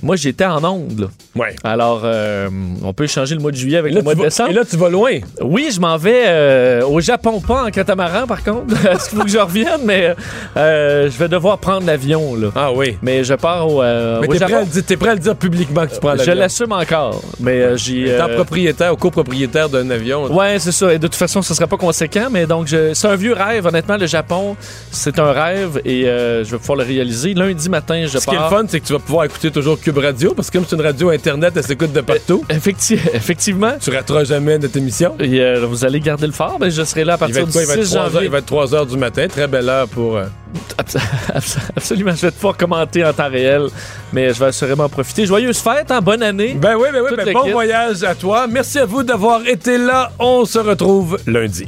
moi, 0.03 0.15
j'étais 0.15 0.45
en 0.45 0.63
onde. 0.63 0.99
là. 0.99 1.07
Ouais. 1.35 1.55
Alors, 1.63 2.01
euh, 2.03 2.49
on 2.83 2.93
peut 2.93 3.05
échanger 3.05 3.33
le 3.33 3.41
mois 3.41 3.49
de 3.51 3.55
juillet 3.57 3.77
avec 3.77 3.93
là, 3.93 3.99
le 3.99 4.03
mois 4.03 4.13
de 4.13 4.19
vas- 4.19 4.25
décembre. 4.25 4.51
et 4.51 4.53
là, 4.53 4.61
tu 4.63 4.77
vas 4.77 4.89
loin. 4.89 5.17
Oui, 5.41 5.69
je 5.73 5.79
m'en 5.79 5.97
vais 5.97 6.23
euh, 6.27 6.83
au 6.85 6.99
Japon, 6.99 7.41
pas 7.41 7.63
en 7.65 7.71
catamaran, 7.71 8.27
par 8.27 8.43
contre. 8.43 8.73
Est-ce 8.91 9.09
qu'il 9.09 9.17
faut 9.17 9.23
que 9.23 9.29
je 9.31 9.39
revienne? 9.39 9.81
Mais 9.85 10.13
euh, 10.55 11.09
je 11.09 11.17
vais 11.17 11.27
devoir 11.27 11.57
prendre 11.57 11.87
l'avion, 11.87 12.35
là. 12.35 12.49
Ah 12.55 12.71
oui. 12.71 12.95
Mais 13.01 13.23
je 13.23 13.33
pars 13.33 13.67
au, 13.67 13.81
Mais 13.81 14.17
au 14.17 14.21
t'es 14.21 14.27
prêt, 14.27 14.43
à 14.43 14.47
Japon. 14.49 14.65
le 14.65 14.71
dire- 14.71 14.85
t'es 14.85 14.97
prêt 14.97 15.09
à 15.09 15.13
le 15.15 15.19
dire 15.19 15.35
publiquement 15.35 15.87
que 15.87 15.93
tu 15.95 15.99
prends 15.99 16.11
Je 16.13 16.17
l'avion. 16.17 16.35
l'assume 16.35 16.71
encore. 16.73 17.21
Mais 17.39 17.75
j'ai. 17.77 18.05
T'es 18.05 18.35
propriétaire 18.35 18.93
ou 18.93 18.97
copropriétaire 18.97 19.67
d'un 19.69 19.89
avion. 19.89 20.25
Ouais, 20.31 20.59
c'est 20.59 20.71
ça. 20.71 20.93
Et 20.93 20.99
de 20.99 21.07
toute 21.07 21.15
façon, 21.15 21.41
ce 21.41 21.55
serait 21.55 21.67
pas 21.67 21.77
conséquent. 21.77 22.27
Mais 22.31 22.45
donc, 22.45 22.67
je- 22.67 22.93
c'est 22.93 23.07
un 23.07 23.15
vieux 23.15 23.33
rêve. 23.33 23.65
Honnêtement, 23.65 23.97
le 23.97 24.05
Japon, 24.07 24.55
c'est 24.91 25.17
un 25.17 25.31
rêve 25.31 25.81
et 25.85 26.03
je 26.03 26.49
vais 26.51 26.57
pouvoir 26.57 26.77
le 26.79 26.83
réaliser. 26.83 27.33
Lundi 27.33 27.67
matin, 27.69 28.03
je 28.07 28.17
Ce 28.19 28.23
qui 28.25 28.29
est 28.31 28.33
le 28.33 28.39
pars. 28.39 28.49
fun, 28.49 28.65
c'est 28.67 28.79
que 28.79 28.85
tu 28.85 28.93
vas 28.93 28.99
pouvoir 28.99 29.25
écouter 29.25 29.36
toujours 29.51 29.79
Cube 29.79 29.97
Radio, 29.97 30.33
parce 30.33 30.49
que 30.49 30.57
comme 30.57 30.65
c'est 30.67 30.75
une 30.75 30.81
radio 30.81 31.09
Internet, 31.09 31.53
elle 31.55 31.63
s'écoute 31.63 31.93
de 31.93 32.01
partout. 32.01 32.43
Effecti- 32.49 32.99
effectivement. 33.13 33.73
Tu 33.79 33.89
rateras 33.91 34.23
jamais 34.23 34.57
notre 34.57 34.77
émission. 34.77 35.15
Et 35.19 35.39
euh, 35.41 35.65
vous 35.65 35.85
allez 35.85 35.99
garder 35.99 36.25
le 36.27 36.33
fort. 36.33 36.57
Ben, 36.59 36.69
je 36.69 36.83
serai 36.83 37.03
là 37.03 37.13
à 37.13 37.17
partir 37.17 37.45
du 37.45 37.51
quoi? 37.51 37.61
Il 37.61 37.67
va 37.67 37.73
être 37.75 37.83
6 37.85 37.89
3 37.91 37.99
heures, 38.01 38.11
janvier. 38.11 38.25
il 38.27 38.31
va 38.31 38.37
être 38.39 38.45
3 38.45 38.75
heures 38.75 38.85
du 38.85 38.97
matin. 38.97 39.27
Très 39.27 39.47
belle 39.47 39.69
heure 39.69 39.87
pour... 39.87 40.17
euh, 40.17 40.25
Abs- 40.77 40.97
abs- 41.33 41.57
Absolument, 41.75 42.11
je 42.15 42.21
vais 42.27 42.31
pouvoir 42.31 42.57
commenter 42.57 43.03
en 43.05 43.13
temps 43.13 43.29
réel, 43.29 43.67
mais 44.13 44.33
je 44.33 44.39
vais 44.39 44.45
assurément 44.47 44.85
en 44.85 44.89
profiter. 44.89 45.25
Joyeuse 45.25 45.57
fête, 45.59 45.91
hein, 45.91 46.01
bonne 46.01 46.23
année. 46.23 46.55
Ben 46.59 46.75
oui, 46.75 46.87
ben 46.91 47.01
oui, 47.03 47.15
ben 47.17 47.33
bon 47.33 47.51
voyage 47.51 48.03
à 48.03 48.15
toi. 48.15 48.47
Merci 48.47 48.79
à 48.79 48.85
vous 48.85 49.03
d'avoir 49.03 49.45
été 49.45 49.77
là. 49.77 50.11
On 50.19 50.45
se 50.45 50.59
retrouve 50.59 51.17
lundi. 51.27 51.67